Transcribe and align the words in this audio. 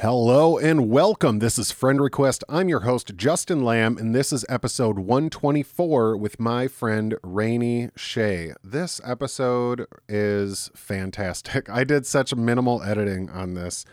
Hello 0.00 0.58
and 0.58 0.90
welcome. 0.90 1.38
This 1.38 1.56
is 1.56 1.70
Friend 1.70 2.00
Request. 2.00 2.42
I'm 2.48 2.68
your 2.68 2.80
host, 2.80 3.16
Justin 3.16 3.62
Lamb, 3.64 3.96
and 3.96 4.12
this 4.12 4.32
is 4.32 4.44
episode 4.48 4.98
124 4.98 6.16
with 6.16 6.40
my 6.40 6.66
friend 6.66 7.14
Rainey 7.22 7.90
Shea. 7.94 8.54
This 8.64 9.00
episode 9.04 9.86
is 10.08 10.68
fantastic. 10.74 11.70
I 11.70 11.84
did 11.84 12.06
such 12.06 12.34
minimal 12.34 12.82
editing 12.82 13.30
on 13.30 13.54
this 13.54 13.84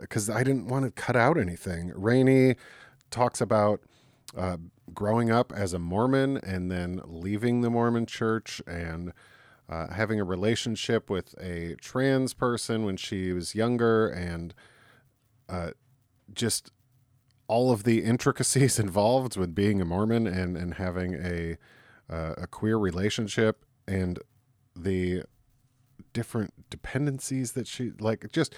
because 0.00 0.30
I 0.30 0.42
didn't 0.42 0.68
want 0.68 0.86
to 0.86 0.90
cut 0.90 1.16
out 1.16 1.38
anything. 1.38 1.92
Rainey 1.94 2.56
talks 3.10 3.42
about 3.42 3.82
uh, 4.34 4.56
growing 4.94 5.30
up 5.30 5.52
as 5.54 5.74
a 5.74 5.78
Mormon 5.78 6.38
and 6.38 6.70
then 6.70 7.02
leaving 7.04 7.60
the 7.60 7.68
Mormon 7.68 8.06
church 8.06 8.62
and 8.66 9.12
uh, 9.68 9.88
having 9.88 10.18
a 10.18 10.24
relationship 10.24 11.10
with 11.10 11.34
a 11.38 11.76
trans 11.78 12.32
person 12.32 12.86
when 12.86 12.96
she 12.96 13.32
was 13.32 13.54
younger 13.54 14.08
and 14.08 14.54
uh, 15.48 15.70
just 16.32 16.70
all 17.48 17.70
of 17.70 17.84
the 17.84 18.04
intricacies 18.04 18.78
involved 18.78 19.36
with 19.36 19.54
being 19.54 19.80
a 19.80 19.84
Mormon 19.84 20.26
and 20.26 20.56
and 20.56 20.74
having 20.74 21.14
a 21.14 21.56
uh, 22.08 22.34
a 22.36 22.46
queer 22.46 22.78
relationship 22.78 23.64
and 23.88 24.18
the 24.74 25.22
different 26.12 26.70
dependencies 26.70 27.52
that 27.52 27.66
she 27.66 27.92
like 27.98 28.30
just 28.32 28.54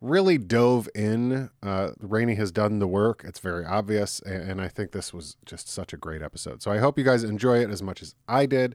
really 0.00 0.36
dove 0.36 0.88
in. 0.94 1.50
Uh, 1.62 1.90
Rainey 2.00 2.34
has 2.34 2.50
done 2.50 2.80
the 2.80 2.88
work. 2.88 3.22
It's 3.24 3.38
very 3.38 3.64
obvious, 3.64 4.20
and, 4.20 4.50
and 4.50 4.60
I 4.60 4.68
think 4.68 4.92
this 4.92 5.14
was 5.14 5.36
just 5.46 5.68
such 5.68 5.92
a 5.92 5.96
great 5.96 6.22
episode. 6.22 6.62
So 6.62 6.70
I 6.70 6.78
hope 6.78 6.98
you 6.98 7.04
guys 7.04 7.24
enjoy 7.24 7.58
it 7.60 7.70
as 7.70 7.82
much 7.82 8.02
as 8.02 8.14
I 8.28 8.46
did. 8.46 8.74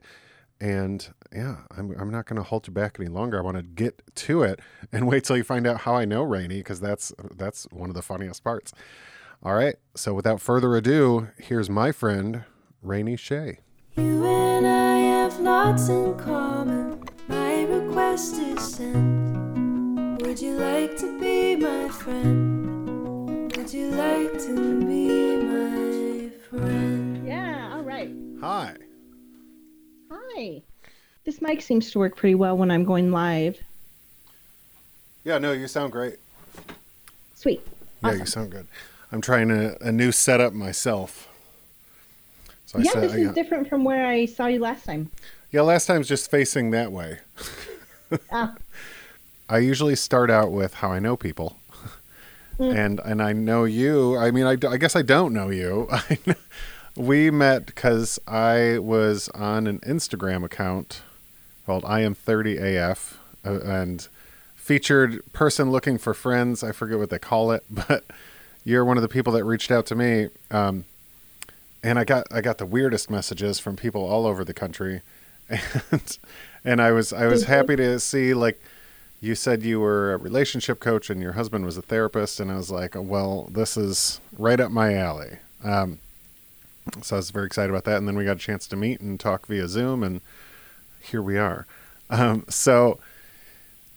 And 0.60 1.08
yeah, 1.32 1.58
I'm, 1.76 1.94
I'm 1.98 2.10
not 2.10 2.26
going 2.26 2.36
to 2.36 2.42
hold 2.42 2.66
you 2.66 2.72
back 2.72 2.96
any 2.98 3.08
longer. 3.08 3.38
I 3.38 3.42
want 3.42 3.56
to 3.56 3.62
get 3.62 4.02
to 4.16 4.42
it 4.42 4.60
and 4.92 5.06
wait 5.06 5.24
till 5.24 5.36
you 5.36 5.44
find 5.44 5.66
out 5.66 5.82
how 5.82 5.94
I 5.94 6.04
know 6.04 6.22
Rainey 6.22 6.58
because 6.58 6.80
that's 6.80 7.12
that's 7.36 7.66
one 7.70 7.90
of 7.90 7.94
the 7.94 8.02
funniest 8.02 8.42
parts. 8.42 8.72
All 9.42 9.54
right. 9.54 9.76
So 9.94 10.14
without 10.14 10.40
further 10.40 10.76
ado, 10.76 11.28
here's 11.36 11.70
my 11.70 11.92
friend 11.92 12.44
Rainey 12.82 13.16
Shea. 13.16 13.58
You 13.96 14.24
and 14.26 14.66
I 14.66 14.96
have 14.98 15.38
lots 15.40 15.88
in 15.88 16.16
common. 16.18 17.04
My 17.28 17.62
request 17.64 18.34
is 18.34 18.74
sent. 18.74 20.22
Would 20.22 20.40
you 20.40 20.56
like 20.56 20.96
to 20.98 21.20
be 21.20 21.56
my 21.56 21.88
friend? 21.88 23.56
Would 23.56 23.72
you 23.72 23.90
like 23.90 24.32
to 24.40 24.84
be 24.84 25.36
my 25.36 26.30
friend? 26.50 27.26
Yeah, 27.26 27.74
all 27.74 27.82
right. 27.82 28.10
Hi. 28.40 28.76
Hi. 30.10 30.62
This 31.24 31.42
mic 31.42 31.60
seems 31.62 31.90
to 31.92 31.98
work 31.98 32.16
pretty 32.16 32.34
well 32.34 32.56
when 32.56 32.70
I'm 32.70 32.84
going 32.84 33.10
live. 33.10 33.58
Yeah, 35.24 35.38
no, 35.38 35.52
you 35.52 35.66
sound 35.68 35.92
great. 35.92 36.16
Sweet. 37.34 37.60
Yeah, 38.02 38.14
you 38.14 38.26
sound 38.26 38.50
good. 38.50 38.66
I'm 39.12 39.20
trying 39.20 39.50
a, 39.50 39.76
a 39.80 39.92
new 39.92 40.12
setup 40.12 40.52
myself. 40.52 41.28
So 42.66 42.78
I 42.78 42.82
yeah, 42.82 42.90
said, 42.92 43.02
this 43.02 43.14
is 43.14 43.26
got- 43.26 43.34
different 43.34 43.68
from 43.68 43.84
where 43.84 44.06
I 44.06 44.26
saw 44.26 44.46
you 44.46 44.60
last 44.60 44.84
time. 44.84 45.10
yeah, 45.50 45.62
last 45.62 45.86
time's 45.86 46.08
just 46.08 46.30
facing 46.30 46.70
that 46.72 46.92
way. 46.92 47.18
Ah, 48.32 48.54
I 49.50 49.58
usually 49.58 49.94
start 49.94 50.30
out 50.30 50.50
with 50.50 50.72
how 50.72 50.90
I 50.90 50.98
know 50.98 51.14
people. 51.14 51.58
Mm. 52.58 52.74
And 52.74 53.00
and 53.04 53.22
I 53.22 53.34
know 53.34 53.64
you. 53.64 54.16
I 54.16 54.30
mean, 54.30 54.46
I, 54.46 54.52
I 54.66 54.78
guess 54.78 54.96
I 54.96 55.02
don't 55.02 55.34
know 55.34 55.50
you. 55.50 55.88
I 55.92 56.18
we 56.98 57.30
met 57.30 57.64
because 57.64 58.18
I 58.26 58.78
was 58.78 59.28
on 59.30 59.66
an 59.66 59.78
Instagram 59.80 60.44
account 60.44 61.00
called 61.64 61.84
I 61.86 62.00
am 62.00 62.14
30AF 62.14 63.14
uh, 63.46 63.60
and 63.60 64.06
featured 64.56 65.22
person 65.32 65.70
looking 65.70 65.96
for 65.96 66.12
friends. 66.12 66.62
I 66.64 66.72
forget 66.72 66.98
what 66.98 67.10
they 67.10 67.18
call 67.18 67.52
it, 67.52 67.64
but 67.70 68.04
you're 68.64 68.84
one 68.84 68.96
of 68.98 69.02
the 69.02 69.08
people 69.08 69.32
that 69.34 69.44
reached 69.44 69.70
out 69.70 69.86
to 69.86 69.94
me. 69.94 70.28
Um, 70.50 70.84
and 71.82 71.98
I 71.98 72.04
got 72.04 72.26
I 72.32 72.40
got 72.40 72.58
the 72.58 72.66
weirdest 72.66 73.08
messages 73.10 73.60
from 73.60 73.76
people 73.76 74.04
all 74.04 74.26
over 74.26 74.44
the 74.44 74.52
country, 74.54 75.02
and 75.48 76.18
and 76.64 76.82
I 76.82 76.90
was 76.90 77.12
I 77.12 77.26
was 77.26 77.44
Mhm. 77.44 77.46
happy 77.46 77.76
to 77.76 78.00
see 78.00 78.34
like 78.34 78.60
you 79.20 79.34
said 79.36 79.62
you 79.62 79.78
were 79.80 80.12
a 80.14 80.16
relationship 80.16 80.80
coach 80.80 81.08
and 81.10 81.20
your 81.22 81.32
husband 81.32 81.64
was 81.64 81.76
a 81.76 81.82
therapist, 81.82 82.40
and 82.40 82.50
I 82.50 82.56
was 82.56 82.70
like, 82.70 82.94
well, 82.96 83.48
this 83.52 83.76
is 83.76 84.20
right 84.36 84.58
up 84.58 84.70
my 84.72 84.94
alley. 84.94 85.38
Um, 85.64 85.98
so 87.02 87.16
I 87.16 87.18
was 87.18 87.30
very 87.30 87.46
excited 87.46 87.70
about 87.70 87.84
that, 87.84 87.96
and 87.96 88.06
then 88.08 88.16
we 88.16 88.24
got 88.24 88.36
a 88.36 88.40
chance 88.40 88.66
to 88.68 88.76
meet 88.76 89.00
and 89.00 89.18
talk 89.18 89.46
via 89.46 89.68
Zoom, 89.68 90.02
and 90.02 90.20
here 91.00 91.22
we 91.22 91.38
are. 91.38 91.66
Um, 92.10 92.44
so 92.48 92.98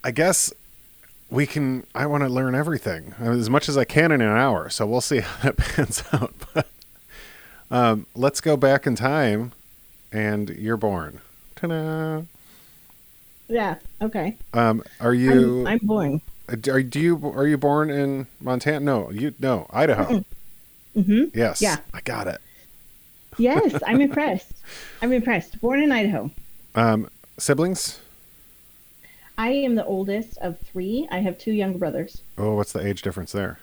I 0.04 0.12
guess 0.12 0.54
we 1.30 1.46
can. 1.46 1.86
I 1.96 2.06
want 2.06 2.24
to 2.24 2.30
learn 2.30 2.56
everything 2.56 3.16
as 3.20 3.50
much 3.50 3.70
as 3.70 3.78
I 3.78 3.86
can 3.86 4.12
in 4.12 4.22
an 4.22 4.38
hour. 4.38 4.70
So 4.70 4.86
we'll 4.86 5.02
see 5.02 5.20
how 5.22 5.44
that 5.44 5.58
pans 5.58 6.04
out. 6.14 6.34
But 6.54 6.68
um, 7.70 8.06
let's 8.16 8.42
go 8.42 8.58
back 8.58 8.86
in 8.86 8.96
time, 8.96 9.54
and 10.12 10.50
you're 10.50 10.78
born. 10.78 11.22
Ta-da! 11.56 12.24
yeah, 13.48 13.76
okay. 14.02 14.38
Um, 14.54 14.84
are 15.00 15.14
you? 15.14 15.62
I'm, 15.62 15.68
I'm 15.68 15.80
born. 15.80 16.22
Are 16.50 16.56
do 16.84 17.00
you 17.00 17.32
are 17.34 17.48
you 17.48 17.58
born 17.58 17.90
in 17.90 18.28
Montana? 18.42 18.80
No, 18.82 19.10
you 19.12 19.34
no 19.40 19.68
Idaho. 19.72 20.26
Mm-hmm. 20.96 21.38
Yes. 21.38 21.62
Yeah. 21.62 21.78
I 21.94 22.02
got 22.02 22.28
it. 22.28 22.42
Yes, 23.38 23.76
I'm 23.86 24.02
impressed. 24.08 24.54
I'm 25.02 25.12
impressed. 25.14 25.60
Born 25.62 25.82
in 25.82 25.92
Idaho. 25.92 26.32
Um, 26.76 27.10
siblings? 27.38 28.00
I 29.38 29.50
am 29.50 29.76
the 29.76 29.86
oldest 29.86 30.38
of 30.40 30.60
three. 30.60 31.08
I 31.12 31.20
have 31.20 31.38
two 31.38 31.52
younger 31.52 31.78
brothers. 31.80 32.22
Oh, 32.38 32.56
what's 32.56 32.74
the 32.74 32.86
age 32.86 33.02
difference 33.02 33.32
there? 33.32 33.60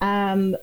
Um, 0.00 0.56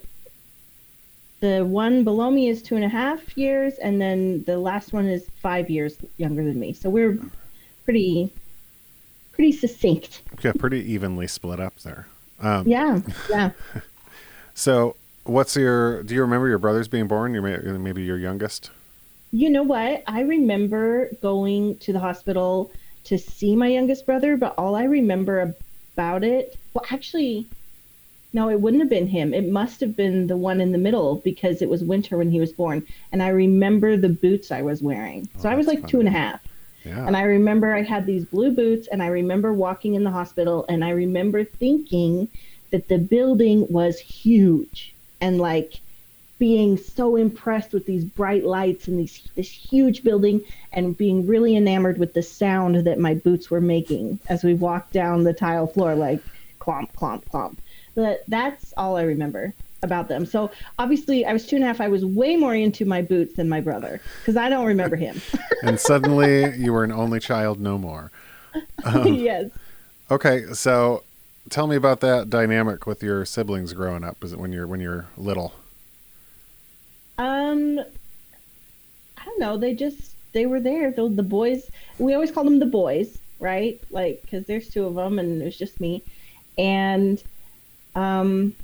the 1.39 1.65
one 1.65 2.03
below 2.03 2.29
me 2.29 2.47
is 2.47 2.61
two 2.61 2.75
and 2.75 2.85
a 2.85 2.89
half 2.89 3.35
years, 3.37 3.73
and 3.79 3.99
then 3.99 4.43
the 4.43 4.57
last 4.57 4.93
one 4.93 5.07
is 5.07 5.27
five 5.41 5.69
years 5.69 5.97
younger 6.17 6.43
than 6.43 6.59
me. 6.59 6.73
So 6.73 6.89
we're 6.89 7.17
pretty, 7.83 8.31
pretty 9.33 9.51
succinct. 9.51 10.21
Yeah, 10.43 10.53
pretty 10.57 10.79
evenly 10.93 11.27
split 11.27 11.59
up 11.59 11.75
there. 11.79 12.07
Um, 12.39 12.67
Yeah, 12.67 13.01
yeah. 13.29 13.51
So, 14.53 14.95
what's 15.31 15.55
your? 15.55 16.03
Do 16.03 16.13
you 16.13 16.21
remember 16.21 16.47
your 16.47 16.57
brothers 16.57 16.87
being 16.87 17.07
born? 17.07 17.33
Your 17.33 17.41
may- 17.43 17.77
maybe 17.77 18.03
your 18.03 18.17
youngest. 18.17 18.69
You 19.31 19.49
know 19.49 19.63
what? 19.63 20.03
I 20.07 20.21
remember 20.21 21.09
going 21.21 21.77
to 21.79 21.93
the 21.93 21.99
hospital 21.99 22.71
to 23.05 23.17
see 23.17 23.55
my 23.55 23.67
youngest 23.67 24.05
brother, 24.05 24.35
but 24.37 24.53
all 24.57 24.75
I 24.75 24.83
remember 24.83 25.55
about 25.95 26.23
it, 26.23 26.57
well, 26.73 26.85
actually, 26.91 27.47
no, 28.33 28.49
it 28.49 28.59
wouldn't 28.59 28.81
have 28.81 28.89
been 28.89 29.07
him. 29.07 29.33
It 29.33 29.47
must 29.49 29.79
have 29.79 29.95
been 29.95 30.27
the 30.27 30.37
one 30.37 30.59
in 30.61 30.71
the 30.73 30.77
middle 30.77 31.15
because 31.15 31.61
it 31.61 31.69
was 31.69 31.83
winter 31.83 32.17
when 32.17 32.29
he 32.29 32.39
was 32.39 32.51
born. 32.51 32.85
And 33.11 33.23
I 33.23 33.29
remember 33.29 33.95
the 33.97 34.09
boots 34.09 34.51
I 34.51 34.61
was 34.61 34.81
wearing. 34.81 35.27
So 35.39 35.47
Oh, 35.47 35.51
I 35.51 35.55
was 35.55 35.65
like 35.67 35.87
two 35.87 35.99
and 35.99 36.09
a 36.09 36.11
funny. 36.11 36.23
half. 36.23 36.47
Yeah. 36.85 37.07
And 37.07 37.15
I 37.15 37.23
remember 37.23 37.73
I 37.73 37.83
had 37.83 38.05
these 38.05 38.25
blue 38.25 38.51
boots, 38.51 38.87
and 38.91 39.01
I 39.01 39.07
remember 39.07 39.53
walking 39.53 39.95
in 39.95 40.03
the 40.03 40.11
hospital, 40.11 40.65
and 40.67 40.83
I 40.83 40.89
remember 40.89 41.43
thinking 41.43 42.27
that 42.71 42.87
the 42.87 42.97
building 42.97 43.65
was 43.69 43.99
huge 43.99 44.90
and 45.21 45.37
like 45.37 45.79
being 46.41 46.75
so 46.75 47.17
impressed 47.17 47.71
with 47.71 47.85
these 47.85 48.03
bright 48.03 48.43
lights 48.43 48.87
and 48.87 48.97
these 48.97 49.29
this 49.35 49.47
huge 49.47 50.03
building 50.03 50.41
and 50.73 50.97
being 50.97 51.27
really 51.27 51.55
enamored 51.55 51.99
with 51.99 52.15
the 52.15 52.23
sound 52.23 52.77
that 52.77 52.97
my 52.97 53.13
boots 53.13 53.51
were 53.51 53.61
making 53.61 54.19
as 54.27 54.43
we 54.43 54.55
walked 54.55 54.91
down 54.91 55.23
the 55.23 55.33
tile 55.33 55.67
floor 55.67 55.93
like 55.93 56.19
clomp 56.59 56.91
clomp 56.93 57.23
clomp. 57.25 57.57
But 57.93 58.23
that's 58.27 58.73
all 58.75 58.97
i 58.97 59.03
remember 59.03 59.53
about 59.83 60.07
them. 60.07 60.25
So 60.25 60.49
obviously 60.79 61.25
i 61.25 61.31
was 61.31 61.45
two 61.45 61.57
and 61.57 61.63
a 61.63 61.67
half 61.67 61.79
i 61.79 61.87
was 61.87 62.03
way 62.03 62.35
more 62.35 62.55
into 62.55 62.85
my 62.85 63.03
boots 63.03 63.35
than 63.35 63.47
my 63.47 63.61
brother 63.61 64.01
because 64.19 64.35
i 64.35 64.49
don't 64.49 64.65
remember 64.65 64.95
him. 64.95 65.21
And 65.63 65.79
suddenly 65.79 66.57
you 66.57 66.73
were 66.73 66.83
an 66.83 66.91
only 66.91 67.19
child 67.19 67.59
no 67.59 67.77
more. 67.77 68.11
Um, 68.83 69.13
yes. 69.13 69.51
Okay, 70.09 70.45
so 70.53 71.03
tell 71.51 71.67
me 71.67 71.75
about 71.75 71.99
that 71.99 72.29
dynamic 72.29 72.87
with 72.87 73.03
your 73.03 73.25
siblings 73.25 73.73
growing 73.73 74.03
up. 74.03 74.23
Is 74.23 74.33
it 74.33 74.39
when 74.39 74.51
you're 74.51 74.65
when 74.65 74.79
you're 74.79 75.07
little? 75.17 75.53
Um, 77.19 77.79
I 79.17 79.25
don't 79.25 79.39
know. 79.39 79.57
They 79.57 79.75
just 79.75 80.15
they 80.31 80.47
were 80.47 80.59
there. 80.59 80.91
The, 80.91 81.07
the 81.09 81.23
boys. 81.23 81.69
We 81.99 82.15
always 82.15 82.31
called 82.31 82.47
them 82.47 82.59
the 82.59 82.65
boys, 82.65 83.19
right? 83.39 83.79
Like 83.91 84.21
because 84.23 84.45
there's 84.45 84.69
two 84.69 84.85
of 84.85 84.95
them, 84.95 85.19
and 85.19 85.41
it 85.41 85.45
was 85.45 85.57
just 85.57 85.79
me. 85.79 86.01
And 86.57 87.21
um, 87.93 88.55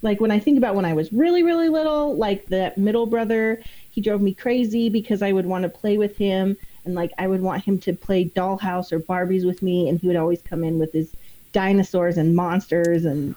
like 0.00 0.20
when 0.20 0.30
I 0.30 0.38
think 0.38 0.56
about 0.56 0.76
when 0.76 0.84
I 0.84 0.94
was 0.94 1.12
really 1.12 1.42
really 1.42 1.68
little, 1.68 2.16
like 2.16 2.46
that 2.46 2.78
middle 2.78 3.06
brother, 3.06 3.60
he 3.90 4.00
drove 4.00 4.22
me 4.22 4.32
crazy 4.32 4.88
because 4.88 5.20
I 5.22 5.32
would 5.32 5.46
want 5.46 5.64
to 5.64 5.68
play 5.68 5.98
with 5.98 6.16
him, 6.16 6.56
and 6.84 6.94
like 6.94 7.12
I 7.18 7.26
would 7.26 7.42
want 7.42 7.64
him 7.64 7.78
to 7.80 7.92
play 7.92 8.26
dollhouse 8.26 8.92
or 8.92 9.00
Barbies 9.00 9.44
with 9.44 9.60
me, 9.60 9.88
and 9.88 9.98
he 10.00 10.06
would 10.06 10.16
always 10.16 10.40
come 10.40 10.62
in 10.62 10.78
with 10.78 10.92
his 10.92 11.12
dinosaurs 11.56 12.18
and 12.18 12.36
monsters 12.36 13.06
and 13.06 13.34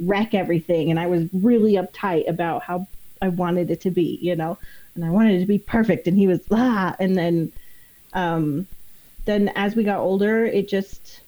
wreck 0.00 0.32
everything. 0.32 0.90
And 0.90 0.98
I 0.98 1.06
was 1.06 1.28
really 1.34 1.74
uptight 1.74 2.26
about 2.26 2.62
how 2.62 2.86
I 3.20 3.28
wanted 3.28 3.70
it 3.70 3.82
to 3.82 3.90
be, 3.90 4.18
you 4.22 4.34
know, 4.34 4.56
and 4.94 5.04
I 5.04 5.10
wanted 5.10 5.34
it 5.34 5.40
to 5.40 5.46
be 5.46 5.58
perfect. 5.58 6.06
And 6.06 6.16
he 6.16 6.26
was 6.26 6.40
ah, 6.50 6.96
and 6.98 7.14
then, 7.14 7.52
um, 8.14 8.66
then 9.26 9.52
as 9.54 9.76
we 9.76 9.84
got 9.84 9.98
older, 10.00 10.46
it 10.46 10.66
just, 10.66 11.20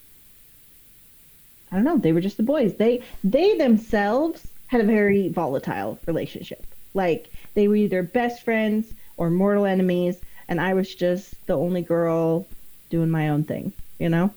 I 1.70 1.76
don't 1.76 1.84
know, 1.84 1.98
they 1.98 2.14
were 2.14 2.22
just 2.22 2.38
the 2.38 2.42
boys. 2.42 2.74
They 2.76 3.02
they 3.22 3.58
themselves 3.58 4.48
had 4.68 4.80
a 4.80 4.84
very 4.84 5.28
volatile 5.28 5.98
relationship. 6.06 6.64
Like 6.94 7.30
they 7.52 7.68
were 7.68 7.76
either 7.76 8.02
best 8.02 8.42
friends 8.44 8.90
or 9.18 9.28
mortal 9.28 9.66
enemies, 9.66 10.16
and 10.48 10.58
I 10.58 10.72
was 10.72 10.94
just 10.94 11.34
the 11.46 11.58
only 11.58 11.82
girl 11.82 12.46
doing 12.88 13.10
my 13.10 13.28
own 13.28 13.44
thing, 13.44 13.74
you 13.98 14.08
know? 14.08 14.32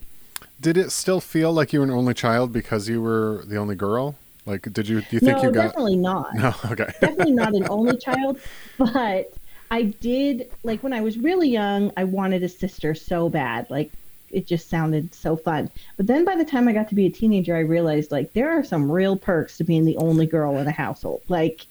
Did 0.63 0.77
it 0.77 0.92
still 0.92 1.19
feel 1.19 1.51
like 1.51 1.74
you 1.74 1.80
were 1.80 1.86
an 1.86 1.92
only 1.92 2.13
child 2.13 2.54
because 2.54 2.88
you 2.88 3.01
were 3.01 3.44
the 3.45 3.57
only 3.57 3.75
girl? 3.75 4.15
Like, 4.45 4.62
did 4.71 4.88
you 4.88 5.01
do 5.01 5.07
you 5.12 5.19
think 5.19 5.38
no, 5.39 5.44
you 5.44 5.51
got? 5.51 5.56
No, 5.56 5.68
definitely 5.68 5.95
not. 5.98 6.33
No, 6.36 6.56
okay. 6.71 6.89
definitely 7.01 7.33
not 7.33 7.54
an 7.54 7.68
only 7.69 7.98
child, 7.98 8.39
but 8.77 9.33
I 9.69 9.83
did 9.83 10.50
like 10.63 10.81
when 10.81 10.94
I 10.94 11.01
was 11.01 11.18
really 11.18 11.50
young, 11.50 11.92
I 11.98 12.06
wanted 12.06 12.44
a 12.44 12.50
sister 12.50 12.95
so 12.95 13.27
bad. 13.27 13.69
Like 13.69 13.92
it 14.31 14.48
just 14.48 14.69
sounded 14.69 15.13
so 15.13 15.36
fun. 15.36 15.69
But 15.98 16.07
then 16.07 16.24
by 16.24 16.38
the 16.38 16.45
time 16.45 16.69
I 16.69 16.71
got 16.71 16.88
to 16.89 16.95
be 16.95 17.07
a 17.07 17.12
teenager, 17.12 17.57
I 17.57 17.60
realized 17.60 18.10
like 18.10 18.31
there 18.31 18.57
are 18.57 18.63
some 18.63 18.89
real 18.89 19.18
perks 19.18 19.57
to 19.57 19.65
being 19.65 19.83
the 19.83 19.98
only 19.98 20.25
girl 20.25 20.57
in 20.57 20.68
a 20.68 20.71
household. 20.71 21.24
Like 21.27 21.68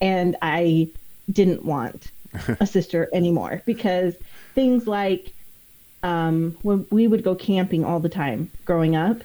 and 0.00 0.36
I 0.40 0.88
didn't 1.32 1.64
want 1.64 2.12
a 2.60 2.66
sister 2.66 3.08
anymore 3.12 3.62
because 3.66 4.14
things 4.54 4.86
like 4.86 5.32
um, 6.10 6.56
when 6.66 6.78
we 6.90 7.04
would 7.10 7.22
go 7.28 7.34
camping 7.34 7.82
all 7.84 8.00
the 8.00 8.14
time 8.22 8.40
growing 8.64 8.94
up, 9.06 9.18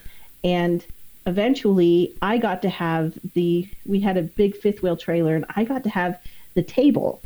and 0.44 0.84
eventually 1.28 2.14
I 2.22 2.38
got 2.48 2.62
to 2.64 2.70
have 2.70 3.06
the 3.36 3.68
we 3.86 4.00
had 4.08 4.18
a 4.18 4.24
big 4.24 4.52
fifth 4.64 4.82
wheel 4.84 4.98
trailer, 4.98 5.36
and 5.36 5.46
I 5.56 5.64
got 5.64 5.84
to 5.84 5.90
have 5.90 6.14
the 6.58 6.64
table, 6.64 7.22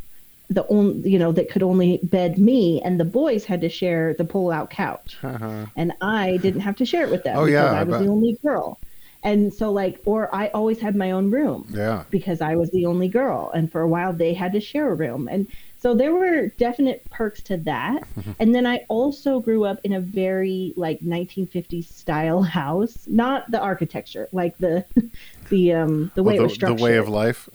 the 0.48 0.64
only 0.68 1.08
you 1.12 1.18
know 1.18 1.32
that 1.32 1.50
could 1.50 1.62
only 1.62 1.98
bed 2.02 2.38
me, 2.38 2.80
and 2.84 3.00
the 3.00 3.04
boys 3.20 3.44
had 3.44 3.60
to 3.62 3.68
share 3.80 4.14
the 4.14 4.24
pull 4.24 4.50
out 4.50 4.68
couch, 4.70 5.16
Uh-huh. 5.22 5.66
and 5.80 5.92
I 6.00 6.36
didn't 6.44 6.60
have 6.68 6.76
to 6.76 6.86
share 6.90 7.04
it 7.06 7.10
with 7.10 7.24
them 7.24 7.36
Oh, 7.38 7.46
because 7.46 7.52
yeah, 7.70 7.78
I 7.78 7.80
I 7.80 7.84
was 7.84 7.94
bet. 7.96 8.02
the 8.04 8.10
only 8.16 8.34
girl. 8.42 8.78
And 9.22 9.52
so 9.52 9.72
like 9.72 9.94
or 10.04 10.22
I 10.32 10.44
always 10.58 10.78
had 10.78 10.94
my 10.94 11.10
own 11.10 11.26
room 11.32 11.66
Yeah. 11.74 12.04
because 12.10 12.40
I 12.40 12.54
was 12.54 12.70
the 12.70 12.84
only 12.86 13.08
girl. 13.08 13.50
And 13.56 13.64
for 13.72 13.80
a 13.80 13.88
while, 13.88 14.12
they 14.12 14.32
had 14.42 14.52
to 14.52 14.60
share 14.60 14.88
a 14.92 14.94
room. 14.94 15.22
And 15.32 15.42
so 15.78 15.94
there 15.94 16.14
were 16.14 16.48
definite 16.58 17.08
perks 17.10 17.42
to 17.42 17.56
that. 17.58 18.02
and 18.40 18.54
then 18.54 18.66
I 18.66 18.84
also 18.88 19.40
grew 19.40 19.64
up 19.64 19.78
in 19.84 19.92
a 19.92 20.00
very 20.00 20.72
like 20.76 21.00
1950s 21.00 21.84
style 21.86 22.42
house, 22.60 23.06
not 23.06 23.50
the 23.50 23.60
architecture, 23.60 24.28
like 24.32 24.56
the 24.58 24.84
the 25.50 25.72
um 25.74 26.10
the 26.14 26.22
way 26.22 26.34
Well, 26.34 26.44
it 26.44 26.48
was 26.48 26.58
the, 26.58 26.66
the 26.74 26.82
way 26.82 26.96
of 26.96 27.08
life. 27.08 27.48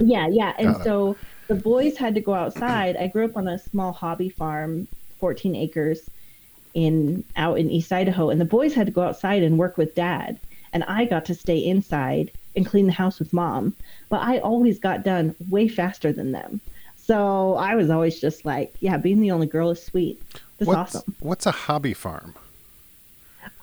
yeah, 0.00 0.28
yeah. 0.28 0.54
And 0.58 0.72
Got 0.72 0.80
it. 0.80 0.84
so 0.84 1.16
the 1.48 1.54
boys 1.54 1.96
had 1.96 2.14
to 2.14 2.20
go 2.20 2.34
outside. 2.34 2.96
I 2.96 3.06
grew 3.08 3.24
up 3.24 3.36
on 3.36 3.48
a 3.48 3.58
small 3.58 3.92
hobby 3.92 4.28
farm, 4.28 4.86
14 5.18 5.56
acres 5.56 6.08
in 6.74 7.24
out 7.36 7.58
in 7.58 7.70
East 7.70 7.90
Idaho, 7.92 8.28
and 8.30 8.40
the 8.40 8.44
boys 8.44 8.74
had 8.74 8.86
to 8.86 8.92
go 8.92 9.02
outside 9.02 9.42
and 9.42 9.58
work 9.58 9.78
with 9.78 9.94
dad, 9.94 10.38
and 10.72 10.84
I 10.84 11.06
got 11.06 11.24
to 11.26 11.34
stay 11.34 11.58
inside 11.58 12.30
and 12.54 12.66
clean 12.66 12.86
the 12.86 12.92
house 12.92 13.18
with 13.18 13.32
mom. 13.32 13.74
But 14.10 14.20
I 14.20 14.38
always 14.38 14.78
got 14.78 15.02
done 15.04 15.34
way 15.48 15.66
faster 15.68 16.12
than 16.12 16.32
them. 16.32 16.60
So 17.08 17.54
I 17.54 17.74
was 17.74 17.88
always 17.88 18.20
just 18.20 18.44
like, 18.44 18.74
yeah, 18.80 18.98
being 18.98 19.22
the 19.22 19.30
only 19.30 19.46
girl 19.46 19.70
is 19.70 19.82
sweet. 19.82 20.20
That's 20.58 20.68
What's 20.68 20.94
awesome. 20.96 21.14
what's 21.20 21.46
a 21.46 21.50
hobby 21.50 21.94
farm? 21.94 22.34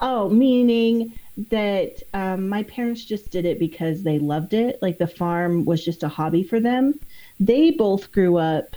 Oh, 0.02 0.30
meaning 0.30 1.14
that 1.52 2.02
um, 2.16 2.50
my 2.50 2.64
parents 2.64 3.06
just 3.06 3.30
did 3.30 3.46
it 3.46 3.60
because 3.60 4.02
they 4.02 4.18
loved 4.18 4.56
it. 4.56 4.80
Like 4.82 4.98
the 4.98 5.06
farm 5.06 5.64
was 5.64 5.86
just 5.86 6.02
a 6.02 6.08
hobby 6.08 6.42
for 6.42 6.60
them. 6.60 7.00
They 7.40 7.70
both 7.70 8.12
grew 8.12 8.38
up 8.38 8.76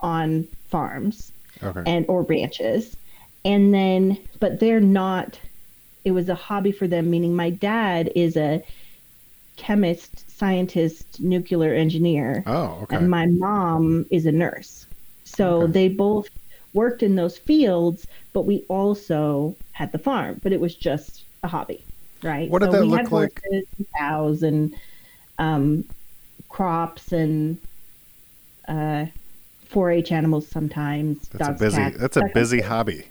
on 0.00 0.48
farms 0.68 1.30
Okay. 1.62 1.82
and 1.86 2.04
or 2.08 2.22
ranches, 2.22 2.96
and 3.44 3.72
then 3.72 4.18
but 4.40 4.58
they're 4.58 4.80
not. 4.80 5.38
It 6.04 6.10
was 6.10 6.28
a 6.28 6.34
hobby 6.34 6.72
for 6.72 6.88
them. 6.88 7.08
Meaning 7.08 7.36
my 7.36 7.50
dad 7.50 8.10
is 8.16 8.36
a 8.36 8.64
chemist, 9.58 10.24
scientist, 10.38 11.20
nuclear 11.20 11.74
engineer 11.74 12.42
oh, 12.46 12.78
okay. 12.84 12.96
and 12.96 13.10
my 13.10 13.26
mom 13.26 14.06
is 14.10 14.24
a 14.24 14.32
nurse. 14.32 14.86
So 15.24 15.62
Okay. 15.62 15.72
they 15.72 15.88
both 15.88 16.28
worked 16.72 17.02
in 17.02 17.16
those 17.16 17.36
fields, 17.36 18.06
but 18.32 18.42
we 18.46 18.64
also 18.68 19.54
had 19.72 19.92
the 19.92 19.98
farm, 19.98 20.40
but 20.42 20.52
it 20.52 20.60
was 20.60 20.74
just 20.74 21.24
a 21.42 21.48
hobby, 21.48 21.84
right? 22.22 22.48
What 22.50 22.60
did 22.62 22.70
so 22.70 22.78
that 22.78 22.84
look 22.86 23.10
like? 23.12 23.40
horses 23.42 23.66
and 23.76 23.86
cows 23.98 24.42
and 24.42 24.74
um, 25.38 25.84
crops 26.48 27.12
and 27.12 27.58
uh, 28.68 29.06
4-H 29.70 30.12
animals 30.12 30.48
sometimes. 30.48 31.28
that's 31.28 31.48
a 31.48 31.52
busy. 31.52 31.76
cats, 31.76 31.96
That's 31.98 32.16
a 32.16 32.20
that 32.20 32.24
kind 32.26 32.30
of 32.30 32.34
busy 32.34 32.60
hobby. 32.60 33.04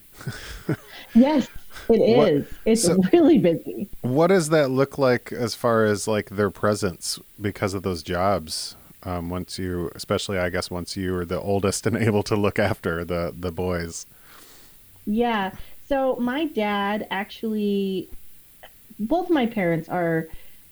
Yes, 1.14 1.48
it 1.90 2.18
What- 2.18 2.32
is. 2.34 2.46
It's 2.66 2.84
so- 2.84 3.02
really 3.14 3.38
busy. 3.38 3.88
What 4.02 4.28
does 4.28 4.50
that 4.50 4.70
look 4.70 4.98
like 4.98 5.32
as 5.32 5.56
far 5.56 5.86
as 5.86 6.08
like 6.08 6.30
their 6.30 6.50
presence 6.50 7.20
because 7.42 7.74
of 7.74 7.84
those 7.84 8.04
jobs? 8.04 8.76
Um, 9.04 9.30
once 9.30 9.58
you, 9.60 9.90
especially 9.96 10.38
I 10.38 10.50
guess 10.50 10.70
once 10.72 10.98
you 10.98 11.16
are 11.16 11.26
the 11.26 11.40
oldest 11.40 11.86
and 11.88 11.96
able 12.10 12.24
to 12.24 12.36
look 12.36 12.60
after 12.60 13.06
the 13.06 13.34
the 13.38 13.52
boys. 13.52 14.06
Yeah. 15.06 15.52
So 15.88 16.18
my 16.20 16.46
dad 16.46 17.08
actually, 17.12 18.10
both 19.00 19.30
my 19.30 19.46
parents 19.46 19.88
are 19.88 20.28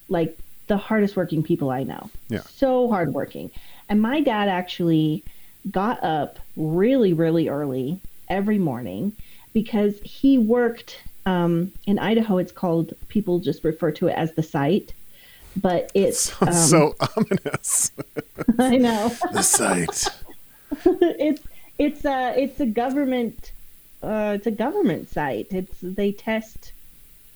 like 0.10 0.38
the 0.68 0.78
hardest 0.78 1.16
working 1.16 1.44
people 1.44 1.70
I 1.70 1.84
know. 1.84 2.10
Yeah. 2.28 2.42
So 2.50 2.90
hardworking. 2.90 3.52
And 3.88 4.02
my 4.02 4.20
dad 4.22 4.50
actually 4.50 5.24
got 5.72 6.04
up 6.04 6.40
really, 6.58 7.14
really 7.14 7.48
early 7.48 8.00
every 8.28 8.58
morning 8.58 9.14
because 9.56 10.00
he 10.02 10.38
worked 10.38 11.02
um, 11.25 11.72
in 11.88 11.98
Idaho. 11.98 12.38
It's 12.38 12.52
called, 12.52 12.94
people 13.07 13.40
just 13.40 13.63
refer 13.63 13.90
to 13.94 14.10
it 14.10 14.12
as 14.12 14.34
the 14.34 14.44
site. 14.44 14.94
But 15.56 15.90
it's, 15.96 16.30
um, 16.42 16.54
so 16.54 16.96
ominous. 17.16 17.92
I 18.60 18.78
know. 18.78 19.07
the 19.34 19.42
site. 19.42 20.07
it's 20.86 21.42
it's 21.78 22.06
a 22.06 22.34
it's 22.38 22.60
a 22.60 22.66
government 22.66 23.52
uh, 24.04 24.34
it's 24.36 24.46
a 24.46 24.52
government 24.52 25.10
site. 25.10 25.48
It's 25.52 25.78
they 25.81 26.12
test. 26.12 26.74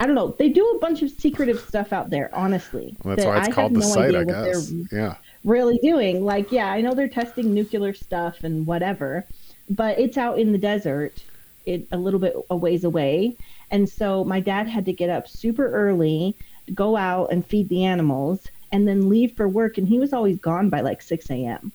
I 0.02 0.06
don't 0.06 0.16
know. 0.16 0.36
They 0.38 0.50
do 0.50 0.66
a 0.72 0.80
bunch 0.80 1.02
of 1.02 1.10
secretive 1.10 1.60
stuff 1.62 1.94
out 1.94 2.10
there. 2.10 2.30
Honestly, 2.34 2.96
Well, 3.04 3.16
that's 3.16 3.26
that 3.26 3.30
why 3.30 3.40
it's 3.40 3.48
I 3.48 3.52
called 3.52 3.74
the 3.74 3.80
no 3.80 3.86
site, 3.86 4.16
I 4.16 4.24
guess. 4.24 4.72
Yeah. 4.92 5.16
really 5.44 5.78
doing. 5.80 6.24
Like, 6.24 6.52
yeah, 6.52 6.72
I 6.72 6.82
know 6.82 6.94
they're 6.94 7.10
testing 7.10 7.54
nuclear 7.54 7.94
stuff 7.94 8.44
and 8.44 8.66
whatever, 8.66 9.26
but 9.70 10.00
it's 10.00 10.18
out 10.18 10.40
in 10.40 10.52
the 10.52 10.58
desert, 10.58 11.24
it 11.66 11.88
a 11.92 11.98
little 11.98 12.20
bit 12.20 12.36
a 12.50 12.56
ways 12.56 12.84
away. 12.84 13.36
And 13.72 13.88
so 13.88 14.24
my 14.24 14.40
dad 14.40 14.68
had 14.68 14.86
to 14.86 14.94
get 14.94 15.10
up 15.10 15.28
super 15.28 15.70
early, 15.72 16.36
go 16.74 16.96
out 16.96 17.32
and 17.32 17.46
feed 17.46 17.70
the 17.70 17.86
animals, 17.86 18.48
and 18.72 18.88
then 18.88 19.10
leave 19.10 19.34
for 19.34 19.48
work. 19.48 19.78
And 19.78 19.88
he 19.88 20.00
was 20.00 20.14
always 20.14 20.38
gone 20.38 20.70
by 20.70 20.82
like 20.82 21.02
6 21.02 21.30
a.m. 21.30 21.72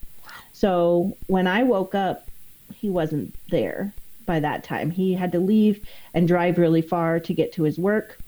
So 0.52 1.16
when 1.26 1.46
I 1.46 1.62
woke 1.62 1.94
up, 1.94 2.28
he 2.74 2.90
wasn't 2.90 3.34
there 3.50 3.92
by 4.26 4.40
that 4.40 4.64
time. 4.64 4.90
He 4.90 5.14
had 5.14 5.32
to 5.32 5.38
leave 5.38 5.86
and 6.14 6.28
drive 6.28 6.58
really 6.58 6.82
far 6.82 7.20
to 7.20 7.34
get 7.34 7.52
to 7.54 7.62
his 7.64 7.78
work. 7.78 8.18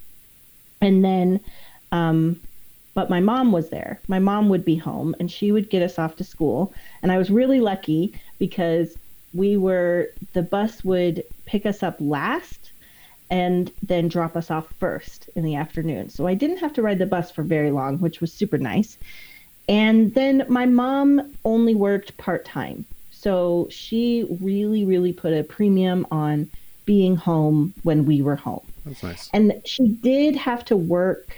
And 0.80 1.04
then, 1.04 1.40
um, 1.92 2.40
but 2.94 3.10
my 3.10 3.20
mom 3.20 3.52
was 3.52 3.70
there. 3.70 4.00
My 4.08 4.18
mom 4.18 4.48
would 4.48 4.64
be 4.64 4.76
home 4.76 5.14
and 5.18 5.30
she 5.30 5.52
would 5.52 5.70
get 5.70 5.82
us 5.82 5.98
off 5.98 6.16
to 6.16 6.25
school. 6.25 6.72
And 7.02 7.12
I 7.12 7.18
was 7.18 7.30
really 7.30 7.60
lucky 7.60 8.18
because 8.38 8.96
we 9.37 9.57
were, 9.57 10.11
the 10.33 10.43
bus 10.43 10.85
would 10.85 11.23
pick 11.45 11.66
us 11.66 11.83
up 11.83 11.97
last 12.00 12.71
and 13.31 13.73
then 13.83 14.09
drop 14.09 14.37
us 14.37 14.50
off 14.50 14.73
first 14.78 15.28
in 15.35 15.43
the 15.43 15.57
afternoon. 15.57 16.11
So 16.11 16.26
I 16.26 16.35
didn't 16.35 16.59
have 16.59 16.73
to 16.75 16.83
ride 16.83 16.99
the 16.99 17.07
bus 17.07 17.31
for 17.31 17.43
very 17.43 17.71
long, 17.71 17.99
which 17.99 18.21
was 18.21 18.33
super 18.33 18.59
nice. 18.59 18.99
And 19.69 20.14
then 20.14 20.45
my 20.49 20.66
mom 20.66 21.35
only 21.45 21.75
worked 21.75 22.16
part 22.19 22.45
time. 22.45 22.85
So 23.11 23.66
she 23.71 24.26
really, 24.40 24.85
really 24.85 25.12
put 25.12 25.33
a 25.33 25.43
premium 25.43 26.07
on 26.11 26.49
being 26.85 27.16
home 27.16 27.75
when 27.83 28.05
we 28.05 28.23
were 28.23 28.37
home. 28.37 28.64
That's 28.85 29.02
nice. 29.02 29.28
And 29.33 29.61
she 29.64 29.88
did 29.88 30.37
have 30.37 30.64
to 30.66 30.76
work. 30.76 31.37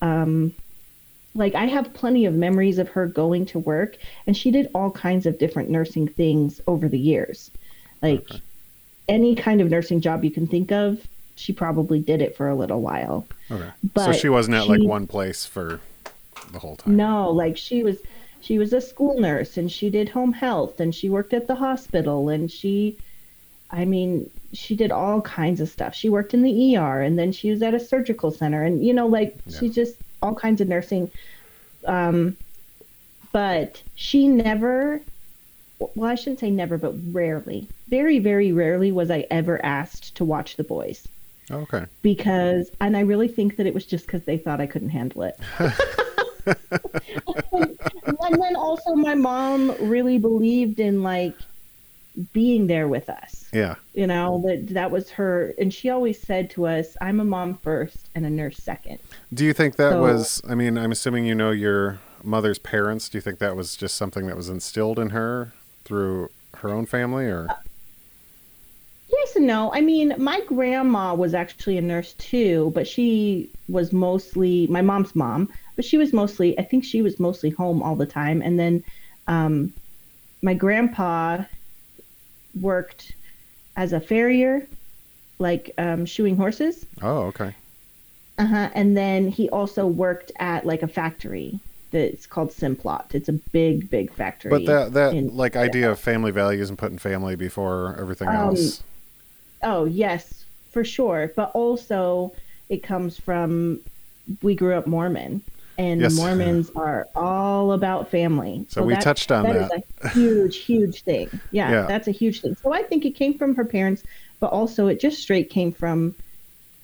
Um, 0.00 0.54
like, 1.36 1.54
I 1.54 1.66
have 1.66 1.92
plenty 1.94 2.24
of 2.26 2.34
memories 2.34 2.78
of 2.78 2.88
her 2.90 3.06
going 3.06 3.46
to 3.46 3.58
work, 3.58 3.96
and 4.26 4.36
she 4.36 4.50
did 4.50 4.70
all 4.74 4.90
kinds 4.90 5.26
of 5.26 5.38
different 5.38 5.70
nursing 5.70 6.08
things 6.08 6.60
over 6.66 6.88
the 6.88 6.98
years. 6.98 7.50
Like, 8.02 8.20
Okay. 8.30 8.40
any 9.08 9.34
kind 9.36 9.60
of 9.60 9.70
nursing 9.70 10.00
job 10.00 10.24
you 10.24 10.30
can 10.30 10.46
think 10.46 10.72
of, 10.72 11.06
she 11.36 11.52
probably 11.52 12.00
did 12.00 12.22
it 12.22 12.36
for 12.36 12.48
a 12.48 12.54
little 12.54 12.80
while. 12.80 13.26
Okay. 13.50 13.70
so 13.98 14.12
she 14.12 14.28
wasn't 14.28 14.56
at 14.56 14.66
like 14.66 14.82
one 14.82 15.06
place 15.06 15.44
for 15.44 15.80
the 16.52 16.58
whole 16.58 16.76
time. 16.76 16.96
No, 16.96 17.30
like 17.30 17.56
she 17.56 17.82
was 17.82 17.98
she 18.40 18.58
was 18.58 18.72
a 18.72 18.80
school 18.80 19.20
nurse 19.20 19.56
and 19.56 19.70
she 19.70 19.90
did 19.90 20.08
home 20.08 20.32
health 20.32 20.80
and 20.80 20.94
she 20.94 21.08
worked 21.08 21.34
at 21.34 21.46
the 21.46 21.54
hospital 21.54 22.28
and 22.30 22.50
she 22.50 22.96
I 23.70 23.84
mean, 23.84 24.30
she 24.52 24.76
did 24.76 24.92
all 24.92 25.20
kinds 25.20 25.60
of 25.60 25.68
stuff. 25.68 25.92
She 25.94 26.08
worked 26.08 26.32
in 26.34 26.42
the 26.42 26.76
ER 26.76 27.00
and 27.02 27.18
then 27.18 27.32
she 27.32 27.50
was 27.50 27.62
at 27.62 27.74
a 27.74 27.80
surgical 27.80 28.30
center 28.30 28.62
and 28.62 28.84
you 28.84 28.94
know 28.94 29.06
like 29.06 29.36
she 29.60 29.68
just 29.68 29.96
all 30.26 30.34
kinds 30.34 30.60
of 30.60 30.68
nursing 30.68 31.10
um 31.86 32.36
but 33.32 33.82
she 33.94 34.28
never 34.28 35.00
well, 35.78 36.10
I 36.10 36.14
shouldn't 36.14 36.40
say 36.40 36.50
never, 36.50 36.78
but 36.78 36.94
rarely, 37.12 37.68
very, 37.88 38.18
very 38.18 38.52
rarely 38.52 38.92
was 38.92 39.10
I 39.10 39.26
ever 39.30 39.62
asked 39.64 40.14
to 40.16 40.24
watch 40.24 40.56
the 40.56 40.64
boys. 40.64 41.06
Okay. 41.48 41.84
because 42.02 42.72
and 42.80 42.96
I 42.96 43.00
really 43.00 43.28
think 43.28 43.56
that 43.56 43.66
it 43.66 43.74
was 43.74 43.86
just 43.86 44.06
because 44.06 44.24
they 44.24 44.36
thought 44.36 44.60
I 44.60 44.66
couldn't 44.66 44.88
handle 44.88 45.22
it. 45.22 45.38
and 47.52 48.42
then 48.42 48.56
also 48.56 48.94
my 48.94 49.14
mom 49.14 49.72
really 49.78 50.18
believed 50.18 50.80
in 50.80 51.04
like 51.04 51.36
being 52.32 52.66
there 52.66 52.88
with 52.88 53.08
us. 53.08 53.44
Yeah. 53.52 53.74
You 53.94 54.06
know, 54.06 54.42
that 54.46 54.68
that 54.74 54.90
was 54.90 55.10
her 55.10 55.54
and 55.58 55.72
she 55.72 55.90
always 55.90 56.20
said 56.20 56.50
to 56.50 56.66
us, 56.66 56.96
I'm 57.00 57.20
a 57.20 57.24
mom 57.24 57.54
first 57.54 57.98
and 58.14 58.24
a 58.24 58.30
nurse 58.30 58.56
second. 58.56 58.98
Do 59.32 59.44
you 59.44 59.52
think 59.52 59.76
that 59.76 59.92
So- 59.92 60.02
was? 60.02 60.42
I 60.48 60.54
mean, 60.54 60.78
I'm 60.78 60.92
assuming 60.92 61.26
you 61.26 61.34
know 61.34 61.50
your 61.50 61.98
mother's 62.22 62.58
parents. 62.58 63.08
Do 63.08 63.18
you 63.18 63.22
think 63.22 63.38
that 63.38 63.54
was 63.56 63.76
just 63.76 63.96
something 63.96 64.26
that 64.26 64.36
was 64.36 64.48
instilled 64.48 64.98
in 64.98 65.10
her 65.10 65.52
through 65.84 66.30
her 66.58 66.70
own 66.70 66.86
family, 66.86 67.26
or? 67.26 67.48
Yes 69.08 69.36
and 69.36 69.46
no. 69.46 69.72
I 69.72 69.80
mean, 69.82 70.14
my 70.18 70.40
grandma 70.48 71.14
was 71.14 71.34
actually 71.34 71.78
a 71.78 71.82
nurse 71.82 72.14
too, 72.14 72.72
but 72.74 72.88
she 72.88 73.48
was 73.68 73.92
mostly 73.92 74.66
my 74.66 74.82
mom's 74.82 75.14
mom, 75.14 75.48
but 75.76 75.84
she 75.84 75.96
was 75.96 76.12
mostly, 76.12 76.58
I 76.58 76.62
think 76.62 76.84
she 76.84 77.02
was 77.02 77.20
mostly 77.20 77.50
home 77.50 77.82
all 77.82 77.94
the 77.94 78.06
time. 78.06 78.42
And 78.42 78.58
then 78.58 78.82
um, 79.28 79.72
my 80.42 80.54
grandpa 80.54 81.44
worked 82.60 83.12
as 83.76 83.92
a 83.92 84.00
farrier, 84.00 84.66
like 85.38 85.72
um, 85.78 86.06
shoeing 86.06 86.36
horses. 86.36 86.86
Oh, 87.02 87.22
okay. 87.24 87.54
Uh-huh. 88.38 88.70
And 88.74 88.96
then 88.96 89.28
he 89.28 89.48
also 89.50 89.86
worked 89.86 90.32
at 90.38 90.66
like 90.66 90.82
a 90.82 90.88
factory 90.88 91.58
that's 91.90 92.26
called 92.26 92.50
Simplot. 92.50 93.14
It's 93.14 93.28
a 93.28 93.32
big, 93.32 93.88
big 93.88 94.12
factory. 94.12 94.50
But 94.50 94.66
that 94.66 94.92
that 94.94 95.14
in- 95.14 95.36
like 95.36 95.56
idea 95.56 95.90
of 95.90 95.98
family 95.98 96.32
values 96.32 96.68
and 96.68 96.78
putting 96.78 96.98
family 96.98 97.36
before 97.36 97.96
everything 97.98 98.28
Um, 98.28 98.34
else. 98.34 98.82
Oh, 99.62 99.84
yes, 99.84 100.44
for 100.72 100.84
sure. 100.84 101.32
But 101.34 101.50
also, 101.54 102.34
it 102.68 102.82
comes 102.82 103.18
from 103.18 103.80
we 104.42 104.54
grew 104.54 104.74
up 104.74 104.86
Mormon, 104.86 105.42
and 105.78 106.00
Yes. 106.00 106.16
Mormons 106.16 106.70
are 106.76 107.06
all 107.14 107.72
about 107.72 108.10
family. 108.10 108.64
So 108.68 108.82
we 108.82 108.96
touched 108.96 109.30
on 109.30 109.44
that. 109.44 109.70
That 109.70 109.78
is 109.78 109.84
a 110.02 110.08
huge, 110.10 110.56
huge 110.58 111.02
thing. 111.02 111.28
Yeah, 111.50 111.70
Yeah. 111.70 111.86
that's 111.86 112.08
a 112.08 112.12
huge 112.12 112.40
thing. 112.40 112.56
So 112.62 112.72
I 112.72 112.82
think 112.82 113.04
it 113.04 113.12
came 113.12 113.36
from 113.36 113.54
her 113.54 113.64
parents, 113.64 114.02
but 114.40 114.48
also 114.52 114.86
it 114.86 115.00
just 115.00 115.20
straight 115.20 115.50
came 115.50 115.72
from 115.72 116.14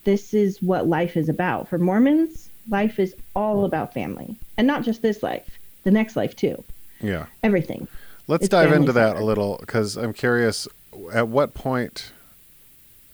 this 0.03 0.33
is 0.33 0.61
what 0.61 0.87
life 0.87 1.15
is 1.17 1.29
about. 1.29 1.67
For 1.69 1.77
Mormons, 1.77 2.49
life 2.69 2.99
is 2.99 3.15
all 3.35 3.65
about 3.65 3.93
family, 3.93 4.35
and 4.57 4.67
not 4.67 4.83
just 4.83 5.01
this 5.01 5.23
life, 5.23 5.57
the 5.83 5.91
next 5.91 6.15
life 6.15 6.35
too. 6.35 6.63
Yeah. 7.01 7.25
Everything. 7.43 7.87
Let's 8.27 8.43
It's 8.45 8.49
dive 8.51 8.71
into 8.71 8.93
that 8.93 9.17
a 9.17 9.23
little 9.23 9.57
because 9.59 9.97
I'm 9.97 10.13
curious. 10.13 10.67
At 11.11 11.27
what 11.27 11.53
point 11.53 12.11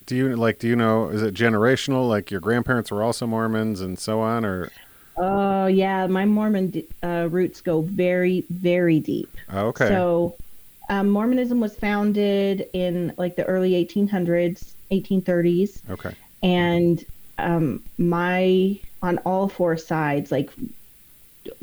do 0.06 0.16
you 0.16 0.36
like? 0.36 0.60
Do 0.60 0.68
you 0.68 0.76
know? 0.76 1.10
Is 1.10 1.22
it 1.24 1.34
generational? 1.34 2.08
Like 2.08 2.30
your 2.30 2.40
grandparents 2.42 2.92
were 2.92 3.02
also 3.02 3.26
Mormons 3.26 3.82
and 3.82 3.98
so 3.98 4.20
on, 4.22 4.46
or 4.46 4.70
Oh 5.20 5.68
yeah, 5.68 6.08
my 6.08 6.24
Mormon 6.24 6.82
uh, 7.04 7.28
roots 7.30 7.60
go 7.60 7.82
very, 7.82 8.46
very 8.50 9.00
deep. 9.02 9.30
oh, 9.52 9.68
okay? 9.68 9.90
So, 9.90 10.38
um, 10.90 11.10
Mormonism 11.10 11.60
was 11.60 11.76
founded 11.76 12.68
in 12.74 13.14
like 13.18 13.36
the 13.36 13.44
early 13.44 13.72
1800s, 13.72 14.74
1830s, 14.92 15.82
okay. 15.90 16.16
and 16.42 17.04
um, 17.38 17.84
my 17.98 18.80
on 19.02 19.18
all 19.20 19.50
four 19.50 19.76
sides, 19.76 20.32
like 20.32 20.50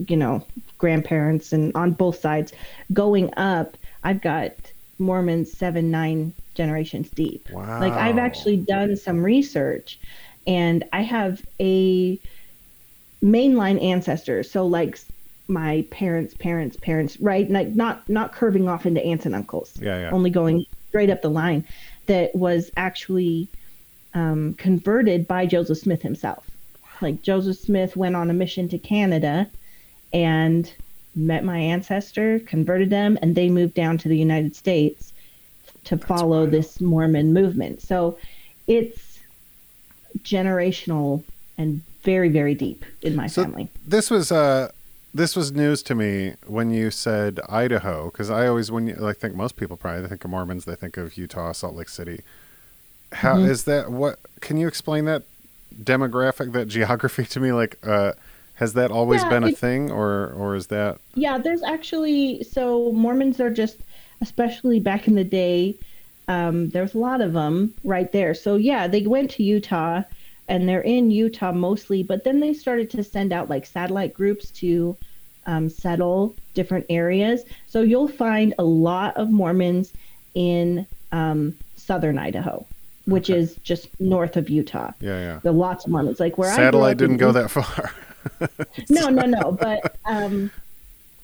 you 0.07 0.17
know, 0.17 0.47
grandparents 0.77 1.53
and 1.53 1.75
on 1.75 1.93
both 1.93 2.19
sides, 2.21 2.53
going 2.93 3.33
up, 3.39 3.79
I've 4.05 4.21
got 4.21 4.53
Mormons 4.99 5.53
seven, 5.53 5.91
nine 5.91 6.35
generations 6.55 7.09
deep. 7.11 7.49
Wow. 7.51 7.81
Like 7.81 7.93
I've 7.95 8.19
actually 8.19 8.59
done 8.59 8.97
some 8.97 9.23
research, 9.23 9.99
and 10.47 10.85
I 10.93 11.01
have 11.03 11.43
a 11.59 12.21
mainline 13.23 13.83
ancestor. 13.83 14.43
So 14.43 14.67
like 14.67 14.99
my 15.49 15.85
parents, 15.91 16.35
parents, 16.35 16.77
parents, 16.77 17.21
right? 17.21 17.49
Like 17.51 17.69
not 17.69 18.09
not 18.09 18.35
curving 18.35 18.69
off 18.69 18.87
into 18.87 19.05
aunts 19.05 19.27
and 19.27 19.35
uncles. 19.35 19.73
Yeah, 19.81 20.01
yeah. 20.01 20.11
Only 20.11 20.31
going 20.31 20.67
straight 20.89 21.11
up 21.11 21.23
the 21.23 21.31
line. 21.31 21.67
That 22.07 22.35
was 22.35 22.71
actually 22.77 23.49
um, 24.15 24.55
converted 24.55 25.27
by 25.27 25.47
Joseph 25.47 25.79
Smith 25.79 26.03
himself. 26.03 26.49
Like 27.03 27.23
Joseph 27.23 27.59
Smith 27.59 27.97
went 27.97 28.17
on 28.17 28.31
a 28.31 28.33
mission 28.33 28.69
to 28.71 28.79
Canada 28.79 29.49
and 30.13 30.73
met 31.15 31.45
my 31.45 31.59
ancestor, 31.59 32.39
converted 32.41 32.91
them, 32.91 33.19
and 33.21 33.35
they 33.35 33.49
moved 33.49 33.75
down 33.75 33.99
to 33.99 34.09
the 34.09 34.17
United 34.17 34.55
States 34.55 35.13
to 35.85 35.97
follow 35.97 36.41
wild. 36.41 36.51
this 36.51 36.81
Mormon 36.81 37.33
movement. 37.33 37.83
So 37.83 38.19
it's 38.67 39.19
generational 40.23 41.23
and 41.59 41.83
very, 42.07 42.31
very 42.31 42.55
deep 42.55 42.85
in 43.03 43.17
my 43.17 43.29
So 43.29 43.43
family. 43.43 43.71
this 43.87 44.11
was 44.11 44.31
uh 44.33 44.71
this 45.15 45.35
was 45.35 45.53
news 45.53 45.83
to 45.85 45.95
me 45.95 46.35
when 46.47 46.71
you 46.71 46.91
said 46.91 47.41
Idaho 47.49 48.07
because 48.11 48.31
I 48.31 48.47
always 48.47 48.71
when 48.71 48.87
you 48.89 48.97
I 49.07 49.13
think 49.13 49.35
most 49.35 49.57
people 49.57 49.77
probably 49.77 50.09
think 50.09 50.25
of 50.25 50.31
Mormons 50.31 50.65
they 50.65 50.75
think 50.75 50.97
of 50.97 51.17
Utah 51.17 51.53
Salt 51.53 51.75
Lake 51.75 51.89
City. 51.89 52.21
How 53.13 53.39
is 53.41 53.65
Mm-hmm. 53.65 53.67
that? 53.67 53.91
What 53.93 54.19
can 54.41 54.57
you 54.59 54.69
explain 54.69 55.05
that 55.07 55.25
demographic 55.83 56.53
that 56.53 56.69
geography 56.79 57.25
to 57.27 57.41
me? 57.41 57.53
Like, 57.53 57.79
uh, 57.87 58.13
has 58.57 58.75
that 58.75 58.91
always 58.91 59.25
Yeah, 59.25 59.27
been 59.27 59.45
a 59.45 59.51
it- 59.51 59.61
thing, 59.63 59.91
or 59.91 60.31
or 60.33 60.57
is 60.57 60.69
that 60.69 60.99
Yeah, 61.15 61.39
there's 61.39 61.63
actually 61.63 62.43
so 62.45 62.93
Mormons 62.93 63.41
are 63.41 63.51
just, 63.51 63.83
especially 64.21 64.81
back 64.81 65.09
in 65.09 65.15
the 65.15 65.25
day, 65.25 65.79
um, 66.29 66.71
there's 66.71 66.95
a 66.95 66.99
lot 66.99 67.21
of 67.21 67.33
them 67.33 67.75
right 67.85 68.11
there. 68.13 68.35
So 68.35 68.57
yeah, 68.57 68.87
they 68.89 69.07
went 69.07 69.31
to 69.33 69.43
Utah, 69.43 70.03
and 70.49 70.69
they're 70.69 70.83
in 70.83 71.11
Utah 71.11 71.53
mostly, 71.53 72.03
but 72.03 72.25
then 72.25 72.41
they 72.41 72.53
started 72.55 72.91
to 72.91 73.03
send 73.05 73.33
out 73.33 73.51
like 73.51 73.67
satellite 73.67 74.15
groups 74.15 74.51
to 74.53 74.97
um, 75.47 75.69
settle 75.69 76.35
different 76.55 76.87
areas. 76.91 77.45
So 77.67 77.83
you'll 77.83 78.09
find 78.09 78.55
a 78.59 78.65
lot 78.65 79.17
of 79.17 79.31
Mormons 79.31 79.93
in 80.35 80.87
um, 81.13 81.55
southern 81.77 82.19
Idaho, 82.19 82.67
which 83.07 83.31
Okay. 83.31 83.39
is 83.39 83.57
just 83.63 83.89
north 84.01 84.37
of 84.37 84.49
Utah. 84.51 84.93
yeah 85.01 85.19
yeah? 85.19 85.41
There 85.43 85.53
are 85.53 85.55
lots 85.55 85.85
of 85.85 85.93
Mormons, 85.93 86.21
like 86.21 86.37
where 86.39 86.51
I 86.51 86.57
Satellite 86.57 86.93
up 86.93 86.99
didn't 86.99 87.19
go 87.19 87.33
that 87.33 87.51
far. 87.51 87.93
no, 88.91 89.09
no, 89.09 89.27
no. 89.27 89.53
But 89.53 89.97
um, 90.05 90.51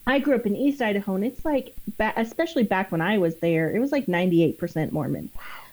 I 0.06 0.18
grew 0.20 0.34
up 0.36 0.46
in 0.46 0.56
East 0.56 0.80
Idaho, 0.80 1.14
and 1.16 1.24
it's 1.24 1.44
like, 1.44 1.74
especially 2.16 2.62
back 2.62 2.92
when 2.92 3.00
I 3.00 3.18
was 3.18 3.36
there, 3.36 3.74
it 3.74 3.80
was 3.80 3.92
like 3.92 4.06
98% 4.06 4.92
Mormon. 4.92 5.30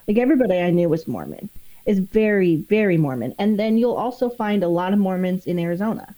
Like 0.08 0.18
everybody 0.18 0.58
I 0.58 0.72
knew 0.72 0.89
was 0.89 1.08
Mormon. 1.08 1.50
Is 1.86 2.00
very, 2.00 2.58
very 2.58 2.98
Mormon. 2.98 3.34
And 3.40 3.58
then 3.60 3.78
you'll 3.78 3.96
also 3.96 4.30
find 4.30 4.64
a 4.64 4.68
lot 4.68 4.94
of 4.94 5.00
Mormons 5.00 5.48
in 5.48 5.58
Arizona. 5.60 6.16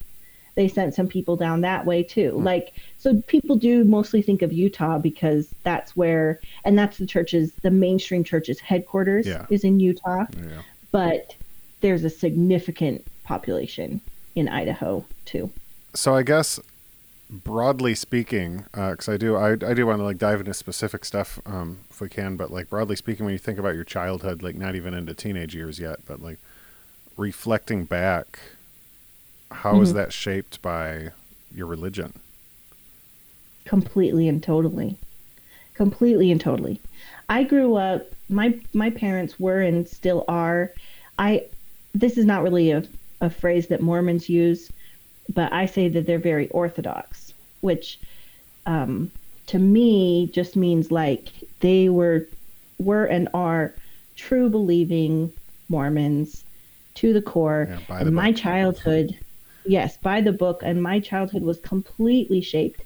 They 0.56 0.68
sent 0.68 0.94
some 0.94 1.08
people 1.08 1.38
down 1.38 1.62
that 1.62 1.86
way 1.86 2.04
too. 2.04 2.32
Hmm. 2.38 2.44
Like, 2.44 2.74
so 2.98 3.22
people 3.28 3.56
do 3.56 3.84
mostly 3.84 4.22
think 4.22 4.42
of 4.42 4.52
Utah 4.52 4.98
because 4.98 5.48
that's 5.64 5.96
where, 5.96 6.40
and 6.66 6.78
that's 6.78 6.98
the 6.98 7.06
church's, 7.06 7.54
the 7.62 7.72
mainstream 7.72 8.24
church's 8.24 8.60
headquarters 8.60 9.26
Yeah. 9.26 9.46
is 9.50 9.64
in 9.64 9.80
Utah 9.80 10.26
yeah. 10.36 10.62
but 10.92 11.36
there's 11.80 12.04
a 12.04 12.10
significant 12.10 13.06
population 13.24 14.02
in 14.36 14.48
Idaho 14.48 15.06
too. 15.26 15.50
So 15.94 16.16
I 16.16 16.24
guess 16.24 16.60
broadly 17.32 17.96
speaking, 17.96 18.66
because 18.74 19.08
I 19.08 19.16
do 19.18 19.36
I, 19.38 19.52
I 19.54 19.74
do 19.74 19.86
want 19.88 20.00
to 20.00 20.04
like 20.04 20.18
dive 20.18 20.42
into 20.42 20.54
specific 20.54 21.06
stuff 21.06 21.40
um, 21.46 21.80
if 21.90 22.02
we 22.02 22.10
can, 22.10 22.36
but 22.36 22.52
like 22.52 22.70
broadly 22.70 22.96
speaking, 22.98 23.26
when 23.26 23.32
you 23.34 23.40
think 23.40 23.58
about 23.58 23.74
your 23.76 23.86
childhood, 23.86 24.44
like 24.44 24.56
not 24.56 24.76
even 24.76 24.94
into 24.94 25.14
teenage 25.14 25.56
years 25.56 25.80
yet, 25.80 26.00
but 26.06 26.22
like 26.22 26.38
reflecting 27.18 27.86
back, 27.86 28.40
how 29.52 29.82
is 29.82 29.92
Mhm. 29.92 29.96
that 29.96 30.14
shaped 30.14 30.62
by 30.62 31.12
your 31.54 31.68
religion? 31.68 32.14
Completely 33.66 34.28
and 34.28 34.42
totally. 34.44 34.98
Completely 35.74 36.32
and 36.32 36.42
totally. 36.42 36.82
I 37.30 37.44
grew 37.44 37.76
up 37.76 38.08
my 38.30 38.60
my 38.74 38.90
parents 38.90 39.40
were 39.40 39.62
and 39.62 39.88
still 39.88 40.24
are 40.28 40.72
I 41.20 41.46
this 41.94 42.18
is 42.18 42.26
not 42.26 42.44
really 42.44 42.72
a, 42.72 42.84
a 43.20 43.30
phrase 43.30 43.68
that 43.68 43.82
Mormons 43.82 44.30
use, 44.30 44.72
but 45.34 45.52
I 45.52 45.66
say 45.66 45.90
that 45.90 46.06
they're 46.06 46.18
very 46.20 46.48
orthodox, 46.50 47.21
which 47.62 48.00
um, 48.66 49.12
to 49.48 49.60
me 49.60 50.30
just 50.34 50.56
means 50.56 50.92
like 50.92 51.30
they 51.60 51.90
were 51.90 52.28
were 52.80 53.06
and 53.06 53.30
are 53.34 53.74
true 54.16 54.50
believing 54.50 55.32
Mormons 55.70 56.44
to 56.96 57.14
the 57.14 57.22
core. 57.22 57.68
Yeah, 57.70 57.80
the 57.88 58.06
and 58.06 58.16
my 58.16 58.32
book. 58.32 58.42
childhood, 58.42 59.18
yes, 59.66 59.98
by 59.98 60.22
the 60.22 60.32
book, 60.32 60.62
and 60.64 60.82
my 60.82 61.00
childhood 61.00 61.44
was 61.44 61.60
completely 61.60 62.42
shaped 62.42 62.82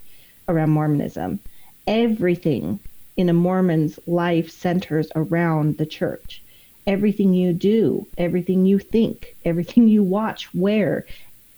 around 0.48 0.70
Mormonism. 0.70 1.40
Everything 1.86 2.78
in 3.16 3.28
a 3.28 3.32
Mormon's 3.32 3.98
life 4.06 4.50
centers 4.50 5.10
around 5.14 5.78
the 5.78 5.86
church. 5.86 6.42
Everything 6.86 7.34
you 7.34 7.52
do, 7.52 8.06
everything 8.16 8.64
you 8.64 8.78
think, 8.78 9.34
everything 9.44 9.88
you 9.88 10.02
watch, 10.02 10.54
wear, 10.54 11.04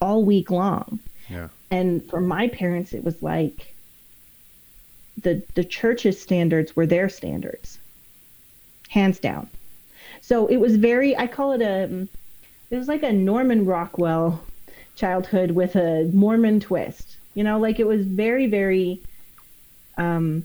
all 0.00 0.24
week 0.24 0.50
long. 0.50 1.00
Yeah. 1.28 1.48
And 1.70 2.04
for 2.08 2.20
my 2.20 2.48
parents, 2.48 2.92
it 2.92 3.04
was 3.04 3.22
like 3.22 3.74
the 5.22 5.42
the 5.54 5.64
church's 5.64 6.20
standards 6.20 6.74
were 6.76 6.86
their 6.86 7.08
standards, 7.08 7.78
hands 8.88 9.18
down. 9.18 9.48
So 10.20 10.46
it 10.46 10.56
was 10.56 10.76
very, 10.76 11.16
I 11.16 11.26
call 11.26 11.52
it 11.52 11.62
a, 11.62 12.06
it 12.70 12.76
was 12.76 12.88
like 12.88 13.02
a 13.02 13.12
Norman 13.12 13.66
Rockwell 13.66 14.42
childhood 14.96 15.52
with 15.52 15.76
a 15.76 16.10
Mormon 16.12 16.60
twist. 16.60 17.16
You 17.34 17.44
know, 17.44 17.58
like 17.58 17.78
it 17.78 17.86
was 17.86 18.04
very, 18.06 18.46
very 18.46 19.00
um, 19.96 20.44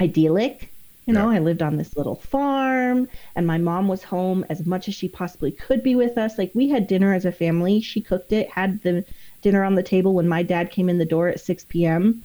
idyllic. 0.00 0.70
You 1.06 1.12
know, 1.12 1.30
Yeah. 1.30 1.36
I 1.36 1.40
lived 1.40 1.60
on 1.60 1.76
this 1.76 1.96
little 1.96 2.14
farm 2.14 3.08
and 3.36 3.46
my 3.46 3.58
mom 3.58 3.88
was 3.88 4.02
home 4.02 4.44
as 4.48 4.64
much 4.64 4.88
as 4.88 4.94
she 4.94 5.08
possibly 5.08 5.50
could 5.50 5.82
be 5.82 5.94
with 5.94 6.16
us. 6.16 6.38
Like 6.38 6.50
we 6.54 6.68
had 6.70 6.86
dinner 6.86 7.12
as 7.12 7.24
a 7.24 7.32
family. 7.32 7.80
She 7.80 8.00
cooked 8.00 8.32
it, 8.32 8.48
had 8.48 8.82
the 8.82 9.04
dinner 9.44 9.62
on 9.62 9.74
the 9.74 9.82
table 9.82 10.14
when 10.14 10.26
my 10.26 10.42
dad 10.42 10.70
came 10.70 10.88
in 10.88 10.96
the 10.96 11.04
door 11.04 11.28
at 11.28 11.38
6 11.38 11.66
p.m. 11.68 12.24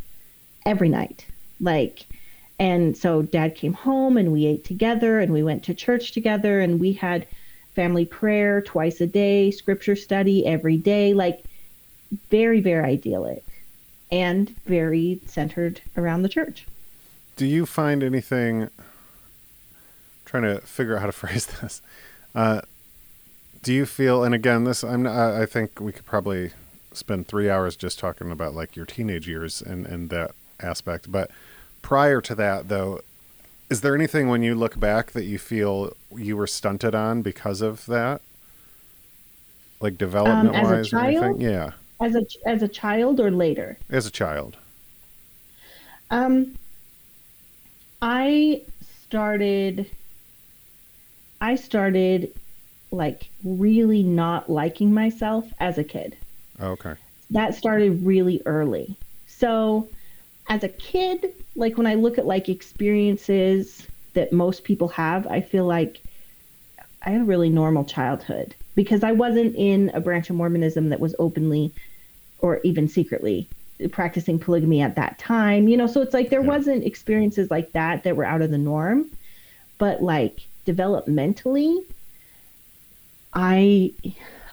every 0.65 0.87
night. 0.87 1.25
Like, 1.59 2.05
and 2.57 2.95
so 2.95 3.21
dad 3.21 3.55
came 3.55 3.73
home 3.73 4.15
and 4.15 4.31
we 4.31 4.45
ate 4.45 4.63
together 4.63 5.19
and 5.19 5.33
we 5.33 5.43
went 5.43 5.63
to 5.65 5.73
church 5.73 6.13
together 6.13 6.61
and 6.61 6.79
we 6.79 6.93
had 6.93 7.27
family 7.75 8.05
prayer 8.05 8.61
twice 8.61 9.01
a 9.01 9.05
day, 9.05 9.51
scripture 9.51 9.97
study 9.97 10.45
every 10.45 10.77
day. 10.77 11.13
Like, 11.13 11.43
very, 12.31 12.61
very 12.61 12.85
idyllic 12.85 13.43
and 14.09 14.49
very 14.65 15.19
centered 15.27 15.81
around 15.97 16.23
the 16.23 16.29
church. 16.29 16.65
Do 17.35 17.45
you 17.45 17.65
find 17.65 18.01
anything? 18.01 18.69
Trying 20.23 20.43
to 20.43 20.61
figure 20.61 20.95
out 20.95 21.01
how 21.01 21.05
to 21.07 21.11
phrase 21.23 21.45
this. 21.45 21.81
Uh, 22.33 22.61
do 23.61 23.73
you 23.73 23.85
feel? 23.85 24.23
And 24.23 24.33
again, 24.33 24.63
this 24.63 24.83
I'm. 24.83 25.05
I 25.05 25.45
think 25.45 25.81
we 25.81 25.91
could 25.91 26.05
probably 26.05 26.51
spend 26.99 27.27
three 27.27 27.49
hours 27.49 27.75
just 27.75 27.97
talking 27.99 28.31
about 28.31 28.53
like 28.53 28.75
your 28.75 28.85
teenage 28.85 29.27
years 29.27 29.61
and 29.61 29.85
and 29.85 30.09
that 30.09 30.31
aspect. 30.61 31.11
But 31.11 31.31
prior 31.81 32.21
to 32.21 32.35
that, 32.35 32.67
though, 32.67 33.01
is 33.69 33.81
there 33.81 33.95
anything 33.95 34.29
when 34.29 34.43
you 34.43 34.55
look 34.55 34.79
back 34.79 35.11
that 35.11 35.25
you 35.25 35.37
feel 35.39 35.93
you 36.15 36.35
were 36.37 36.47
stunted 36.47 36.93
on 36.93 37.21
because 37.21 37.61
of 37.61 37.85
that? 37.87 38.21
Like 39.79 39.97
development 39.97 40.53
wise 40.53 40.91
or 40.91 40.99
anything? 40.99 41.39
Yeah, 41.41 41.71
As 42.01 42.15
a 42.15 42.25
as 42.45 42.61
a 42.61 42.67
child 42.67 43.19
or 43.19 43.31
later? 43.31 43.77
as 43.89 44.05
a 44.05 44.11
child. 44.11 44.57
Um, 46.11 46.55
I 48.01 48.63
started. 49.07 49.89
I 51.41 51.55
started, 51.55 52.33
like, 52.91 53.29
really 53.45 54.03
not 54.03 54.49
liking 54.49 54.93
myself 54.93 55.45
as 55.57 55.77
a 55.77 55.85
kid. 55.85 56.17
Oh, 56.59 56.71
okay. 56.71 56.95
That 57.31 57.55
started 57.55 58.05
really 58.05 58.41
early. 58.45 58.97
So, 59.27 59.89
as 60.49 60.63
a 60.63 60.69
kid, 60.69 61.27
like 61.55 61.77
when 61.77 61.87
I 61.87 61.95
look 61.95 62.17
at 62.17 62.25
like 62.25 62.49
experiences 62.49 63.87
that 64.13 64.33
most 64.33 64.63
people 64.63 64.87
have, 64.89 65.27
I 65.27 65.41
feel 65.41 65.65
like 65.65 66.01
I 67.03 67.11
had 67.11 67.21
a 67.21 67.25
really 67.25 67.49
normal 67.49 67.85
childhood 67.85 68.55
because 68.75 69.03
I 69.03 69.11
wasn't 69.11 69.55
in 69.55 69.89
a 69.93 70.01
branch 70.01 70.29
of 70.29 70.35
Mormonism 70.35 70.89
that 70.89 70.99
was 70.99 71.15
openly 71.19 71.73
or 72.39 72.61
even 72.63 72.87
secretly 72.87 73.51
practicing 73.91 74.39
polygamy 74.39 74.81
at 74.81 74.95
that 74.95 75.19
time. 75.19 75.67
You 75.67 75.77
know, 75.77 75.87
so 75.87 76.01
it's 76.01 76.13
like 76.13 76.29
there 76.29 76.41
Yeah. 76.41 76.47
wasn't 76.49 76.83
experiences 76.85 77.49
like 77.51 77.71
that 77.73 78.03
that 78.03 78.15
were 78.17 78.25
out 78.25 78.41
of 78.41 78.51
the 78.51 78.57
norm, 78.57 79.11
but 79.77 80.01
like 80.01 80.39
developmentally 80.65 81.77
I 83.33 83.93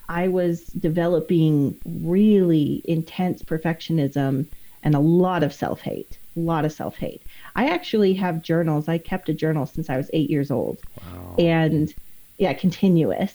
I 0.09 0.29
was 0.29 0.65
developing 0.65 1.77
really 1.85 2.83
intense 2.85 3.43
perfectionism 3.43 4.47
and 4.83 4.95
a 4.95 5.01
lot 5.01 5.43
of 5.43 5.53
self-hate. 5.53 6.19
A 6.37 6.41
lot 6.41 6.65
of 6.65 6.73
self-hate. 6.73 7.23
I 7.55 7.69
actually 7.69 8.15
have 8.15 8.43
journals. 8.43 8.89
I 8.89 8.99
kept 8.99 9.29
a 9.29 9.35
journal 9.35 9.67
since 9.67 9.89
I 9.91 9.97
was 9.97 10.11
8 10.13 10.31
years 10.31 10.51
old 10.51 10.79
Wow. 11.03 11.35
and 11.39 11.93
yeah, 12.39 12.53
continuous. 12.53 13.35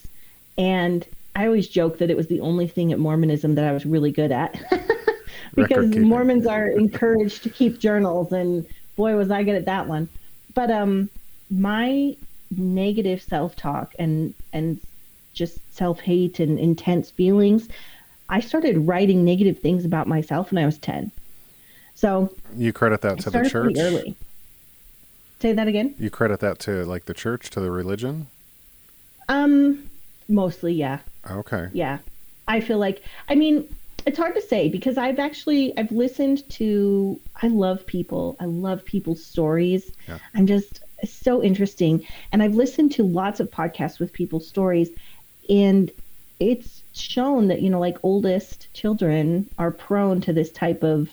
And 0.56 1.06
I 1.34 1.46
always 1.46 1.66
joke 1.68 1.98
that 1.98 2.10
it 2.10 2.16
was 2.16 2.28
the 2.28 2.40
only 2.40 2.68
thing 2.68 2.92
at 2.92 2.98
Mormonism 2.98 3.54
that 3.56 3.64
I 3.64 3.72
was 3.72 3.84
really 3.84 4.12
good 4.12 4.30
at. 4.32 4.60
because 5.54 5.94
Mormons 5.96 6.46
are 6.46 6.66
encouraged 6.68 7.42
to 7.42 7.50
keep 7.50 7.78
journals 7.78 8.32
and 8.32 8.66
boy 8.96 9.16
was 9.16 9.30
I 9.30 9.42
good 9.42 9.56
at 9.56 9.64
that 9.66 9.88
one. 9.88 10.08
But 10.54 10.70
um 10.70 11.08
my 11.50 12.16
negative 12.56 13.22
self-talk 13.22 13.94
and 13.98 14.34
and 14.52 14.78
just 15.32 15.58
self-hate 15.74 16.40
and 16.40 16.58
intense 16.58 17.10
feelings, 17.10 17.68
I 18.28 18.40
started 18.40 18.78
writing 18.86 19.24
negative 19.24 19.58
things 19.60 19.84
about 19.84 20.06
myself 20.06 20.52
when 20.52 20.62
I 20.62 20.66
was 20.66 20.78
10. 20.78 21.10
So, 21.94 22.34
You 22.56 22.72
credit 22.72 23.00
that 23.02 23.18
to 23.20 23.30
the 23.30 23.48
church. 23.48 23.76
early. 23.78 24.16
Say 25.40 25.52
that 25.52 25.68
again? 25.68 25.94
You 25.98 26.08
credit 26.10 26.40
that 26.40 26.58
to 26.60 26.84
like 26.84 27.04
the 27.06 27.14
church, 27.14 27.50
to 27.50 27.60
the 27.60 27.70
religion. 27.70 28.26
Um 29.28 29.88
mostly, 30.28 30.72
yeah. 30.74 30.98
Okay. 31.30 31.68
yeah 31.72 31.98
i 32.48 32.60
feel 32.60 32.78
like 32.78 33.00
i 33.28 33.34
mean 33.36 33.64
it's 34.06 34.18
hard 34.18 34.34
to 34.34 34.40
say 34.42 34.68
because 34.68 34.98
i've 34.98 35.20
actually 35.20 35.72
i've 35.78 35.92
listened 35.92 36.42
to 36.50 37.20
i 37.42 37.46
love 37.46 37.86
people 37.86 38.36
i 38.40 38.44
love 38.44 38.84
people's 38.84 39.24
stories 39.24 39.92
Yeah. 40.08 40.18
i'm 40.34 40.48
just 40.48 40.80
so 41.04 41.40
interesting 41.40 42.04
and 42.32 42.42
i've 42.42 42.54
listened 42.56 42.90
to 42.92 43.04
lots 43.04 43.38
of 43.38 43.48
podcasts 43.52 44.00
with 44.00 44.12
people's 44.12 44.48
stories 44.48 44.90
and 45.48 45.90
it's 46.40 46.82
shown 46.92 47.48
that 47.48 47.62
you 47.62 47.70
know 47.70 47.80
like 47.80 47.98
oldest 48.02 48.72
children 48.74 49.48
are 49.58 49.70
prone 49.70 50.20
to 50.22 50.32
this 50.32 50.50
type 50.52 50.82
of 50.82 51.10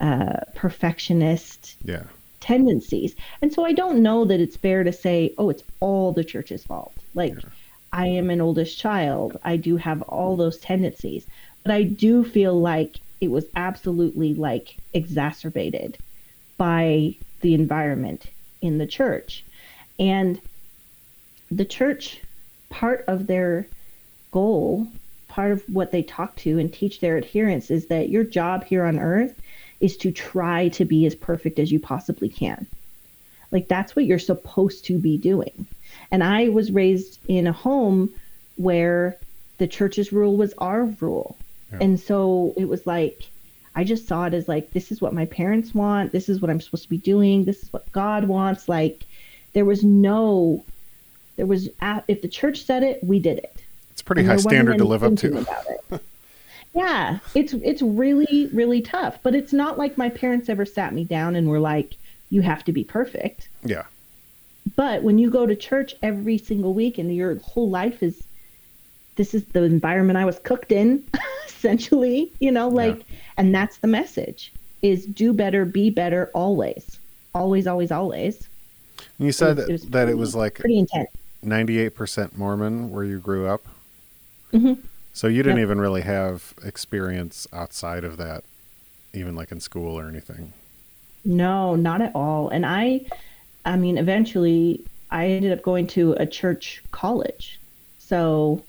uh, 0.00 0.40
perfectionist 0.54 1.76
Yeah. 1.84 2.04
tendencies. 2.40 3.14
And 3.42 3.52
so 3.52 3.64
I 3.64 3.72
don't 3.72 4.02
know 4.02 4.24
that 4.26 4.40
it's 4.40 4.56
fair 4.56 4.84
to 4.84 4.92
say, 4.92 5.34
oh, 5.38 5.50
it's 5.50 5.62
all 5.80 6.12
the 6.12 6.24
church's 6.24 6.64
fault. 6.64 6.96
Like, 7.14 7.34
I 7.92 8.06
am 8.08 8.30
an 8.30 8.40
oldest 8.40 8.78
child. 8.78 9.36
I 9.44 9.56
do 9.56 9.76
have 9.76 10.02
all 10.02 10.36
those 10.36 10.58
tendencies. 10.58 11.26
But 11.64 11.72
I 11.72 11.84
do 11.84 12.24
feel 12.24 12.60
like 12.60 13.00
it 13.20 13.28
was 13.30 13.46
absolutely 13.56 14.34
like 14.34 14.76
exacerbated 14.92 15.98
by 16.58 17.14
the 17.40 17.54
environment 17.54 18.26
in 18.60 18.78
the 18.78 18.86
church. 18.86 19.46
And 19.98 20.40
the 21.50 21.64
church, 21.64 22.23
part 22.74 23.04
of 23.06 23.28
their 23.28 23.68
goal, 24.32 24.88
part 25.28 25.52
of 25.52 25.62
what 25.72 25.92
they 25.92 26.02
talk 26.02 26.34
to 26.34 26.58
and 26.58 26.72
teach 26.72 26.98
their 26.98 27.16
adherents 27.16 27.70
is 27.70 27.86
that 27.86 28.08
your 28.08 28.24
job 28.24 28.64
here 28.64 28.84
on 28.84 28.98
earth 28.98 29.40
is 29.80 29.96
to 29.98 30.10
try 30.10 30.68
to 30.68 30.84
be 30.84 31.06
as 31.06 31.14
perfect 31.14 31.60
as 31.60 31.70
you 31.70 31.78
possibly 31.78 32.28
can. 32.28 32.66
Like 33.52 33.68
that's 33.68 33.94
what 33.94 34.06
you're 34.06 34.18
supposed 34.18 34.86
to 34.86 34.98
be 34.98 35.16
doing. 35.16 35.66
And 36.10 36.24
I 36.24 36.48
was 36.48 36.72
raised 36.72 37.20
in 37.28 37.46
a 37.46 37.52
home 37.52 38.10
where 38.56 39.16
the 39.58 39.68
church's 39.68 40.12
rule 40.12 40.36
was 40.36 40.52
our 40.58 40.84
rule. 40.84 41.36
Yeah. 41.72 41.78
And 41.80 42.00
so 42.00 42.54
it 42.56 42.68
was 42.68 42.84
like 42.86 43.28
I 43.76 43.84
just 43.84 44.08
saw 44.08 44.26
it 44.26 44.34
as 44.34 44.48
like 44.48 44.72
this 44.72 44.90
is 44.90 45.00
what 45.00 45.12
my 45.12 45.26
parents 45.26 45.72
want, 45.72 46.10
this 46.10 46.28
is 46.28 46.40
what 46.40 46.50
I'm 46.50 46.60
supposed 46.60 46.84
to 46.84 46.88
be 46.88 46.98
doing, 46.98 47.44
this 47.44 47.62
is 47.62 47.72
what 47.72 47.90
God 47.92 48.24
wants. 48.24 48.68
Like 48.68 49.04
there 49.52 49.64
was 49.64 49.84
no 49.84 50.64
there 51.36 51.46
was 51.46 51.68
if 52.08 52.22
the 52.22 52.28
church 52.28 52.62
said 52.64 52.82
it, 52.82 53.02
we 53.02 53.18
did 53.18 53.38
it. 53.38 53.54
It's 53.90 54.02
pretty 54.02 54.22
And 54.22 54.30
high 54.30 54.36
standard 54.36 54.78
to 54.78 54.84
live 54.84 55.04
up 55.04 55.16
to. 55.16 55.46
it. 55.90 56.00
yeah, 56.74 57.18
it's 57.34 57.52
it's 57.54 57.82
really 57.82 58.48
really 58.52 58.80
tough, 58.80 59.18
but 59.22 59.34
it's 59.34 59.52
not 59.52 59.78
like 59.78 59.96
my 59.98 60.08
parents 60.08 60.48
ever 60.48 60.64
sat 60.64 60.92
me 60.92 61.04
down 61.04 61.36
and 61.36 61.48
were 61.48 61.60
like, 61.60 61.94
"You 62.30 62.42
have 62.42 62.64
to 62.64 62.72
be 62.72 62.84
perfect." 62.84 63.48
Yeah. 63.64 63.84
But 64.76 65.02
when 65.02 65.18
you 65.18 65.30
go 65.30 65.46
to 65.46 65.54
church 65.54 65.94
every 66.02 66.38
single 66.38 66.72
week 66.74 66.98
and 66.98 67.14
your 67.14 67.36
whole 67.40 67.68
life 67.68 68.02
is 68.02 68.22
this 69.16 69.34
is 69.34 69.44
the 69.46 69.62
environment 69.62 70.16
I 70.18 70.24
was 70.24 70.38
cooked 70.40 70.72
in, 70.72 71.04
essentially, 71.46 72.32
you 72.40 72.50
know, 72.50 72.68
like 72.68 73.02
and 73.36 73.54
that's 73.54 73.76
the 73.78 73.86
message 73.88 74.52
is 74.82 75.06
do 75.06 75.32
better, 75.32 75.64
be 75.64 75.90
better 75.90 76.30
always. 76.34 76.98
Always, 77.34 77.66
always, 77.66 77.90
always. 77.90 78.48
You 79.18 79.32
said 79.32 79.56
was- 79.56 79.68
it 79.68 79.72
was 79.72 79.82
that 79.86 80.08
it 80.08 80.18
was 80.18 80.34
like 80.34 80.54
Pretty 80.54 80.78
intense. 80.78 81.10
98% 81.44 82.36
Mormon 82.36 82.90
where 82.90 83.04
you 83.04 83.18
grew 83.18 83.46
up. 83.46 83.62
Mhm. 84.52 84.78
So 85.12 85.26
you 85.28 85.42
didn't 85.42 85.58
Yep. 85.58 85.66
even 85.66 85.80
really 85.80 86.02
have 86.02 86.54
experience 86.64 87.46
outside 87.52 88.04
of 88.04 88.16
that, 88.16 88.44
even 89.12 89.34
like 89.36 89.52
in 89.52 89.60
school 89.60 89.98
or 89.98 90.08
anything. 90.08 90.52
No, 91.24 91.74
not 91.76 92.00
at 92.02 92.14
all. 92.14 92.48
And 92.48 92.66
I, 92.66 93.02
I 93.64 93.76
mean, 93.76 93.96
eventually 93.96 94.82
I 95.10 95.26
ended 95.26 95.52
up 95.52 95.62
going 95.62 95.86
to 95.88 96.12
a 96.14 96.26
church 96.26 96.82
college. 96.90 97.60
So, 97.98 98.62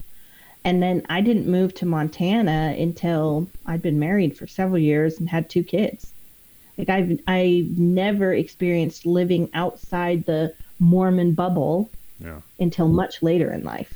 and 0.63 0.81
then 0.81 1.03
I 1.09 1.21
didn't 1.21 1.47
move 1.47 1.73
to 1.75 1.85
Montana 1.85 2.75
until 2.77 3.47
I'd 3.65 3.81
been 3.81 3.99
married 3.99 4.37
for 4.37 4.47
several 4.47 4.79
years 4.79 5.19
and 5.19 5.27
had 5.29 5.49
two 5.49 5.63
kids. 5.63 6.11
Like 6.77 6.89
I've, 6.89 7.19
I 7.27 7.67
never 7.77 8.33
experienced 8.33 9.05
living 9.05 9.49
outside 9.53 10.25
the 10.25 10.53
Mormon 10.79 11.33
bubble 11.33 11.89
Yeah. 12.19 12.41
until 12.59 12.87
much 12.87 13.21
later 13.21 13.51
in 13.51 13.63
life. 13.63 13.93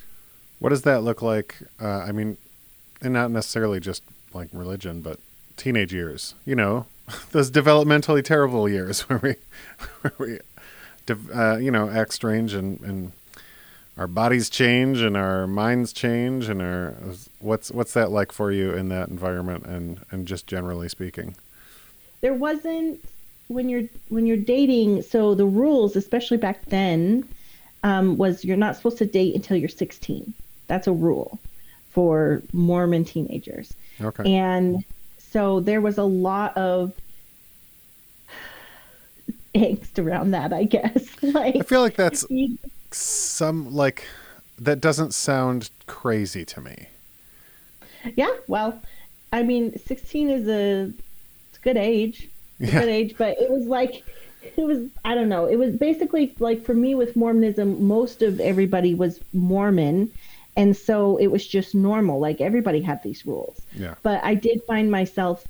What 0.60 0.70
does 0.70 0.82
that 0.82 1.04
look 1.04 1.22
like? 1.22 1.56
Uh, 1.82 1.88
I 2.00 2.12
mean, 2.12 2.38
and 3.02 3.14
not 3.14 3.32
necessarily 3.32 3.80
just 3.80 4.04
like 4.34 4.50
religion, 4.52 5.02
but 5.02 5.20
teenage 5.56 5.94
years. 5.94 6.36
You 6.46 6.56
know, 6.56 6.86
those 7.32 7.50
developmentally 7.50 8.24
terrible 8.24 8.68
years 8.68 9.02
where 9.10 9.20
we, 9.20 9.36
where 10.02 10.14
we, 10.18 10.40
dev- 11.06 11.32
uh, 11.34 11.58
you 11.58 11.72
know, 11.72 11.90
act 11.90 12.14
strange 12.14 12.54
and 12.54 12.80
and 12.82 13.12
our 13.98 14.08
bodies 14.08 14.50
change 14.50 15.02
and 15.02 15.18
our 15.18 15.46
minds 15.46 15.92
change 15.92 16.48
and 16.48 16.62
our 16.62 16.96
what's 17.40 17.70
what's 17.72 17.94
that 17.94 18.10
like 18.12 18.32
for 18.32 18.50
you 18.52 18.72
in 18.72 18.88
that 18.90 19.10
environment 19.10 19.66
and 19.66 20.00
and 20.10 20.26
just 20.26 20.48
generally 20.48 20.88
speaking 20.88 21.36
there 22.22 22.34
wasn't 22.34 23.04
when 23.50 23.68
you're 23.68 23.84
when 24.08 24.26
you're 24.26 24.38
dating 24.38 25.02
so 25.02 25.36
the 25.36 25.46
rules 25.46 25.98
especially 25.98 26.38
back 26.38 26.64
then 26.68 27.28
um, 27.84 28.18
was 28.18 28.44
you're 28.44 28.58
not 28.58 28.76
supposed 28.76 28.98
to 28.98 29.06
date 29.06 29.36
until 29.36 29.58
you're 29.58 29.70
16 29.70 30.34
that's 30.68 30.88
a 30.88 30.92
rule 30.92 31.40
for 31.92 32.42
mormon 32.54 33.04
teenagers 33.04 33.74
okay 34.02 34.36
and 34.36 34.84
so 35.18 35.60
there 35.60 35.82
was 35.82 35.98
a 35.98 36.04
lot 36.04 36.56
of 36.58 36.94
angst 39.56 39.98
around 39.98 40.32
that 40.32 40.54
i 40.54 40.64
guess 40.64 41.08
like 41.22 41.56
i 41.56 41.62
feel 41.62 41.82
like 41.82 41.96
that's 41.96 42.26
some 42.92 43.74
like 43.74 44.06
that 44.60 44.82
doesn't 44.82 45.14
sound 45.14 45.70
crazy 45.88 46.46
to 46.46 46.62
me. 46.62 46.88
Yeah, 48.16 48.36
well, 48.48 48.82
I 49.32 49.44
mean, 49.44 49.78
16 49.78 50.30
is 50.30 50.48
a, 50.48 50.92
it's 51.50 51.58
a 51.58 51.62
good 51.62 51.78
age. 51.78 52.30
Yeah. 52.60 52.82
good 52.82 52.90
age, 52.90 53.16
but 53.18 53.38
it 53.40 53.50
was 53.50 53.66
like 53.66 54.04
it 54.58 54.66
was 54.66 54.90
I 55.06 55.16
don't 55.16 55.30
know. 55.30 55.46
It 55.46 55.58
was 55.58 55.76
basically 55.76 56.34
like 56.40 56.64
for 56.64 56.74
me 56.74 56.96
with 56.96 57.16
Mormonism, 57.16 57.84
most 57.86 58.22
of 58.22 58.40
everybody 58.40 58.94
was 58.94 59.20
Mormon, 59.34 60.12
and 60.56 60.76
so 60.76 61.18
it 61.18 61.28
was 61.28 61.46
just 61.46 61.76
normal. 61.76 62.20
Like 62.20 62.42
everybody 62.42 62.82
had 62.82 63.02
these 63.04 63.26
rules. 63.26 63.62
Yeah. 63.76 63.96
But 64.04 64.24
I 64.24 64.36
did 64.36 64.62
find 64.64 64.92
myself 64.92 65.46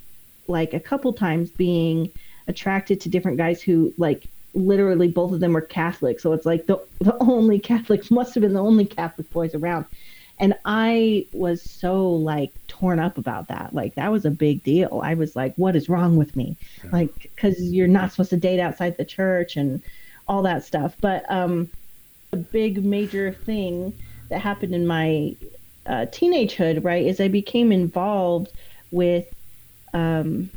like 0.48 0.74
a 0.74 0.80
couple 0.80 1.12
times 1.12 1.50
being 1.50 2.10
attracted 2.48 3.00
to 3.02 3.08
different 3.08 3.38
guys 3.38 3.62
who 3.62 3.94
like 3.96 4.26
literally 4.54 5.08
both 5.08 5.32
of 5.32 5.40
them 5.40 5.52
were 5.52 5.60
Catholic. 5.60 6.20
So 6.20 6.32
it's 6.32 6.46
like 6.46 6.66
the, 6.66 6.78
the 7.00 7.16
only 7.18 7.58
Catholic, 7.58 8.10
must 8.10 8.34
have 8.34 8.42
been 8.42 8.52
the 8.52 8.62
only 8.62 8.84
Catholic 8.84 9.30
boys 9.30 9.54
around. 9.54 9.86
And 10.40 10.54
I 10.64 11.26
was 11.32 11.62
so 11.62 12.10
like 12.10 12.50
torn 12.66 12.98
up 12.98 13.18
about 13.18 13.48
that. 13.48 13.74
Like 13.74 13.94
that 13.94 14.10
was 14.10 14.24
a 14.24 14.30
big 14.30 14.64
deal. 14.64 15.02
I 15.04 15.14
was 15.14 15.36
like, 15.36 15.54
what 15.56 15.76
is 15.76 15.90
wrong 15.90 16.16
with 16.16 16.34
me? 16.34 16.56
Yeah. 16.82 16.90
Like, 16.92 17.14
because 17.22 17.60
you're 17.62 17.86
not 17.86 18.10
supposed 18.10 18.30
to 18.30 18.38
date 18.38 18.58
outside 18.58 18.96
the 18.96 19.04
church 19.04 19.56
and 19.56 19.82
all 20.26 20.42
that 20.42 20.64
stuff. 20.64 20.96
But 21.00 21.30
um, 21.30 21.68
a 22.32 22.36
big 22.36 22.82
major 22.82 23.32
thing 23.32 23.92
that 24.30 24.40
happened 24.40 24.74
in 24.74 24.86
my 24.86 25.36
uh, 25.86 26.06
teenagehood, 26.06 26.84
right, 26.84 27.04
is 27.04 27.20
I 27.20 27.28
became 27.28 27.70
involved 27.70 28.50
with 28.90 29.26
um, 29.92 30.50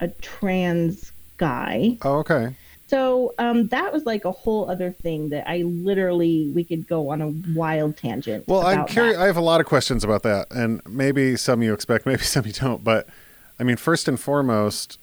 a 0.00 0.08
trans 0.08 1.12
guy. 1.38 1.96
Oh, 2.02 2.18
okay. 2.18 2.54
So 2.88 3.34
um, 3.38 3.68
that 3.68 3.92
was 3.92 4.06
like 4.06 4.24
a 4.24 4.32
whole 4.32 4.70
other 4.70 4.92
thing 4.92 5.28
that 5.28 5.48
I 5.48 5.58
literally 5.58 6.50
we 6.54 6.64
could 6.64 6.88
go 6.88 7.10
on 7.10 7.20
a 7.20 7.28
wild 7.54 7.98
tangent. 7.98 8.48
Well, 8.48 8.66
I'm 8.66 8.86
curious. 8.86 9.16
That. 9.16 9.22
I 9.22 9.26
have 9.26 9.36
a 9.36 9.42
lot 9.42 9.60
of 9.60 9.66
questions 9.66 10.04
about 10.04 10.22
that, 10.22 10.46
and 10.50 10.80
maybe 10.88 11.36
some 11.36 11.62
you 11.62 11.74
expect, 11.74 12.06
maybe 12.06 12.22
some 12.22 12.46
you 12.46 12.52
don't. 12.52 12.82
But 12.82 13.06
I 13.60 13.64
mean, 13.64 13.76
first 13.76 14.08
and 14.08 14.18
foremost, 14.18 14.98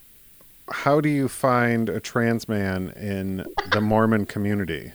how 0.69 0.99
do 0.99 1.09
you 1.09 1.27
find 1.27 1.87
a 1.87 1.99
trans 1.99 2.49
man 2.49 2.89
in 2.95 3.45
the 3.71 3.81
Mormon 3.81 4.25
community? 4.25 4.91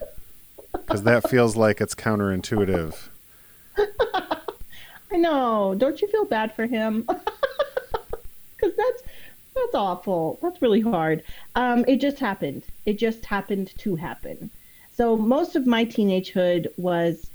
Because 0.72 1.04
that 1.04 1.30
feels 1.30 1.54
like 1.54 1.80
it's 1.80 1.94
counterintuitive. 1.94 3.08
I 5.12 5.16
know. 5.16 5.76
Don't 5.78 6.00
you 6.02 6.08
feel 6.08 6.24
bad 6.24 6.54
for 6.54 6.66
him? 6.66 7.08
Because 8.60 8.76
that's 8.76 9.02
that's 9.54 9.74
awful. 9.74 10.38
That's 10.42 10.62
really 10.62 10.80
hard. 10.80 11.22
Um, 11.54 11.84
it 11.88 12.00
just 12.00 12.18
happened. 12.18 12.64
It 12.86 12.98
just 12.98 13.24
happened 13.24 13.72
to 13.78 13.96
happen. 13.96 14.50
So 14.92 15.16
most 15.16 15.56
of 15.56 15.66
my 15.66 15.84
teenagehood 15.84 16.68
was 16.76 17.28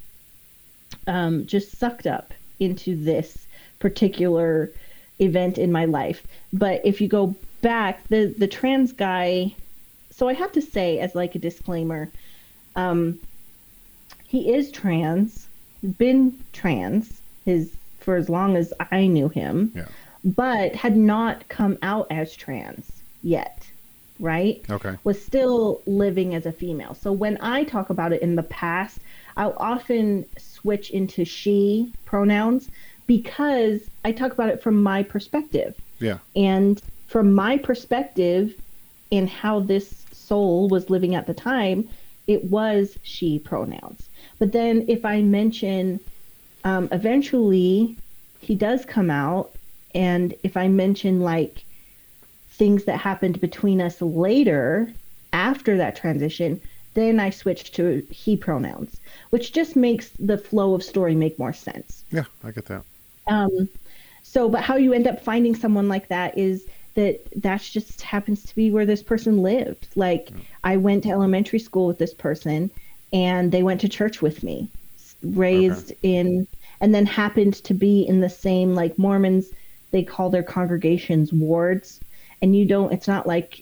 um, 1.08 1.46
just 1.46 1.78
sucked 1.78 2.08
up 2.08 2.34
into 2.60 2.96
this 2.96 3.46
particular 3.80 4.72
event 5.20 5.58
in 5.58 5.72
my 5.72 5.86
life. 5.86 6.26
But 6.54 6.82
if 6.86 7.02
you 7.02 7.08
go 7.08 7.36
back, 7.62 8.08
the 8.08 8.34
the 8.38 8.48
trans 8.48 8.94
guy. 8.94 9.56
So 10.12 10.30
I 10.30 10.34
have 10.34 10.52
to 10.54 10.62
say, 10.62 11.00
as 11.00 11.14
like 11.14 11.36
a 11.36 11.40
disclaimer, 11.40 12.10
um, 12.76 13.20
he 14.26 14.54
is 14.54 14.72
trans. 14.72 15.48
Been 15.98 16.38
trans 16.54 17.20
his 17.44 17.72
for 18.00 18.16
as 18.16 18.30
long 18.30 18.56
as 18.56 18.74
I 18.92 19.08
knew 19.08 19.30
him. 19.30 19.72
Yeah 19.76 19.86
but 20.26 20.74
had 20.74 20.98
not 20.98 21.48
come 21.50 21.78
out 21.84 22.08
as 22.10 22.36
trans 22.36 22.92
yet, 23.22 23.68
right? 24.20 24.66
Okay. 24.70 24.96
Was 25.04 25.24
still 25.24 25.82
living 25.86 26.34
as 26.34 26.48
a 26.48 26.52
female. 26.52 26.96
So 26.96 27.14
when 27.14 27.38
I 27.42 27.64
talk 27.64 27.92
about 27.92 28.12
it 28.12 28.24
in 28.24 28.36
the 28.36 28.44
past, 28.44 29.00
I'll 29.38 29.56
often 29.58 30.26
switch 30.38 30.90
into 30.90 31.26
she 31.26 31.94
pronouns 32.06 32.70
because 33.06 33.82
I 34.04 34.12
talk 34.12 34.32
about 34.32 34.50
it 34.50 34.64
from 34.64 34.82
my 34.82 35.04
perspective. 35.04 35.76
Yeah. 36.00 36.18
And 36.36 36.82
from 37.06 37.34
my 37.34 37.58
perspective 37.60 38.56
and 39.12 39.30
how 39.30 39.60
this 39.60 40.06
soul 40.12 40.68
was 40.70 40.90
living 40.90 41.14
at 41.14 41.28
the 41.28 41.36
time, 41.36 41.88
it 42.26 42.46
was 42.46 42.98
she 43.04 43.38
pronouns. 43.38 44.10
But 44.40 44.52
then 44.52 44.86
if 44.88 45.06
I 45.06 45.22
mention 45.22 46.00
um, 46.64 46.90
eventually 46.92 47.96
he 48.40 48.56
does 48.56 48.86
come 48.86 49.12
out 49.12 49.55
and 49.96 50.36
if 50.44 50.58
I 50.58 50.68
mention 50.68 51.22
like 51.22 51.64
things 52.52 52.84
that 52.84 53.00
happened 53.00 53.40
between 53.40 53.82
us 53.82 54.02
later 54.02 54.92
after 55.34 55.78
that 55.78 55.96
transition, 55.96 56.62
then 56.94 57.20
I 57.20 57.30
switch 57.30 57.72
to 57.74 58.06
he 58.12 58.38
pronouns, 58.38 59.00
which 59.30 59.54
just 59.54 59.76
makes 59.76 60.10
the 60.20 60.38
flow 60.38 60.76
of 60.76 60.84
story 60.84 61.16
make 61.16 61.40
more 61.40 61.54
sense. 61.54 62.04
Yeah, 62.12 62.26
I 62.44 62.52
get 62.52 62.66
that. 62.66 62.84
Um, 63.28 63.70
so, 64.22 64.50
but 64.50 64.62
how 64.62 64.76
you 64.76 64.94
end 64.94 65.08
up 65.08 65.24
finding 65.24 65.56
someone 65.56 65.88
like 65.88 66.10
that 66.10 66.38
is 66.38 66.68
that 66.96 67.22
that's 67.38 67.70
just 67.70 68.02
happens 68.02 68.44
to 68.44 68.56
be 68.56 68.72
where 68.72 68.86
this 68.86 69.04
person 69.04 69.42
lived. 69.42 69.88
Like, 69.96 70.30
yeah. 70.30 70.38
I 70.64 70.78
went 70.78 71.04
to 71.04 71.10
elementary 71.10 71.60
school 71.60 71.88
with 71.88 71.98
this 71.98 72.14
person, 72.14 72.70
and 73.14 73.52
they 73.52 73.64
went 73.64 73.82
to 73.82 73.90
church 73.90 74.22
with 74.22 74.44
me, 74.44 74.70
raised 75.24 75.92
okay. 75.92 76.00
in, 76.20 76.48
and 76.82 76.94
then 76.94 77.06
happened 77.06 77.56
to 77.66 77.74
be 77.74 78.04
in 78.04 78.20
the 78.22 78.30
same 78.30 78.76
like 78.76 78.98
Mormons 78.98 79.48
they 79.96 80.04
call 80.04 80.30
their 80.30 80.44
congregations 80.44 81.32
wards. 81.32 82.02
And 82.42 82.54
you 82.54 82.66
don't 82.66 82.92
it's 82.92 83.08
not 83.08 83.26
like 83.26 83.62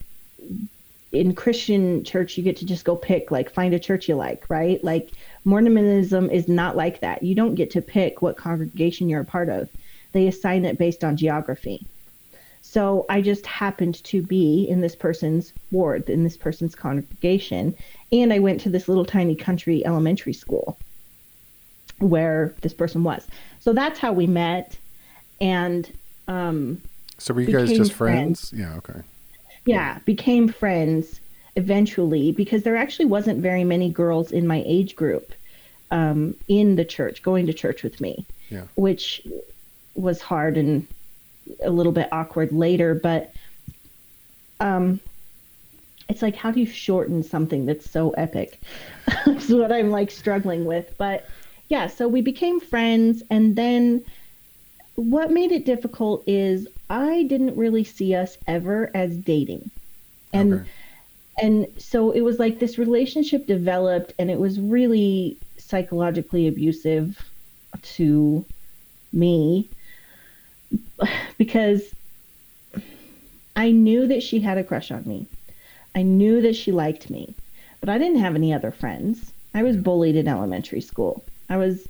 in 1.11 1.35
christian 1.35 2.03
church 2.03 2.35
you 2.35 2.43
get 2.43 2.57
to 2.57 2.65
just 2.65 2.85
go 2.85 2.95
pick 2.95 3.29
like 3.29 3.51
find 3.51 3.71
a 3.75 3.79
church 3.79 4.09
you 4.09 4.15
like 4.15 4.49
right? 4.49 4.83
Like 4.83 5.11
mormonism 5.45 6.31
is 6.31 6.47
not 6.47 6.75
like 6.75 7.01
that. 7.01 7.21
You 7.21 7.35
don't 7.35 7.53
get 7.53 7.69
to 7.71 7.83
pick 7.83 8.23
what 8.23 8.35
congregation 8.35 9.09
you're 9.09 9.21
a 9.21 9.25
part 9.25 9.47
of. 9.47 9.69
They 10.11 10.25
assign 10.25 10.65
it 10.65 10.79
based 10.79 11.03
on 11.03 11.17
geography. 11.17 11.85
So 12.63 13.05
i 13.09 13.21
just 13.21 13.45
happened 13.45 14.03
to 14.05 14.23
be 14.23 14.65
in 14.67 14.81
this 14.81 14.95
person's 14.95 15.53
ward 15.71 16.09
in 16.09 16.23
this 16.23 16.37
person's 16.37 16.73
congregation 16.73 17.75
and 18.11 18.33
i 18.33 18.39
went 18.39 18.59
to 18.61 18.71
this 18.71 18.87
little 18.87 19.05
tiny 19.05 19.35
country 19.35 19.85
elementary 19.85 20.33
school 20.33 20.79
where 21.99 22.55
this 22.61 22.73
person 22.73 23.03
was. 23.03 23.27
So 23.59 23.71
that's 23.71 23.99
how 23.99 24.13
we 24.13 24.25
met. 24.25 24.75
And 25.39 25.91
um, 26.27 26.81
so 27.17 27.33
were 27.33 27.41
you 27.41 27.51
guys 27.51 27.71
just 27.71 27.93
friends? 27.93 28.49
friends? 28.49 28.61
Yeah, 28.61 28.75
okay. 28.77 29.01
Yeah, 29.65 29.99
became 30.05 30.47
friends 30.47 31.19
eventually 31.55 32.31
because 32.31 32.63
there 32.63 32.75
actually 32.75 33.05
wasn't 33.05 33.39
very 33.39 33.63
many 33.63 33.89
girls 33.89 34.31
in 34.31 34.47
my 34.47 34.63
age 34.65 34.95
group 34.95 35.31
um, 35.91 36.35
in 36.47 36.75
the 36.75 36.85
church 36.85 37.21
going 37.21 37.45
to 37.47 37.53
church 37.53 37.83
with 37.83 38.01
me, 38.01 38.25
yeah. 38.49 38.63
which 38.75 39.25
was 39.95 40.21
hard 40.21 40.57
and 40.57 40.87
a 41.63 41.69
little 41.69 41.91
bit 41.91 42.09
awkward 42.11 42.51
later. 42.51 42.95
But 42.95 43.33
um, 44.59 44.99
it's 46.09 46.21
like, 46.21 46.35
how 46.35 46.51
do 46.51 46.59
you 46.59 46.65
shorten 46.65 47.23
something 47.23 47.65
that's 47.65 47.89
so 47.89 48.09
epic? 48.11 48.59
that's 49.25 49.49
what 49.49 49.71
I'm 49.71 49.91
like 49.91 50.11
struggling 50.11 50.65
with. 50.65 50.93
But 50.97 51.29
yeah, 51.69 51.87
so 51.87 52.07
we 52.07 52.21
became 52.21 52.59
friends, 52.59 53.23
and 53.29 53.55
then 53.55 54.03
what 54.95 55.31
made 55.31 55.51
it 55.51 55.65
difficult 55.65 56.23
is 56.27 56.67
I 56.89 57.23
didn't 57.23 57.55
really 57.55 57.83
see 57.83 58.15
us 58.15 58.37
ever 58.47 58.91
as 58.93 59.15
dating. 59.17 59.71
And 60.31 60.53
okay. 60.53 60.69
and 61.41 61.67
so 61.77 62.11
it 62.11 62.21
was 62.21 62.39
like 62.39 62.59
this 62.59 62.77
relationship 62.77 63.47
developed 63.47 64.13
and 64.19 64.29
it 64.29 64.39
was 64.39 64.59
really 64.59 65.37
psychologically 65.57 66.47
abusive 66.47 67.19
to 67.81 68.45
me 69.11 69.69
because 71.37 71.93
I 73.55 73.71
knew 73.71 74.07
that 74.07 74.23
she 74.23 74.39
had 74.39 74.57
a 74.57 74.63
crush 74.63 74.91
on 74.91 75.05
me. 75.05 75.27
I 75.95 76.01
knew 76.01 76.41
that 76.41 76.55
she 76.55 76.71
liked 76.71 77.09
me, 77.09 77.35
but 77.79 77.89
I 77.89 77.99
didn't 77.99 78.19
have 78.19 78.35
any 78.35 78.51
other 78.51 78.71
friends. 78.71 79.31
I 79.53 79.61
was 79.61 79.77
bullied 79.77 80.15
in 80.15 80.27
elementary 80.27 80.81
school. 80.81 81.23
I 81.49 81.57
was 81.57 81.87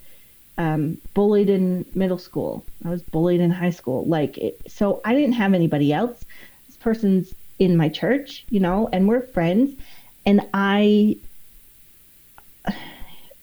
um, 0.58 0.98
bullied 1.14 1.50
in 1.50 1.86
middle 1.96 2.18
school. 2.18 2.66
I 2.86 2.90
was 2.90 3.02
bullied 3.02 3.42
in 3.42 3.52
high 3.52 3.72
school. 3.72 4.06
Like, 4.06 4.38
it, 4.38 4.62
so 4.68 5.02
I 5.04 5.14
didn't 5.14 5.34
have 5.34 5.54
anybody 5.54 5.92
else. 5.92 6.24
This 6.68 6.78
person's 6.78 7.34
in 7.60 7.78
my 7.78 7.90
church, 7.90 8.46
you 8.50 8.60
know, 8.60 8.90
and 8.92 9.08
we're 9.08 9.22
friends. 9.22 9.80
And 10.26 10.42
I, 10.54 11.18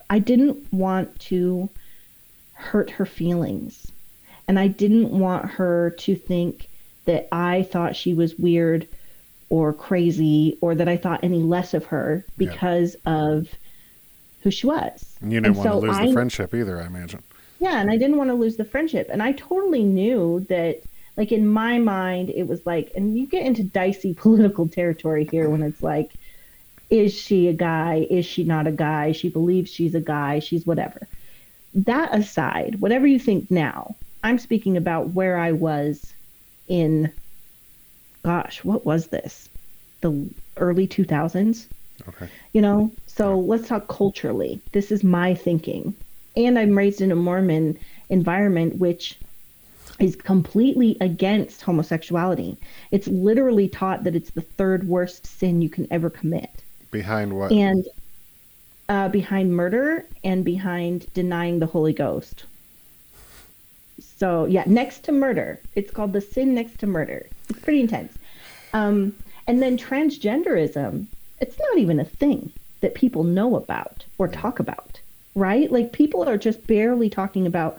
I 0.09 0.19
didn't 0.19 0.73
want 0.73 1.19
to 1.21 1.69
hurt 2.55 2.91
her 2.91 3.07
feelings. 3.07 3.91
And 4.47 4.59
I 4.59 4.67
didn't 4.67 5.11
want 5.11 5.47
her 5.47 5.91
to 5.99 6.15
think 6.15 6.69
that 7.05 7.29
I 7.33 7.63
thought 7.63 7.97
she 7.97 8.15
was 8.15 8.37
weird 8.37 8.89
or 9.49 9.73
crazy 9.73 10.59
or 10.61 10.75
that 10.75 10.89
I 10.89 10.97
thought 10.97 11.25
any 11.25 11.39
less 11.39 11.75
of 11.75 11.87
her 11.87 12.25
because 12.37 12.97
yeah. 13.05 13.13
of 13.13 13.49
who 14.43 14.51
she 14.51 14.67
was. 14.67 15.17
And 15.21 15.33
you 15.33 15.41
didn't 15.41 15.57
and 15.57 15.57
want 15.57 15.69
so 15.69 15.81
to 15.81 15.87
lose 15.87 15.97
I, 15.97 16.07
the 16.07 16.13
friendship 16.13 16.55
either, 16.55 16.81
I 16.81 16.87
imagine. 16.87 17.23
Yeah, 17.59 17.81
and 17.81 17.91
I 17.91 17.97
didn't 17.97 18.17
want 18.17 18.31
to 18.31 18.35
lose 18.35 18.57
the 18.57 18.65
friendship. 18.65 19.09
And 19.11 19.23
I 19.23 19.33
totally 19.33 19.83
knew 19.83 20.47
that 20.49 20.81
like 21.17 21.33
in 21.33 21.47
my 21.47 21.79
mind 21.79 22.31
it 22.31 22.47
was 22.47 22.65
like 22.65 22.93
and 22.95 23.19
you 23.19 23.27
get 23.27 23.45
into 23.45 23.63
dicey 23.63 24.15
political 24.19 24.69
territory 24.69 25.29
here 25.31 25.51
when 25.51 25.63
it's 25.63 25.83
like 25.83 26.13
is 26.91 27.15
she 27.15 27.47
a 27.47 27.53
guy? 27.53 28.07
Is 28.11 28.27
she 28.27 28.43
not 28.43 28.67
a 28.67 28.73
guy? 28.73 29.13
She 29.13 29.29
believes 29.29 29.71
she's 29.71 29.95
a 29.95 30.01
guy. 30.01 30.41
She's 30.41 30.67
whatever. 30.67 31.07
That 31.73 32.13
aside, 32.13 32.81
whatever 32.81 33.07
you 33.07 33.21
think 33.21 33.49
now, 33.49 33.95
I'm 34.25 34.39
speaking 34.39 34.77
about 34.77 35.11
where 35.11 35.39
I 35.39 35.53
was 35.53 36.13
in, 36.67 37.13
gosh, 38.25 38.65
what 38.65 38.85
was 38.85 39.07
this? 39.07 39.49
The 40.01 40.29
early 40.57 40.89
2000s. 40.89 41.67
Okay. 42.09 42.29
You 42.53 42.63
know, 42.63 42.91
so 43.07 43.39
let's 43.39 43.69
talk 43.69 43.89
culturally. 43.89 44.61
This 44.73 44.91
is 44.91 45.05
my 45.05 45.35
thinking. 45.35 45.95
And 46.37 46.59
I'm 46.59 46.77
raised 46.77 47.01
in 47.01 47.13
a 47.13 47.17
Mormon 47.17 47.79
environment, 48.09 48.77
which 48.77 49.19
is 49.99 50.17
completely 50.17 50.97
against 51.01 51.63
homosexuality. 51.63 52.57
It's 52.91 53.07
literally 53.09 53.69
taught 53.69 54.05
that 54.05 54.17
it's 54.17 54.31
the 54.31 54.41
third 54.41 54.89
worst 54.89 55.27
sin 55.27 55.61
you 55.61 55.69
can 55.69 55.87
ever 55.91 56.09
commit. 56.09 56.51
Behind 56.91 57.37
what? 57.37 57.53
And 57.53 57.87
uh, 58.89 59.09
behind 59.09 59.55
murder 59.55 60.05
and 60.25 60.45
behind 60.45 61.13
denying 61.15 61.59
the 61.59 61.67
Holy 61.67 61.93
Ghost. 61.93 62.45
So 64.01 64.47
yeah, 64.47 64.65
next 64.67 65.05
to 65.05 65.13
murder, 65.13 65.61
it's 65.75 65.91
called 65.91 66.13
the 66.13 66.21
sin 66.21 66.55
next 66.55 66.79
to 66.81 66.87
murder. 66.87 67.27
It's 67.49 67.61
pretty 67.61 67.81
intense. 67.81 68.13
Um, 68.73 69.15
and 69.47 69.63
then 69.63 69.77
transgenderism, 69.77 71.07
it's 71.41 71.59
not 71.59 71.79
even 71.79 72.01
a 72.01 72.05
thing 72.05 72.53
that 72.81 72.95
people 72.95 73.25
know 73.25 73.57
about 73.57 74.05
or 74.19 74.29
talk 74.29 74.59
about, 74.59 75.01
right? 75.35 75.71
Like 75.71 75.93
people 75.93 76.29
are 76.29 76.39
just 76.39 76.67
barely 76.67 77.11
talking 77.11 77.47
about 77.47 77.79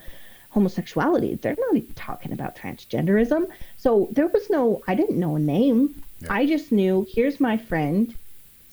homosexuality. 0.49 1.35
They're 1.35 1.55
not 1.57 1.75
even 1.75 1.93
talking 1.93 2.33
about 2.33 2.55
transgenderism. 2.55 3.47
So 3.77 4.09
there 4.11 4.27
was 4.27 4.49
no, 4.49 4.81
I 4.87 4.95
didn't 4.95 5.19
know 5.19 5.35
a 5.35 5.39
name. 5.39 6.03
Yeah. 6.19 6.33
I 6.33 6.45
just 6.45 6.71
knew 6.71 7.07
here's 7.09 7.39
my 7.39 7.57
friend 7.57 8.13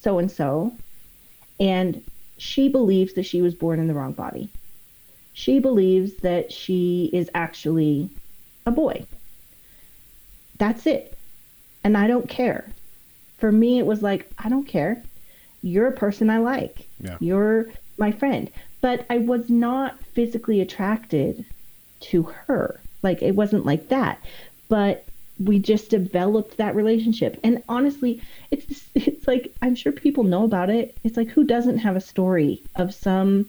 so 0.01 0.19
and 0.19 0.31
so, 0.31 0.73
and 1.59 2.05
she 2.37 2.69
believes 2.69 3.15
that 3.15 3.27
she 3.27 3.43
was 3.43 3.55
born 3.55 3.81
in 3.81 3.89
the 3.89 3.95
wrong 3.95 4.13
body. 4.13 4.49
She 5.33 5.59
believes 5.59 6.15
that 6.19 6.53
she 6.53 7.11
is 7.13 7.31
actually 7.35 8.11
a 8.65 8.71
boy. 8.71 9.05
That's 10.57 10.87
it. 10.87 11.17
And 11.85 11.97
I 11.97 12.07
don't 12.07 12.29
care. 12.29 12.71
For 13.39 13.51
me, 13.51 13.79
it 13.79 13.87
was 13.87 14.03
like, 14.03 14.31
I 14.39 14.49
don't 14.49 14.67
care. 14.67 15.03
You're 15.63 15.89
a 15.89 15.93
person 15.93 16.31
I 16.31 16.39
like. 16.39 16.87
Yeah. 17.01 17.17
You're 17.21 17.67
my 17.97 18.13
friend. 18.13 18.51
But 18.81 19.07
I 19.11 19.19
was 19.19 19.49
not 19.49 19.99
physically 20.05 20.61
attracted 20.61 21.45
to 22.01 22.23
her. 22.23 22.81
Like, 23.03 23.23
it 23.23 23.35
wasn't 23.35 23.67
like 23.67 23.89
that. 23.89 24.21
But 24.69 25.05
we 25.39 25.59
just 25.59 25.91
developed 25.91 26.57
that 26.57 26.75
relationship. 26.75 27.39
And 27.45 27.63
honestly, 27.69 28.21
it's 28.51 28.85
it's 28.95 29.27
like 29.27 29.53
I'm 29.63 29.75
sure 29.75 29.93
people 29.93 30.25
know 30.25 30.45
about 30.45 30.71
it. 30.71 30.97
It's 31.05 31.17
like 31.17 31.29
who 31.29 31.45
doesn't 31.45 31.79
have 31.79 31.97
a 31.97 32.01
story 32.01 32.63
of 32.77 32.95
some 32.95 33.49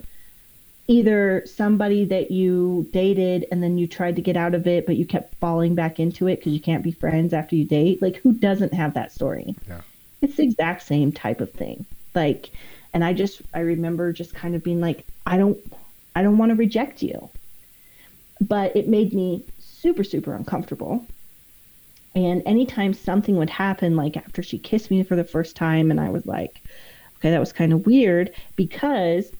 either 0.89 1.43
somebody 1.45 2.03
that 2.03 2.31
you 2.31 2.89
dated 2.91 3.45
and 3.51 3.61
then 3.61 3.77
you 3.77 3.85
tried 3.85 4.15
to 4.15 4.23
get 4.23 4.35
out 4.35 4.55
of 4.55 4.65
it 4.65 4.87
but 4.87 4.95
you 4.95 5.05
kept 5.05 5.35
falling 5.35 5.75
back 5.75 5.99
into 5.99 6.27
it 6.27 6.37
because 6.37 6.51
you 6.51 6.59
can't 6.59 6.83
be 6.83 6.91
friends 6.91 7.31
after 7.31 7.55
you 7.55 7.63
date. 7.63 8.01
Like 8.01 8.15
who 8.17 8.33
doesn't 8.33 8.73
have 8.73 8.95
that 8.95 9.11
story? 9.11 9.55
Yeah. 9.67 9.81
It's 10.21 10.35
the 10.37 10.43
exact 10.43 10.81
same 10.81 11.11
type 11.11 11.41
of 11.41 11.51
thing. 11.51 11.85
Like 12.15 12.49
and 12.91 13.05
I 13.05 13.13
just 13.13 13.43
I 13.53 13.59
remember 13.59 14.11
just 14.11 14.33
kind 14.33 14.55
of 14.55 14.63
being 14.63 14.81
like 14.81 15.05
I 15.27 15.37
don't 15.37 15.59
I 16.15 16.23
don't 16.23 16.39
want 16.39 16.49
to 16.49 16.55
reject 16.55 17.03
you. 17.03 17.29
But 18.41 18.75
it 18.75 18.87
made 18.87 19.13
me 19.13 19.43
super 19.59 20.03
super 20.03 20.33
uncomfortable 20.33 21.05
and 22.15 22.41
anytime 22.47 22.95
something 22.95 23.37
would 23.37 23.51
happen, 23.51 23.95
like 23.95 24.17
after 24.17 24.41
she 24.41 24.57
kissed 24.57 24.89
me 24.89 25.03
for 25.03 25.15
the 25.15 25.23
first 25.23 25.55
time, 25.55 25.91
and 25.91 25.99
I 26.01 26.09
was 26.09 26.25
like, 26.25 26.59
okay, 27.17 27.29
that 27.29 27.39
was 27.39 27.53
kind 27.53 27.71
of 27.71 27.85
weird 27.85 28.33
because 28.55 29.31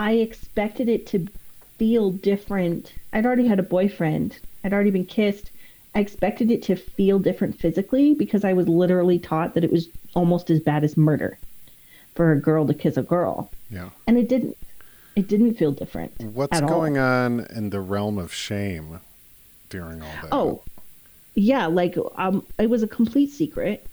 I 0.00 0.12
expected 0.12 0.88
it 0.88 1.06
to 1.08 1.28
feel 1.76 2.10
different. 2.10 2.94
I'd 3.12 3.26
already 3.26 3.46
had 3.46 3.58
a 3.58 3.62
boyfriend, 3.62 4.38
I'd 4.64 4.72
already 4.72 4.90
been 4.90 5.04
kissed. 5.04 5.50
I 5.94 6.00
expected 6.00 6.50
it 6.50 6.62
to 6.64 6.76
feel 6.76 7.18
different 7.18 7.58
physically 7.58 8.14
because 8.14 8.42
I 8.42 8.54
was 8.54 8.66
literally 8.66 9.18
taught 9.18 9.52
that 9.54 9.64
it 9.64 9.70
was 9.70 9.88
almost 10.14 10.48
as 10.48 10.58
bad 10.58 10.84
as 10.84 10.96
murder 10.96 11.36
for 12.14 12.32
a 12.32 12.40
girl 12.40 12.66
to 12.66 12.72
kiss 12.72 12.96
a 12.96 13.02
girl. 13.02 13.50
Yeah. 13.70 13.90
And 14.06 14.16
it 14.16 14.28
didn't. 14.28 14.56
It 15.16 15.28
didn't 15.28 15.54
feel 15.54 15.72
different. 15.72 16.18
What's 16.18 16.60
going 16.60 16.96
all. 16.96 17.04
on 17.04 17.40
in 17.50 17.68
the 17.68 17.80
realm 17.80 18.16
of 18.16 18.32
shame 18.32 19.00
during 19.68 20.00
all 20.00 20.08
that? 20.22 20.28
Oh, 20.32 20.62
yeah, 21.34 21.66
like 21.66 21.98
um, 22.14 22.46
it 22.58 22.70
was 22.70 22.82
a 22.82 22.88
complete 22.88 23.30
secret. 23.30 23.86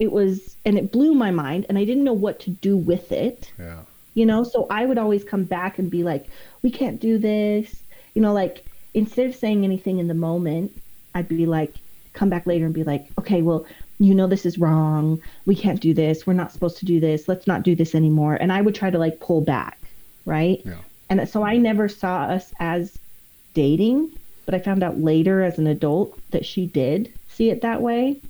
It 0.00 0.12
was, 0.12 0.56
and 0.66 0.76
it 0.76 0.92
blew 0.92 1.14
my 1.14 1.30
mind, 1.30 1.64
and 1.68 1.78
I 1.78 1.84
didn't 1.84 2.04
know 2.04 2.12
what 2.12 2.40
to 2.40 2.50
do 2.50 2.76
with 2.76 3.10
it. 3.12 3.52
Yeah. 3.58 3.84
You 4.14 4.26
know, 4.26 4.42
so 4.42 4.66
I 4.70 4.86
would 4.86 4.98
always 4.98 5.24
come 5.24 5.44
back 5.44 5.78
and 5.78 5.90
be 5.90 6.02
like, 6.02 6.26
"We 6.62 6.70
can't 6.70 7.00
do 7.00 7.18
this." 7.18 7.82
You 8.14 8.22
know, 8.22 8.32
like 8.32 8.64
instead 8.94 9.26
of 9.26 9.36
saying 9.36 9.64
anything 9.64 9.98
in 9.98 10.08
the 10.08 10.14
moment, 10.14 10.72
I'd 11.14 11.28
be 11.28 11.46
like, 11.46 11.74
come 12.12 12.28
back 12.28 12.46
later 12.46 12.64
and 12.64 12.74
be 12.74 12.84
like, 12.84 13.06
"Okay, 13.18 13.42
well, 13.42 13.66
you 13.98 14.14
know 14.14 14.26
this 14.26 14.46
is 14.46 14.58
wrong. 14.58 15.20
We 15.46 15.54
can't 15.54 15.80
do 15.80 15.94
this. 15.94 16.26
We're 16.26 16.32
not 16.32 16.52
supposed 16.52 16.78
to 16.78 16.86
do 16.86 16.98
this. 16.98 17.28
Let's 17.28 17.46
not 17.46 17.62
do 17.62 17.74
this 17.76 17.94
anymore." 17.94 18.34
And 18.34 18.52
I 18.52 18.62
would 18.62 18.74
try 18.74 18.90
to 18.90 18.98
like 18.98 19.20
pull 19.20 19.40
back, 19.40 19.78
right? 20.26 20.60
Yeah. 20.64 20.74
And 21.08 21.28
so 21.28 21.42
I 21.42 21.56
never 21.56 21.88
saw 21.88 22.22
us 22.22 22.52
as 22.60 22.96
dating 23.54 24.12
but 24.50 24.60
I 24.60 24.64
found 24.64 24.82
out 24.82 24.98
later 24.98 25.44
as 25.44 25.60
an 25.60 25.68
adult 25.68 26.18
that 26.32 26.44
she 26.44 26.66
did 26.66 27.12
see 27.28 27.50
it 27.50 27.62
that 27.62 27.82
way. 27.82 28.20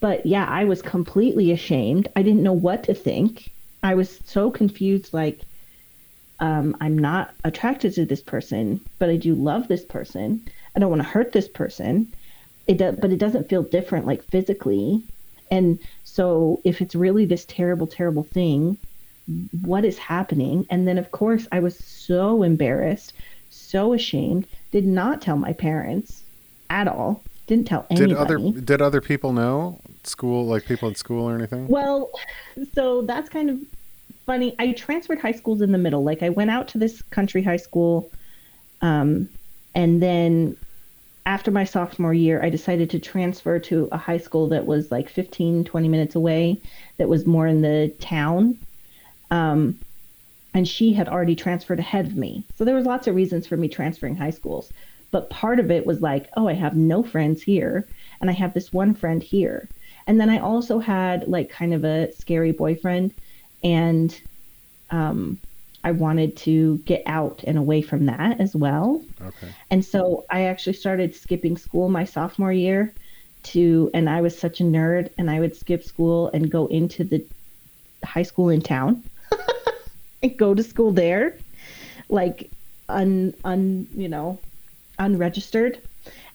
But 0.00 0.26
yeah, 0.26 0.44
I 0.44 0.64
was 0.64 0.82
completely 0.82 1.52
ashamed. 1.52 2.08
I 2.16 2.22
didn't 2.22 2.42
know 2.42 2.52
what 2.52 2.82
to 2.84 2.94
think. 2.94 3.52
I 3.82 3.94
was 3.94 4.20
so 4.26 4.50
confused 4.50 5.12
like 5.12 5.40
um, 6.40 6.76
I'm 6.80 6.98
not 6.98 7.32
attracted 7.44 7.94
to 7.94 8.04
this 8.04 8.20
person, 8.20 8.80
but 8.98 9.08
I 9.08 9.16
do 9.16 9.34
love 9.34 9.68
this 9.68 9.84
person. 9.84 10.48
I 10.74 10.80
don't 10.80 10.90
want 10.90 11.02
to 11.02 11.08
hurt 11.08 11.32
this 11.32 11.48
person. 11.48 12.12
It 12.66 12.78
does, 12.78 12.96
but 13.00 13.10
it 13.10 13.18
doesn't 13.18 13.48
feel 13.48 13.62
different 13.62 14.06
like 14.06 14.24
physically. 14.24 15.02
And 15.50 15.78
so 16.04 16.60
if 16.64 16.80
it's 16.80 16.94
really 16.94 17.26
this 17.26 17.44
terrible, 17.44 17.86
terrible 17.86 18.24
thing, 18.24 18.78
what 19.62 19.84
is 19.84 19.98
happening? 19.98 20.66
And 20.70 20.88
then 20.88 20.98
of 20.98 21.10
course 21.10 21.46
I 21.52 21.60
was 21.60 21.76
so 21.76 22.42
embarrassed, 22.42 23.12
so 23.50 23.92
ashamed 23.92 24.46
did 24.70 24.86
not 24.86 25.22
tell 25.22 25.36
my 25.36 25.52
parents 25.52 26.22
at 26.70 26.88
all. 26.88 27.22
Didn't 27.46 27.66
tell 27.66 27.86
anybody. 27.90 28.14
Did 28.14 28.16
other 28.16 28.60
did 28.60 28.82
other 28.82 29.00
people 29.00 29.32
know? 29.32 29.78
School, 30.04 30.46
like 30.46 30.64
people 30.66 30.88
in 30.88 30.94
school 30.94 31.28
or 31.28 31.34
anything? 31.34 31.68
Well, 31.68 32.10
so 32.74 33.02
that's 33.02 33.28
kind 33.28 33.50
of 33.50 33.58
funny. 34.26 34.54
I 34.58 34.72
transferred 34.72 35.20
high 35.20 35.32
schools 35.32 35.60
in 35.60 35.72
the 35.72 35.78
middle. 35.78 36.02
Like 36.02 36.22
I 36.22 36.28
went 36.28 36.50
out 36.50 36.68
to 36.68 36.78
this 36.78 37.02
country 37.02 37.42
high 37.42 37.56
school, 37.56 38.10
um, 38.80 39.28
and 39.74 40.02
then 40.02 40.56
after 41.24 41.50
my 41.50 41.64
sophomore 41.64 42.14
year, 42.14 42.42
I 42.42 42.50
decided 42.50 42.90
to 42.90 42.98
transfer 42.98 43.58
to 43.60 43.88
a 43.92 43.96
high 43.96 44.18
school 44.18 44.48
that 44.48 44.66
was 44.66 44.90
like 44.90 45.08
15, 45.08 45.64
20 45.64 45.88
minutes 45.88 46.14
away, 46.14 46.60
that 46.96 47.08
was 47.08 47.26
more 47.26 47.46
in 47.46 47.62
the 47.62 47.94
town. 48.00 48.58
Um, 49.30 49.78
and 50.54 50.68
she 50.68 50.92
had 50.92 51.08
already 51.08 51.36
transferred 51.36 51.78
ahead 51.78 52.06
of 52.06 52.16
me. 52.16 52.44
So 52.56 52.64
there 52.64 52.74
was 52.74 52.84
lots 52.84 53.06
of 53.06 53.14
reasons 53.14 53.46
for 53.46 53.56
me 53.56 53.68
transferring 53.68 54.16
high 54.16 54.30
schools. 54.30 54.72
But 55.10 55.30
part 55.30 55.60
of 55.60 55.70
it 55.70 55.86
was 55.86 56.00
like, 56.00 56.28
oh, 56.36 56.48
I 56.48 56.54
have 56.54 56.76
no 56.76 57.02
friends 57.02 57.42
here 57.42 57.86
and 58.20 58.28
I 58.28 58.32
have 58.32 58.54
this 58.54 58.72
one 58.72 58.94
friend 58.94 59.22
here. 59.22 59.68
And 60.06 60.20
then 60.20 60.30
I 60.30 60.38
also 60.38 60.78
had 60.78 61.28
like 61.28 61.50
kind 61.50 61.74
of 61.74 61.84
a 61.84 62.12
scary 62.12 62.52
boyfriend 62.52 63.12
and 63.62 64.18
um 64.90 65.38
I 65.84 65.90
wanted 65.90 66.36
to 66.38 66.78
get 66.78 67.02
out 67.06 67.42
and 67.44 67.58
away 67.58 67.82
from 67.82 68.06
that 68.06 68.40
as 68.40 68.54
well. 68.54 69.02
Okay. 69.20 69.48
And 69.70 69.84
so 69.84 70.24
I 70.30 70.42
actually 70.42 70.74
started 70.74 71.14
skipping 71.14 71.56
school 71.56 71.88
my 71.88 72.04
sophomore 72.04 72.52
year 72.52 72.94
to 73.44 73.90
and 73.92 74.08
I 74.08 74.20
was 74.20 74.38
such 74.38 74.60
a 74.60 74.64
nerd 74.64 75.10
and 75.18 75.28
I 75.30 75.40
would 75.40 75.56
skip 75.56 75.82
school 75.82 76.28
and 76.28 76.50
go 76.50 76.66
into 76.66 77.02
the 77.02 77.24
high 78.04 78.22
school 78.22 78.48
in 78.48 78.60
town 78.60 79.02
and 80.22 80.36
go 80.36 80.54
to 80.54 80.62
school 80.62 80.92
there, 80.92 81.36
like 82.08 82.50
un 82.88 83.34
un 83.44 83.88
you 83.96 84.08
know 84.08 84.38
unregistered. 84.98 85.80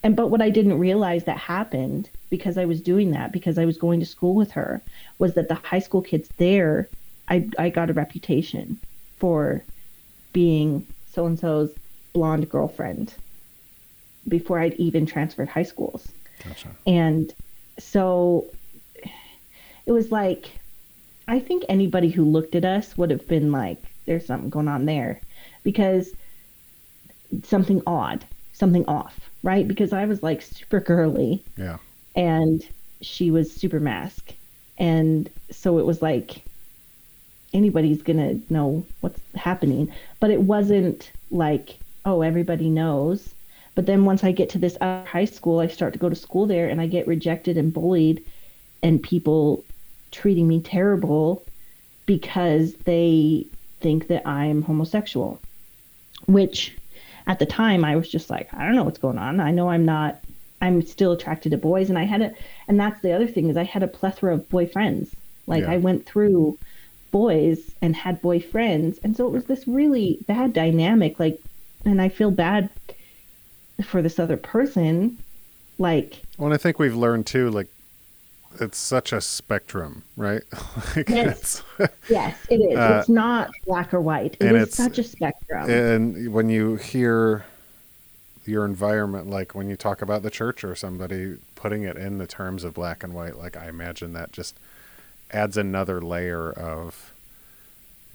And 0.03 0.15
but 0.15 0.27
what 0.27 0.41
I 0.41 0.49
didn't 0.49 0.77
realize 0.77 1.23
that 1.23 1.37
happened 1.37 2.09
because 2.29 2.57
I 2.57 2.65
was 2.65 2.81
doing 2.81 3.11
that 3.11 3.31
because 3.31 3.57
I 3.57 3.65
was 3.65 3.77
going 3.77 3.99
to 3.99 4.05
school 4.05 4.35
with 4.35 4.51
her 4.51 4.81
was 5.19 5.33
that 5.35 5.47
the 5.47 5.55
high 5.55 5.79
school 5.79 6.01
kids 6.01 6.29
there, 6.37 6.89
I 7.27 7.47
I 7.57 7.69
got 7.69 7.89
a 7.89 7.93
reputation 7.93 8.79
for 9.17 9.63
being 10.33 10.85
so 11.11 11.25
and 11.25 11.39
so's 11.39 11.71
blonde 12.13 12.49
girlfriend 12.49 13.13
before 14.27 14.59
I'd 14.59 14.73
even 14.73 15.05
transferred 15.05 15.49
high 15.49 15.63
schools. 15.63 16.07
Gotcha. 16.43 16.69
And 16.85 17.33
so 17.79 18.45
it 19.85 19.91
was 19.91 20.11
like, 20.11 20.49
I 21.27 21.39
think 21.39 21.63
anybody 21.69 22.09
who 22.09 22.23
looked 22.23 22.55
at 22.55 22.65
us 22.65 22.97
would 22.97 23.09
have 23.09 23.27
been 23.27 23.51
like, 23.51 23.81
there's 24.05 24.25
something 24.25 24.49
going 24.49 24.67
on 24.67 24.85
there 24.85 25.21
because 25.63 26.11
something 27.43 27.81
odd, 27.87 28.25
something 28.53 28.85
off, 28.87 29.19
right? 29.43 29.67
Because 29.67 29.93
I 29.93 30.05
was 30.05 30.23
like 30.23 30.41
super 30.41 30.79
girly 30.79 31.43
Yeah. 31.57 31.77
And 32.17 32.67
she 32.99 33.31
was 33.31 33.53
super 33.53 33.79
mask. 33.79 34.33
And 34.77 35.29
so 35.51 35.77
it 35.77 35.85
was 35.85 36.01
like 36.01 36.41
anybody's 37.53 38.01
to 38.03 38.41
know 38.49 38.83
what's 38.99 39.21
happening. 39.35 39.93
But 40.19 40.31
it 40.31 40.41
wasn't 40.41 41.11
like, 41.31 41.77
oh, 42.05 42.21
everybody 42.21 42.69
knows. 42.69 43.29
But 43.75 43.85
then 43.85 44.05
once 44.05 44.23
I 44.23 44.31
get 44.31 44.49
to 44.49 44.57
this 44.57 44.77
high 44.81 45.25
school, 45.25 45.59
I 45.59 45.67
start 45.67 45.93
to 45.93 45.99
go 45.99 46.09
to 46.09 46.15
school 46.15 46.47
there 46.47 46.67
and 46.67 46.81
I 46.81 46.87
get 46.87 47.07
rejected 47.07 47.57
and 47.57 47.71
bullied 47.71 48.25
and 48.81 49.01
people 49.01 49.63
treating 50.11 50.47
me 50.47 50.61
terrible 50.61 51.45
because 52.07 52.73
they 52.73 53.45
think 53.79 54.07
that 54.07 54.27
I'm 54.27 54.63
homosexual. 54.63 55.39
Which 56.25 56.75
at 57.27 57.37
the 57.37 57.45
time 57.45 57.85
I 57.85 57.95
was 57.95 58.09
just 58.09 58.31
like, 58.31 58.51
I 58.53 58.65
don't 58.65 58.75
know 58.75 58.83
what's 58.83 58.97
going 58.97 59.19
on. 59.19 59.39
I 59.39 59.51
know 59.51 59.69
I'm 59.69 59.85
not 59.85 60.19
I'm 60.61 60.81
still 60.81 61.11
attracted 61.11 61.51
to 61.51 61.57
boys 61.57 61.89
and 61.89 61.97
I 61.99 62.03
had 62.03 62.21
a 62.21 62.33
and 62.67 62.79
that's 62.79 63.01
the 63.01 63.11
other 63.13 63.27
thing 63.27 63.49
is 63.49 63.57
I 63.57 63.63
had 63.63 63.83
a 63.83 63.87
plethora 63.87 64.33
of 64.33 64.49
boyfriends. 64.49 65.09
Like 65.45 65.63
Yeah. 65.63 65.71
I 65.71 65.77
went 65.77 66.05
through 66.05 66.57
boys 67.11 67.59
and 67.81 67.95
had 67.95 68.21
boyfriends 68.21 68.99
and 69.03 69.15
so 69.15 69.27
it 69.27 69.31
was 69.31 69.45
this 69.45 69.67
really 69.67 70.17
bad 70.27 70.53
dynamic 70.53 71.19
like 71.19 71.39
and 71.85 72.01
I 72.01 72.09
feel 72.09 72.31
bad 72.31 72.69
for 73.83 74.01
this 74.01 74.19
other 74.19 74.37
person 74.37 75.17
like 75.77 76.21
Well, 76.37 76.47
and 76.47 76.53
I 76.53 76.57
think 76.57 76.79
we've 76.79 76.95
learned 76.95 77.27
too, 77.27 77.49
like, 77.51 77.67
it's 78.59 78.77
such 78.79 79.13
a 79.13 79.21
spectrum, 79.21 80.01
right? 80.15 80.41
like 80.95 81.07
Yes. 81.07 81.61
yes 82.09 82.35
it 82.49 82.55
is 82.55 82.75
Uh, 82.77 82.97
it's 82.99 83.09
not 83.09 83.51
black 83.67 83.93
or 83.93 84.01
white 84.01 84.33
It 84.39 84.47
and 84.47 84.57
is 84.57 84.63
it's- 84.63 84.75
such 84.77 84.97
a 84.97 85.03
spectrum 85.03 85.69
and 85.69 86.33
when 86.33 86.49
you 86.49 86.75
hear 86.77 87.45
your 88.47 88.65
environment, 88.65 89.29
like 89.29 89.55
when 89.55 89.69
you 89.69 89.75
talk 89.75 90.01
about 90.01 90.23
the 90.23 90.29
church 90.29 90.63
or 90.63 90.75
somebody 90.75 91.37
putting 91.55 91.83
it 91.83 91.97
in 91.97 92.17
the 92.17 92.27
terms 92.27 92.63
of 92.63 92.73
black 92.73 93.03
and 93.03 93.13
white, 93.13 93.37
like 93.37 93.57
I 93.57 93.67
imagine 93.67 94.13
that 94.13 94.31
just 94.31 94.59
adds 95.31 95.57
another 95.57 96.01
layer 96.01 96.51
of 96.51 97.13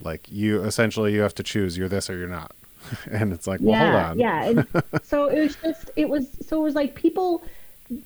like 0.01 0.31
you 0.31 0.63
essentially 0.63 1.13
you 1.13 1.21
have 1.21 1.35
to 1.35 1.43
choose 1.43 1.77
you're 1.77 1.89
this 1.89 2.09
or 2.09 2.17
you're 2.17 2.27
not. 2.27 2.51
and 3.11 3.31
it's 3.31 3.47
like, 3.47 3.59
well, 3.61 3.79
hold 3.79 3.93
yeah, 3.93 4.09
on. 4.09 4.19
Yeah, 4.19 4.43
and 4.43 4.83
so 5.03 5.27
it 5.27 5.39
was 5.41 5.55
just 5.55 5.91
it 5.95 6.09
was 6.09 6.27
so 6.45 6.59
it 6.59 6.63
was 6.63 6.75
like 6.75 6.95
people 6.95 7.43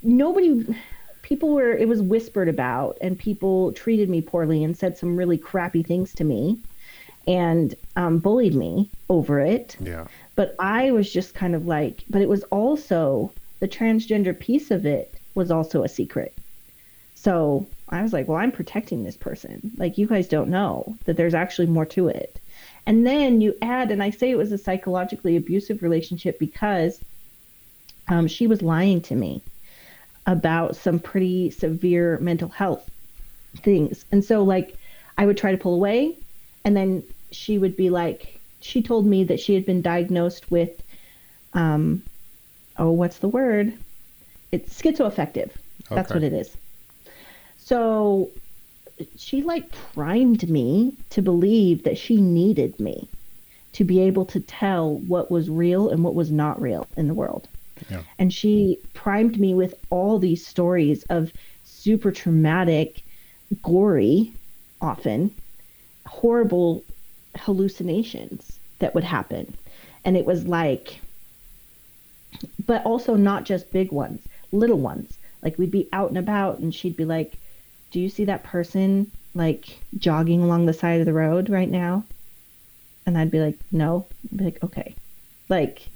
nobody 0.03 0.65
people 1.21 1.49
were 1.49 1.71
it 1.71 1.87
was 1.87 2.01
whispered 2.01 2.47
about 2.47 2.97
and 3.01 3.17
people 3.17 3.73
treated 3.73 4.09
me 4.09 4.21
poorly 4.21 4.63
and 4.63 4.77
said 4.77 4.97
some 4.97 5.17
really 5.17 5.37
crappy 5.37 5.83
things 5.83 6.13
to 6.13 6.23
me 6.23 6.57
and 7.27 7.75
um, 7.95 8.19
bullied 8.19 8.55
me 8.55 8.89
over 9.09 9.39
it. 9.39 9.75
Yeah. 9.79 10.07
But 10.37 10.55
I 10.59 10.91
was 10.91 11.11
just 11.11 11.33
kind 11.33 11.53
of 11.53 11.65
like 11.65 12.05
but 12.09 12.21
it 12.21 12.29
was 12.29 12.43
also 12.43 13.33
the 13.59 13.67
transgender 13.67 14.39
piece 14.39 14.71
of 14.71 14.85
it 14.85 15.13
was 15.35 15.51
also 15.51 15.83
a 15.83 15.89
secret. 15.89 16.33
So 17.15 17.67
I 17.89 18.01
was 18.03 18.13
like, 18.13 18.27
well, 18.27 18.37
I'm 18.37 18.51
protecting 18.51 19.03
this 19.03 19.17
person. 19.17 19.71
Like, 19.77 19.97
you 19.97 20.07
guys 20.07 20.27
don't 20.27 20.49
know 20.49 20.95
that 21.05 21.17
there's 21.17 21.33
actually 21.33 21.67
more 21.67 21.85
to 21.87 22.07
it. 22.07 22.39
And 22.85 23.05
then 23.05 23.41
you 23.41 23.55
add, 23.61 23.91
and 23.91 24.03
I 24.03 24.11
say 24.11 24.29
it 24.29 24.37
was 24.37 24.51
a 24.51 24.57
psychologically 24.57 25.35
abusive 25.35 25.81
relationship 25.81 26.37
because 26.39 26.99
um, 28.07 28.27
she 28.27 28.47
was 28.47 28.61
lying 28.61 29.01
to 29.01 29.15
me 29.15 29.41
about 30.25 30.75
some 30.75 30.99
pretty 30.99 31.49
severe 31.49 32.17
mental 32.19 32.49
health 32.49 32.89
things. 33.57 34.05
And 34.11 34.23
so, 34.23 34.43
like, 34.43 34.77
I 35.17 35.25
would 35.25 35.37
try 35.37 35.51
to 35.51 35.57
pull 35.57 35.73
away, 35.73 36.15
and 36.63 36.75
then 36.75 37.03
she 37.31 37.57
would 37.57 37.75
be 37.75 37.89
like, 37.89 38.36
she 38.61 38.81
told 38.81 39.05
me 39.05 39.23
that 39.25 39.39
she 39.39 39.53
had 39.53 39.65
been 39.65 39.81
diagnosed 39.81 40.49
with, 40.51 40.81
um, 41.53 42.03
oh, 42.77 42.91
what's 42.91 43.19
the 43.19 43.27
word? 43.27 43.73
It's 44.51 44.81
schizoaffective. 44.81 45.51
That's 45.89 46.11
what 46.11 46.23
it 46.23 46.33
is. 46.33 46.55
So 47.57 48.29
she 49.17 49.41
like 49.41 49.71
primed 49.93 50.49
me 50.49 50.93
to 51.11 51.21
believe 51.21 51.83
that 51.83 51.97
she 51.97 52.17
needed 52.17 52.79
me 52.79 53.07
to 53.73 53.83
be 53.83 54.01
able 54.01 54.25
to 54.25 54.39
tell 54.39 54.95
what 54.95 55.29
was 55.29 55.49
real 55.49 55.89
and 55.89 56.03
what 56.03 56.15
was 56.15 56.31
not 56.31 56.59
real 56.61 56.87
in 56.97 57.07
the 57.07 57.13
world. 57.13 57.47
Yeah. 57.89 58.01
And 58.17 58.33
she 58.33 58.79
primed 58.93 59.39
me 59.39 59.53
with 59.53 59.75
all 59.89 60.17
these 60.17 60.45
stories 60.45 61.03
of 61.03 61.31
super 61.63 62.11
traumatic, 62.11 63.03
gory, 63.61 64.33
often 64.81 65.31
horrible 66.07 66.83
hallucinations 67.37 68.59
that 68.79 68.93
would 68.95 69.03
happen. 69.03 69.55
And 70.05 70.15
it 70.15 70.25
was 70.25 70.45
like, 70.45 70.99
but 72.65 72.83
also 72.85 73.15
not 73.15 73.45
just 73.45 73.71
big 73.71 73.91
ones, 73.91 74.21
little 74.51 74.79
ones. 74.79 75.17
Like 75.41 75.57
we'd 75.57 75.71
be 75.71 75.87
out 75.93 76.09
and 76.09 76.17
about 76.17 76.59
and 76.59 76.73
she'd 76.73 76.97
be 76.97 77.05
like, 77.05 77.37
Do 77.91 77.99
you 77.99 78.09
see 78.09 78.25
that 78.25 78.43
person 78.43 79.11
like 79.33 79.77
jogging 79.97 80.41
along 80.41 80.65
the 80.65 80.73
side 80.73 80.99
of 80.99 81.05
the 81.05 81.13
road 81.13 81.49
right 81.49 81.69
now? 81.69 82.03
And 83.05 83.17
I'd 83.17 83.31
be 83.31 83.39
like, 83.39 83.57
No. 83.71 84.05
I'd 84.31 84.37
be 84.37 84.45
like, 84.45 84.63
Okay. 84.63 84.95
Like, 85.49 85.87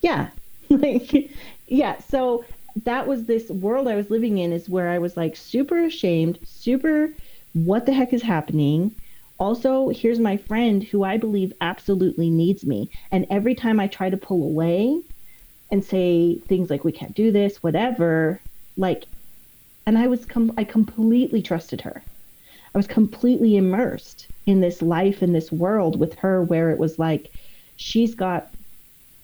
yeah. 0.00 0.28
like, 0.68 1.30
yeah. 1.66 1.98
So 2.00 2.44
that 2.84 3.06
was 3.06 3.24
this 3.24 3.48
world 3.50 3.88
I 3.88 3.96
was 3.96 4.10
living 4.10 4.38
in 4.38 4.52
is 4.52 4.68
where 4.68 4.88
I 4.88 4.98
was 4.98 5.16
like 5.16 5.36
super 5.36 5.84
ashamed, 5.84 6.38
super, 6.44 7.10
what 7.52 7.86
the 7.86 7.92
heck 7.92 8.12
is 8.12 8.22
happening? 8.22 8.94
Also, 9.42 9.88
here's 9.88 10.20
my 10.20 10.36
friend 10.36 10.84
who 10.84 11.02
I 11.02 11.16
believe 11.16 11.52
absolutely 11.60 12.30
needs 12.30 12.64
me. 12.64 12.88
And 13.10 13.26
every 13.28 13.56
time 13.56 13.80
I 13.80 13.88
try 13.88 14.08
to 14.08 14.16
pull 14.16 14.44
away 14.44 15.02
and 15.72 15.84
say 15.84 16.36
things 16.46 16.70
like, 16.70 16.84
we 16.84 16.92
can't 16.92 17.12
do 17.12 17.32
this, 17.32 17.60
whatever, 17.60 18.40
like, 18.76 19.06
and 19.84 19.98
I 19.98 20.06
was, 20.06 20.24
com- 20.26 20.52
I 20.56 20.62
completely 20.62 21.42
trusted 21.42 21.80
her. 21.80 22.04
I 22.72 22.78
was 22.78 22.86
completely 22.86 23.56
immersed 23.56 24.28
in 24.46 24.60
this 24.60 24.80
life, 24.80 25.24
in 25.24 25.32
this 25.32 25.50
world 25.50 25.98
with 25.98 26.14
her, 26.20 26.44
where 26.44 26.70
it 26.70 26.78
was 26.78 27.00
like, 27.00 27.32
she's 27.74 28.14
got 28.14 28.48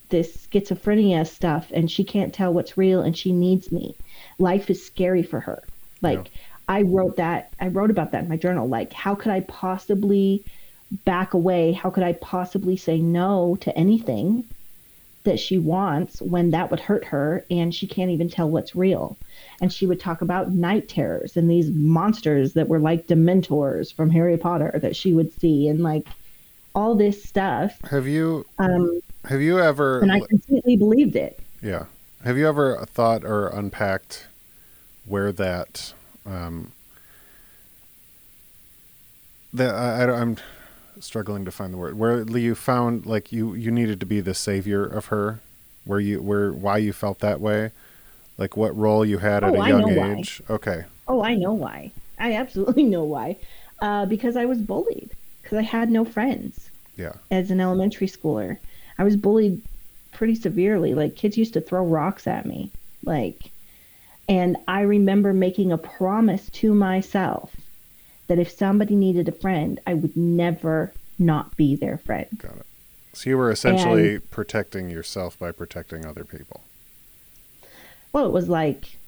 this 0.08 0.48
schizophrenia 0.48 1.28
stuff 1.28 1.70
and 1.72 1.88
she 1.88 2.02
can't 2.02 2.34
tell 2.34 2.52
what's 2.52 2.76
real 2.76 3.02
and 3.02 3.16
she 3.16 3.30
needs 3.30 3.70
me. 3.70 3.94
Life 4.40 4.68
is 4.68 4.84
scary 4.84 5.22
for 5.22 5.38
her. 5.38 5.62
Like, 6.02 6.24
Yeah. 6.24 6.40
I 6.68 6.82
wrote 6.82 7.16
that, 7.16 7.52
I 7.60 7.68
wrote 7.68 7.90
about 7.90 8.12
that 8.12 8.24
in 8.24 8.28
my 8.28 8.36
journal. 8.36 8.68
Like, 8.68 8.92
how 8.92 9.14
could 9.14 9.32
I 9.32 9.40
possibly 9.40 10.44
back 11.04 11.34
away? 11.34 11.72
How 11.72 11.90
could 11.90 12.02
I 12.02 12.12
possibly 12.12 12.76
say 12.76 12.98
no 12.98 13.56
to 13.62 13.76
anything 13.76 14.44
that 15.24 15.40
she 15.40 15.58
wants 15.58 16.20
when 16.22 16.50
that 16.50 16.70
would 16.70 16.80
hurt 16.80 17.04
her 17.06 17.44
and 17.50 17.74
she 17.74 17.86
can't 17.86 18.10
even 18.10 18.28
tell 18.28 18.48
what's 18.50 18.76
real? 18.76 19.16
And 19.60 19.72
she 19.72 19.86
would 19.86 19.98
talk 19.98 20.20
about 20.20 20.52
night 20.52 20.88
terrors 20.88 21.36
and 21.36 21.50
these 21.50 21.70
monsters 21.70 22.52
that 22.52 22.68
were 22.68 22.78
like 22.78 23.06
dementors 23.06 23.92
from 23.92 24.10
Harry 24.10 24.36
Potter 24.36 24.78
that 24.82 24.94
she 24.94 25.12
would 25.12 25.32
see 25.40 25.68
and 25.68 25.82
like 25.82 26.06
all 26.74 26.94
this 26.94 27.22
stuff. 27.22 27.80
Have 27.90 28.06
you 28.06 28.44
Um, 28.58 29.00
have 29.24 29.40
you 29.40 29.58
ever 29.58 30.00
and 30.00 30.12
I 30.12 30.20
completely 30.20 30.76
believed 30.76 31.16
it. 31.16 31.40
Yeah. 31.62 31.86
Have 32.24 32.36
you 32.36 32.46
ever 32.46 32.84
thought 32.86 33.24
or 33.24 33.48
unpacked 33.48 34.26
where 35.06 35.32
that 35.32 35.94
um, 36.28 36.72
that 39.52 39.74
I, 39.74 40.04
I, 40.04 40.20
am 40.20 40.36
struggling 41.00 41.44
to 41.44 41.50
find 41.50 41.72
the 41.72 41.78
word 41.78 41.96
where 41.98 42.22
you 42.38 42.54
found 42.54 43.06
like 43.06 43.32
you 43.32 43.54
you 43.54 43.70
needed 43.70 44.00
to 44.00 44.06
be 44.06 44.20
the 44.20 44.34
savior 44.34 44.84
of 44.84 45.06
her, 45.06 45.40
where 45.84 46.00
you 46.00 46.20
where 46.22 46.52
why 46.52 46.78
you 46.78 46.92
felt 46.92 47.20
that 47.20 47.40
way, 47.40 47.70
like 48.36 48.56
what 48.56 48.76
role 48.76 49.04
you 49.04 49.18
had 49.18 49.42
at 49.44 49.50
Oh, 49.50 49.54
a 49.56 49.60
I 49.60 49.68
young 49.68 49.80
know 49.82 50.00
why. 50.00 50.14
age. 50.16 50.42
Okay. 50.50 50.84
Oh, 51.06 51.22
I 51.22 51.34
know 51.34 51.54
why. 51.54 51.90
I 52.18 52.34
absolutely 52.34 52.82
know 52.94 53.04
why. 53.04 53.36
Uh, 53.80 54.06
because 54.06 54.36
I 54.36 54.44
was 54.44 54.58
bullied. 54.58 55.10
Because 55.42 55.58
I 55.58 55.62
had 55.62 55.90
no 55.90 56.04
friends 56.04 56.68
Yeah. 56.96 57.14
as 57.30 57.50
an 57.50 57.60
elementary 57.60 58.06
schooler. 58.06 58.58
I 58.98 59.04
was 59.04 59.16
bullied 59.16 59.62
pretty 60.12 60.34
severely. 60.34 60.94
Like 60.94 61.16
kids 61.16 61.38
used 61.38 61.54
to 61.54 61.60
throw 61.62 61.84
rocks 61.86 62.26
at 62.26 62.44
me. 62.44 62.70
Like, 63.04 63.50
and 64.28 64.56
I 64.68 64.82
remember 64.82 65.32
making 65.32 65.72
a 65.72 65.78
promise 65.78 66.50
to 66.50 66.74
myself 66.74 67.54
that 68.26 68.38
if 68.38 68.50
somebody 68.50 68.94
needed 68.94 69.28
a 69.28 69.32
friend, 69.32 69.80
I 69.86 69.94
would 69.94 70.16
never 70.16 70.92
not 71.18 71.56
be 71.56 71.74
their 71.74 71.98
friend. 71.98 72.28
Got 72.36 72.56
it. 72.56 72.66
So 73.14 73.30
you 73.30 73.38
were 73.38 73.50
essentially 73.50 74.18
protecting 74.18 74.90
yourself 74.90 75.38
by 75.38 75.50
protecting 75.50 76.04
other 76.04 76.24
people. 76.24 76.60
Well, 78.12 78.26
it 78.26 78.32
was 78.32 78.48
like, 78.48 78.98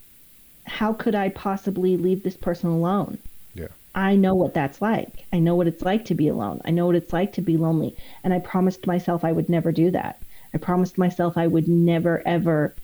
how 0.64 0.92
could 0.94 1.14
I 1.14 1.28
possibly 1.28 1.96
leave 1.96 2.22
this 2.22 2.36
person 2.36 2.70
alone? 2.70 3.18
Yeah. 3.54 3.68
I 3.94 4.16
know 4.16 4.34
what 4.34 4.54
that's 4.54 4.80
like. 4.80 5.26
I 5.32 5.38
know 5.38 5.54
what 5.54 5.66
it's 5.66 5.82
like 5.82 6.06
to 6.06 6.14
be 6.14 6.28
alone. 6.28 6.60
I 6.64 6.70
know 6.70 6.86
what 6.86 6.96
it's 6.96 7.12
like 7.12 7.32
to 7.34 7.42
be 7.42 7.56
lonely. 7.56 7.94
And 8.24 8.32
I 8.32 8.38
promised 8.38 8.86
myself 8.86 9.24
I 9.24 9.32
would 9.32 9.48
never 9.48 9.70
do 9.70 9.90
that. 9.90 10.20
I 10.54 10.58
promised 10.58 10.98
myself 10.98 11.36
I 11.36 11.46
would 11.46 11.68
never, 11.68 12.26
ever 12.26 12.74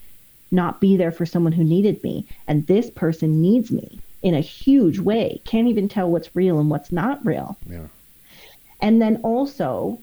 not 0.50 0.80
be 0.80 0.96
there 0.96 1.12
for 1.12 1.26
someone 1.26 1.52
who 1.52 1.64
needed 1.64 2.02
me. 2.02 2.26
And 2.46 2.66
this 2.66 2.90
person 2.90 3.42
needs 3.42 3.70
me 3.70 3.98
in 4.22 4.34
a 4.34 4.40
huge 4.40 4.98
way. 4.98 5.40
Can't 5.44 5.68
even 5.68 5.88
tell 5.88 6.10
what's 6.10 6.34
real 6.34 6.58
and 6.58 6.70
what's 6.70 6.92
not 6.92 7.24
real. 7.24 7.56
Yeah. 7.68 7.86
And 8.80 9.00
then 9.00 9.16
also, 9.22 9.98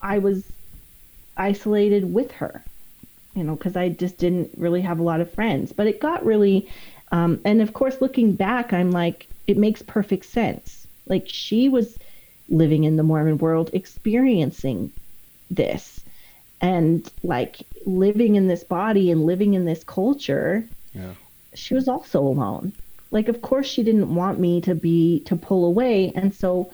I 0.00 0.18
was 0.18 0.44
isolated 1.36 2.12
with 2.12 2.32
her, 2.32 2.64
you 3.34 3.44
know, 3.44 3.54
because 3.54 3.76
I 3.76 3.90
just 3.90 4.18
didn't 4.18 4.50
really 4.56 4.80
have 4.80 4.98
a 4.98 5.02
lot 5.02 5.20
of 5.20 5.32
friends. 5.32 5.72
But 5.72 5.86
it 5.86 6.00
got 6.00 6.24
really, 6.24 6.68
um, 7.12 7.40
and 7.44 7.62
of 7.62 7.74
course, 7.74 8.00
looking 8.00 8.32
back, 8.32 8.72
I'm 8.72 8.90
like, 8.90 9.26
it 9.46 9.56
makes 9.56 9.82
perfect 9.82 10.26
sense. 10.26 10.86
Like 11.06 11.24
she 11.26 11.68
was 11.68 11.98
living 12.48 12.84
in 12.84 12.96
the 12.96 13.02
Mormon 13.02 13.38
world, 13.38 13.70
experiencing 13.72 14.90
this, 15.50 15.97
and 16.60 17.10
like 17.22 17.58
living 17.86 18.36
in 18.36 18.48
this 18.48 18.64
body 18.64 19.10
and 19.10 19.24
living 19.24 19.54
in 19.54 19.64
this 19.64 19.84
culture. 19.84 20.64
Yeah. 20.94 21.12
She 21.54 21.74
was 21.74 21.88
also 21.88 22.20
alone. 22.20 22.72
Like, 23.10 23.28
of 23.28 23.40
course, 23.40 23.66
she 23.66 23.82
didn't 23.82 24.14
want 24.14 24.38
me 24.38 24.60
to 24.62 24.74
be 24.74 25.20
to 25.20 25.34
pull 25.36 25.64
away, 25.64 26.12
and 26.14 26.34
so 26.34 26.70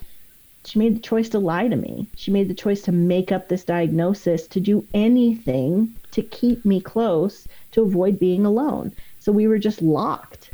she 0.65 0.79
made 0.79 0.95
the 0.95 1.01
choice 1.01 1.29
to 1.29 1.39
lie 1.39 1.67
to 1.67 1.75
me. 1.75 2.07
She 2.15 2.31
made 2.31 2.49
the 2.49 2.53
choice 2.53 2.81
to 2.83 2.91
make 2.91 3.31
up 3.31 3.47
this 3.47 3.63
diagnosis, 3.63 4.47
to 4.47 4.59
do 4.59 4.85
anything 4.93 5.95
to 6.11 6.21
keep 6.21 6.65
me 6.65 6.81
close, 6.81 7.47
to 7.71 7.83
avoid 7.83 8.19
being 8.19 8.45
alone. 8.45 8.91
So 9.19 9.31
we 9.31 9.47
were 9.47 9.59
just 9.59 9.81
locked, 9.81 10.49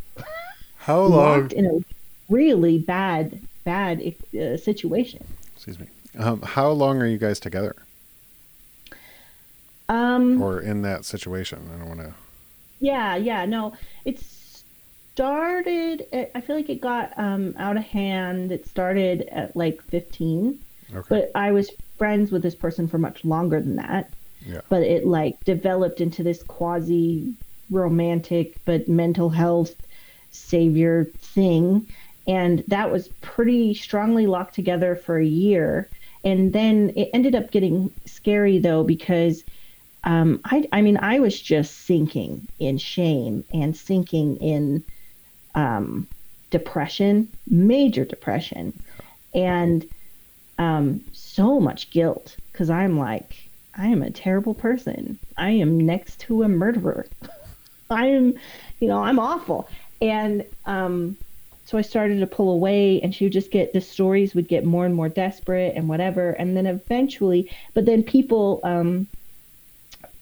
How 0.76 1.00
long? 1.00 1.10
locked 1.40 1.52
in 1.52 1.66
a 1.66 1.78
really 2.32 2.78
bad, 2.78 3.40
bad 3.64 4.14
uh, 4.38 4.56
situation. 4.56 5.24
Excuse 5.56 5.78
me. 5.80 5.86
Um, 6.18 6.42
how 6.42 6.70
long 6.70 7.00
are 7.00 7.06
you 7.06 7.18
guys 7.18 7.40
together, 7.40 7.74
Um, 9.92 10.40
or 10.42 10.60
in 10.60 10.82
that 10.82 11.04
situation? 11.04 11.68
I 11.74 11.78
don't 11.78 11.88
want 11.88 12.00
to. 12.00 12.14
Yeah, 12.80 13.16
yeah, 13.16 13.44
no, 13.44 13.74
it 14.04 14.18
started. 15.12 16.06
I 16.34 16.40
feel 16.40 16.56
like 16.56 16.70
it 16.70 16.80
got 16.80 17.12
um, 17.18 17.54
out 17.58 17.76
of 17.76 17.84
hand. 17.84 18.50
It 18.52 18.66
started 18.66 19.22
at 19.30 19.54
like 19.56 19.82
15, 19.82 20.58
Okay. 20.94 21.06
but 21.08 21.30
I 21.34 21.52
was 21.52 21.70
friends 21.98 22.32
with 22.32 22.42
this 22.42 22.54
person 22.54 22.88
for 22.88 22.98
much 22.98 23.24
longer 23.24 23.60
than 23.60 23.76
that. 23.76 24.10
yeah. 24.46 24.62
But 24.68 24.82
it 24.82 25.06
like 25.06 25.42
developed 25.44 26.00
into 26.00 26.22
this 26.22 26.42
quasi 26.42 27.34
romantic 27.70 28.56
but 28.64 28.88
mental 28.88 29.30
health 29.30 29.74
savior 30.30 31.04
thing, 31.18 31.86
and 32.26 32.64
that 32.68 32.90
was 32.90 33.08
pretty 33.20 33.74
strongly 33.74 34.26
locked 34.26 34.54
together 34.54 34.96
for 34.96 35.18
a 35.18 35.24
year. 35.26 35.88
And 36.24 36.52
then 36.52 36.92
it 36.96 37.10
ended 37.12 37.34
up 37.34 37.50
getting 37.50 37.90
scary 38.06 38.58
though 38.58 38.82
because 38.84 39.44
um, 40.04 40.40
I, 40.44 40.68
I 40.72 40.82
mean, 40.82 40.96
I 40.96 41.20
was 41.20 41.40
just 41.40 41.86
sinking 41.86 42.48
in 42.58 42.78
shame 42.78 43.44
and 43.52 43.76
sinking 43.76 44.36
in 44.36 44.82
um, 45.54 46.06
depression, 46.50 47.28
major 47.46 48.04
depression, 48.04 48.78
and 49.34 49.86
um, 50.58 51.02
so 51.12 51.60
much 51.60 51.90
guilt 51.90 52.36
because 52.50 52.70
I'm 52.70 52.98
like, 52.98 53.36
I 53.74 53.86
am 53.86 54.02
a 54.02 54.10
terrible 54.10 54.54
person. 54.54 55.18
I 55.36 55.50
am 55.50 55.80
next 55.80 56.20
to 56.20 56.42
a 56.42 56.48
murderer. 56.48 57.06
I 57.90 58.06
am, 58.06 58.34
you 58.80 58.88
know, 58.88 59.02
I'm 59.02 59.18
awful. 59.18 59.68
And 60.00 60.44
um, 60.66 61.16
so 61.64 61.78
I 61.78 61.82
started 61.82 62.20
to 62.20 62.26
pull 62.26 62.50
away, 62.50 63.00
and 63.02 63.14
she 63.14 63.24
would 63.24 63.32
just 63.32 63.50
get 63.50 63.72
the 63.72 63.80
stories 63.80 64.34
would 64.34 64.48
get 64.48 64.64
more 64.64 64.84
and 64.84 64.94
more 64.94 65.08
desperate 65.08 65.74
and 65.76 65.88
whatever. 65.88 66.32
And 66.32 66.56
then 66.56 66.66
eventually, 66.66 67.50
but 67.72 67.86
then 67.86 68.02
people, 68.02 68.60
um, 68.64 69.06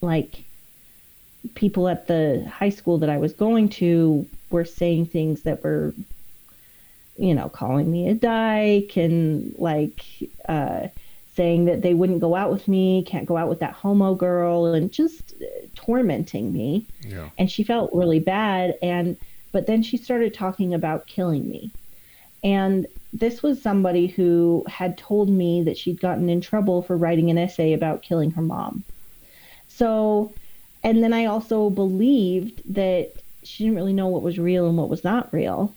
like 0.01 0.44
people 1.55 1.88
at 1.88 2.07
the 2.07 2.46
high 2.53 2.70
school 2.70 2.98
that 2.98 3.11
I 3.11 3.18
was 3.18 3.32
going 3.32 3.68
to 3.70 4.26
were 4.51 4.64
saying 4.64 5.07
things 5.07 5.42
that 5.42 5.62
were, 5.62 5.94
you 7.16 7.34
know, 7.34 7.48
calling 7.48 7.90
me 7.90 8.09
a 8.09 8.14
dyke 8.14 8.96
and 8.96 9.55
like 9.59 10.05
uh, 10.48 10.88
saying 11.36 11.66
that 11.66 11.82
they 11.82 11.94
wouldn't 11.94 12.20
go 12.20 12.34
out 12.34 12.51
with 12.51 12.66
me, 12.68 13.05
can't 13.05 13.26
go 13.26 13.36
out 13.36 13.48
with 13.48 13.61
that 13.61 13.72
homo 13.72 14.14
girl, 14.14 14.66
and 14.66 14.92
just 14.92 15.34
uh, 15.40 15.46
tormenting 15.74 16.53
me. 16.53 16.86
Yeah. 17.03 17.30
And 17.38 17.51
she 17.51 17.62
felt 17.62 17.94
really 17.94 18.20
bad. 18.20 18.76
And 18.82 19.16
but 19.53 19.66
then 19.66 19.82
she 19.82 19.96
started 19.96 20.34
talking 20.34 20.74
about 20.74 21.07
killing 21.07 21.48
me. 21.48 21.70
And 22.42 22.86
this 23.12 23.42
was 23.42 23.61
somebody 23.61 24.07
who 24.07 24.64
had 24.68 24.96
told 24.96 25.28
me 25.28 25.62
that 25.64 25.76
she'd 25.76 26.01
gotten 26.01 26.28
in 26.28 26.40
trouble 26.40 26.82
for 26.82 26.96
writing 26.96 27.30
an 27.30 27.38
essay 27.38 27.72
about 27.72 28.03
killing 28.03 28.30
her 28.32 28.42
mom. 28.42 28.84
So, 29.80 30.30
and 30.84 31.02
then 31.02 31.14
I 31.14 31.24
also 31.24 31.70
believed 31.70 32.74
that 32.74 33.12
she 33.42 33.64
didn't 33.64 33.76
really 33.76 33.94
know 33.94 34.08
what 34.08 34.20
was 34.20 34.38
real 34.38 34.68
and 34.68 34.76
what 34.76 34.90
was 34.90 35.04
not 35.04 35.32
real 35.32 35.72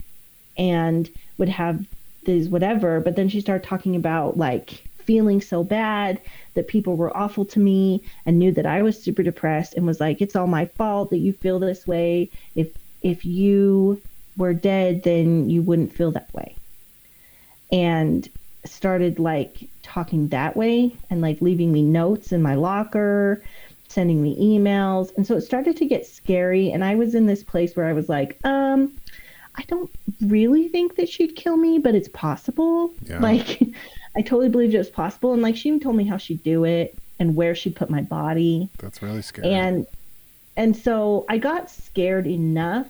and 0.58 1.10
would 1.38 1.48
have 1.48 1.86
these 2.26 2.50
whatever. 2.50 3.00
But 3.00 3.16
then 3.16 3.30
she 3.30 3.40
started 3.40 3.66
talking 3.66 3.96
about 3.96 4.36
like 4.38 4.84
feeling 5.06 5.40
so 5.40 5.64
bad 5.64 6.20
that 6.56 6.68
people 6.68 6.98
were 6.98 7.16
awful 7.16 7.46
to 7.46 7.60
me 7.60 8.04
and 8.26 8.40
knew 8.40 8.52
that 8.52 8.66
I 8.66 8.82
was 8.82 9.02
super 9.02 9.24
depressed 9.24 9.74
and 9.76 9.88
was 9.88 10.02
like, 10.02 10.22
it's 10.22 10.36
all 10.36 10.48
my 10.48 10.66
fault 10.66 11.10
that 11.12 11.20
you 11.20 11.32
feel 11.32 11.60
this 11.60 11.88
way. 11.88 12.30
If, 12.56 12.72
if 13.04 13.24
you 13.24 14.02
were 14.36 14.54
dead, 14.54 15.04
then 15.04 15.50
you 15.50 15.62
wouldn't 15.62 15.94
feel 15.94 16.12
that 16.12 16.34
way. 16.34 16.58
And 17.72 18.28
started 18.66 19.18
like 19.20 19.70
talking 19.82 20.30
that 20.30 20.56
way 20.58 20.96
and 21.10 21.22
like 21.22 21.42
leaving 21.42 21.72
me 21.72 21.82
notes 21.82 22.32
in 22.32 22.42
my 22.42 22.56
locker 22.56 23.42
sending 23.94 24.22
me 24.22 24.36
emails. 24.40 25.16
And 25.16 25.26
so 25.26 25.36
it 25.36 25.42
started 25.42 25.78
to 25.78 25.86
get 25.86 26.06
scary. 26.06 26.72
And 26.72 26.84
I 26.84 26.96
was 26.96 27.16
in 27.16 27.26
this 27.26 27.44
place 27.44 27.76
where 27.76 27.86
I 27.86 27.94
was 27.94 28.10
like, 28.10 28.38
um, 28.44 28.92
I 29.56 29.64
don't 29.68 29.92
really 30.22 30.68
think 30.68 30.96
that 30.96 31.08
she'd 31.08 31.36
kill 31.36 31.58
me, 31.58 31.78
but 31.78 31.96
it's 31.96 32.10
possible. 32.10 32.94
Yeah. 33.04 33.20
Like, 33.20 33.62
I 34.16 34.22
totally 34.22 34.50
believed 34.50 34.74
it 34.74 34.80
was 34.80 34.90
possible. 34.90 35.34
And 35.34 35.42
like, 35.42 35.56
she 35.56 35.70
even 35.70 35.80
told 35.80 35.96
me 35.96 36.06
how 36.06 36.18
she'd 36.18 36.44
do 36.44 36.64
it 36.66 36.98
and 37.20 37.36
where 37.36 37.56
she'd 37.56 37.76
put 37.76 37.90
my 37.90 38.02
body. 38.02 38.70
That's 38.80 39.02
really 39.02 39.22
scary. 39.22 39.54
And, 39.54 39.86
and 40.58 40.76
so 40.76 41.26
I 41.30 41.38
got 41.38 41.70
scared 41.70 42.28
enough. 42.28 42.88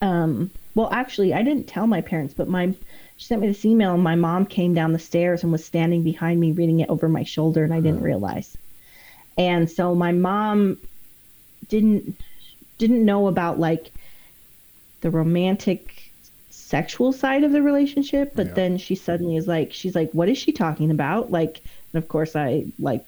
Um, 0.00 0.50
well, 0.74 0.88
actually, 0.92 1.32
I 1.34 1.42
didn't 1.42 1.66
tell 1.66 1.86
my 1.86 2.00
parents, 2.00 2.34
but 2.34 2.48
my, 2.48 2.74
she 3.16 3.26
sent 3.26 3.40
me 3.40 3.48
this 3.48 3.64
email 3.64 3.94
and 3.94 4.02
my 4.02 4.16
mom 4.16 4.46
came 4.46 4.74
down 4.74 4.92
the 4.92 4.98
stairs 4.98 5.42
and 5.42 5.52
was 5.52 5.64
standing 5.64 6.02
behind 6.02 6.40
me 6.40 6.52
reading 6.52 6.80
it 6.80 6.88
over 6.88 7.08
my 7.08 7.24
shoulder 7.24 7.64
and 7.64 7.72
I 7.72 7.80
didn't 7.80 8.02
realize. 8.02 8.56
And 9.36 9.70
so 9.70 9.94
my 9.94 10.12
mom 10.12 10.78
didn't 11.68 12.20
didn't 12.78 13.04
know 13.04 13.28
about 13.28 13.58
like 13.58 13.92
the 15.00 15.10
romantic 15.10 16.12
sexual 16.50 17.12
side 17.12 17.44
of 17.44 17.52
the 17.52 17.62
relationship, 17.62 18.34
but 18.34 18.48
Yeah. 18.48 18.54
then 18.54 18.78
she 18.78 18.94
suddenly 18.94 19.36
is 19.36 19.46
like 19.46 19.72
she's 19.72 19.94
like 19.94 20.10
what 20.12 20.28
is 20.28 20.38
she 20.38 20.52
talking 20.52 20.90
about? 20.90 21.30
Like 21.30 21.62
and 21.92 22.02
of 22.02 22.08
course 22.08 22.36
I 22.36 22.66
like 22.78 23.06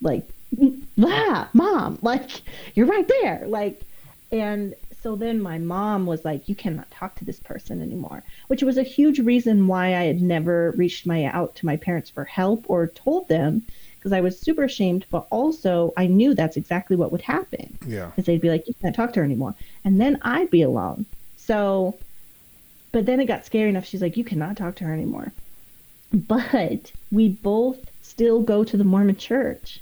like 0.00 0.28
ah, 1.02 1.48
mom, 1.52 1.98
like 2.02 2.30
you're 2.74 2.86
right 2.86 3.06
there. 3.08 3.44
Like 3.46 3.86
and 4.32 4.74
so 5.02 5.16
then 5.16 5.40
my 5.40 5.58
mom 5.58 6.06
was 6.06 6.24
like 6.24 6.48
you 6.48 6.54
cannot 6.54 6.90
talk 6.90 7.16
to 7.16 7.24
this 7.24 7.40
person 7.40 7.80
anymore, 7.82 8.24
which 8.48 8.62
was 8.62 8.76
a 8.78 8.82
huge 8.82 9.18
reason 9.20 9.66
why 9.66 9.88
I 9.96 10.04
had 10.04 10.20
never 10.22 10.72
reached 10.76 11.06
my 11.06 11.24
out 11.24 11.54
to 11.56 11.66
my 11.66 11.76
parents 11.76 12.10
for 12.10 12.24
help 12.24 12.66
or 12.68 12.88
told 12.88 13.28
them 13.28 13.66
because 14.00 14.12
I 14.14 14.22
was 14.22 14.40
super 14.40 14.64
ashamed, 14.64 15.04
but 15.10 15.26
also 15.28 15.92
I 15.94 16.06
knew 16.06 16.34
that's 16.34 16.56
exactly 16.56 16.96
what 16.96 17.12
would 17.12 17.20
happen. 17.20 17.76
yeah. 17.86 18.06
Because 18.06 18.24
they'd 18.24 18.40
be 18.40 18.48
like, 18.48 18.66
you 18.66 18.72
can't 18.80 18.96
talk 18.96 19.12
to 19.12 19.20
her 19.20 19.24
anymore. 19.24 19.54
And 19.84 20.00
then 20.00 20.18
I'd 20.22 20.50
be 20.50 20.62
alone. 20.62 21.04
So, 21.36 21.98
but 22.92 23.04
then 23.04 23.20
it 23.20 23.26
got 23.26 23.44
scary 23.44 23.68
enough. 23.68 23.84
She's 23.84 24.00
like, 24.00 24.16
you 24.16 24.24
cannot 24.24 24.56
talk 24.56 24.76
to 24.76 24.84
her 24.84 24.92
anymore. 24.94 25.32
But 26.14 26.90
we 27.12 27.28
both 27.28 27.90
still 28.00 28.40
go 28.40 28.64
to 28.64 28.76
the 28.78 28.84
Mormon 28.84 29.16
church. 29.16 29.80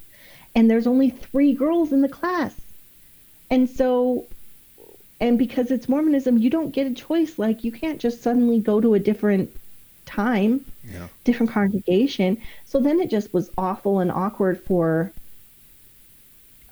And 0.56 0.68
there's 0.68 0.88
only 0.88 1.10
three 1.10 1.52
girls 1.52 1.92
in 1.92 2.02
the 2.02 2.08
class. 2.08 2.54
And 3.50 3.70
so, 3.70 4.26
and 5.20 5.38
because 5.38 5.70
it's 5.70 5.88
Mormonism, 5.88 6.38
you 6.38 6.50
don't 6.50 6.72
get 6.72 6.88
a 6.88 6.94
choice. 6.94 7.38
Like, 7.38 7.62
you 7.62 7.70
can't 7.70 8.00
just 8.00 8.20
suddenly 8.20 8.58
go 8.58 8.80
to 8.80 8.94
a 8.94 8.98
different 8.98 9.56
time 10.08 10.64
Yeah. 10.92 11.08
different 11.24 11.52
congregation. 11.52 12.38
So 12.66 12.80
then 12.80 13.00
it 13.00 13.10
just 13.10 13.32
was 13.34 13.50
awful 13.58 14.00
and 14.00 14.10
awkward 14.10 14.60
for, 14.62 15.12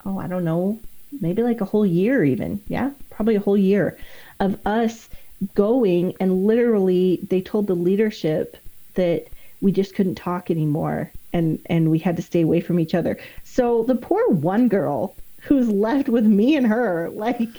oh, 0.05 0.19
I 0.19 0.27
don't 0.27 0.45
know, 0.45 0.79
maybe 1.21 1.43
like 1.43 1.61
a 1.61 1.65
whole 1.67 1.87
year, 1.87 2.25
even. 2.25 2.61
Yeah, 2.69 2.91
probably 3.11 3.37
a 3.37 3.41
whole 3.41 3.57
year 3.59 3.97
of 4.41 4.59
us 4.67 5.09
going 5.55 6.15
and 6.19 6.47
literally 6.47 7.21
they 7.29 7.41
told 7.43 7.67
the 7.67 7.75
leadership 7.75 8.57
that 8.95 9.27
we 9.61 9.71
just 9.71 9.95
couldn't 9.95 10.15
talk 10.15 10.51
anymore 10.51 11.11
and 11.33 11.59
and 11.67 11.91
we 11.91 11.99
had 11.99 12.17
to 12.17 12.23
stay 12.23 12.41
away 12.43 12.61
from 12.61 12.81
each 12.81 12.95
other. 12.95 13.19
So 13.45 13.83
the 13.85 13.95
poor 13.95 14.27
one 14.31 14.69
girl 14.69 15.15
who's 15.43 15.69
left 15.69 16.09
with 16.09 16.25
me 16.25 16.57
and 16.57 16.67
her 16.67 17.11
like 17.13 17.51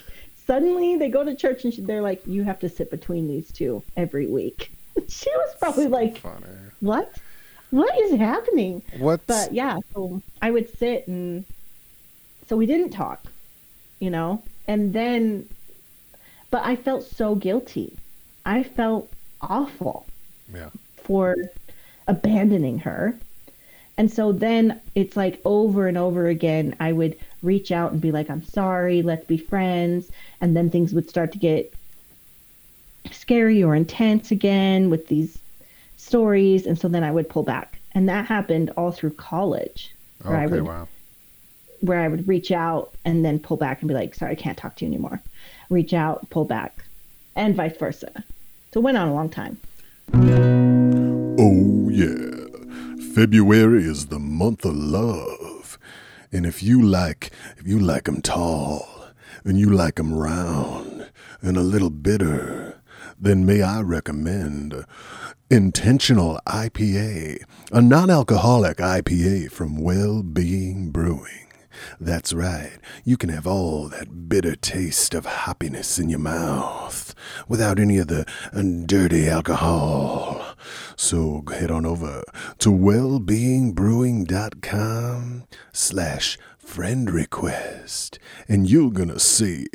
suddenly 0.48 0.96
they 0.98 1.10
go 1.10 1.24
to 1.24 1.36
church 1.36 1.64
and 1.66 1.74
she, 1.74 1.82
they're 1.82 2.02
like, 2.02 2.26
you 2.26 2.44
have 2.44 2.60
to 2.62 2.70
sit 2.70 2.90
between 2.90 3.28
these 3.28 3.52
two 3.52 3.84
every 3.96 4.26
week. 4.28 4.72
she 5.08 5.30
was 5.30 5.56
probably 5.60 5.88
like, 5.88 6.18
Funny. 6.20 6.46
what? 6.80 7.12
What 7.70 7.98
is 8.00 8.18
happening? 8.18 8.82
What's 8.98 9.26
But 9.26 9.54
yeah, 9.54 9.80
so 9.94 10.22
I 10.42 10.52
would 10.52 10.78
sit 10.78 11.08
and 11.08 11.44
so 12.48 12.56
we 12.56 12.66
didn't 12.66 12.92
talk, 12.92 13.26
you 14.00 14.10
know? 14.10 14.42
And 14.68 14.94
then, 14.94 15.48
but 16.50 16.64
I 16.66 16.76
felt 16.76 17.04
so 17.04 17.36
guilty. 17.36 17.98
I 18.46 18.64
felt 18.64 19.12
awful 19.42 20.06
yeah. 20.54 20.70
for 20.96 21.36
abandoning 22.08 22.80
her. 22.80 23.16
And 23.98 24.12
so 24.12 24.32
then 24.32 24.80
it's 24.96 25.18
like 25.18 25.42
over 25.44 25.88
and 25.88 25.98
over 25.98 26.28
again, 26.28 26.76
I 26.80 26.94
would 26.94 27.18
reach 27.42 27.72
out 27.72 27.92
and 27.92 28.00
be 28.00 28.12
like, 28.12 28.30
I'm 28.30 28.44
sorry, 28.44 29.02
let's 29.02 29.26
be 29.26 29.38
friends. 29.38 30.10
And 30.40 30.56
then 30.56 30.70
things 30.70 30.94
would 30.94 31.10
start 31.10 31.32
to 31.34 31.38
get 31.40 31.74
scary 33.14 33.64
or 33.64 33.76
intense 33.76 34.32
again 34.32 34.90
with 34.90 35.08
these 35.08 35.38
stories. 35.98 36.66
And 36.66 36.78
so 36.80 36.88
then 36.88 37.04
I 37.04 37.12
would 37.12 37.30
pull 37.30 37.44
back. 37.44 37.80
And 37.94 38.08
that 38.10 38.26
happened 38.26 38.70
all 38.78 38.92
through 38.92 39.12
college, 39.12 39.94
where 40.24 40.38
I 40.38 40.46
Okay, 40.46 40.56
would 40.56 40.66
wow. 40.68 40.88
where 41.82 42.00
I 42.02 42.08
would 42.08 42.28
reach 42.28 42.52
out 42.52 42.92
and 43.06 43.24
then 43.24 43.40
pull 43.40 43.58
back 43.58 43.82
and 43.82 43.88
be 43.88 43.94
like, 43.94 44.16
sorry, 44.16 44.32
I 44.32 44.36
can't 44.36 44.58
talk 44.58 44.76
to 44.78 44.86
you 44.86 44.92
anymore. 44.92 45.22
Reach 45.70 45.94
out, 45.94 46.28
pull 46.30 46.46
back, 46.46 46.84
and 47.36 47.56
vice 47.56 47.78
versa. 47.78 48.12
So 48.74 48.80
it 48.80 48.84
went 48.84 48.98
on 48.98 49.08
a 49.08 49.14
long 49.14 49.30
time. 49.30 49.58
Oh, 51.40 51.90
yeah. 51.90 52.46
February 53.14 53.84
is 53.84 54.08
the 54.08 54.20
month 54.20 54.66
of 54.66 54.76
love. 54.76 55.78
And 56.32 56.46
if 56.46 56.62
you 56.64 56.82
like, 56.82 57.32
if 57.58 57.68
you 57.68 57.80
like 57.80 58.08
like 58.08 58.10
'em 58.10 58.22
tall, 58.22 58.88
and 59.44 59.60
you 59.60 59.70
like 59.70 59.78
like 59.98 60.00
'em 60.00 60.14
round, 60.14 61.10
and 61.42 61.58
a 61.58 61.62
little 61.62 61.90
bitter, 61.90 62.67
then 63.20 63.46
may 63.46 63.62
I 63.62 63.82
recommend 63.82 64.86
Intentional 65.50 66.40
IPA, 66.46 67.44
a 67.72 67.82
non 67.82 68.10
alcoholic 68.10 68.78
IPA 68.78 69.52
from 69.52 69.78
Well 69.78 70.22
Being 70.22 70.92
Brewing. 70.92 71.48
That's 72.00 72.34
right, 72.34 72.80
you 73.06 73.18
can 73.18 73.30
have 73.30 73.46
all 73.48 73.88
that 73.88 74.28
bitter 74.28 74.56
taste 74.56 75.14
of 75.14 75.26
happiness 75.26 76.00
in 76.00 76.10
your 76.10 76.20
mouth 76.20 77.14
without 77.48 77.80
any 77.80 77.98
of 77.98 78.08
the 78.08 78.26
dirty 78.86 79.30
alcohol. 79.30 80.46
So 80.96 81.44
head 81.50 81.72
on 81.72 81.86
over 81.86 82.24
to 82.60 82.70
wellbeingbrewing.com 82.70 85.44
slash 85.72 86.38
friend 86.68 87.10
request 87.10 88.20
and 88.50 88.70
you're 88.70 88.92
gonna 88.92 89.18
save 89.18 89.70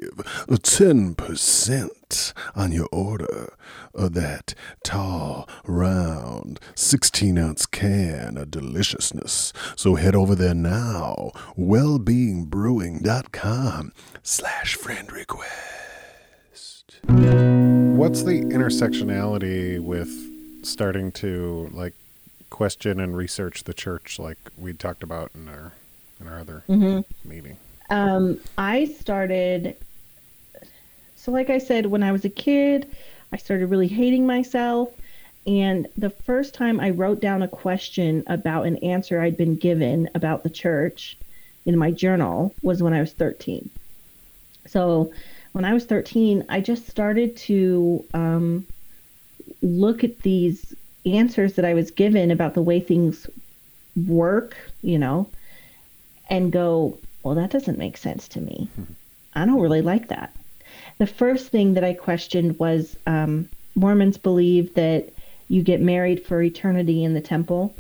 10% 0.47 2.33
on 2.55 2.71
your 2.71 2.87
order 2.93 3.55
of 3.95 4.13
that 4.13 4.53
tall, 4.85 5.49
round, 5.65 6.61
16 6.75 7.39
ounce 7.39 7.65
can 7.65 8.37
of 8.37 8.51
deliciousness. 8.51 9.55
So 9.75 9.95
head 9.95 10.15
over 10.15 10.35
there 10.35 10.53
now, 10.55 11.31
wellbeingbrewing.com 11.59 13.93
slash 14.23 14.75
friend 14.75 15.11
request. 15.11 17.01
What's 17.07 18.23
the 18.23 18.43
intersectionality 18.43 19.81
with 19.81 20.11
starting 20.63 21.11
to 21.13 21.71
like 21.73 21.95
question 22.51 23.01
and 23.01 23.17
research 23.17 23.65
the 23.65 23.73
church 23.73 24.19
like 24.19 24.37
we 24.59 24.75
talked 24.75 25.03
about 25.03 25.31
in 25.35 25.49
our 25.49 25.73
in 26.23 26.29
our 26.33 26.41
other 26.41 26.65
meeting? 27.25 27.57
Um, 27.91 28.41
I 28.57 28.87
started, 28.87 29.77
so 31.17 31.31
like 31.31 31.51
I 31.51 31.59
said, 31.59 31.87
when 31.87 32.03
I 32.03 32.13
was 32.13 32.25
a 32.25 32.31
kid, 32.31 32.91
I 33.33 33.37
started 33.37 33.67
really 33.67 33.89
hating 33.89 34.27
myself. 34.27 34.89
And 35.47 35.89
the 35.97 36.11
first 36.11 36.55
time 36.55 36.79
I 36.81 36.91
wrote 36.91 37.21
down 37.21 37.43
a 37.43 37.49
question 37.49 38.23
about 38.29 38.67
an 38.67 38.77
answer 38.79 39.21
I'd 39.21 39.37
been 39.37 39.57
given 39.57 40.09
about 40.15 40.45
the 40.45 40.51
church 40.51 41.19
in 41.67 41.77
my 41.77 41.91
journal 41.91 42.55
was 42.63 42.83
when 42.83 42.93
I 42.93 43.01
was 43.01 43.13
13. 43.13 43.69
So 44.67 45.13
when 45.53 45.65
I 45.65 45.75
was 45.75 45.85
13, 45.85 46.47
I 46.49 46.61
just 46.61 46.87
started 46.89 47.37
to 47.39 48.05
um, 48.15 48.67
look 49.61 50.05
at 50.05 50.21
these 50.21 50.75
answers 51.05 51.55
that 51.55 51.65
I 51.65 51.75
was 51.75 51.91
given 51.91 52.31
about 52.31 52.55
the 52.55 52.63
way 52.63 52.79
things 52.79 53.27
work, 54.07 54.57
you 54.83 54.99
know, 54.99 55.29
and 56.29 56.53
go, 56.53 56.99
well, 57.23 57.35
that 57.35 57.51
doesn't 57.51 57.79
make 57.79 57.97
sense 57.97 58.29
to 58.29 58.41
me. 58.41 58.69
I 59.35 59.45
don't 59.45 59.61
really 59.61 59.83
like 59.83 60.09
that. 60.09 60.35
The 60.99 61.07
first 61.07 61.49
thing 61.49 61.75
that 61.75 61.85
I 61.85 61.95
questioned 61.95 62.59
was 62.59 62.97
um, 63.07 63.49
Mormons 63.75 64.19
believe 64.19 64.75
that 64.75 65.09
you 65.49 65.63
get 65.63 65.81
married 65.81 66.25
for 66.25 66.43
eternity 66.43 67.05
in 67.05 67.15
the 67.15 67.21
temple. 67.21 67.75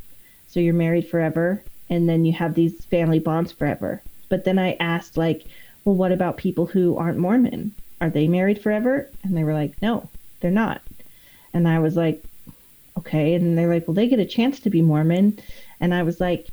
So 0.49 0.61
you're 0.61 0.74
married 0.74 1.09
forever, 1.09 1.62
and 1.88 2.09
then 2.09 2.24
you 2.24 2.32
have 2.32 2.55
these 2.55 2.84
family 2.86 3.18
bonds 3.18 3.53
forever. 3.53 4.03
But 4.28 4.45
then 4.45 4.59
I 4.59 4.76
asked, 4.80 5.16
like, 5.16 5.45
well, 5.84 5.95
what 5.95 6.12
about 6.12 6.36
people 6.36 6.66
who 6.66 6.97
aren't 6.97 7.18
Mormon? 7.18 7.74
Are 8.01 8.11
they 8.11 8.28
married 8.28 8.61
forever? 8.61 9.09
And 9.22 9.36
they 9.36 9.45
were 9.45 9.55
like, 9.55 9.80
no, 9.80 10.09
they're 10.40 10.51
not. 10.51 10.82
And 11.55 11.68
I 11.68 11.78
was 11.78 11.97
like, 11.97 12.22
okay. 12.99 13.34
And 13.34 13.57
they're 13.57 13.72
like, 13.72 13.86
well, 13.86 13.95
they 13.95 14.09
get 14.09 14.18
a 14.18 14.26
chance 14.26 14.61
to 14.61 14.70
be 14.70 14.82
Mormon. 14.82 15.38
And 15.80 15.95
I 15.95 16.03
was 16.03 16.20
like, 16.20 16.49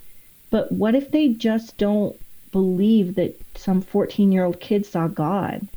but 0.50 0.72
what 0.72 0.96
if 0.96 1.12
they 1.12 1.30
just 1.30 1.78
don't 1.78 2.20
believe 2.52 3.16
that 3.16 3.40
some 3.56 3.82
14 3.82 4.32
year 4.32 4.46
old 4.46 4.60
kid 4.60 4.86
saw 4.86 5.08
God? 5.08 5.68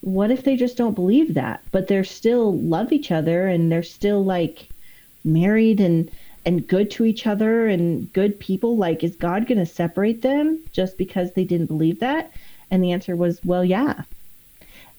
What 0.00 0.30
if 0.30 0.44
they 0.44 0.56
just 0.56 0.76
don't 0.76 0.94
believe 0.94 1.34
that, 1.34 1.62
but 1.72 1.88
they're 1.88 2.04
still 2.04 2.56
love 2.58 2.92
each 2.92 3.10
other 3.10 3.48
and 3.48 3.70
they're 3.70 3.82
still 3.82 4.24
like 4.24 4.68
married 5.24 5.80
and 5.80 6.10
and 6.46 6.66
good 6.66 6.90
to 6.92 7.04
each 7.04 7.26
other 7.26 7.66
and 7.66 8.10
good 8.12 8.38
people? 8.38 8.76
Like, 8.76 9.04
is 9.04 9.16
God 9.16 9.46
going 9.46 9.58
to 9.58 9.66
separate 9.66 10.22
them 10.22 10.60
just 10.72 10.96
because 10.96 11.32
they 11.32 11.44
didn't 11.44 11.66
believe 11.66 12.00
that? 12.00 12.32
And 12.70 12.82
the 12.82 12.92
answer 12.92 13.16
was, 13.16 13.44
well, 13.44 13.64
yeah. 13.64 14.02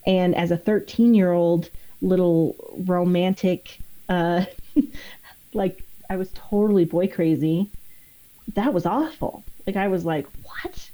And 0.05 0.36
as 0.36 0.51
a 0.51 0.57
13 0.57 1.14
year 1.14 1.32
old 1.32 1.70
little 2.01 2.55
romantic, 2.86 3.80
uh, 4.10 4.45
like 5.53 5.84
I 6.10 6.18
was 6.18 6.30
totally 6.34 6.86
boy 6.86 7.07
crazy. 7.07 7.70
That 8.55 8.73
was 8.73 8.85
awful. 8.85 9.43
Like 9.67 9.75
I 9.75 9.87
was 9.87 10.05
like, 10.05 10.25
what? 10.43 10.89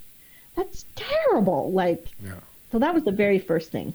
That's 0.56 0.86
terrible. 0.96 1.72
Like, 1.72 2.08
Yeah. 2.24 2.40
so 2.72 2.80
that 2.80 2.94
was 2.94 3.04
the 3.04 3.12
very 3.12 3.40
first 3.40 3.72
thing. 3.72 3.94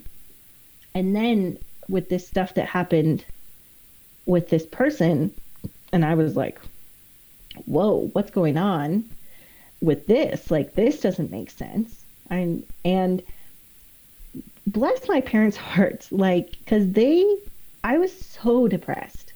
And 0.93 1.15
then 1.15 1.57
with 1.87 2.09
this 2.09 2.27
stuff 2.27 2.53
that 2.55 2.67
happened 2.67 3.23
with 4.25 4.49
this 4.49 4.65
person, 4.65 5.33
and 5.91 6.05
I 6.05 6.15
was 6.15 6.35
like, 6.35 6.59
whoa, 7.65 8.09
what's 8.13 8.31
going 8.31 8.57
on 8.57 9.03
with 9.81 10.07
this? 10.07 10.51
Like, 10.51 10.73
this 10.75 11.01
doesn't 11.01 11.31
make 11.31 11.49
sense. 11.49 12.03
And, 12.29 12.65
and 12.85 13.21
bless 14.67 15.07
my 15.07 15.21
parents' 15.21 15.57
hearts, 15.71 16.11
like, 16.11 16.51
because 16.51 16.91
they, 16.91 17.25
I 17.83 17.97
was 17.97 18.13
so 18.13 18.67
depressed. 18.67 19.30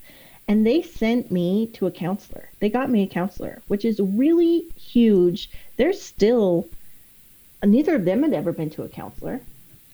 And 0.48 0.66
they 0.66 0.82
sent 0.84 1.32
me 1.32 1.68
to 1.74 1.88
a 1.88 1.92
counselor. 1.92 2.50
They 2.60 2.70
got 2.70 2.90
me 2.90 3.04
a 3.04 3.08
counselor, 3.08 3.62
which 3.68 3.84
is 3.84 4.00
really 4.00 4.66
huge. 4.80 5.50
They're 5.78 5.94
still, 5.94 6.68
neither 7.64 7.96
of 7.96 8.06
them 8.06 8.22
had 8.24 8.34
ever 8.34 8.52
been 8.52 8.70
to 8.72 8.84
a 8.84 8.90
counselor 8.90 9.42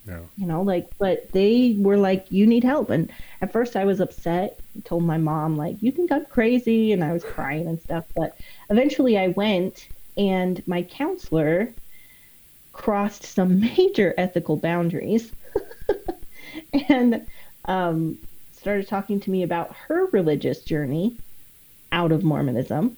No. 0.06 0.28
you 0.36 0.46
know 0.46 0.62
like 0.62 0.90
but 0.98 1.32
they 1.32 1.76
were 1.80 1.96
like 1.98 2.30
you 2.32 2.46
need 2.46 2.64
help 2.66 2.90
and 2.90 3.10
at 3.42 3.54
first 3.54 3.76
i 3.78 3.86
was 3.86 4.02
upset 4.02 4.60
I 4.76 4.82
told 4.82 5.04
my 5.04 5.18
mom 5.18 5.56
like 5.56 5.82
you 5.82 5.92
think 5.92 6.12
i'm 6.12 6.26
crazy 6.26 6.92
and 6.92 7.02
i 7.04 7.14
was 7.14 7.24
crying 7.24 7.68
and 7.68 7.80
stuff 7.80 8.06
but 8.16 8.36
eventually 8.70 9.18
i 9.18 9.30
went 9.30 9.88
and 10.18 10.62
my 10.68 10.82
counselor 10.84 11.72
crossed 12.74 13.24
some 13.24 13.60
major 13.78 14.14
ethical 14.18 14.58
boundaries 14.58 15.32
and 16.90 17.26
um, 17.66 18.18
started 18.62 18.88
talking 18.88 19.20
to 19.20 19.32
me 19.32 19.42
about 19.42 19.76
her 19.88 20.06
religious 20.12 20.62
journey 20.62 21.18
out 21.92 22.12
of 22.12 22.24
mormonism. 22.24 22.96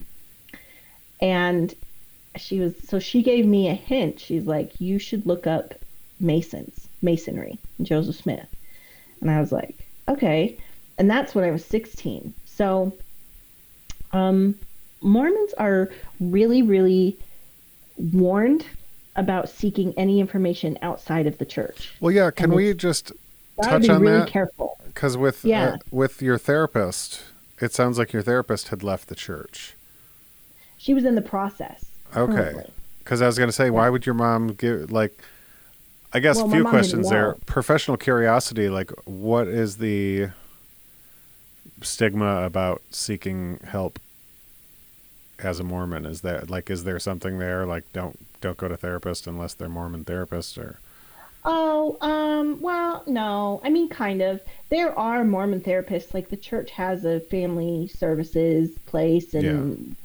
And 1.21 1.73
she 2.35 2.59
was 2.59 2.73
so 2.89 2.99
she 2.99 3.23
gave 3.23 3.45
me 3.45 3.69
a 3.69 3.73
hint. 3.73 4.19
She's 4.19 4.45
like 4.45 4.81
you 4.81 4.99
should 4.99 5.25
look 5.25 5.47
up 5.47 5.73
masons 6.19 6.87
masonry 7.01 7.57
joseph 7.81 8.15
smith. 8.15 8.47
And 9.21 9.31
i 9.31 9.39
was 9.39 9.51
like 9.51 9.87
okay. 10.09 10.57
And 10.97 11.09
that's 11.09 11.33
when 11.33 11.45
i 11.45 11.51
was 11.51 11.65
16 11.65 12.33
so 12.45 12.95
um 14.11 14.55
mormons 15.01 15.53
are 15.53 15.89
really 16.19 16.61
really 16.61 17.17
warned 17.97 18.65
about 19.15 19.47
seeking 19.47 19.93
any 19.95 20.19
information 20.19 20.77
outside 20.81 21.27
of 21.27 21.37
the 21.37 21.45
church. 21.45 21.93
Well, 21.99 22.11
yeah. 22.11 22.31
Can 22.31 22.51
we 22.51 22.73
just 22.73 23.11
touch 23.61 23.81
be 23.83 23.89
on 23.89 24.01
really 24.01 24.19
that? 24.19 24.27
careful 24.29 24.77
Because 24.85 25.15
with 25.17 25.43
Yeah. 25.45 25.73
uh, 25.73 25.77
with 25.91 26.21
your 26.21 26.37
therapist, 26.37 27.23
it 27.59 27.73
sounds 27.73 27.97
like 27.99 28.13
your 28.13 28.21
therapist 28.23 28.69
had 28.69 28.83
left 28.83 29.07
the 29.09 29.15
church. 29.15 29.75
she 30.77 30.93
was 30.93 31.05
in 31.05 31.15
the 31.15 31.21
process 31.21 31.85
Okay. 32.15 32.53
Because 32.99 33.21
I 33.21 33.25
was 33.25 33.37
going 33.37 33.49
to 33.49 33.53
say, 33.53 33.69
why 33.69 33.89
would 33.89 34.05
your 34.05 34.15
mom 34.15 34.49
give 34.53 34.91
like? 34.91 35.19
I 36.13 36.19
guess 36.19 36.37
Well, 36.37 36.47
a 36.47 36.51
few 36.51 36.63
questions 36.63 37.09
there. 37.09 37.35
Professional 37.47 37.97
curiosity, 37.97 38.69
like 38.69 38.91
what 39.05 39.47
is 39.47 39.77
the 39.77 40.29
stigma 41.81 42.43
about 42.43 42.81
seeking 42.91 43.59
help 43.65 43.99
as 45.39 45.59
a 45.59 45.63
Mormon? 45.63 46.05
Is 46.05 46.21
that 46.21 46.49
like 46.49 46.69
is 46.69 46.83
there 46.83 46.99
something 46.99 47.39
there 47.39 47.65
like 47.65 47.91
don't 47.93 48.19
don't 48.41 48.57
go 48.57 48.67
to 48.67 48.77
therapist 48.77 49.25
unless 49.27 49.53
they're 49.53 49.69
Mormon 49.69 50.05
therapists 50.05 50.57
or 50.57 50.79
Oh, 51.45 51.97
um, 52.01 52.61
well, 52.61 53.03
no. 53.07 53.61
I 53.63 53.69
mean, 53.69 53.89
kind 53.89 54.21
of. 54.21 54.41
There 54.69 54.97
are 54.97 55.23
Mormon 55.23 55.61
therapists. 55.61 56.13
Like 56.13 56.29
the 56.29 56.37
church 56.37 56.71
has 56.71 57.05
a 57.05 57.19
family 57.19 57.87
services 57.87 58.71
place, 58.85 59.33
and 59.33 59.95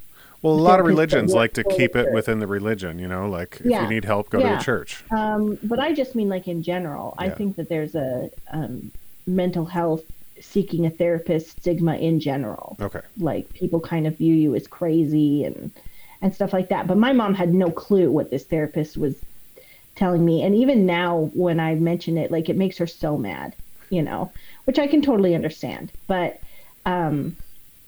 well, 0.42 0.52
a 0.52 0.54
lot 0.54 0.78
of 0.78 0.86
religions 0.86 1.32
like 1.32 1.54
to 1.54 1.64
keep 1.64 1.96
it 1.96 2.04
church. 2.04 2.14
within 2.14 2.38
the 2.38 2.46
religion, 2.46 2.98
you 2.98 3.08
know, 3.08 3.28
like 3.28 3.60
if 3.60 3.66
you 3.66 3.88
need 3.88 4.04
help, 4.04 4.30
go 4.30 4.40
to 4.40 4.56
the 4.56 4.62
church. 4.62 5.02
um, 5.10 5.58
but 5.62 5.80
I 5.80 5.92
just 5.92 6.14
mean 6.14 6.28
like 6.28 6.46
in 6.46 6.62
general. 6.62 7.14
I 7.18 7.28
think 7.30 7.56
that 7.56 7.68
there's 7.68 7.94
a 7.94 8.30
um, 8.50 8.90
mental 9.26 9.64
health 9.64 10.02
seeking 10.40 10.86
a 10.86 10.90
therapist 10.90 11.60
stigma 11.60 11.96
in 11.96 12.20
general. 12.20 12.76
Okay. 12.80 13.00
Like 13.18 13.52
people 13.52 13.80
kind 13.80 14.06
of 14.06 14.16
view 14.18 14.34
you 14.34 14.54
as 14.54 14.66
crazy 14.66 15.44
and 15.44 15.72
and 16.22 16.34
stuff 16.34 16.52
like 16.52 16.68
that. 16.68 16.86
But 16.86 16.98
my 16.98 17.12
mom 17.12 17.34
had 17.34 17.52
no 17.52 17.70
clue 17.70 18.10
what 18.10 18.30
this 18.30 18.44
therapist 18.44 18.96
was 18.96 19.16
telling 19.98 20.24
me, 20.24 20.42
and 20.42 20.54
even 20.54 20.86
now 20.86 21.30
when 21.34 21.58
I 21.58 21.74
mention 21.74 22.16
it, 22.16 22.30
like 22.30 22.48
it 22.48 22.56
makes 22.56 22.78
her 22.78 22.86
so 22.86 23.18
mad, 23.18 23.54
you 23.90 24.00
know, 24.00 24.30
which 24.64 24.78
I 24.78 24.86
can 24.86 25.02
totally 25.02 25.34
understand. 25.34 25.90
But 26.06 26.40
um, 26.86 27.36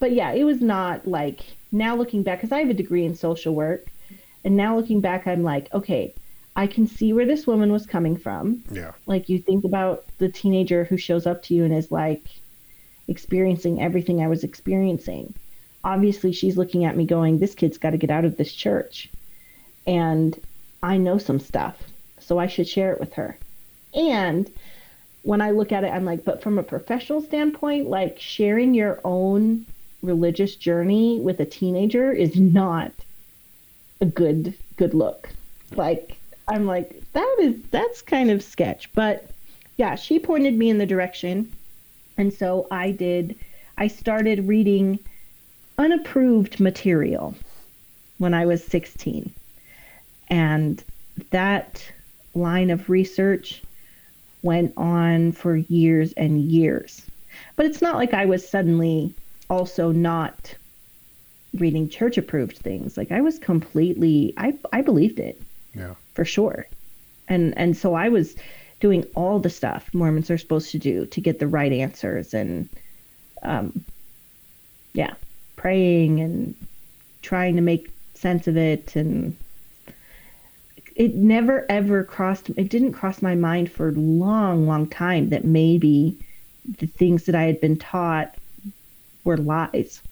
but 0.00 0.12
yeah, 0.12 0.32
it 0.32 0.44
was 0.44 0.60
not 0.60 1.06
like 1.06 1.40
now 1.70 1.94
looking 1.94 2.22
back 2.22 2.38
because 2.38 2.52
I 2.52 2.58
have 2.58 2.70
a 2.70 2.74
degree 2.74 3.04
in 3.04 3.14
social 3.14 3.54
work, 3.54 3.86
and 4.44 4.56
now 4.56 4.76
looking 4.76 5.00
back, 5.00 5.26
I'm 5.26 5.44
like, 5.44 5.72
okay, 5.72 6.12
I 6.56 6.66
can 6.66 6.88
see 6.88 7.12
where 7.12 7.26
this 7.26 7.46
woman 7.46 7.70
was 7.70 7.86
coming 7.86 8.16
from. 8.16 8.62
Yeah. 8.70 8.92
Like 9.06 9.28
you 9.28 9.38
think 9.38 9.64
about 9.64 10.04
the 10.18 10.28
teenager 10.28 10.84
who 10.84 10.96
shows 10.96 11.26
up 11.26 11.42
to 11.44 11.54
you 11.54 11.64
and 11.64 11.72
is 11.72 11.92
like 11.92 12.24
experiencing 13.06 13.80
everything 13.80 14.20
I 14.20 14.28
was 14.28 14.42
experiencing. 14.42 15.32
Obviously, 15.84 16.32
she's 16.32 16.56
looking 16.56 16.84
at 16.84 16.96
me 16.96 17.06
going, 17.06 17.38
this 17.38 17.54
kid's 17.54 17.78
got 17.78 17.90
to 17.90 17.96
get 17.96 18.10
out 18.10 18.24
of 18.24 18.36
this 18.36 18.52
church. 18.52 19.08
And 19.86 20.38
I 20.82 20.96
know 20.96 21.18
some 21.18 21.40
stuff, 21.40 21.82
so 22.30 22.38
I 22.38 22.46
should 22.46 22.68
share 22.68 22.92
it 22.92 23.00
with 23.00 23.14
her. 23.14 23.36
And 23.92 24.48
when 25.22 25.40
I 25.40 25.50
look 25.50 25.72
at 25.72 25.82
it, 25.82 25.88
I'm 25.88 26.04
like, 26.04 26.24
but 26.24 26.40
from 26.40 26.58
a 26.58 26.62
professional 26.62 27.22
standpoint, 27.22 27.90
like 27.90 28.20
sharing 28.20 28.72
your 28.72 29.00
own 29.02 29.66
religious 30.00 30.54
journey 30.54 31.18
with 31.18 31.40
a 31.40 31.44
teenager 31.44 32.12
is 32.12 32.36
not 32.36 32.92
a 34.00 34.06
good 34.06 34.54
good 34.76 34.94
look. 34.94 35.28
Like 35.74 36.18
I'm 36.46 36.66
like 36.66 37.02
that 37.14 37.36
is 37.40 37.56
that's 37.72 38.00
kind 38.00 38.30
of 38.30 38.44
sketch, 38.44 38.88
but 38.94 39.28
yeah, 39.76 39.96
she 39.96 40.20
pointed 40.20 40.56
me 40.56 40.70
in 40.70 40.78
the 40.78 40.86
direction, 40.86 41.50
and 42.16 42.32
so 42.32 42.68
I 42.70 42.92
did. 42.92 43.34
I 43.76 43.88
started 43.88 44.46
reading 44.46 45.00
unapproved 45.78 46.60
material 46.60 47.34
when 48.18 48.34
I 48.34 48.46
was 48.46 48.62
16, 48.62 49.32
and 50.28 50.84
that 51.30 51.90
line 52.34 52.70
of 52.70 52.88
research 52.88 53.62
went 54.42 54.72
on 54.76 55.32
for 55.32 55.56
years 55.56 56.12
and 56.14 56.40
years. 56.40 57.02
But 57.56 57.66
it's 57.66 57.82
not 57.82 57.96
like 57.96 58.14
I 58.14 58.26
was 58.26 58.48
suddenly 58.48 59.14
also 59.48 59.92
not 59.92 60.54
reading 61.54 61.88
church 61.88 62.16
approved 62.16 62.58
things. 62.58 62.96
Like 62.96 63.10
I 63.12 63.20
was 63.20 63.38
completely 63.38 64.32
I 64.36 64.54
I 64.72 64.82
believed 64.82 65.18
it 65.18 65.40
Yeah. 65.74 65.94
for 66.14 66.24
sure. 66.24 66.66
And 67.28 67.56
and 67.58 67.76
so 67.76 67.94
I 67.94 68.08
was 68.08 68.36
doing 68.80 69.04
all 69.14 69.38
the 69.38 69.50
stuff 69.50 69.92
Mormons 69.92 70.30
are 70.30 70.38
supposed 70.38 70.70
to 70.70 70.78
do 70.78 71.06
to 71.06 71.20
get 71.20 71.38
the 71.38 71.46
right 71.48 71.72
answers 71.72 72.32
and 72.34 72.68
um 73.42 73.84
yeah, 74.92 75.14
praying 75.56 76.20
and 76.20 76.54
trying 77.22 77.56
to 77.56 77.62
make 77.62 77.92
sense 78.14 78.48
of 78.48 78.56
it 78.56 78.96
and 78.96 79.36
it 81.00 81.14
never 81.14 81.64
ever 81.70 82.04
crossed 82.04 82.50
it 82.50 82.68
didn't 82.68 82.92
cross 82.92 83.22
my 83.22 83.34
mind 83.34 83.72
for 83.72 83.88
a 83.88 83.92
long 83.92 84.66
long 84.66 84.86
time 84.86 85.30
that 85.30 85.46
maybe 85.46 86.14
the 86.78 86.86
things 86.86 87.24
that 87.24 87.34
I 87.34 87.44
had 87.44 87.58
been 87.58 87.78
taught 87.78 88.34
were 89.24 89.38
lies. 89.38 90.02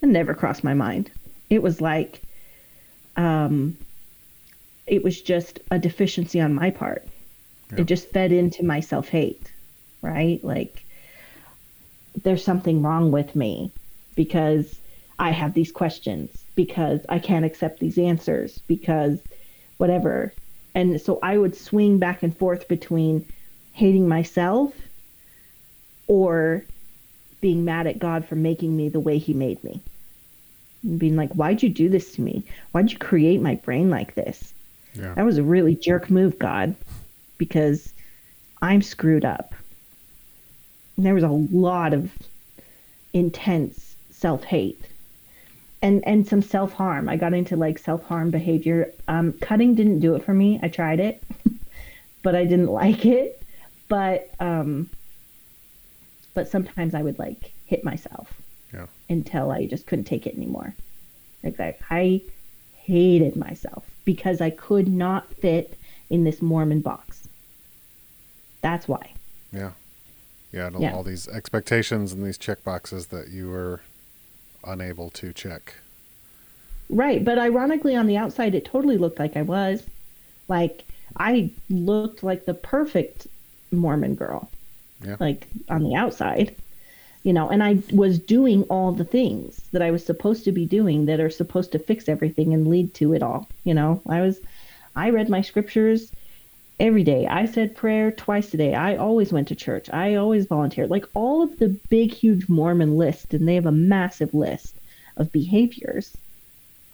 It 0.00 0.06
never 0.06 0.32
crossed 0.32 0.62
my 0.62 0.74
mind. 0.74 1.10
It 1.50 1.60
was 1.60 1.80
like 1.80 2.22
um 3.16 3.76
it 4.86 5.02
was 5.02 5.20
just 5.20 5.58
a 5.72 5.78
deficiency 5.80 6.40
on 6.40 6.54
my 6.54 6.70
part. 6.70 7.04
Yeah. 7.72 7.80
It 7.80 7.86
just 7.86 8.08
fed 8.10 8.30
into 8.30 8.64
my 8.64 8.78
self-hate, 8.78 9.50
right? 10.02 10.38
Like 10.44 10.84
there's 12.22 12.44
something 12.44 12.80
wrong 12.80 13.10
with 13.10 13.34
me 13.34 13.72
because 14.14 14.78
I 15.18 15.32
have 15.32 15.52
these 15.52 15.72
questions, 15.72 16.44
because 16.56 17.00
I 17.08 17.20
can't 17.20 17.44
accept 17.44 17.78
these 17.78 17.98
answers, 17.98 18.58
because 18.66 19.20
whatever. 19.76 20.32
And 20.74 21.00
so 21.00 21.18
I 21.22 21.38
would 21.38 21.56
swing 21.56 21.98
back 21.98 22.22
and 22.22 22.36
forth 22.36 22.66
between 22.66 23.24
hating 23.72 24.08
myself 24.08 24.74
or 26.08 26.64
being 27.40 27.64
mad 27.64 27.86
at 27.86 27.98
God 27.98 28.26
for 28.26 28.34
making 28.34 28.76
me 28.76 28.88
the 28.88 29.00
way 29.00 29.18
he 29.18 29.34
made 29.34 29.62
me. 29.62 29.80
And 30.82 30.98
being 30.98 31.16
like, 31.16 31.32
why'd 31.32 31.62
you 31.62 31.68
do 31.68 31.88
this 31.88 32.14
to 32.14 32.22
me? 32.22 32.42
Why'd 32.72 32.90
you 32.90 32.98
create 32.98 33.40
my 33.40 33.54
brain 33.56 33.90
like 33.90 34.14
this? 34.14 34.52
Yeah. 34.94 35.14
That 35.14 35.24
was 35.24 35.38
a 35.38 35.42
really 35.42 35.74
jerk 35.74 36.10
move, 36.10 36.38
God, 36.38 36.74
because 37.38 37.92
I'm 38.62 38.82
screwed 38.82 39.24
up. 39.24 39.54
And 40.96 41.04
there 41.04 41.14
was 41.14 41.24
a 41.24 41.28
lot 41.28 41.92
of 41.92 42.10
intense 43.12 43.96
self 44.10 44.44
hate 44.44 44.80
and 45.86 46.02
and 46.06 46.26
some 46.26 46.42
self 46.42 46.72
harm. 46.72 47.08
I 47.08 47.16
got 47.16 47.32
into 47.32 47.54
like 47.56 47.78
self 47.78 48.02
harm 48.04 48.30
behavior. 48.30 48.92
Um, 49.06 49.32
cutting 49.40 49.74
didn't 49.76 50.00
do 50.00 50.16
it 50.16 50.24
for 50.24 50.34
me. 50.34 50.58
I 50.62 50.68
tried 50.68 50.98
it, 50.98 51.22
but 52.24 52.34
I 52.34 52.44
didn't 52.44 52.66
like 52.66 53.06
it. 53.06 53.40
But 53.88 54.30
um, 54.40 54.90
but 56.34 56.48
sometimes 56.48 56.92
I 56.94 57.02
would 57.02 57.18
like 57.20 57.52
hit 57.66 57.84
myself 57.84 58.32
Yeah. 58.74 58.86
until 59.08 59.50
I 59.52 59.66
just 59.66 59.86
couldn't 59.86 60.06
take 60.06 60.26
it 60.26 60.34
anymore. 60.36 60.74
Like 61.44 61.60
I, 61.60 61.76
I 61.88 62.20
hated 62.74 63.36
myself 63.36 63.84
because 64.04 64.40
I 64.40 64.50
could 64.50 64.88
not 64.88 65.32
fit 65.34 65.78
in 66.10 66.24
this 66.24 66.42
Mormon 66.42 66.80
box. 66.80 67.28
That's 68.60 68.88
why. 68.88 69.12
Yeah. 69.52 69.72
Yeah, 70.52 70.66
and 70.68 70.80
Yeah. 70.80 70.94
all 70.94 71.04
these 71.04 71.28
expectations 71.28 72.12
and 72.12 72.24
these 72.24 72.38
check 72.38 72.64
boxes 72.64 73.06
that 73.08 73.28
you 73.28 73.48
were 73.48 73.80
unable 74.66 75.10
to 75.10 75.32
check. 75.32 75.74
Right, 76.88 77.24
but 77.24 77.38
ironically 77.38 77.96
on 77.96 78.06
the 78.06 78.16
outside 78.16 78.54
it 78.54 78.64
totally 78.64 78.98
looked 78.98 79.18
like 79.18 79.36
I 79.36 79.42
was. 79.42 79.82
Like 80.48 80.84
I 81.16 81.50
looked 81.68 82.22
like 82.22 82.44
the 82.44 82.54
perfect 82.54 83.26
Mormon 83.72 84.14
girl. 84.14 84.50
Yeah. 85.04 85.16
Like 85.18 85.46
on 85.68 85.82
the 85.82 85.94
outside. 85.94 86.54
You 87.22 87.32
know, 87.32 87.48
and 87.48 87.62
I 87.62 87.78
was 87.92 88.20
doing 88.20 88.62
all 88.64 88.92
the 88.92 89.04
things 89.04 89.60
that 89.72 89.82
I 89.82 89.90
was 89.90 90.06
supposed 90.06 90.44
to 90.44 90.52
be 90.52 90.64
doing 90.64 91.06
that 91.06 91.18
are 91.18 91.30
supposed 91.30 91.72
to 91.72 91.80
fix 91.80 92.08
everything 92.08 92.54
and 92.54 92.68
lead 92.68 92.94
to 92.94 93.14
it 93.14 93.22
all. 93.22 93.48
You 93.64 93.74
know, 93.74 94.00
I 94.08 94.20
was 94.20 94.38
I 94.94 95.10
read 95.10 95.28
my 95.28 95.42
scriptures 95.42 96.12
every 96.78 97.04
day. 97.04 97.26
I 97.26 97.46
said 97.46 97.74
prayer 97.74 98.10
twice 98.10 98.52
a 98.52 98.56
day. 98.56 98.74
I 98.74 98.96
always 98.96 99.32
went 99.32 99.48
to 99.48 99.54
church. 99.54 99.88
I 99.90 100.14
always 100.16 100.46
volunteered. 100.46 100.90
Like 100.90 101.06
all 101.14 101.42
of 101.42 101.58
the 101.58 101.68
big 101.88 102.12
huge 102.12 102.48
Mormon 102.48 102.96
list 102.96 103.32
and 103.34 103.48
they 103.48 103.54
have 103.54 103.66
a 103.66 103.72
massive 103.72 104.34
list 104.34 104.74
of 105.16 105.32
behaviors. 105.32 106.16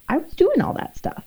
I 0.09 0.17
was 0.17 0.31
doing 0.33 0.61
all 0.61 0.73
that 0.73 0.97
stuff. 0.97 1.25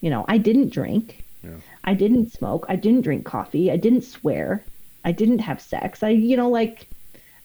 You 0.00 0.10
know, 0.10 0.24
I 0.28 0.38
didn't 0.38 0.70
drink. 0.72 1.22
Yeah. 1.42 1.56
I 1.84 1.94
didn't 1.94 2.32
smoke. 2.32 2.66
I 2.68 2.76
didn't 2.76 3.02
drink 3.02 3.24
coffee. 3.24 3.70
I 3.70 3.76
didn't 3.76 4.02
swear. 4.02 4.64
I 5.04 5.12
didn't 5.12 5.40
have 5.40 5.60
sex. 5.60 6.02
I, 6.02 6.10
you 6.10 6.36
know, 6.36 6.48
like, 6.48 6.88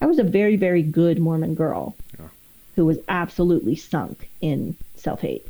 I 0.02 0.06
was 0.06 0.20
a 0.20 0.24
very, 0.24 0.56
very 0.56 0.82
good 0.84 1.20
Mormon 1.20 1.56
girl 1.56 1.96
Yeah. 2.20 2.28
who 2.76 2.86
was 2.86 3.00
absolutely 3.08 3.76
sunk 3.76 4.30
in 4.42 4.76
self 4.96 5.22
hate. 5.22 5.46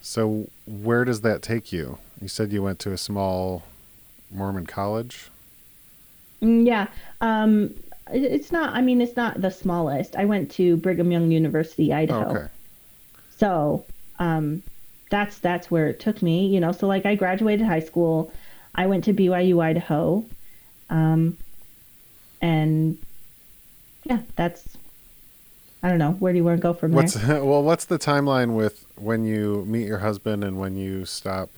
So 0.00 0.48
where 0.66 1.04
does 1.04 1.20
that 1.20 1.42
take 1.42 1.72
you? 1.72 1.98
You 2.20 2.28
said 2.28 2.52
you 2.52 2.62
went 2.62 2.78
to 2.80 2.92
a 2.92 2.98
small 2.98 3.62
Mormon 4.30 4.66
college. 4.66 5.30
Mm, 6.42 6.66
Yeah. 6.66 6.86
Um, 7.20 7.74
it's 8.12 8.50
not, 8.50 8.74
I 8.74 8.80
mean, 8.80 9.00
it's 9.00 9.16
not 9.16 9.40
the 9.40 9.50
smallest. 9.50 10.16
I 10.16 10.24
went 10.24 10.50
to 10.52 10.76
Brigham 10.78 11.12
Young 11.12 11.30
University, 11.30 11.92
Oh, 11.92 11.96
Idaho. 11.96 12.30
okay. 12.30 12.46
So, 13.36 13.84
um, 14.18 14.62
that's 15.10 15.38
that's 15.38 15.70
where 15.70 15.88
it 15.88 15.98
took 15.98 16.22
me, 16.22 16.46
you 16.46 16.60
know. 16.60 16.70
So 16.72 16.86
like 16.86 17.04
I 17.04 17.14
graduated 17.16 17.66
high 17.66 17.80
school, 17.80 18.32
I 18.74 18.86
went 18.86 19.04
to 19.04 19.12
BYU 19.12 19.60
Idaho, 19.60 20.24
um, 20.88 21.36
and 22.40 22.96
yeah, 24.04 24.20
that's 24.36 24.64
I 25.82 25.88
don't 25.88 25.98
know. 25.98 26.12
Where 26.12 26.32
do 26.32 26.36
you 26.38 26.44
want 26.44 26.58
to 26.58 26.62
go 26.62 26.74
from 26.74 26.92
What's 26.92 27.14
there? 27.14 27.44
well? 27.44 27.62
What's 27.62 27.86
the 27.86 27.98
timeline 27.98 28.54
with 28.54 28.84
when 28.96 29.24
you 29.24 29.64
meet 29.66 29.86
your 29.86 29.98
husband 29.98 30.44
and 30.44 30.58
when 30.60 30.76
you 30.76 31.04
stop 31.06 31.50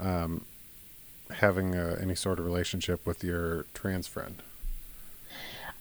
um, 0.00 0.44
having 1.38 1.74
uh, 1.74 1.98
any 2.00 2.14
sort 2.14 2.38
of 2.38 2.44
relationship 2.44 3.04
with 3.06 3.22
your 3.22 3.66
trans 3.74 4.06
friend? 4.06 4.42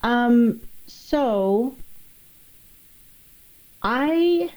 Um, 0.03 0.61
so 0.87 1.75
I 3.81 4.51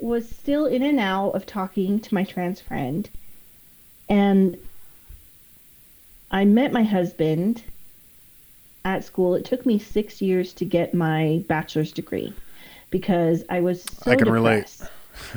was 0.00 0.28
still 0.28 0.66
in 0.66 0.82
and 0.82 0.98
out 0.98 1.30
of 1.30 1.46
talking 1.46 2.00
to 2.00 2.14
my 2.14 2.24
trans 2.24 2.60
friend, 2.60 3.08
and 4.08 4.56
I 6.30 6.44
met 6.44 6.72
my 6.72 6.84
husband 6.84 7.62
at 8.84 9.04
school. 9.04 9.34
It 9.34 9.44
took 9.44 9.66
me 9.66 9.78
six 9.78 10.22
years 10.22 10.52
to 10.54 10.64
get 10.64 10.94
my 10.94 11.44
bachelor's 11.48 11.92
degree 11.92 12.32
because 12.90 13.44
I 13.50 13.60
was 13.60 13.82
so 13.82 14.10
I 14.10 14.16
can 14.16 14.30
relate. 14.30 14.66
depressed. 14.66 14.92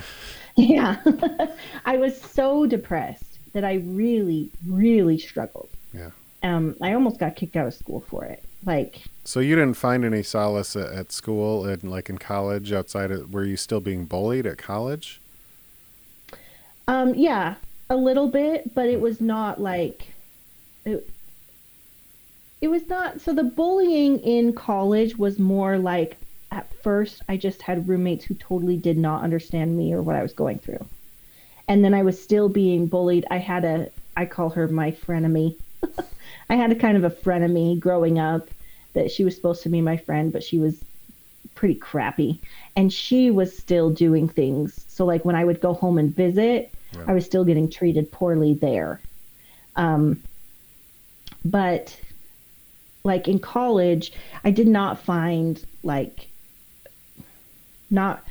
yeah, 0.55 0.97
I 1.85 1.97
was 1.97 2.19
so 2.19 2.65
depressed 2.65 3.32
that 3.53 3.63
I 3.63 3.75
really, 3.75 4.49
really 4.67 5.17
struggled. 5.17 5.69
Yeah. 5.93 6.09
Um, 6.41 6.75
I 6.81 6.93
almost 6.93 7.19
got 7.19 7.35
kicked 7.35 7.55
out 7.55 7.67
of 7.67 7.73
school 7.73 8.01
for 8.01 8.25
it. 8.25 8.43
Like, 8.65 9.03
So 9.23 9.39
you 9.39 9.55
didn't 9.55 9.75
find 9.75 10.03
any 10.05 10.23
solace 10.23 10.75
at, 10.75 10.91
at 10.91 11.11
school 11.11 11.65
and 11.65 11.83
like 11.89 12.09
in 12.09 12.17
college 12.17 12.71
outside 12.71 13.11
of 13.11 13.33
were 13.33 13.43
you 13.43 13.57
still 13.57 13.79
being 13.79 14.05
bullied 14.05 14.45
at 14.45 14.57
college? 14.57 15.21
Um, 16.87 17.13
yeah, 17.13 17.55
a 17.89 17.95
little 17.95 18.27
bit, 18.27 18.73
but 18.73 18.87
it 18.87 18.99
was 18.99 19.21
not 19.21 19.61
like 19.61 20.07
it, 20.85 21.09
it 22.61 22.67
was 22.67 22.87
not 22.87 23.21
so 23.21 23.33
the 23.33 23.43
bullying 23.43 24.19
in 24.19 24.53
college 24.53 25.17
was 25.17 25.39
more 25.39 25.77
like 25.77 26.17
at 26.51 26.73
first 26.75 27.21
I 27.27 27.37
just 27.37 27.61
had 27.61 27.87
roommates 27.87 28.25
who 28.25 28.35
totally 28.35 28.77
did 28.77 28.97
not 28.97 29.23
understand 29.23 29.77
me 29.77 29.93
or 29.93 30.01
what 30.01 30.15
I 30.15 30.23
was 30.23 30.33
going 30.33 30.59
through. 30.59 30.85
And 31.68 31.84
then 31.84 31.93
I 31.93 32.03
was 32.03 32.22
still 32.22 32.49
being 32.49 32.88
bullied. 32.88 33.26
I 33.32 33.38
had 33.38 33.64
a 33.66 33.89
I 34.16 34.26
call 34.26 34.49
her 34.51 34.68
my 34.68 34.91
frenemy. 34.91 35.55
I 36.49 36.55
had 36.55 36.72
a 36.72 36.76
kind 36.76 36.97
of 36.97 37.03
a 37.03 37.09
frenemy 37.09 37.80
growing 37.80 38.20
up 38.20 38.47
that 38.93 39.11
she 39.11 39.24
was 39.24 39.36
supposed 39.36 39.64
to 39.64 39.70
be 39.70 39.82
my 39.82 39.97
friend, 39.97 40.32
but 40.32 40.43
she 40.43 40.59
was 40.59 40.84
pretty 41.55 41.76
crappy. 41.76 42.39
And 42.76 42.91
she 42.91 43.32
was 43.32 43.57
still 43.57 43.89
doing 43.89 44.28
things. 44.28 44.86
So 44.88 45.05
like 45.05 45.26
when 45.26 45.36
I 45.36 45.45
would 45.45 45.61
go 45.61 45.74
home 45.74 45.97
and 45.97 46.16
visit, 46.16 46.72
Yeah. 46.93 47.05
I 47.07 47.14
was 47.14 47.26
still 47.26 47.43
getting 47.43 47.70
treated 47.70 48.11
poorly 48.11 48.53
there. 48.53 48.99
Um, 49.76 50.22
but 51.43 51.99
like 53.03 53.28
in 53.28 53.39
college, 53.39 54.14
I 54.43 54.51
did 54.51 54.68
not 54.68 54.99
find 54.99 55.64
like 55.84 56.28
not 57.89 58.24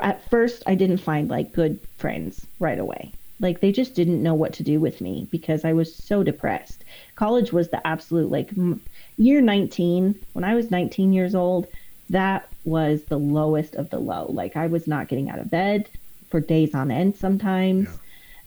at 0.00 0.28
first 0.30 0.62
I 0.66 0.74
didn't 0.74 0.98
find 0.98 1.28
like 1.28 1.52
good 1.52 1.80
friends 1.98 2.46
right 2.58 2.78
away. 2.78 3.12
Like 3.40 3.60
they 3.60 3.72
just 3.72 3.94
didn't 3.94 4.22
know 4.22 4.34
what 4.34 4.52
to 4.54 4.62
do 4.62 4.78
with 4.80 5.00
me 5.00 5.26
because 5.30 5.64
I 5.64 5.72
was 5.72 5.94
so 5.94 6.22
depressed. 6.22 6.84
College 7.16 7.52
was 7.52 7.70
the 7.70 7.84
absolute 7.86 8.30
like 8.30 8.50
m- 8.56 8.80
year 9.16 9.40
19 9.40 10.14
when 10.34 10.44
I 10.44 10.54
was 10.54 10.70
19 10.70 11.12
years 11.12 11.34
old, 11.34 11.66
that 12.10 12.48
was 12.64 13.04
the 13.04 13.18
lowest 13.18 13.74
of 13.76 13.88
the 13.90 13.98
low. 13.98 14.26
Like 14.30 14.56
I 14.56 14.66
was 14.66 14.86
not 14.86 15.08
getting 15.08 15.30
out 15.30 15.38
of 15.38 15.50
bed 15.50 15.88
for 16.28 16.40
days 16.40 16.74
on 16.74 16.90
end 16.90 17.16
sometimes, 17.16 17.88
Yeah. 17.88 17.96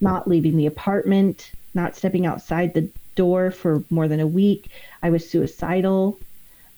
not 0.02 0.28
leaving 0.28 0.58
the 0.58 0.68
apartment, 0.68 1.52
not 1.74 1.96
stepping 1.96 2.26
outside 2.26 2.74
the 2.74 2.88
door 3.16 3.50
for 3.52 3.84
more 3.90 4.08
than 4.08 4.20
a 4.20 4.28
week. 4.28 4.70
I 5.02 5.10
was 5.10 5.28
suicidal, 5.30 6.20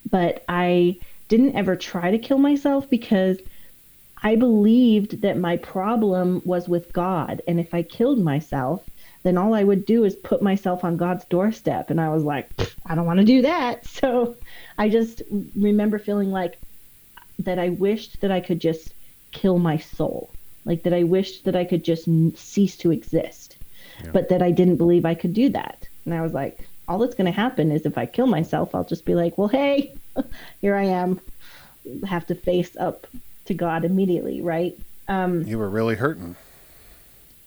but 0.10 0.44
I 0.48 0.98
didn't 1.28 1.56
ever 1.56 1.76
try 1.76 2.12
to 2.12 2.18
kill 2.18 2.38
myself 2.38 2.90
because 2.90 3.40
I 4.26 4.36
believed 4.36 5.22
that 5.22 5.38
my 5.38 5.58
problem 5.58 6.42
was 6.46 6.68
with 6.68 6.92
God. 6.92 7.44
And 7.48 7.60
if 7.60 7.76
I 7.76 7.84
killed 7.84 8.18
myself, 8.18 8.84
then 9.22 9.38
all 9.38 9.54
I 9.54 9.64
would 9.64 9.86
do 9.86 10.04
is 10.04 10.16
put 10.16 10.42
myself 10.42 10.84
on 10.84 10.98
God's 10.98 11.26
doorstep. 11.26 11.92
And 11.92 12.02
I 12.02 12.10
was 12.10 12.24
like, 12.24 12.50
I 12.88 12.96
don't 12.96 13.06
want 13.06 13.20
to 13.20 13.26
do 13.26 13.44
that. 13.44 13.86
So 13.96 14.36
I 14.80 14.90
just 14.90 15.22
remember 15.56 16.00
feeling 16.00 16.32
like 16.32 16.58
that 17.38 17.60
I 17.60 17.70
wished 17.70 18.22
that 18.22 18.32
I 18.32 18.40
could 18.40 18.60
just 18.60 18.96
kill 19.32 19.60
my 19.60 19.78
soul. 19.78 20.32
Like 20.66 20.82
that 20.84 20.94
I 20.94 21.04
wished 21.04 21.46
that 21.46 21.56
I 21.56 21.64
could 21.64 21.86
just 21.86 22.10
cease 22.36 22.78
to 22.78 22.92
exist. 22.92 23.58
Yeah. 24.04 24.10
But 24.12 24.30
that 24.30 24.42
I 24.42 24.50
didn't 24.50 24.78
believe 24.78 25.06
I 25.06 25.14
could 25.14 25.36
do 25.36 25.50
that. 25.50 25.88
And 26.04 26.16
I 26.16 26.22
was 26.22 26.34
like, 26.34 26.68
all 26.88 26.98
that's 26.98 27.16
going 27.16 27.32
to 27.32 27.42
happen 27.42 27.72
is 27.72 27.86
if 27.86 27.96
I 27.96 28.08
kill 28.08 28.28
myself, 28.28 28.74
I'll 28.74 28.86
just 28.86 29.06
be 29.06 29.14
like, 29.14 29.38
well, 29.38 29.50
hey, 29.50 29.94
here 30.62 30.76
I 30.76 30.86
am. 30.86 31.22
Have 32.08 32.26
to 32.28 32.36
face 32.36 32.76
up 32.78 33.06
to 33.46 33.54
God 33.54 33.86
immediately, 33.86 34.42
right? 34.42 34.78
Um, 35.08 35.44
You 35.44 35.58
were 35.60 35.70
really 35.70 35.96
hurting. 35.96 36.36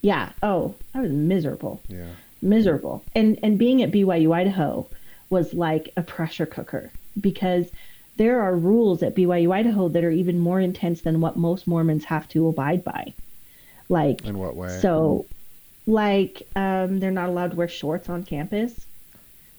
yeah. 0.01 0.31
Oh, 0.43 0.75
I 0.95 1.01
was 1.01 1.11
miserable, 1.13 1.81
Yeah. 1.89 2.07
miserable. 2.41 3.03
And 3.15 3.39
and 3.43 3.59
being 3.59 3.83
at 3.83 3.91
BYU 3.91 4.33
Idaho 4.33 4.87
was 5.31 5.53
like 5.55 5.93
a 5.97 6.03
pressure 6.03 6.47
cooker 6.47 6.91
because 7.21 7.69
there 8.17 8.41
are 8.43 8.57
rules 8.57 9.03
at 9.03 9.15
BYU 9.15 9.53
Idaho 9.53 9.89
that 9.89 10.03
are 10.05 10.11
even 10.11 10.39
more 10.39 10.61
intense 10.61 11.03
than 11.03 11.21
what 11.21 11.37
most 11.37 11.67
Mormons 11.67 12.05
have 12.05 12.29
to 12.31 12.49
abide 12.49 12.83
by. 12.85 13.13
Like 13.89 14.25
In 14.25 14.39
what 14.39 14.57
way? 14.57 14.79
so, 14.81 15.27
like, 15.87 16.43
um, 16.57 16.99
they're 17.01 17.11
not 17.11 17.29
allowed 17.29 17.53
to 17.53 17.57
wear 17.57 17.69
shorts 17.69 18.09
on 18.09 18.25
campus, 18.25 18.75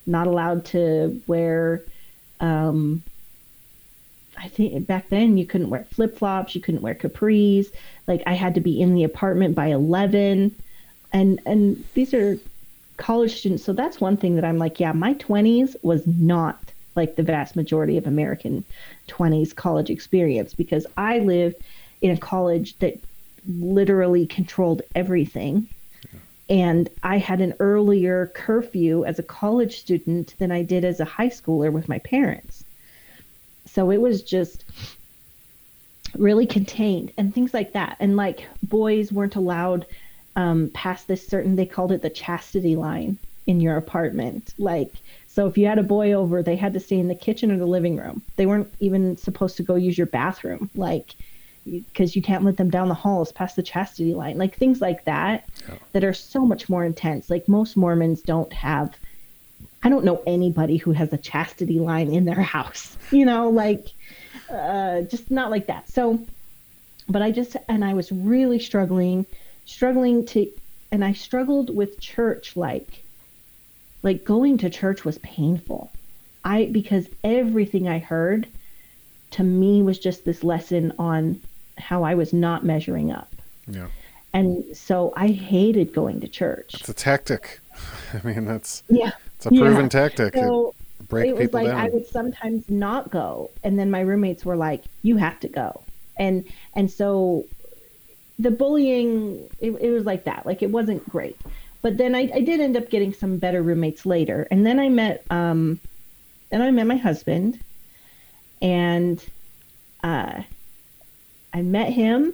not 0.06 0.28
allowed 0.28 0.66
to 0.66 1.22
wear, 1.28 1.82
um, 2.40 3.02
I 4.40 4.48
think 4.48 4.88
back 4.88 5.10
then 5.10 5.38
you 5.38 5.46
couldn't 5.46 5.70
wear 5.70 5.86
flip 5.92 6.18
flops, 6.18 6.56
you 6.56 6.62
couldn't 6.62 6.82
wear 6.82 6.96
capris. 6.96 7.68
Like, 8.08 8.24
I 8.26 8.34
had 8.34 8.56
to 8.56 8.62
be 8.62 8.82
in 8.82 8.96
the 8.96 9.04
apartment 9.04 9.54
by 9.54 9.68
11. 9.68 10.56
And, 11.12 11.40
and 11.46 11.84
these 11.94 12.14
are 12.14 12.38
college 12.98 13.36
students. 13.36 13.64
So 13.64 13.74
that's 13.74 14.00
one 14.00 14.18
thing 14.18 14.36
that 14.36 14.46
I'm 14.46 14.58
like, 14.58 14.80
yeah, 14.80 14.94
my 14.94 15.14
20s 15.16 15.76
was 15.84 16.06
not 16.08 16.60
like 16.96 17.16
the 17.16 17.24
vast 17.24 17.56
majority 17.56 17.98
of 17.98 18.08
American 18.08 18.64
20s 19.08 19.56
college 19.56 19.90
experience 19.90 20.54
because 20.54 20.86
I 20.98 21.20
lived 21.20 21.58
in 22.02 22.12
a 22.12 22.18
college 22.18 22.78
that 22.80 23.00
literally 23.60 24.26
controlled 24.26 24.82
everything. 24.96 25.68
And 26.50 26.90
I 27.04 27.18
had 27.18 27.42
an 27.42 27.54
earlier 27.60 28.32
curfew 28.34 29.06
as 29.06 29.20
a 29.20 29.24
college 29.24 29.80
student 29.80 30.34
than 30.40 30.52
I 30.52 30.64
did 30.64 30.84
as 30.84 31.00
a 31.00 31.06
high 31.06 31.30
schooler 31.30 31.72
with 31.72 31.88
my 31.88 32.00
parents. 32.00 32.64
So 33.74 33.92
it 33.92 34.02
was 34.02 34.24
just 34.24 34.66
really 36.18 36.48
contained 36.48 37.12
and 37.18 37.34
things 37.34 37.54
like 37.54 37.74
that. 37.74 37.98
And 38.00 38.16
like 38.16 38.48
boys 38.64 39.12
weren't 39.12 39.36
allowed 39.36 39.86
um, 40.36 40.72
past 40.74 41.08
this 41.08 41.28
certain, 41.28 41.56
they 41.56 41.66
called 41.66 41.92
it 41.92 42.02
the 42.02 42.10
chastity 42.10 42.76
line 42.76 43.18
in 43.46 43.60
your 43.60 43.78
apartment. 43.78 44.54
Like, 44.58 44.92
so 45.28 45.48
if 45.48 45.58
you 45.58 45.66
had 45.66 45.80
a 45.80 45.84
boy 45.84 46.14
over, 46.14 46.42
they 46.42 46.56
had 46.56 46.74
to 46.74 46.80
stay 46.80 46.98
in 47.00 47.08
the 47.08 47.16
kitchen 47.16 47.52
or 47.52 47.58
the 47.58 47.66
living 47.66 47.98
room. 47.98 48.22
They 48.36 48.46
weren't 48.46 48.72
even 48.80 49.18
supposed 49.18 49.58
to 49.58 49.64
go 49.64 49.76
use 49.76 49.98
your 49.98 50.08
bathroom. 50.08 50.70
Like, 50.76 51.16
because 51.66 52.16
you 52.16 52.22
can't 52.22 52.44
let 52.44 52.58
them 52.58 52.70
down 52.70 52.88
the 52.88 52.94
halls 52.94 53.32
past 53.32 53.56
the 53.56 53.64
chastity 53.64 54.14
line, 54.14 54.38
like 54.38 54.56
things 54.56 54.82
like 54.82 55.06
that, 55.06 55.50
Yeah. 55.68 55.76
that 55.94 56.04
are 56.04 56.14
so 56.14 56.46
much 56.46 56.70
more 56.70 56.86
intense. 56.86 57.30
Like 57.30 57.48
most 57.48 57.76
Mormons 57.76 58.22
don't 58.22 58.52
have. 58.54 58.96
I 59.84 59.90
don't 59.90 60.04
know 60.04 60.22
anybody 60.28 60.78
who 60.78 60.92
has 60.92 61.12
a 61.14 61.18
chastity 61.18 61.80
line 61.80 62.12
in 62.12 62.26
their 62.26 62.42
house. 62.42 62.98
You 63.12 63.26
know, 63.26 63.50
like 63.50 63.88
uh, 64.50 65.02
just 65.02 65.32
not 65.32 65.52
like 65.52 65.68
that. 65.68 65.90
So, 65.90 66.26
but 67.08 67.22
I 67.22 67.32
just 67.32 67.56
and 67.68 67.84
I 67.84 67.94
was 67.94 68.12
really 68.12 68.60
struggling, 68.60 69.26
struggling 69.66 70.26
to, 70.28 70.52
and 70.92 71.04
I 71.04 71.14
struggled 71.14 71.76
with 71.76 72.00
church. 72.00 72.56
Like, 72.56 73.04
like 74.04 74.24
going 74.24 74.58
to 74.60 74.70
church 74.70 75.06
was 75.06 75.18
painful. 75.20 75.92
I 76.44 76.70
because 76.72 77.08
everything 77.24 77.88
I 77.88 78.00
heard 78.00 78.48
to 79.32 79.44
me 79.44 79.82
was 79.82 80.00
just 80.00 80.26
this 80.26 80.44
lesson 80.44 80.94
on 80.98 81.42
how 81.78 82.04
I 82.04 82.16
was 82.16 82.34
not 82.34 82.66
measuring 82.66 83.12
up. 83.12 83.34
Yeah. 83.68 83.88
And 84.34 84.64
so 84.76 85.14
I 85.16 85.28
hated 85.28 85.94
going 85.94 86.22
to 86.22 86.28
church. 86.28 86.76
It's 86.76 86.90
a 86.90 86.94
tactic. 86.94 87.60
I 88.14 88.26
mean, 88.26 88.46
that's 88.46 88.84
Yeah. 88.90 89.12
It's 89.40 89.46
a 89.46 89.52
proven 89.52 89.86
Yeah. 89.86 89.90
tactic. 89.90 90.36
It 90.36 90.42
So 90.42 90.76
break 91.08 91.28
it 91.28 91.36
was 91.36 91.44
people 91.44 91.62
like 91.62 91.68
down. 91.68 91.80
I 91.80 91.90
would 91.90 92.08
sometimes 92.08 92.70
not 92.70 93.10
go, 93.10 93.52
and 93.64 93.80
then 93.80 93.90
my 93.90 94.02
roommates 94.02 94.46
were 94.46 94.58
like, 94.58 94.84
"You 95.02 95.18
have 95.18 95.40
to 95.42 95.48
go," 95.48 95.86
and 96.18 96.46
and 96.76 96.92
so 96.92 97.46
the 98.38 98.52
bullying 98.52 99.50
it, 99.60 99.72
it 99.82 99.92
was 99.92 100.06
like 100.06 100.26
that. 100.26 100.46
Like 100.46 100.62
it 100.62 100.72
wasn't 100.72 101.08
great, 101.10 101.38
but 101.82 101.98
then 101.98 102.16
I, 102.16 102.30
I 102.34 102.42
did 102.42 102.60
end 102.60 102.78
up 102.78 102.90
getting 102.90 103.14
some 103.14 103.38
better 103.38 103.64
roommates 103.64 104.06
later, 104.06 104.48
and 104.52 104.66
then 104.66 104.80
I 104.80 104.90
met 104.90 105.26
um, 105.30 105.80
then 106.52 106.62
I 106.62 106.72
met 106.72 106.88
my 106.88 106.98
husband, 106.98 107.60
and 108.62 109.24
uh, 110.04 110.44
I 111.54 111.62
met 111.62 111.94
him, 111.94 112.34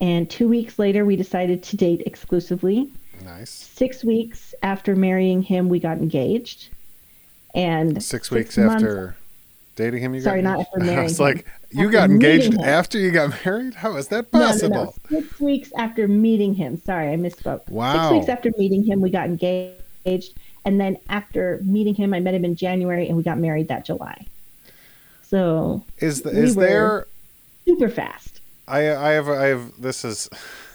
and 0.00 0.28
two 0.28 0.48
weeks 0.48 0.78
later 0.78 1.04
we 1.04 1.16
decided 1.16 1.62
to 1.64 1.76
date 1.76 2.02
exclusively 2.06 2.90
nice. 3.24 3.50
six 3.50 4.04
weeks 4.04 4.54
after 4.62 4.94
marrying 4.96 5.42
him, 5.42 5.68
we 5.68 5.78
got 5.80 5.98
engaged. 5.98 6.68
And 7.54 8.02
Six 8.02 8.30
weeks 8.30 8.56
months- 8.58 8.74
after 8.74 9.16
dating 9.76 10.02
him, 10.02 10.14
you 10.14 10.20
Sorry, 10.20 10.42
got 10.42 10.50
not 10.58 10.60
after 10.60 10.80
I 10.80 10.84
marrying 10.84 11.04
was 11.04 11.18
him. 11.18 11.24
like, 11.26 11.46
you 11.70 11.86
After 11.86 11.90
got 11.92 12.10
engaged 12.10 12.54
after 12.60 12.98
you 12.98 13.10
got 13.10 13.32
married? 13.44 13.74
How 13.74 13.96
is 13.96 14.08
that 14.08 14.32
No, 14.32 14.38
no, 14.40 14.46
possible? 14.46 14.94
no, 15.10 15.20
Six 15.20 15.40
weeks 15.40 15.72
after 15.76 16.06
meeting 16.08 16.54
him. 16.54 16.76
Sorry, 16.84 17.12
I 17.12 17.16
misspoke. 17.16 17.68
Wow. 17.68 17.92
Six 18.10 18.12
weeks 18.20 18.28
after 18.28 18.50
meeting 18.58 18.84
him, 18.84 19.00
we 19.00 19.10
got 19.10 19.26
engaged. 19.26 20.34
And 20.64 20.80
then 20.80 20.98
after 21.08 21.60
meeting 21.64 21.94
him, 21.94 22.12
I 22.12 22.20
met 22.20 22.34
him 22.34 22.44
in 22.44 22.54
January 22.56 23.08
and 23.08 23.16
we 23.16 23.22
got 23.22 23.38
married 23.38 23.68
that 23.68 23.84
July. 23.84 24.26
So 25.22 25.84
Is 25.98 26.22
the, 26.22 26.30
is 26.30 26.54
there 26.54 27.06
super 27.66 27.88
fast. 27.88 28.40
I 28.66 28.94
I 28.94 29.10
have 29.10 29.28
I 29.28 29.46
have 29.46 29.80
this 29.80 30.04
is 30.04 30.28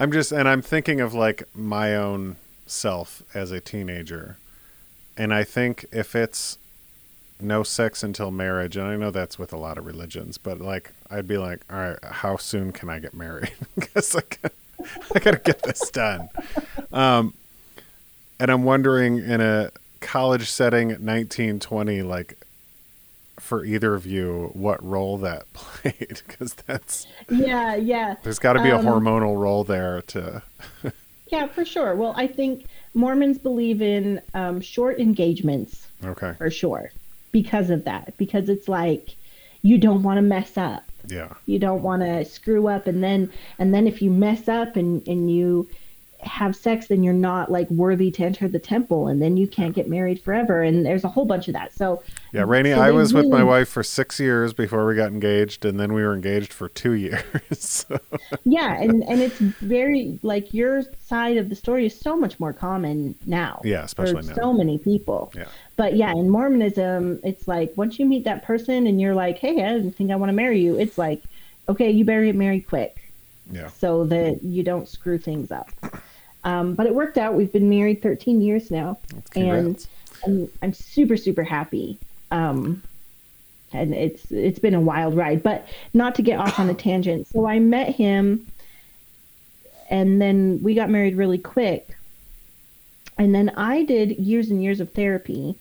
I'm 0.00 0.10
just 0.10 0.32
and 0.32 0.48
I'm 0.48 0.62
thinking 0.62 1.00
of 1.00 1.12
like 1.14 1.44
my 1.54 1.94
own 1.94 2.36
self 2.66 3.22
as 3.34 3.52
a 3.52 3.60
teenager. 3.60 4.38
And 5.16 5.34
I 5.34 5.44
think 5.44 5.84
if 5.92 6.16
it's 6.16 6.56
no 7.38 7.62
sex 7.62 8.02
until 8.02 8.30
marriage, 8.30 8.76
and 8.76 8.86
I 8.86 8.96
know 8.96 9.10
that's 9.10 9.38
with 9.38 9.52
a 9.52 9.56
lot 9.58 9.76
of 9.76 9.84
religions, 9.84 10.38
but 10.38 10.58
like 10.60 10.92
I'd 11.10 11.28
be 11.28 11.36
like, 11.36 11.60
all 11.70 11.76
right, 11.78 11.98
how 12.02 12.36
soon 12.38 12.72
can 12.72 12.88
I 12.88 12.98
get 12.98 13.14
married? 13.14 13.52
Because 13.74 14.16
I, 14.16 14.22
got- 14.42 14.52
I 15.14 15.18
got 15.18 15.30
to 15.32 15.38
get 15.38 15.62
this 15.62 15.90
done. 15.90 16.28
Um, 16.92 17.34
and 18.38 18.50
I'm 18.50 18.64
wondering 18.64 19.18
in 19.18 19.40
a 19.42 19.70
college 20.00 20.48
setting, 20.50 20.88
1920, 20.88 22.00
like 22.02 22.38
for 23.40 23.64
either 23.64 23.94
of 23.94 24.06
you, 24.06 24.50
what 24.54 24.82
role 24.84 25.18
that 25.18 25.44
played? 25.52 26.22
Because 26.26 26.54
that's 26.66 27.06
Yeah, 27.28 27.74
yeah. 27.76 28.16
there's 28.22 28.38
got 28.38 28.52
to 28.54 28.62
be 28.62 28.70
a 28.70 28.78
Um, 28.78 28.84
hormonal 28.86 29.36
role 29.38 29.64
there 29.64 30.02
to. 30.08 30.42
Yeah, 31.32 31.46
for 31.46 31.64
sure. 31.64 31.94
Well, 31.94 32.12
I 32.16 32.26
think 32.26 32.66
Mormons 32.92 33.38
believe 33.38 33.80
in 33.80 34.20
um, 34.34 34.60
short 34.60 34.98
engagements 34.98 35.86
Okay. 36.04 36.32
for 36.36 36.50
sure 36.50 36.90
because 37.30 37.70
of 37.70 37.84
that. 37.84 38.16
Because 38.16 38.48
it's 38.48 38.66
like 38.66 39.14
you 39.62 39.78
don't 39.78 40.02
want 40.02 40.18
to 40.18 40.22
mess 40.22 40.58
up. 40.58 40.82
Yeah. 41.06 41.32
You 41.46 41.60
don't 41.60 41.82
want 41.82 42.02
to 42.02 42.24
screw 42.24 42.66
up, 42.66 42.88
and 42.88 43.00
then 43.04 43.30
and 43.60 43.72
then 43.72 43.86
if 43.86 44.02
you 44.02 44.10
mess 44.10 44.48
up 44.48 44.74
and 44.74 45.06
and 45.06 45.30
you 45.30 45.68
have 46.22 46.54
sex, 46.56 46.86
then 46.88 47.02
you're 47.02 47.12
not 47.12 47.50
like 47.50 47.68
worthy 47.70 48.10
to 48.12 48.22
enter 48.24 48.48
the 48.48 48.58
temple, 48.58 49.08
and 49.08 49.20
then 49.20 49.36
you 49.36 49.46
can't 49.46 49.74
get 49.74 49.88
married 49.88 50.20
forever. 50.22 50.62
And 50.62 50.84
there's 50.84 51.04
a 51.04 51.08
whole 51.08 51.24
bunch 51.24 51.48
of 51.48 51.54
that. 51.54 51.72
So 51.74 52.02
Yeah, 52.32 52.44
Rainey, 52.46 52.72
So 52.72 52.80
I 52.80 52.90
was 52.90 53.12
with 53.14 53.26
my 53.26 53.42
wife 53.42 53.68
for 53.68 53.82
six 53.82 54.18
years 54.20 54.52
before 54.52 54.86
we 54.86 54.94
got 54.94 55.08
engaged, 55.12 55.64
and 55.64 55.78
then 55.80 55.92
we 55.92 56.02
were 56.02 56.14
engaged 56.14 56.52
for 56.52 56.68
two 56.68 56.92
years. 57.06 57.22
so, 57.50 57.98
yeah, 58.44 58.80
and 58.80 59.02
and 59.04 59.20
it's 59.20 59.38
very 59.38 60.18
like 60.22 60.52
your 60.54 60.82
side 61.06 61.36
of 61.36 61.48
the 61.48 61.54
story 61.56 61.86
is 61.86 61.98
so 61.98 62.16
much 62.16 62.38
more 62.40 62.52
common 62.52 63.14
now. 63.26 63.60
Yeah, 63.64 63.84
especially 63.84 64.26
now. 64.26 64.34
so 64.34 64.52
many 64.52 64.78
people. 64.78 65.32
yeah. 65.36 65.46
But 65.76 65.96
yeah, 65.96 66.10
in 66.12 66.28
Mormonism, 66.28 67.20
it's 67.24 67.48
like 67.48 67.72
once 67.76 67.98
you 67.98 68.04
meet 68.06 68.24
that 68.24 68.44
person 68.44 68.86
and 68.86 69.00
you're 69.00 69.14
like, 69.14 69.38
hey, 69.38 69.64
I 69.64 69.72
didn't 69.72 69.92
think 69.92 70.10
I 70.10 70.16
want 70.16 70.28
to 70.28 70.34
marry 70.34 70.60
you. 70.60 70.78
It's 70.78 70.98
like, 70.98 71.22
okay, 71.68 71.90
you 71.90 72.04
better 72.04 72.24
get 72.24 72.34
married 72.34 72.66
quick 72.68 73.02
Yeah. 73.50 73.68
so 73.70 74.04
that 74.04 74.42
you 74.42 74.62
don't 74.62 74.86
screw 74.88 75.16
things 75.16 75.50
up. 75.50 75.70
Um, 76.44 76.74
but 76.74 76.86
it 76.86 76.94
worked 76.94 77.18
out. 77.18 77.34
We've 77.34 77.52
been 77.52 77.68
married 77.68 78.02
13 78.02 78.40
years 78.40 78.70
now, 78.70 78.98
and 79.34 79.86
I'm, 80.26 80.48
I'm 80.62 80.72
super 80.72 81.16
super 81.16 81.42
happy. 81.42 81.98
Um, 82.30 82.82
and 83.72 83.94
it's 83.94 84.30
it's 84.30 84.58
been 84.58 84.74
a 84.74 84.80
wild 84.80 85.16
ride, 85.16 85.42
but 85.42 85.68
not 85.94 86.14
to 86.16 86.22
get 86.22 86.38
off 86.38 86.58
on 86.58 86.70
a 86.70 86.74
tangent. 86.86 87.28
So 87.28 87.46
I 87.46 87.58
met 87.58 87.94
him, 87.94 88.46
and 89.90 90.20
then 90.20 90.60
we 90.62 90.74
got 90.74 90.90
married 90.90 91.16
really 91.16 91.38
quick. 91.38 91.88
And 93.18 93.34
then 93.34 93.50
I 93.50 93.84
did 93.84 94.12
years 94.12 94.50
and 94.50 94.62
years 94.62 94.80
of 94.80 94.92
therapy, 94.92 95.54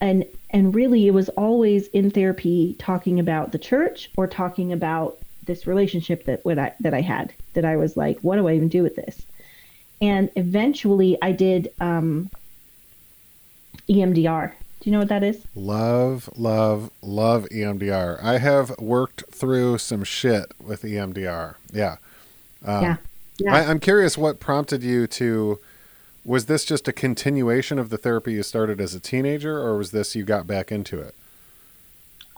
and 0.00 0.24
and 0.50 0.74
really 0.74 1.06
it 1.06 1.12
was 1.12 1.28
always 1.30 1.86
in 1.88 2.10
therapy 2.10 2.74
talking 2.78 3.20
about 3.20 3.52
the 3.52 3.58
church 3.58 4.10
or 4.16 4.26
talking 4.26 4.72
about 4.72 5.18
this 5.44 5.66
relationship 5.66 6.24
that 6.24 6.44
what 6.44 6.58
I 6.58 6.72
that 6.80 6.94
I 6.94 7.00
had 7.00 7.32
that 7.54 7.64
I 7.64 7.76
was 7.76 7.96
like, 7.96 8.18
what 8.20 8.36
do 8.36 8.48
I 8.48 8.54
even 8.54 8.68
do 8.68 8.82
with 8.82 8.96
this? 8.96 9.22
And 10.02 10.30
eventually 10.34 11.16
I 11.22 11.30
did 11.30 11.72
um, 11.80 12.28
EMDR. 13.88 14.52
Do 14.80 14.90
you 14.90 14.92
know 14.92 14.98
what 14.98 15.08
that 15.08 15.22
is? 15.22 15.40
Love, 15.54 16.28
love, 16.36 16.90
love 17.02 17.46
EMDR. 17.52 18.22
I 18.22 18.38
have 18.38 18.76
worked 18.80 19.22
through 19.30 19.78
some 19.78 20.02
shit 20.02 20.46
with 20.60 20.82
EMDR. 20.82 21.54
Yeah. 21.72 21.96
Um, 22.64 22.82
yeah. 22.82 22.96
Yeah. 23.38 23.54
I, 23.54 23.70
I'm 23.70 23.78
curious 23.78 24.18
what 24.18 24.40
prompted 24.40 24.82
you 24.82 25.06
to. 25.06 25.60
Was 26.24 26.46
this 26.46 26.64
just 26.64 26.86
a 26.88 26.92
continuation 26.92 27.78
of 27.78 27.90
the 27.90 27.96
therapy 27.98 28.32
you 28.32 28.42
started 28.42 28.80
as 28.80 28.94
a 28.94 29.00
teenager, 29.00 29.56
or 29.58 29.76
was 29.78 29.92
this 29.92 30.14
you 30.16 30.24
got 30.24 30.46
back 30.48 30.70
into 30.72 30.98
it? 31.00 31.14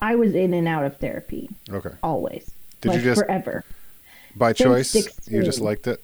I 0.01 0.15
was 0.17 0.35
in 0.35 0.53
and 0.53 0.69
out 0.69 0.85
of 0.85 0.99
therapy 0.99 1.49
Okay. 1.71 1.91
always. 2.03 2.51
Did 2.83 2.95
you 2.95 3.01
just- 3.01 3.23
forever. 3.23 3.65
By 4.37 4.53
Since 4.53 4.59
choice? 4.93 5.29
You 5.31 5.43
just 5.43 5.61
liked 5.61 5.87
it? 5.87 6.03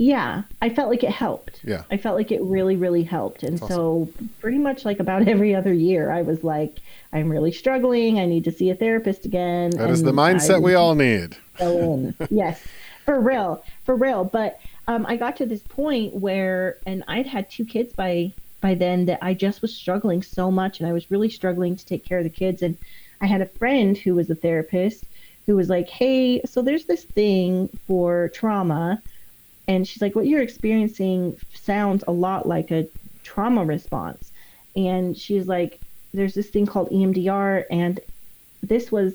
Yeah, 0.00 0.44
I 0.62 0.70
felt 0.70 0.88
like 0.88 1.04
it 1.04 1.10
helped. 1.10 1.60
Yeah. 1.62 1.82
I 1.90 1.98
felt 1.98 2.16
like 2.16 2.32
it 2.32 2.40
really, 2.40 2.74
really 2.74 3.02
helped. 3.02 3.42
And 3.42 3.58
That's 3.58 3.68
so, 3.68 4.08
pretty 4.40 4.56
much 4.56 4.86
like 4.86 4.98
about 4.98 5.28
every 5.28 5.54
other 5.54 5.74
year, 5.74 6.10
I 6.10 6.22
was 6.22 6.42
like, 6.42 6.78
I'm 7.12 7.28
really 7.28 7.52
struggling. 7.52 8.18
I 8.18 8.24
need 8.24 8.44
to 8.44 8.50
see 8.50 8.70
a 8.70 8.74
therapist 8.74 9.26
again. 9.26 9.72
That 9.72 9.90
is 9.90 10.02
the 10.02 10.12
mindset 10.12 10.54
I 10.54 10.58
we 10.60 10.72
all 10.72 10.94
need. 10.94 11.36
yes, 12.30 12.66
for 13.04 13.20
real, 13.20 13.62
for 13.84 13.94
real. 13.94 14.24
But 14.24 14.58
um, 14.88 15.04
I 15.04 15.16
got 15.16 15.36
to 15.36 15.44
this 15.44 15.60
point 15.60 16.14
where, 16.14 16.78
and 16.86 17.04
I'd 17.06 17.26
had 17.26 17.50
two 17.50 17.66
kids 17.66 17.92
by 17.92 18.32
by 18.62 18.76
then 18.76 19.04
that 19.04 19.18
I 19.20 19.34
just 19.34 19.60
was 19.60 19.74
struggling 19.76 20.22
so 20.22 20.50
much, 20.50 20.80
and 20.80 20.88
I 20.88 20.94
was 20.94 21.10
really 21.10 21.28
struggling 21.28 21.76
to 21.76 21.84
take 21.84 22.06
care 22.06 22.16
of 22.16 22.24
the 22.24 22.30
kids. 22.30 22.62
And 22.62 22.78
I 23.20 23.26
had 23.26 23.42
a 23.42 23.46
friend 23.46 23.98
who 23.98 24.14
was 24.14 24.30
a 24.30 24.34
therapist 24.34 25.04
who 25.44 25.56
was 25.56 25.68
like, 25.68 25.90
"Hey, 25.90 26.40
so 26.46 26.62
there's 26.62 26.86
this 26.86 27.04
thing 27.04 27.68
for 27.86 28.30
trauma." 28.30 29.02
And 29.68 29.86
she's 29.86 30.02
like, 30.02 30.14
what 30.14 30.26
you're 30.26 30.42
experiencing 30.42 31.38
sounds 31.54 32.04
a 32.06 32.12
lot 32.12 32.46
like 32.46 32.70
a 32.70 32.88
trauma 33.22 33.64
response. 33.64 34.32
And 34.76 35.16
she's 35.16 35.46
like, 35.46 35.80
there's 36.12 36.34
this 36.34 36.48
thing 36.48 36.66
called 36.66 36.90
EMDR, 36.90 37.64
and 37.70 38.00
this 38.62 38.90
was 38.90 39.14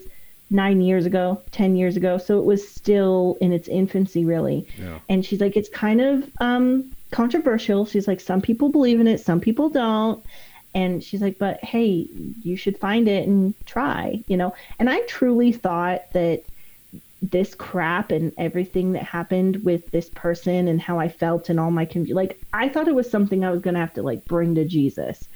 nine 0.49 0.81
years 0.81 1.05
ago, 1.05 1.41
10 1.51 1.75
years 1.75 1.97
ago. 1.97 2.17
So 2.17 2.39
it 2.39 2.45
was 2.45 2.67
still 2.67 3.37
in 3.41 3.51
its 3.51 3.67
infancy, 3.67 4.25
really. 4.25 4.67
Yeah. 4.77 4.99
And 5.09 5.25
she's 5.25 5.41
like, 5.41 5.57
it's 5.57 5.69
kind 5.69 6.01
of 6.01 6.29
um, 6.39 6.91
controversial. 7.11 7.85
She's 7.85 8.07
like, 8.07 8.21
some 8.21 8.41
people 8.41 8.69
believe 8.69 8.99
in 8.99 9.07
it, 9.07 9.19
some 9.19 9.39
people 9.39 9.69
don't. 9.69 10.23
And 10.73 11.03
she's 11.03 11.21
like, 11.21 11.37
but 11.39 11.63
hey, 11.63 12.07
you 12.43 12.57
should 12.57 12.77
find 12.77 13.07
it 13.07 13.27
and 13.27 13.53
try, 13.65 14.21
you 14.27 14.35
know? 14.35 14.53
And 14.77 14.89
I 14.89 14.99
truly 15.01 15.53
thought 15.53 16.11
that 16.11 16.43
this 17.31 17.55
crap 17.55 18.11
and 18.11 18.33
everything 18.37 18.93
that 18.93 19.03
happened 19.03 19.63
with 19.63 19.89
this 19.91 20.09
person 20.09 20.67
and 20.67 20.81
how 20.81 20.99
I 20.99 21.09
felt 21.09 21.49
and 21.49 21.59
all 21.59 21.71
my 21.71 21.87
like 22.09 22.39
I 22.53 22.69
thought 22.69 22.87
it 22.87 22.95
was 22.95 23.09
something 23.09 23.43
I 23.43 23.51
was 23.51 23.61
going 23.61 23.73
to 23.73 23.79
have 23.79 23.93
to 23.93 24.03
like 24.03 24.25
bring 24.25 24.55
to 24.55 24.65
Jesus. 24.65 25.27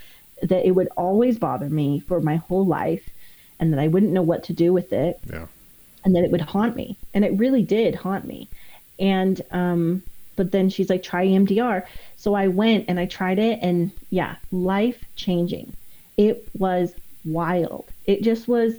That 0.41 0.65
it 0.65 0.71
would 0.71 0.89
always 0.95 1.37
bother 1.37 1.69
me 1.69 1.99
for 1.99 2.21
my 2.21 2.37
whole 2.37 2.65
life 2.65 3.09
and 3.59 3.73
that 3.73 3.79
I 3.79 3.87
wouldn't 3.87 4.11
know 4.11 4.21
what 4.21 4.43
to 4.45 4.53
do 4.53 4.71
with 4.73 4.93
it. 4.93 5.19
Yeah. 5.29 5.47
and 6.05 6.15
that 6.15 6.23
it 6.23 6.31
would 6.31 6.41
haunt 6.41 6.75
me. 6.75 6.97
And 7.13 7.25
it 7.25 7.37
really 7.37 7.63
did 7.63 7.95
haunt 7.95 8.25
me. 8.25 8.47
And 8.99 9.41
um 9.51 10.03
but 10.35 10.51
then 10.51 10.69
she's 10.69 10.89
like 10.89 11.03
try 11.03 11.25
EMDR 11.25 11.85
so 12.15 12.33
I 12.33 12.47
went 12.47 12.85
and 12.87 12.99
I 12.99 13.05
tried 13.05 13.39
it 13.39 13.59
and 13.61 13.91
yeah 14.09 14.35
life 14.51 15.03
changing. 15.15 15.73
It 16.17 16.47
was 16.57 16.93
wild. 17.25 17.85
It 18.05 18.21
just 18.23 18.47
was 18.47 18.75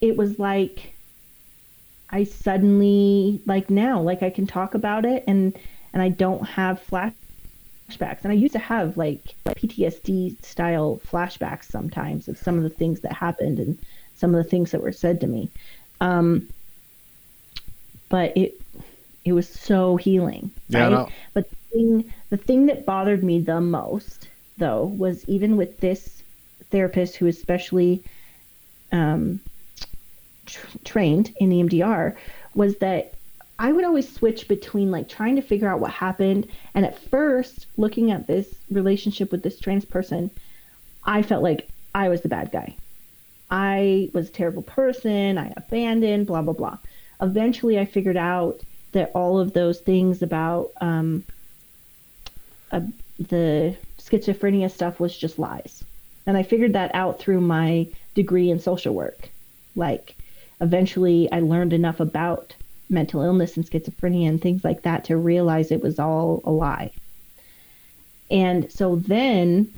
it 0.00 0.16
was 0.16 0.38
like 0.38 0.89
I 2.10 2.24
suddenly 2.24 3.40
like 3.46 3.70
now 3.70 4.00
like 4.00 4.22
I 4.22 4.30
can 4.30 4.46
talk 4.46 4.74
about 4.74 5.04
it 5.04 5.24
and 5.26 5.56
and 5.92 6.02
I 6.02 6.08
don't 6.08 6.44
have 6.46 6.82
flashbacks. 6.88 8.22
And 8.22 8.32
I 8.32 8.34
used 8.34 8.52
to 8.52 8.58
have 8.58 8.96
like 8.96 9.34
PTSD 9.46 10.42
style 10.44 11.00
flashbacks 11.06 11.64
sometimes 11.64 12.28
of 12.28 12.38
some 12.38 12.56
of 12.56 12.62
the 12.62 12.70
things 12.70 13.00
that 13.00 13.12
happened 13.12 13.58
and 13.58 13.78
some 14.14 14.34
of 14.34 14.42
the 14.42 14.48
things 14.50 14.70
that 14.70 14.82
were 14.82 14.92
said 14.92 15.20
to 15.20 15.26
me. 15.26 15.48
Um 16.00 16.48
but 18.08 18.36
it 18.36 18.60
it 19.24 19.32
was 19.32 19.48
so 19.48 19.96
healing 19.96 20.50
Yeah, 20.68 20.82
right? 20.84 20.90
no. 20.90 21.08
but 21.34 21.48
the 21.50 21.56
thing 21.72 22.14
the 22.30 22.36
thing 22.36 22.66
that 22.66 22.86
bothered 22.86 23.22
me 23.22 23.40
the 23.40 23.60
most 23.60 24.28
though 24.58 24.84
was 24.84 25.24
even 25.28 25.56
with 25.56 25.78
this 25.80 26.22
therapist 26.70 27.16
who 27.16 27.26
especially 27.26 28.02
um 28.92 29.40
tr- 30.50 30.78
trained 30.84 31.32
in 31.38 31.52
E 31.52 31.62
EMDR 31.62 32.16
was 32.54 32.76
that 32.78 33.14
I 33.58 33.72
would 33.72 33.84
always 33.84 34.12
switch 34.12 34.48
between 34.48 34.90
like 34.90 35.08
trying 35.08 35.36
to 35.36 35.42
figure 35.42 35.68
out 35.68 35.80
what 35.80 35.90
happened 35.90 36.48
and 36.74 36.84
at 36.84 36.98
first 36.98 37.66
looking 37.76 38.10
at 38.10 38.26
this 38.26 38.52
relationship 38.70 39.30
with 39.30 39.42
this 39.42 39.58
trans 39.58 39.84
person 39.84 40.30
I 41.04 41.22
felt 41.22 41.42
like 41.42 41.68
I 41.94 42.08
was 42.08 42.20
the 42.20 42.28
bad 42.28 42.52
guy. 42.52 42.76
I 43.50 44.10
was 44.12 44.28
a 44.28 44.32
terrible 44.32 44.62
person, 44.62 45.38
I 45.38 45.52
abandoned, 45.56 46.26
blah 46.26 46.42
blah 46.42 46.54
blah. 46.54 46.78
Eventually 47.20 47.78
I 47.78 47.84
figured 47.84 48.16
out 48.16 48.60
that 48.92 49.10
all 49.14 49.38
of 49.38 49.52
those 49.52 49.80
things 49.80 50.22
about 50.22 50.70
um 50.80 51.24
uh, 52.72 52.80
the 53.18 53.76
schizophrenia 53.98 54.70
stuff 54.70 55.00
was 55.00 55.16
just 55.16 55.38
lies. 55.38 55.84
And 56.26 56.36
I 56.36 56.42
figured 56.42 56.74
that 56.74 56.94
out 56.94 57.18
through 57.18 57.40
my 57.40 57.86
degree 58.14 58.50
in 58.50 58.60
social 58.60 58.94
work. 58.94 59.30
Like, 59.76 60.16
eventually, 60.60 61.30
I 61.32 61.40
learned 61.40 61.72
enough 61.72 62.00
about 62.00 62.54
mental 62.88 63.22
illness 63.22 63.56
and 63.56 63.64
schizophrenia 63.64 64.28
and 64.28 64.40
things 64.40 64.64
like 64.64 64.82
that 64.82 65.04
to 65.04 65.16
realize 65.16 65.70
it 65.70 65.82
was 65.82 65.98
all 65.98 66.42
a 66.44 66.50
lie. 66.50 66.90
And 68.30 68.70
so 68.70 68.96
then, 68.96 69.72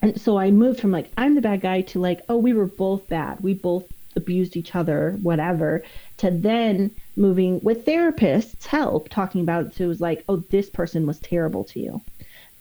and 0.00 0.20
so 0.20 0.38
I 0.38 0.50
moved 0.50 0.80
from 0.80 0.90
like, 0.90 1.10
I'm 1.16 1.34
the 1.34 1.40
bad 1.40 1.60
guy 1.60 1.82
to 1.82 2.00
like, 2.00 2.22
oh, 2.28 2.36
we 2.36 2.52
were 2.52 2.66
both 2.66 3.08
bad. 3.08 3.40
We 3.40 3.54
both 3.54 3.84
abused 4.16 4.56
each 4.56 4.74
other, 4.74 5.18
whatever, 5.22 5.82
to 6.18 6.30
then 6.30 6.90
moving 7.16 7.60
with 7.62 7.84
therapists' 7.86 8.66
help, 8.66 9.08
talking 9.08 9.40
about 9.40 9.66
it. 9.66 9.74
So 9.74 9.84
it 9.84 9.88
was 9.88 10.00
like, 10.00 10.24
oh, 10.28 10.36
this 10.36 10.68
person 10.70 11.06
was 11.06 11.18
terrible 11.18 11.64
to 11.64 11.80
you. 11.80 12.00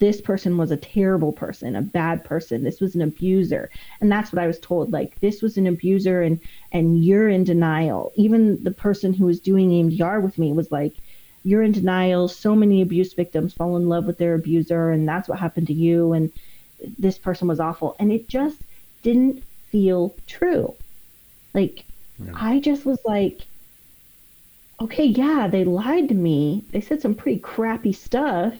This 0.01 0.19
person 0.19 0.57
was 0.57 0.71
a 0.71 0.77
terrible 0.77 1.31
person, 1.31 1.75
a 1.75 1.81
bad 1.83 2.25
person. 2.25 2.63
This 2.63 2.81
was 2.81 2.95
an 2.95 3.03
abuser. 3.03 3.69
And 4.01 4.11
that's 4.11 4.33
what 4.33 4.43
I 4.43 4.47
was 4.47 4.59
told. 4.59 4.91
Like 4.91 5.19
this 5.19 5.43
was 5.43 5.57
an 5.57 5.67
abuser 5.67 6.23
and 6.23 6.39
and 6.71 7.05
you're 7.05 7.29
in 7.29 7.43
denial. 7.43 8.11
Even 8.15 8.63
the 8.63 8.71
person 8.71 9.13
who 9.13 9.25
was 9.27 9.39
doing 9.39 9.69
EMDR 9.69 10.23
with 10.23 10.39
me 10.39 10.53
was 10.53 10.71
like, 10.71 10.95
You're 11.43 11.61
in 11.61 11.71
denial. 11.71 12.27
So 12.27 12.55
many 12.55 12.81
abuse 12.81 13.13
victims 13.13 13.53
fall 13.53 13.77
in 13.77 13.89
love 13.89 14.05
with 14.07 14.17
their 14.17 14.33
abuser 14.33 14.89
and 14.89 15.07
that's 15.07 15.29
what 15.29 15.37
happened 15.39 15.67
to 15.67 15.73
you 15.73 16.13
and 16.13 16.31
this 16.97 17.19
person 17.19 17.47
was 17.47 17.59
awful. 17.59 17.95
And 17.99 18.11
it 18.11 18.27
just 18.27 18.57
didn't 19.03 19.43
feel 19.69 20.15
true. 20.25 20.73
Like 21.53 21.85
Yeah. 22.17 22.31
I 22.35 22.59
just 22.59 22.85
was 22.85 22.99
like, 23.05 23.41
okay, 24.81 25.05
yeah, 25.05 25.47
they 25.47 25.63
lied 25.63 26.09
to 26.09 26.15
me. 26.15 26.63
They 26.71 26.81
said 26.81 27.01
some 27.01 27.13
pretty 27.13 27.39
crappy 27.39 27.93
stuff, 27.93 28.55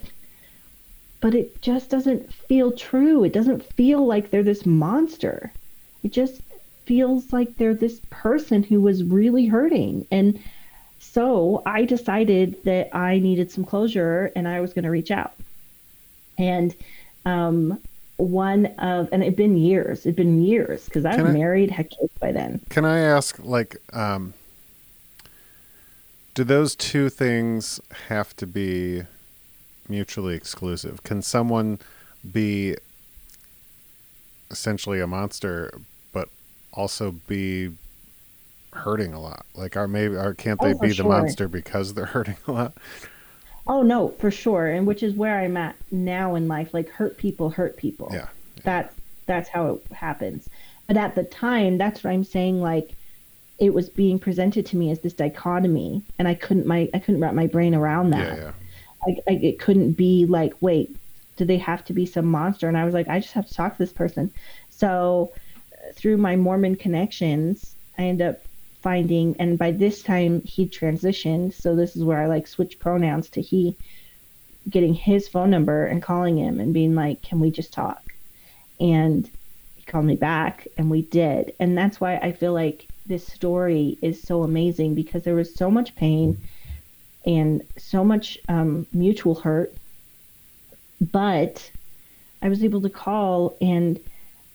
but 1.21 1.35
it 1.35 1.61
just 1.61 1.89
doesn't 1.89 2.33
feel 2.33 2.71
true. 2.71 3.23
It 3.23 3.31
doesn't 3.31 3.63
feel 3.73 4.05
like 4.05 4.31
they're 4.31 4.43
this 4.43 4.65
monster. 4.65 5.51
It 6.03 6.11
just 6.11 6.41
feels 6.85 7.31
like 7.31 7.57
they're 7.57 7.75
this 7.75 8.01
person 8.09 8.63
who 8.63 8.81
was 8.81 9.03
really 9.03 9.45
hurting. 9.45 10.07
And 10.11 10.41
so 10.99 11.61
I 11.65 11.85
decided 11.85 12.63
that 12.63 12.95
I 12.95 13.19
needed 13.19 13.51
some 13.51 13.63
closure 13.63 14.31
and 14.35 14.47
I 14.47 14.61
was 14.61 14.73
going 14.73 14.83
to 14.83 14.89
reach 14.89 15.11
out. 15.11 15.33
And 16.37 16.75
um, 17.25 17.79
one 18.17 18.65
of, 18.79 19.09
and 19.11 19.21
it'd 19.21 19.35
been 19.35 19.57
years, 19.57 20.05
it'd 20.05 20.15
been 20.15 20.43
years 20.43 20.85
because 20.85 21.05
I 21.05 21.15
was 21.15 21.29
I- 21.29 21.33
married, 21.33 21.69
had 21.69 21.89
kids 21.91 22.11
by 22.19 22.31
then. 22.31 22.59
Can 22.69 22.83
I 22.83 22.99
ask, 22.99 23.37
like, 23.43 23.77
um, 23.93 24.33
do 26.33 26.43
those 26.43 26.75
two 26.75 27.09
things 27.09 27.79
have 28.07 28.35
to 28.37 28.47
be 28.47 29.03
mutually 29.87 30.35
exclusive? 30.35 31.03
Can 31.03 31.21
someone 31.21 31.79
be 32.31 32.75
essentially 34.49 34.99
a 34.99 35.07
monster, 35.07 35.71
but 36.13 36.29
also 36.73 37.11
be 37.27 37.71
hurting 38.73 39.13
a 39.13 39.19
lot? 39.19 39.45
Like, 39.55 39.75
are 39.77 39.87
maybe, 39.87 40.15
or 40.15 40.33
can't 40.33 40.59
they 40.59 40.73
Oh, 40.73 40.79
be 40.79 40.91
the 40.91 41.03
monster 41.03 41.47
because 41.47 41.93
they're 41.93 42.05
hurting 42.17 42.37
a 42.47 42.51
lot? 42.51 42.73
Oh 43.67 43.83
no, 43.83 44.09
for 44.19 44.31
sure, 44.31 44.67
and 44.67 44.87
which 44.87 45.03
is 45.03 45.13
where 45.13 45.37
I'm 45.39 45.55
at 45.55 45.75
now 45.91 46.35
in 46.35 46.47
life. 46.47 46.73
Like 46.73 46.89
hurt 46.89 47.17
people 47.17 47.51
hurt 47.51 47.77
people. 47.77 48.09
Yeah. 48.11 48.27
That's 48.63 48.93
that's 49.27 49.49
how 49.49 49.67
it 49.75 49.93
happens. 49.93 50.49
But 50.87 50.97
at 50.97 51.15
the 51.15 51.23
time, 51.23 51.77
that's 51.77 52.03
what 52.03 52.11
I'm 52.11 52.23
saying. 52.23 52.59
Like 52.59 52.91
it 53.59 53.73
was 53.73 53.87
being 53.87 54.17
presented 54.17 54.65
to 54.67 54.77
me 54.77 54.89
as 54.91 54.99
this 54.99 55.13
dichotomy, 55.13 56.01
and 56.17 56.27
I 56.27 56.33
couldn't 56.33 56.65
my 56.65 56.89
I 56.93 56.99
couldn't 56.99 57.21
wrap 57.21 57.35
my 57.35 57.47
brain 57.47 57.75
around 57.75 58.09
that. 58.09 58.37
Yeah, 58.37 58.43
yeah. 58.45 58.51
I, 59.07 59.15
it 59.27 59.59
couldn't 59.59 59.93
be 59.93 60.25
like, 60.25 60.53
wait, 60.61 60.95
do 61.37 61.45
they 61.45 61.57
have 61.57 61.83
to 61.85 61.93
be 61.93 62.05
some 62.05 62.25
monster? 62.25 62.67
And 62.67 62.77
I 62.77 62.85
was 62.85 62.93
like, 62.93 63.07
I 63.07 63.19
just 63.19 63.33
have 63.33 63.47
to 63.47 63.53
talk 63.53 63.73
to 63.73 63.77
this 63.79 63.93
person. 63.93 64.31
So 64.69 65.33
uh, 65.73 65.93
through 65.95 66.17
my 66.17 66.35
Mormon 66.35 66.75
connections, 66.75 67.75
I 67.97 68.03
end 68.03 68.21
up 68.21 68.41
finding, 68.81 69.35
and 69.39 69.57
by 69.57 69.71
this 69.71 70.01
time 70.03 70.41
he 70.43 70.67
transitioned. 70.67 71.53
So 71.53 71.75
this 71.75 71.95
is 71.95 72.03
where 72.03 72.21
I 72.21 72.27
like 72.27 72.47
switch 72.47 72.79
pronouns 72.79 73.29
to 73.31 73.41
he, 73.41 73.77
getting 74.69 74.93
his 74.93 75.27
phone 75.27 75.49
number 75.49 75.85
and 75.85 76.01
calling 76.01 76.37
him 76.37 76.59
and 76.59 76.73
being 76.73 76.95
like, 76.95 77.21
can 77.21 77.39
we 77.39 77.51
just 77.51 77.73
talk? 77.73 78.13
And 78.79 79.29
he 79.75 79.83
called 79.83 80.05
me 80.05 80.15
back 80.15 80.67
and 80.77 80.89
we 80.89 81.03
did. 81.03 81.53
And 81.59 81.77
that's 81.77 81.99
why 81.99 82.17
I 82.17 82.31
feel 82.31 82.53
like 82.53 82.87
this 83.05 83.25
story 83.25 83.97
is 84.01 84.21
so 84.21 84.43
amazing 84.43 84.95
because 84.95 85.23
there 85.23 85.35
was 85.35 85.55
so 85.55 85.71
much 85.71 85.95
pain 85.95 86.37
and 87.25 87.61
so 87.77 88.03
much 88.03 88.37
um, 88.47 88.87
mutual 88.93 89.35
hurt. 89.35 89.73
But 90.99 91.69
I 92.41 92.49
was 92.49 92.63
able 92.63 92.81
to 92.81 92.89
call 92.89 93.57
and 93.61 93.99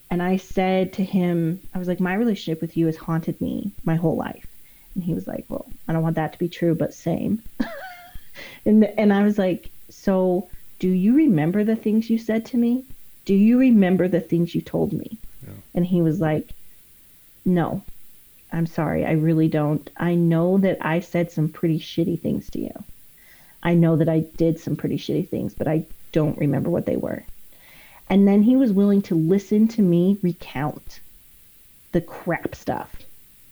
and 0.09 0.23
I 0.23 0.37
said 0.37 0.93
to 0.95 1.05
him, 1.05 1.61
I 1.75 1.79
was 1.79 1.89
like, 1.89 1.99
my 1.99 2.15
relationship 2.15 2.61
with 2.61 2.77
you 2.77 2.87
has 2.87 2.97
haunted 2.97 3.41
me 3.41 3.73
my 3.85 3.97
whole 3.97 4.15
life. 4.17 4.47
And 4.95 5.03
he 5.03 5.15
was 5.15 5.27
like, 5.27 5.45
well, 5.49 5.67
I 5.89 5.93
don't 5.93 6.03
want 6.03 6.15
that 6.15 6.33
to 6.33 6.39
be 6.39 6.49
true, 6.49 6.77
but 6.77 6.95
same. 6.95 7.43
and 8.67 8.85
and 8.85 9.13
I 9.13 9.25
was 9.25 9.39
like, 9.39 9.71
so 9.89 10.49
do 10.79 10.89
you 10.89 11.15
remember 11.15 11.65
the 11.65 11.77
things 11.77 12.11
you 12.11 12.19
said 12.19 12.47
to 12.47 12.57
me? 12.57 12.85
Do 13.25 13.35
you 13.35 13.59
remember 13.59 14.09
the 14.09 14.21
things 14.21 14.55
you 14.55 14.61
told 14.61 14.93
me? 14.93 15.19
Yeah. 15.43 15.55
And 15.75 15.87
he 15.87 16.03
was 16.03 16.21
like, 16.21 16.51
no, 17.45 17.83
I'm 18.57 18.65
sorry, 18.65 19.05
I 19.05 19.13
really 19.13 19.49
don't. 19.49 19.91
I 19.99 20.15
know 20.15 20.57
that 20.57 20.79
I 20.81 21.01
said 21.01 21.31
some 21.31 21.51
pretty 21.51 21.79
shitty 21.79 22.19
things 22.19 22.49
to 22.51 22.59
you. 22.59 22.73
I 23.63 23.75
know 23.75 23.97
that 23.97 24.09
I 24.09 24.21
did 24.21 24.59
some 24.59 24.77
pretty 24.77 24.97
shitty 24.97 25.29
things, 25.29 25.53
but 25.53 25.69
I 25.69 25.85
don't 26.13 26.39
remember 26.39 26.71
what 26.71 26.87
they 26.87 26.97
were. 26.97 27.23
And 28.09 28.27
then 28.27 28.43
he 28.43 28.57
was 28.57 28.73
willing 28.73 29.03
to 29.03 29.15
listen 29.15 29.69
to 29.69 29.83
me 29.83 30.17
recount 30.23 31.01
the 31.93 32.01
crap 32.01 32.55
stuff 32.55 32.97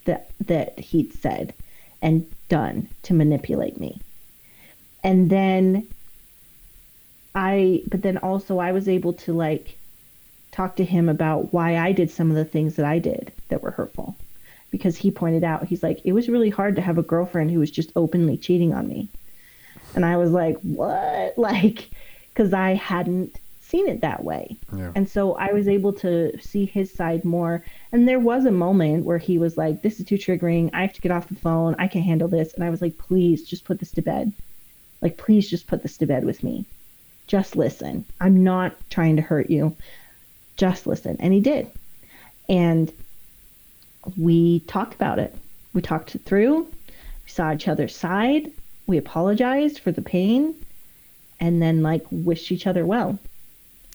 that 0.07 0.31
that 0.47 0.79
he'd 0.79 1.13
said 1.13 1.53
and 2.01 2.27
done 2.49 2.89
to 3.03 3.13
manipulate 3.13 3.79
me. 3.79 4.01
And 5.03 5.29
then 5.29 5.87
I 7.35 7.83
but 7.89 8.01
then 8.01 8.17
also 8.17 8.59
I 8.59 8.73
was 8.73 8.89
able 8.89 9.13
to 9.25 9.35
like 9.35 9.77
talk 10.51 10.77
to 10.77 10.85
him 10.85 11.11
about 11.11 11.53
why 11.53 11.77
I 11.77 11.93
did 11.93 12.11
some 12.11 12.31
of 12.31 12.37
the 12.37 12.45
things 12.47 12.77
that 12.77 12.87
I 12.87 13.01
did 13.01 13.33
that 13.51 13.63
were 13.63 13.73
hurtful. 13.73 14.17
Because 14.75 14.97
he 14.97 15.13
pointed 15.13 15.45
out, 15.45 15.69
he's 15.69 15.85
like, 15.85 16.01
it 16.05 16.11
was 16.11 16.29
really 16.29 16.51
hard 16.51 16.75
to 16.75 16.83
have 16.83 16.99
a 16.99 17.03
girlfriend 17.03 17.53
who 17.53 17.61
was 17.61 17.71
just 17.71 17.93
openly 17.95 18.37
cheating 18.37 18.75
on 18.75 18.89
me. 18.89 19.09
And 19.95 20.05
I 20.05 20.17
was 20.17 20.33
like, 20.33 20.59
what? 20.63 21.39
Like, 21.39 21.89
because 22.33 22.53
I 22.53 22.75
hadn't 22.75 23.39
seen 23.61 23.87
it 23.87 24.01
that 24.01 24.25
way. 24.25 24.57
Yeah. 24.77 24.91
And 24.97 25.09
so 25.09 25.35
I 25.35 25.53
was 25.53 25.69
able 25.69 25.93
to 25.95 26.37
see 26.41 26.65
his 26.65 26.93
side 26.93 27.25
more. 27.25 27.65
And 27.93 28.09
there 28.09 28.19
was 28.19 28.47
a 28.47 28.51
moment 28.51 29.05
where 29.05 29.19
he 29.19 29.39
was 29.39 29.57
like, 29.57 29.83
this 29.83 30.01
is 30.01 30.07
too 30.07 30.17
triggering. 30.17 30.71
I 30.73 30.83
have 30.83 30.95
to 30.95 31.01
get 31.01 31.13
off 31.13 31.29
the 31.29 31.37
phone. 31.37 31.77
I 31.79 31.87
can't 31.87 32.05
handle 32.05 32.27
this. 32.27 32.53
And 32.55 32.65
I 32.65 32.71
was 32.71 32.83
like, 32.83 32.99
please 32.99 33.45
just 33.45 33.65
put 33.65 33.79
this 33.79 33.93
to 33.93 34.03
bed. 34.03 34.33
Like, 35.01 35.17
please 35.17 35.49
just 35.49 35.69
put 35.69 35.85
this 35.85 35.97
to 35.99 36.07
bed 36.07 36.25
with 36.25 36.43
me. 36.43 36.65
Just 37.29 37.55
listen. 37.55 38.05
I'm 38.21 38.43
not 38.43 38.75
trying 38.91 39.15
to 39.17 39.23
hurt 39.23 39.49
you. 39.49 39.77
Just 40.57 40.89
listen. 40.89 41.17
And 41.21 41.33
he 41.33 41.41
did. 41.41 41.71
And 42.49 42.93
we 44.17 44.61
talked 44.61 44.95
about 44.95 45.19
it. 45.19 45.35
We 45.73 45.83
talked 45.83 46.15
it 46.15 46.25
through. 46.25 46.65
We 46.65 47.31
saw 47.31 47.53
each 47.53 47.69
other's 47.69 47.97
side. 47.97 48.51
We 48.87 48.99
apologized 48.99 49.79
for 49.79 49.93
the 49.93 50.03
pain 50.03 50.55
and 51.41 51.61
then 51.61 51.83
like 51.83 52.05
wished 52.11 52.53
each 52.53 52.67
other 52.67 52.87
well. 52.87 53.19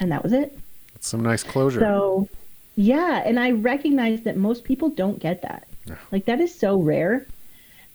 And 0.02 0.12
that 0.12 0.24
was 0.24 0.34
it. 0.34 0.58
It's 0.96 1.08
some 1.08 1.24
nice 1.24 1.44
closure. 1.44 1.80
So, 1.80 2.28
yeah, 2.76 3.22
and 3.26 3.40
I 3.40 3.52
recognize 3.52 4.22
that 4.22 4.38
most 4.38 4.64
people 4.64 4.90
don't 4.90 5.20
get 5.20 5.42
that. 5.42 5.68
Yeah. 5.86 5.96
Like 6.12 6.26
that 6.26 6.40
is 6.40 6.54
so 6.54 6.78
rare. 6.78 7.26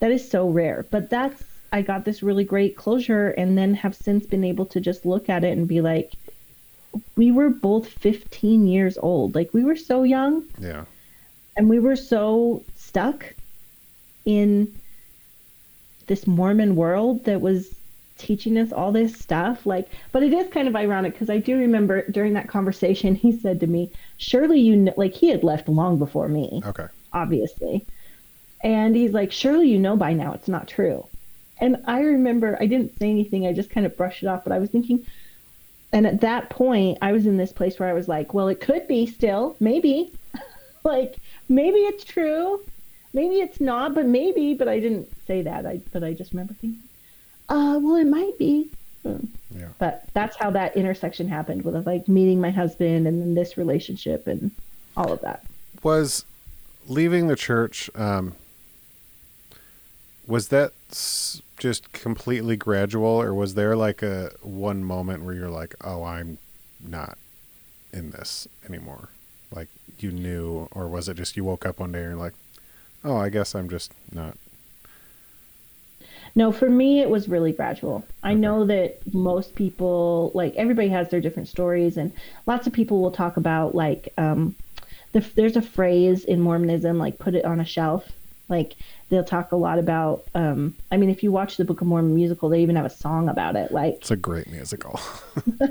That 0.00 0.10
is 0.10 0.28
so 0.28 0.48
rare. 0.48 0.86
But 0.90 1.10
that's 1.10 1.42
I 1.72 1.82
got 1.82 2.04
this 2.04 2.22
really 2.22 2.44
great 2.44 2.76
closure 2.76 3.30
and 3.30 3.58
then 3.58 3.74
have 3.74 3.96
since 3.96 4.26
been 4.26 4.44
able 4.44 4.66
to 4.66 4.80
just 4.80 5.04
look 5.04 5.28
at 5.28 5.42
it 5.44 5.56
and 5.56 5.66
be 5.66 5.80
like 5.80 6.12
we 7.16 7.32
were 7.32 7.50
both 7.50 7.88
15 7.88 8.68
years 8.68 8.96
old. 8.98 9.34
Like 9.34 9.52
we 9.52 9.64
were 9.64 9.76
so 9.76 10.04
young 10.04 10.44
yeah. 10.58 10.84
And 11.56 11.68
we 11.68 11.78
were 11.78 11.96
so 11.96 12.62
stuck 12.76 13.34
in 14.24 14.72
this 16.06 16.26
Mormon 16.26 16.76
world 16.76 17.24
that 17.24 17.40
was 17.40 17.74
teaching 18.18 18.56
us 18.58 18.72
all 18.72 18.92
this 18.92 19.14
stuff. 19.14 19.66
Like 19.66 19.88
but 20.12 20.22
it 20.22 20.32
is 20.32 20.50
kind 20.52 20.68
of 20.68 20.76
ironic 20.76 21.12
because 21.12 21.30
I 21.30 21.38
do 21.38 21.56
remember 21.58 22.08
during 22.10 22.34
that 22.34 22.48
conversation 22.48 23.14
he 23.14 23.32
said 23.38 23.60
to 23.60 23.66
me 23.66 23.90
surely 24.18 24.60
you 24.60 24.76
know 24.76 24.94
like 24.96 25.14
he 25.14 25.28
had 25.28 25.42
left 25.42 25.68
long 25.68 25.98
before 25.98 26.28
me 26.28 26.62
Okay. 26.64 26.86
obviously. 27.12 27.84
And 28.62 28.94
he's 28.96 29.12
like 29.12 29.32
surely 29.32 29.68
you 29.68 29.78
know 29.78 29.96
by 29.96 30.12
now 30.12 30.32
it's 30.32 30.48
not 30.48 30.68
true. 30.68 31.06
And 31.60 31.82
I 31.86 32.00
remember 32.00 32.56
I 32.60 32.66
didn't 32.66 32.98
say 32.98 33.10
anything 33.10 33.46
I 33.46 33.52
just 33.52 33.70
kind 33.70 33.84
of 33.86 33.96
brushed 33.96 34.22
it 34.22 34.26
off 34.26 34.44
but 34.44 34.52
I 34.52 34.58
was 34.58 34.70
thinking 34.70 35.04
and 35.92 36.06
at 36.06 36.20
that 36.22 36.50
point 36.50 36.98
I 37.02 37.12
was 37.12 37.26
in 37.26 37.36
this 37.36 37.52
place 37.52 37.78
where 37.78 37.88
I 37.88 37.92
was 37.94 38.08
like 38.08 38.32
well 38.32 38.48
it 38.48 38.60
could 38.60 38.86
be 38.88 39.06
still 39.06 39.56
maybe 39.60 40.12
like 40.84 41.16
maybe 41.48 41.78
it's 41.78 42.04
true 42.04 42.60
maybe 43.12 43.36
it's 43.40 43.60
not 43.60 43.94
but 43.94 44.06
maybe 44.06 44.54
but 44.54 44.68
i 44.68 44.78
didn't 44.78 45.08
say 45.26 45.42
that 45.42 45.66
i 45.66 45.80
but 45.92 46.04
i 46.04 46.12
just 46.12 46.32
remember 46.32 46.54
thinking 46.54 46.80
uh 47.48 47.78
well 47.82 47.96
it 47.96 48.06
might 48.06 48.38
be 48.38 48.68
Hmm. 49.04 49.26
Yeah. 49.50 49.68
but 49.78 50.08
that's 50.14 50.34
how 50.34 50.50
that 50.52 50.78
intersection 50.78 51.28
happened 51.28 51.62
with 51.62 51.86
like 51.86 52.08
meeting 52.08 52.40
my 52.40 52.50
husband 52.50 53.06
and 53.06 53.20
then 53.20 53.34
this 53.34 53.58
relationship 53.58 54.26
and 54.26 54.50
all 54.96 55.12
of 55.12 55.20
that 55.20 55.44
was 55.82 56.24
leaving 56.86 57.28
the 57.28 57.36
church 57.36 57.90
um 57.96 58.34
was 60.26 60.48
that 60.48 60.72
just 61.58 61.92
completely 61.92 62.56
gradual, 62.56 63.20
or 63.20 63.34
was 63.34 63.54
there 63.54 63.76
like 63.76 64.02
a 64.02 64.32
one 64.42 64.82
moment 64.84 65.22
where 65.22 65.34
you're 65.34 65.50
like, 65.50 65.74
"Oh, 65.82 66.02
I'm 66.02 66.38
not 66.80 67.18
in 67.92 68.10
this 68.10 68.48
anymore"? 68.66 69.08
Like 69.54 69.68
you 70.02 70.10
knew, 70.10 70.68
or 70.72 70.88
was 70.88 71.08
it 71.08 71.16
just 71.16 71.36
you 71.36 71.44
woke 71.44 71.66
up 71.66 71.80
one 71.80 71.92
day 71.92 72.00
and 72.00 72.10
you're 72.10 72.18
like, 72.18 72.34
"Oh, 73.04 73.16
I 73.16 73.28
guess 73.28 73.54
I'm 73.54 73.68
just 73.68 73.92
not." 74.12 74.36
No, 76.36 76.50
for 76.50 76.68
me, 76.68 77.00
it 77.00 77.08
was 77.08 77.28
really 77.28 77.52
gradual. 77.52 78.04
I 78.22 78.34
know 78.34 78.64
that 78.66 78.98
most 79.14 79.54
people, 79.54 80.32
like 80.34 80.54
everybody 80.56 80.88
has 80.88 81.08
their 81.10 81.20
different 81.20 81.48
stories, 81.48 81.96
and 81.96 82.12
lots 82.46 82.66
of 82.66 82.72
people 82.72 83.00
will 83.00 83.12
talk 83.12 83.36
about 83.36 83.74
like, 83.74 84.12
um, 84.18 84.56
the, 85.12 85.20
there's 85.36 85.56
a 85.56 85.62
phrase 85.62 86.24
in 86.24 86.40
Mormonism, 86.40 86.98
like 86.98 87.18
put 87.18 87.34
it 87.34 87.44
on 87.44 87.60
a 87.60 87.64
shelf. 87.64 88.10
Like 88.48 88.74
they'll 89.08 89.24
talk 89.24 89.52
a 89.52 89.56
lot 89.56 89.78
about, 89.78 90.24
um, 90.34 90.74
I 90.90 90.96
mean, 90.96 91.08
if 91.08 91.22
you 91.22 91.30
watch 91.30 91.56
the 91.56 91.64
Book 91.64 91.80
of 91.80 91.86
Mormon 91.86 92.14
musical, 92.14 92.48
they 92.48 92.62
even 92.62 92.76
have 92.76 92.84
a 92.84 92.90
song 92.90 93.28
about 93.28 93.54
it. 93.54 93.70
Like, 93.70 93.94
It's 93.94 94.10
a 94.10 94.16
great 94.16 94.50
musical. 94.50 95.00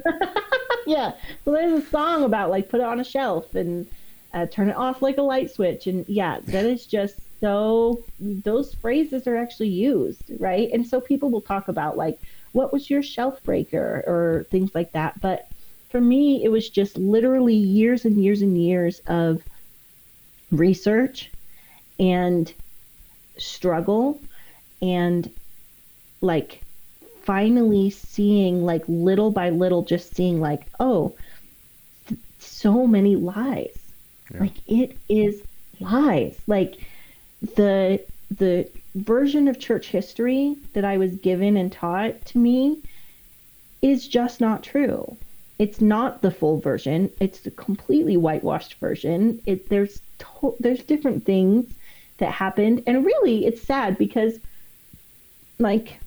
yeah. 0.87 1.11
So 1.43 1.51
there's 1.51 1.83
a 1.83 1.85
song 1.87 2.23
about 2.23 2.49
like 2.49 2.69
put 2.69 2.79
it 2.79 2.85
on 2.85 3.01
a 3.01 3.03
shelf 3.03 3.53
and 3.53 3.85
uh, 4.33 4.45
turn 4.47 4.69
it 4.69 4.75
off 4.75 5.01
like 5.01 5.17
a 5.17 5.21
light 5.21 5.51
switch. 5.51 5.87
And 5.87 6.07
yeah, 6.07 6.39
that 6.45 6.65
is 6.65 6.85
just 6.85 7.15
so, 7.39 8.03
those 8.19 8.73
phrases 8.75 9.27
are 9.27 9.37
actually 9.37 9.69
used, 9.69 10.23
right? 10.39 10.69
And 10.71 10.87
so 10.87 11.01
people 11.01 11.29
will 11.29 11.41
talk 11.41 11.67
about 11.67 11.97
like, 11.97 12.19
what 12.53 12.71
was 12.71 12.89
your 12.89 13.03
shelf 13.03 13.43
breaker 13.43 14.03
or 14.07 14.45
things 14.49 14.73
like 14.73 14.91
that. 14.93 15.19
But 15.19 15.47
for 15.89 15.99
me, 15.99 16.43
it 16.43 16.49
was 16.49 16.69
just 16.69 16.97
literally 16.97 17.55
years 17.55 18.05
and 18.05 18.23
years 18.23 18.41
and 18.41 18.57
years 18.57 19.01
of 19.07 19.43
research 20.51 21.31
and 21.99 22.53
struggle 23.37 24.19
and 24.81 25.31
like 26.21 26.61
finally 27.23 27.89
seeing 27.89 28.65
like 28.65 28.83
little 28.87 29.31
by 29.31 29.49
little 29.49 29.83
just 29.83 30.13
seeing 30.15 30.39
like 30.39 30.65
oh 30.79 31.15
th- 32.07 32.19
so 32.39 32.85
many 32.85 33.15
lies 33.15 33.77
Yeah. 34.33 34.39
like 34.41 34.53
it 34.67 34.97
is 35.09 35.41
lies. 35.79 36.37
Like 36.47 36.75
the 37.55 38.03
the 38.31 38.67
version 38.95 39.47
of 39.47 39.59
church 39.59 39.87
history 39.87 40.55
that 40.73 40.85
i 40.85 40.97
was 40.97 41.15
given 41.15 41.57
and 41.57 41.71
taught 41.71 42.23
to 42.27 42.37
me 42.37 42.77
is 43.81 44.07
just 44.07 44.39
not 44.39 44.63
true. 44.63 45.17
It's 45.59 45.81
not 45.81 46.21
the 46.21 46.31
full 46.31 46.59
version. 46.59 47.11
It's 47.19 47.39
the 47.41 47.51
completely 47.51 48.17
whitewashed 48.17 48.75
version. 48.75 49.41
It 49.45 49.69
there's 49.69 50.01
to- 50.19 50.55
there's 50.59 50.83
different 50.83 51.25
things 51.25 51.65
that 52.17 52.31
happened. 52.31 52.83
And 52.87 53.05
really 53.05 53.45
it's 53.45 53.61
sad 53.61 53.97
because 53.97 54.39
like 55.59 55.99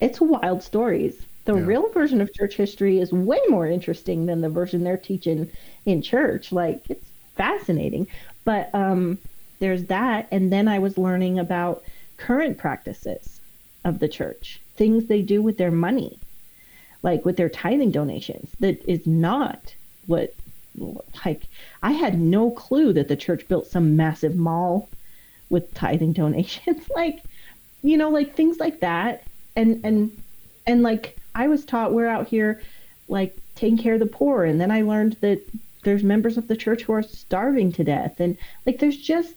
it's 0.00 0.20
wild 0.20 0.62
stories. 0.62 1.20
The 1.46 1.54
Yeah. 1.54 1.60
real 1.66 1.90
version 1.92 2.20
of 2.20 2.32
church 2.34 2.56
history 2.56 2.98
is 3.00 3.12
way 3.12 3.40
more 3.48 3.66
interesting 3.66 4.26
than 4.26 4.40
the 4.40 4.48
version 4.50 4.84
they're 4.84 4.96
teaching 4.98 5.50
in 5.86 6.02
church. 6.02 6.52
Like 6.52 6.84
it's 6.88 7.12
fascinating. 7.36 8.08
But 8.44 8.70
um 8.74 9.20
there's 9.60 9.86
that 9.86 10.28
and 10.32 10.52
then 10.52 10.68
I 10.68 10.78
was 10.78 10.98
learning 10.98 11.38
about 11.38 11.82
current 12.18 12.58
practices 12.58 13.40
of 13.84 13.98
the 13.98 14.08
church, 14.08 14.64
things 14.76 15.06
they 15.06 15.22
do 15.22 15.42
with 15.42 15.56
their 15.58 15.70
money, 15.70 16.22
like 17.02 17.24
with 17.24 17.36
their 17.36 17.48
tithing 17.48 17.92
donations 17.92 18.54
that 18.60 18.82
is 18.88 19.06
not 19.06 19.74
what 20.06 20.34
like 21.24 21.48
I 21.82 21.92
had 21.92 22.20
no 22.20 22.50
clue 22.52 22.92
that 22.92 23.08
the 23.08 23.16
church 23.16 23.48
built 23.48 23.66
some 23.66 23.96
massive 23.96 24.36
mall 24.36 24.92
with 25.50 25.74
tithing 25.74 26.12
donations 26.14 26.88
like 26.96 27.24
you 27.82 27.96
know 27.98 28.10
like 28.10 28.36
things 28.36 28.58
like 28.60 28.80
that 28.80 29.24
and 29.56 29.80
and 29.84 30.22
and 30.66 30.82
like 30.82 31.19
i 31.34 31.48
was 31.48 31.64
taught 31.64 31.92
we're 31.92 32.08
out 32.08 32.28
here 32.28 32.60
like 33.08 33.36
taking 33.60 33.76
care 33.76 33.94
of 33.94 34.00
the 34.00 34.06
poor. 34.06 34.44
And 34.44 34.60
then 34.60 34.70
i 34.70 34.82
learned 34.82 35.16
that 35.20 35.40
there's 35.82 36.02
members 36.02 36.36
of 36.36 36.48
the 36.48 36.56
church 36.56 36.82
who 36.82 36.92
are 36.92 37.02
starving 37.02 37.72
to 37.72 37.84
death. 37.84 38.20
And 38.20 38.36
like 38.66 38.78
there's 38.78 38.96
just 38.96 39.34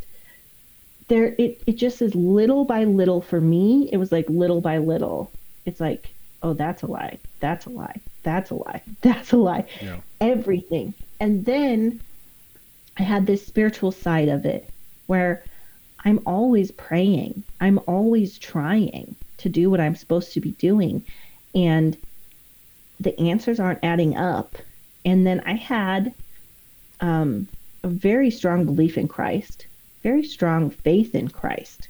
there 1.10 1.36
it, 1.38 1.62
it 1.68 1.74
just 1.74 2.02
is 2.02 2.16
little 2.16 2.66
by 2.66 2.86
little 2.86 3.22
for 3.22 3.42
me 3.42 3.90
it 3.92 3.98
was 3.98 4.12
like 4.12 4.30
little 4.30 4.62
by 4.62 4.78
little. 4.78 5.32
It's 5.66 5.80
like 5.80 6.10
oh 6.42 6.54
that's 6.54 6.84
a 6.84 6.88
lie. 6.88 7.20
That's 7.40 7.66
a 7.66 7.70
lie. 7.70 8.00
That's 8.24 8.52
a 8.52 8.56
lie. 8.56 8.82
That's 9.02 9.34
a 9.34 9.38
lie. 9.38 9.66
Yeah. 9.82 10.00
everything. 10.22 10.94
And 11.20 11.46
then 11.46 12.00
i 12.98 13.04
had 13.04 13.26
this 13.26 13.46
spiritual 13.46 13.92
side 13.92 14.30
of 14.30 14.46
it 14.46 14.70
where 15.08 15.44
i'm 16.06 16.20
always 16.26 16.72
praying. 16.72 17.44
I'm 17.60 17.80
always 17.88 18.38
trying 18.38 19.16
to 19.40 19.50
do 19.50 19.70
what 19.70 19.82
i'm 19.82 19.96
supposed 19.96 20.32
to 20.34 20.40
be 20.40 20.52
doing 20.52 21.04
and 21.54 21.98
the 23.00 23.18
answers 23.20 23.60
aren't 23.60 23.84
adding 23.84 24.16
up. 24.16 24.56
And 25.06 25.28
then 25.28 25.42
i 25.46 25.54
had 25.54 26.14
um, 27.02 27.48
a 27.84 27.88
very 27.88 28.32
strong 28.32 28.66
belief 28.66 28.98
in 28.98 29.08
christ 29.08 29.68
very 30.02 30.24
strong 30.24 30.70
faith 30.70 31.16
in 31.16 31.30
christ. 31.30 31.88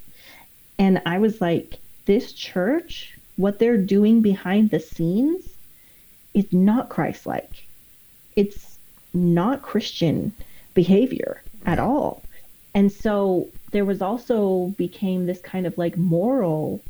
And 0.79 1.01
i 1.05 1.19
was 1.19 1.41
like 1.41 1.79
this 2.05 2.33
church 2.33 3.13
what 3.35 3.59
they're 3.59 3.77
doing 3.77 4.21
behind 4.21 4.69
the 4.69 4.79
scenes 4.79 5.47
is 6.33 6.51
not 6.51 6.89
christ-like. 6.89 7.65
It's 8.35 8.77
not 9.13 9.61
christian 9.61 10.33
behavior 10.73 11.41
at 11.65 11.79
all. 11.79 12.23
And 12.75 12.91
so 12.91 13.49
there 13.71 13.85
was 13.85 14.01
also 14.01 14.73
became 14.77 15.25
this 15.25 15.41
kind 15.41 15.67
of 15.67 15.77
like 15.77 15.97
moral 15.97 16.81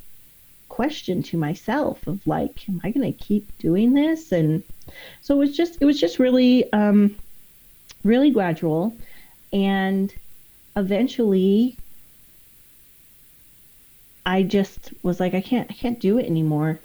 question 0.74 1.22
to 1.22 1.38
myself 1.38 2.08
of 2.08 2.26
like 2.26 2.68
am 2.68 2.82
i 2.84 2.90
going 2.90 3.14
to 3.14 3.24
keep 3.24 3.46
doing 3.60 3.94
this? 3.94 4.32
And 4.32 4.64
so 5.22 5.36
it 5.36 5.38
was 5.38 5.56
just 5.56 5.78
it 5.80 5.86
was 5.86 6.00
just 6.00 6.18
really 6.18 6.74
um 6.74 7.16
really 8.04 8.32
gradual. 8.32 8.98
And 9.52 10.12
eventually 10.76 11.78
i 14.26 14.42
just 14.42 14.92
was 15.04 15.20
like 15.20 15.36
i 15.36 15.42
can't 15.42 15.70
i 15.70 15.76
can't 15.76 16.00
do 16.00 16.18
it 16.18 16.26
anymore. 16.26 16.80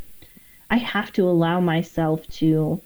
I 0.69 0.77
have 0.77 1.11
to 1.15 1.27
allow 1.27 1.59
myself 1.61 2.27
to 2.41 2.83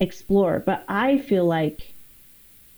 explore. 0.00 0.58
But 0.58 0.84
i 0.86 1.16
feel 1.16 1.46
like 1.46 1.94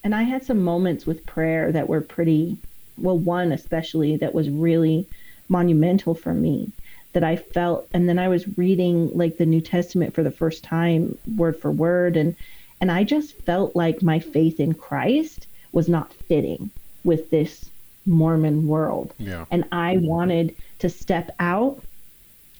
and 0.04 0.14
i 0.14 0.22
had 0.22 0.44
some 0.44 0.62
moments 0.62 1.06
with 1.06 1.26
prayer 1.26 1.72
that 1.72 1.88
were 1.88 2.00
pretty 2.00 2.56
well 2.96 3.18
one 3.18 3.50
especially 3.50 4.16
that 4.18 4.32
was 4.32 4.48
really 4.48 5.08
monumental 5.48 6.14
for 6.14 6.32
me 6.32 6.70
that 7.14 7.24
i 7.24 7.34
felt 7.36 7.88
and 7.94 8.08
then 8.08 8.18
i 8.18 8.28
was 8.28 8.46
reading 8.58 9.10
like 9.16 9.38
the 9.38 9.46
new 9.46 9.60
testament 9.60 10.14
for 10.14 10.22
the 10.22 10.30
first 10.30 10.62
time 10.62 11.16
word 11.36 11.58
for 11.58 11.70
word 11.70 12.16
and 12.16 12.36
and 12.80 12.92
i 12.92 13.02
just 13.02 13.34
felt 13.38 13.74
like 13.74 14.02
my 14.02 14.18
faith 14.18 14.60
in 14.60 14.74
christ 14.74 15.46
was 15.72 15.88
not 15.88 16.12
fitting 16.12 16.70
with 17.04 17.30
this 17.30 17.64
mormon 18.06 18.66
world 18.66 19.14
Yeah. 19.18 19.46
and 19.50 19.64
I 19.72 19.96
wanted 19.96 20.54
to 20.80 20.90
step 20.90 21.34
out 21.40 21.82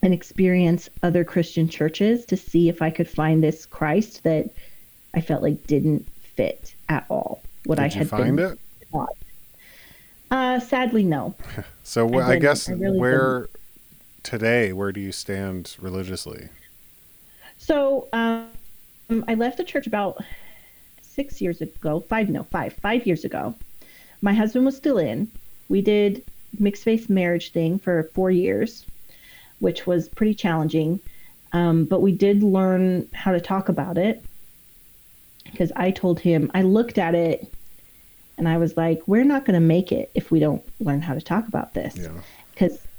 and 0.03 0.15
experience 0.15 0.89
other 1.03 1.23
Christian 1.25 1.69
churches 1.69 2.25
to 2.27 2.37
see 2.37 2.69
if 2.71 2.81
I 2.83 2.91
could 2.91 3.09
find 3.09 3.43
this 3.43 3.67
Christ 3.67 4.23
that 4.25 4.49
I 5.15 5.21
felt 5.21 5.43
like 5.43 5.67
didn't 5.67 6.09
fit 6.35 6.75
at 6.89 7.05
all 7.11 7.43
what 7.67 7.79
I 7.79 7.85
Did 7.89 7.93
you 7.95 7.99
had 8.01 8.09
find 8.09 8.37
been 8.37 8.53
it? 8.53 8.59
taught. 8.91 9.17
Uh, 10.31 10.61
sadly, 10.61 11.05
no. 11.05 11.35
So 11.83 12.09
I 12.19 12.33
I, 12.33 12.39
guess 12.39 12.69
I 12.69 12.73
really 12.73 12.99
where 12.99 13.49
today, 14.25 14.73
where 14.73 14.91
do 14.91 15.01
you 15.01 15.13
stand 15.13 15.77
religiously? 15.79 16.49
So 17.59 18.09
um, 18.13 18.49
I 19.29 19.35
left 19.35 19.59
the 19.59 19.65
church 19.65 19.87
about 19.87 20.23
six 21.03 21.41
years 21.41 21.61
ago. 21.61 22.01
Five, 22.01 22.29
no, 22.29 22.43
five, 22.43 22.73
five 22.73 23.07
years 23.07 23.25
ago. 23.25 23.55
My 24.21 24.33
husband 24.33 24.65
was 24.65 24.77
still 24.77 24.99
in. 24.99 25.31
We 25.69 25.81
did 25.81 26.25
mixed 26.59 26.83
faith 26.83 27.09
marriage 27.09 27.53
thing 27.53 27.79
for 27.79 28.11
four 28.15 28.31
years, 28.31 28.85
which 29.61 29.87
was 29.87 30.09
pretty 30.09 30.35
challenging. 30.35 31.01
Um, 31.53 31.85
but 31.85 32.03
we 32.03 32.13
did 32.13 32.43
learn 32.43 33.09
how 33.15 33.33
to 33.33 33.41
talk 33.41 33.69
about 33.69 33.97
it 33.97 34.25
because 35.45 35.71
I 35.77 35.93
told 35.93 36.19
him 36.19 36.51
I 36.53 36.63
looked 36.63 36.99
at 36.99 37.15
it 37.15 37.53
and 38.37 38.49
I 38.49 38.59
was 38.59 38.77
like, 38.77 39.07
"We're 39.07 39.25
not 39.25 39.45
going 39.45 39.55
to 39.55 39.65
make 39.65 39.93
it 39.93 40.11
if 40.15 40.33
we 40.33 40.41
don't 40.41 40.63
learn 40.81 41.01
how 41.01 41.15
to 41.15 41.21
talk 41.21 41.47
about 41.47 41.75
this." 41.75 41.97
Yeah. 41.97 42.11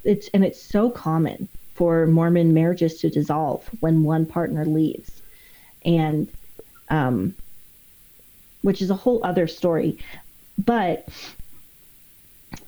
It's 0.06 0.30
and 0.34 0.45
it's 0.45 0.61
so 0.61 0.90
common 0.90 1.48
for 1.73 2.07
Mormon 2.07 2.53
marriages 2.53 2.99
to 3.02 3.10
dissolve 3.10 3.68
when 3.82 4.03
one 4.03 4.26
partner 4.26 4.65
leaves, 4.65 5.22
and 5.84 6.30
um, 6.90 7.36
which 8.61 8.82
is 8.82 8.90
a 8.90 8.95
whole 8.95 9.19
other 9.23 9.48
story. 9.48 9.98
But 10.57 11.07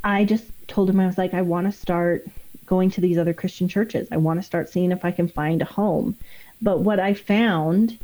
I 0.04 0.26
just 0.26 0.46
told 0.68 0.90
him 0.90 1.00
I 1.00 1.08
was 1.08 1.18
like, 1.18 1.34
I 1.34 1.42
want 1.42 1.68
to 1.68 1.72
start 1.72 2.28
going 2.66 2.92
to 2.92 3.02
these 3.02 3.18
other 3.18 3.34
Christian 3.34 3.70
churches. 3.70 4.10
I 4.12 4.18
want 4.18 4.40
to 4.40 4.46
start 4.46 4.70
seeing 4.70 4.92
if 4.92 5.06
I 5.06 5.12
can 5.12 5.30
find 5.30 5.62
a 5.62 5.66
home. 5.66 6.16
But 6.62 6.80
what 6.82 7.00
I 7.00 7.14
found 7.14 7.98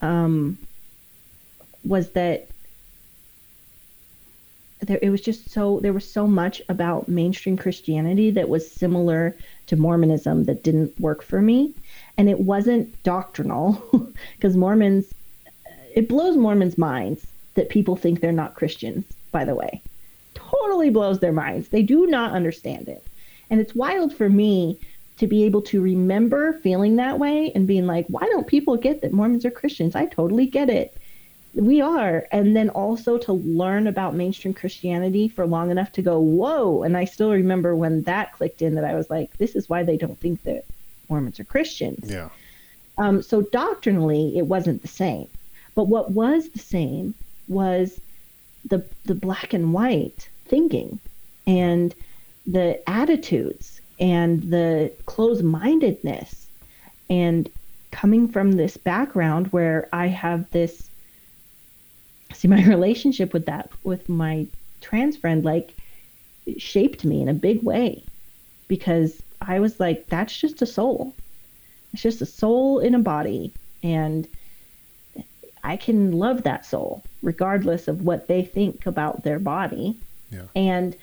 um, 0.00 0.58
was 1.84 2.10
that 2.10 2.48
there 4.82 4.98
it 5.00 5.10
was 5.10 5.20
just 5.20 5.50
so 5.50 5.80
there 5.80 5.92
was 5.92 6.08
so 6.08 6.26
much 6.26 6.60
about 6.68 7.08
mainstream 7.08 7.56
Christianity 7.56 8.30
that 8.32 8.48
was 8.48 8.68
similar 8.70 9.36
to 9.66 9.76
Mormonism 9.76 10.44
that 10.44 10.62
didn't 10.62 10.98
work 11.00 11.22
for 11.22 11.40
me, 11.40 11.72
and 12.18 12.28
it 12.28 12.40
wasn't 12.40 13.02
doctrinal 13.02 13.82
because 14.36 14.56
Mormons 14.56 15.12
it 15.94 16.08
blows 16.08 16.36
Mormons' 16.36 16.78
minds 16.78 17.26
that 17.54 17.68
people 17.68 17.96
think 17.96 18.20
they're 18.20 18.32
not 18.32 18.54
Christians. 18.54 19.04
By 19.30 19.44
the 19.44 19.54
way, 19.54 19.80
totally 20.34 20.90
blows 20.90 21.20
their 21.20 21.32
minds. 21.32 21.68
They 21.68 21.82
do 21.82 22.06
not 22.06 22.32
understand 22.32 22.88
it, 22.88 23.04
and 23.50 23.60
it's 23.60 23.74
wild 23.74 24.12
for 24.12 24.28
me 24.28 24.78
to 25.18 25.26
be 25.28 25.44
able 25.44 25.62
to 25.62 25.80
remember 25.80 26.54
feeling 26.54 26.96
that 26.96 27.18
way 27.18 27.52
and 27.54 27.66
being 27.66 27.86
like, 27.86 28.06
why 28.08 28.22
don't 28.22 28.46
people 28.46 28.76
get 28.76 29.02
that 29.02 29.12
Mormons 29.12 29.44
are 29.44 29.50
Christians? 29.50 29.94
I 29.94 30.06
totally 30.06 30.46
get 30.46 30.68
it 30.68 30.96
we 31.54 31.80
are. 31.80 32.26
And 32.32 32.56
then 32.56 32.70
also 32.70 33.18
to 33.18 33.32
learn 33.32 33.86
about 33.86 34.14
mainstream 34.14 34.54
christianity 34.54 35.28
for 35.28 35.46
long 35.46 35.70
enough 35.70 35.92
to 35.92 36.02
go 36.02 36.18
whoa. 36.18 36.82
And 36.82 36.96
i 36.96 37.04
still 37.04 37.32
remember 37.32 37.74
when 37.76 38.02
that 38.02 38.32
clicked 38.32 38.62
in 38.62 38.74
that 38.74 38.84
i 38.84 38.94
was 38.94 39.10
like 39.10 39.36
this 39.38 39.54
is 39.54 39.68
why 39.68 39.82
they 39.82 39.96
don't 39.96 40.18
think 40.18 40.42
that 40.44 40.64
mormons 41.08 41.38
are 41.40 41.44
christians. 41.44 42.10
Yeah. 42.10 42.30
um, 42.98 43.22
so 43.22 43.42
doctrinally 43.42 44.38
it 44.38 44.46
wasn't 44.46 44.82
the 44.82 44.88
same. 44.88 45.28
But 45.74 45.84
what 45.84 46.10
was 46.10 46.48
the 46.50 46.58
same 46.58 47.14
was 47.48 48.00
the 48.64 48.84
the 49.04 49.14
black 49.14 49.52
and 49.52 49.72
white 49.72 50.28
thinking 50.46 50.98
and 51.46 51.94
the 52.46 52.80
attitudes 52.88 53.80
and 54.00 54.42
the 54.42 54.92
closed-mindedness 55.06 56.46
and 57.10 57.48
coming 57.90 58.28
from 58.28 58.52
this 58.52 58.76
background 58.76 59.48
where 59.52 59.88
i 59.92 60.06
have 60.06 60.50
this 60.50 60.88
see 62.32 62.48
my 62.48 62.64
relationship 62.66 63.32
with 63.32 63.46
that 63.46 63.70
with 63.84 64.08
my 64.08 64.46
trans 64.80 65.16
friend 65.16 65.44
like 65.44 65.74
shaped 66.58 67.04
me 67.04 67.22
in 67.22 67.28
a 67.28 67.34
big 67.34 67.62
way 67.62 68.02
because 68.68 69.22
I 69.40 69.60
was 69.60 69.78
like 69.80 70.06
that's 70.08 70.36
just 70.36 70.62
a 70.62 70.66
soul. 70.66 71.14
It's 71.92 72.02
just 72.02 72.22
a 72.22 72.26
soul 72.26 72.78
in 72.78 72.94
a 72.94 72.98
body 72.98 73.52
and 73.82 74.26
I 75.64 75.76
can 75.76 76.12
love 76.12 76.42
that 76.42 76.66
soul 76.66 77.02
regardless 77.22 77.86
of 77.86 78.02
what 78.02 78.26
they 78.26 78.44
think 78.44 78.86
about 78.86 79.22
their 79.22 79.38
body. 79.38 79.96
Yeah. 80.30 80.46
And 80.56 80.96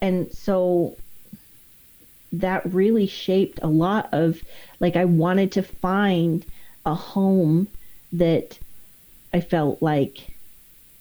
and 0.00 0.32
so 0.32 0.96
that 2.32 2.64
really 2.72 3.06
shaped 3.06 3.60
a 3.62 3.68
lot 3.68 4.08
of 4.12 4.42
like 4.80 4.96
I 4.96 5.04
wanted 5.04 5.52
to 5.52 5.62
find 5.62 6.44
a 6.84 6.94
home 6.94 7.68
that 8.12 8.58
I 9.32 9.40
felt 9.40 9.82
like 9.82 10.34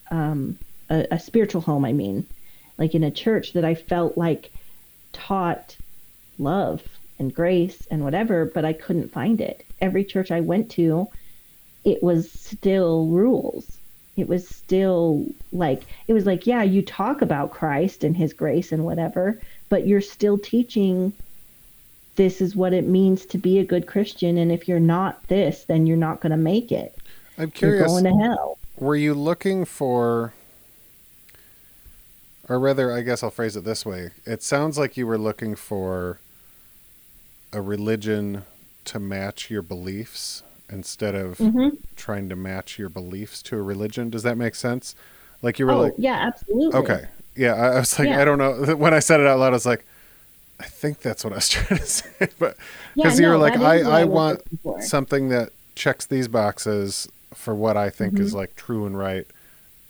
um, 0.09 0.57
a, 0.89 1.07
a 1.11 1.19
spiritual 1.19 1.61
home. 1.61 1.85
I 1.85 1.93
mean, 1.93 2.25
like 2.77 2.95
in 2.95 3.03
a 3.03 3.11
church 3.11 3.53
that 3.53 3.65
I 3.65 3.75
felt 3.75 4.17
like 4.17 4.51
taught 5.13 5.75
love 6.37 6.83
and 7.19 7.33
grace 7.33 7.87
and 7.91 8.03
whatever, 8.03 8.45
but 8.45 8.65
I 8.65 8.73
couldn't 8.73 9.11
find 9.11 9.41
it. 9.41 9.65
Every 9.79 10.03
church 10.03 10.31
I 10.31 10.41
went 10.41 10.71
to, 10.71 11.07
it 11.83 12.01
was 12.01 12.31
still 12.31 13.05
rules. 13.07 13.77
It 14.17 14.27
was 14.27 14.47
still 14.47 15.25
like, 15.51 15.83
it 16.07 16.13
was 16.13 16.25
like, 16.25 16.45
yeah, 16.45 16.63
you 16.63 16.81
talk 16.81 17.21
about 17.21 17.51
Christ 17.51 18.03
and 18.03 18.15
his 18.15 18.33
grace 18.33 18.71
and 18.71 18.83
whatever, 18.83 19.39
but 19.69 19.87
you're 19.87 20.01
still 20.01 20.37
teaching 20.37 21.13
this 22.15 22.41
is 22.41 22.55
what 22.55 22.73
it 22.73 22.85
means 22.85 23.25
to 23.27 23.37
be 23.37 23.59
a 23.59 23.65
good 23.65 23.87
Christian. 23.87 24.37
And 24.37 24.51
if 24.51 24.67
you're 24.67 24.79
not 24.79 25.27
this, 25.27 25.63
then 25.63 25.87
you're 25.87 25.97
not 25.97 26.19
going 26.19 26.31
to 26.31 26.37
make 26.37 26.71
it. 26.71 26.95
I'm 27.41 27.47
You're 27.47 27.51
curious. 27.51 27.87
going 27.87 28.03
to 28.03 28.11
hell. 28.11 28.57
were 28.77 28.95
you 28.95 29.13
looking 29.13 29.65
for 29.65 30.33
or 32.49 32.59
rather 32.59 32.91
i 32.91 33.01
guess 33.01 33.23
i'll 33.23 33.29
phrase 33.29 33.55
it 33.55 33.63
this 33.63 33.85
way 33.85 34.11
it 34.25 34.41
sounds 34.43 34.77
like 34.77 34.97
you 34.97 35.05
were 35.07 35.17
looking 35.17 35.55
for 35.55 36.19
a 37.53 37.61
religion 37.61 38.43
to 38.85 38.99
match 38.99 39.49
your 39.49 39.61
beliefs 39.61 40.43
instead 40.69 41.15
of 41.15 41.37
Mhm. 41.37 41.77
trying 41.95 42.29
to 42.29 42.35
match 42.35 42.79
your 42.79 42.89
beliefs 42.89 43.41
to 43.43 43.57
a 43.57 43.61
religion 43.61 44.09
does 44.09 44.23
that 44.23 44.37
make 44.37 44.55
sense 44.55 44.95
like 45.41 45.59
you 45.59 45.65
were 45.65 45.73
Oh, 45.73 45.81
like 45.81 45.93
yeah, 45.97 46.27
absolutely. 46.27 46.79
okay 46.79 47.05
yeah 47.35 47.53
I, 47.53 47.67
I 47.75 47.79
was 47.79 47.97
like 47.99 48.07
Yeah. 48.09 48.21
i 48.21 48.25
don't 48.25 48.37
know 48.37 48.75
when 48.75 48.93
i 48.93 48.99
said 48.99 49.19
it 49.19 49.27
out 49.27 49.39
loud 49.39 49.47
i 49.47 49.51
was 49.51 49.65
like 49.65 49.85
i 50.59 50.65
think 50.65 50.99
that's 50.99 51.23
what 51.23 51.33
i 51.33 51.37
was 51.37 51.49
trying 51.55 51.79
to 51.79 51.85
say 51.85 52.27
but 52.39 52.57
Yeah, 52.95 53.03
because 53.03 53.19
you 53.19 53.27
were 53.27 53.37
like 53.37 53.53
that 53.53 53.63
i 53.63 54.01
i 54.01 54.03
want 54.03 54.41
something 54.81 55.29
that 55.29 55.49
checks 55.75 56.05
these 56.05 56.27
boxes 56.27 57.07
for 57.33 57.53
what 57.55 57.77
I 57.77 57.89
think 57.89 58.13
Mm-hmm. 58.15 58.23
is 58.23 58.33
like 58.33 58.55
true 58.55 58.85
and 58.85 58.97
right, 58.97 59.27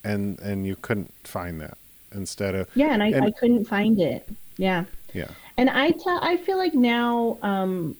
and 0.03 0.39
and 0.39 0.65
you 0.65 0.75
couldn't 0.75 1.13
find 1.23 1.59
that 1.61 1.77
instead 2.13 2.55
of 2.55 2.67
Yeah, 2.75 2.87
and 2.93 3.01
I, 3.03 3.07
and- 3.07 3.25
I 3.25 3.31
couldn't 3.31 3.65
find 3.65 3.99
it. 3.99 4.27
Yeah. 4.57 4.83
yeah 5.13 5.29
And 5.57 5.69
I 5.69 5.91
tell 5.91 6.19
I 6.21 6.37
feel 6.37 6.57
like 6.57 6.73
now 6.73 7.37
um 7.41 7.95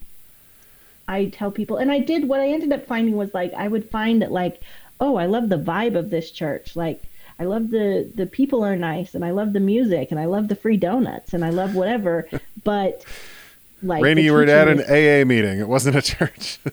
I 1.08 1.26
tell 1.26 1.50
people 1.52 1.78
and 1.78 1.92
I 1.92 2.00
did 2.00 2.28
what 2.28 2.40
I 2.40 2.50
ended 2.50 2.72
up 2.72 2.86
finding 2.88 3.16
was 3.16 3.34
like 3.34 3.54
I 3.54 3.68
would 3.68 3.90
find 3.90 4.22
that 4.22 4.32
like, 4.32 4.62
oh, 5.00 5.16
I 5.16 5.26
love 5.26 5.50
the 5.50 5.58
vibe 5.58 5.96
of 5.96 6.10
this 6.10 6.30
church. 6.32 6.76
Like 6.76 7.02
I 7.40 7.46
love 7.46 7.72
the 7.72 8.10
the 8.14 8.26
people 8.28 8.64
are 8.64 8.76
nice 8.76 9.16
and 9.16 9.26
I 9.26 9.32
love 9.32 9.54
the 9.54 9.60
music 9.60 10.12
and 10.12 10.20
I 10.20 10.26
love 10.26 10.48
the 10.50 10.56
free 10.56 10.78
donuts 10.78 11.34
and 11.34 11.44
I 11.44 11.50
love 11.50 11.74
whatever. 11.76 12.28
But 12.64 13.04
like 13.82 14.04
Rainy, 14.04 14.22
you 14.22 14.34
were 14.34 14.44
at 14.44 14.68
an 14.68 14.82
AA 14.82 15.26
meeting. 15.26 15.60
It 15.60 15.68
wasn't 15.68 15.96
a 15.96 16.02
church. 16.04 16.60